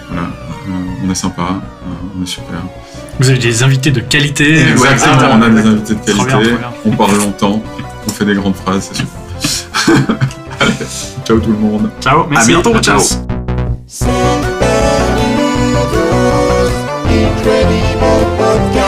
voilà, 0.08 0.22
Euh, 0.22 1.04
on 1.04 1.10
est 1.10 1.14
sympa, 1.16 1.42
euh, 1.42 2.16
on 2.16 2.22
est 2.22 2.26
super. 2.26 2.62
Vous 3.18 3.28
avez 3.30 3.38
des 3.40 3.64
invités 3.64 3.90
de 3.90 3.98
qualité. 4.00 4.60
Exactement, 4.60 4.92
exactement, 4.92 5.30
on 5.34 5.42
a 5.42 5.48
des 5.50 5.66
invités 5.68 5.94
de 5.94 6.00
Trop 6.12 6.24
bien, 6.24 6.36
qualité, 6.36 6.50
trop 6.50 6.58
bien. 6.58 6.70
on 6.84 6.90
parle 6.96 7.16
longtemps, 7.18 7.62
on 8.06 8.10
fait 8.10 8.24
des 8.26 8.34
grandes 8.34 8.54
phrases, 8.54 8.90
c'est 8.92 8.98
super. 8.98 10.14
Allez, 10.60 10.72
ciao 11.24 11.38
tout 11.38 11.50
le 11.50 11.58
monde. 11.58 11.90
Ciao, 12.00 12.26
merci. 12.28 12.52
À 12.52 12.54
bientôt, 12.54 12.74
à 12.74 12.80
ciao. 12.80 13.00
Incredible. 17.10 18.87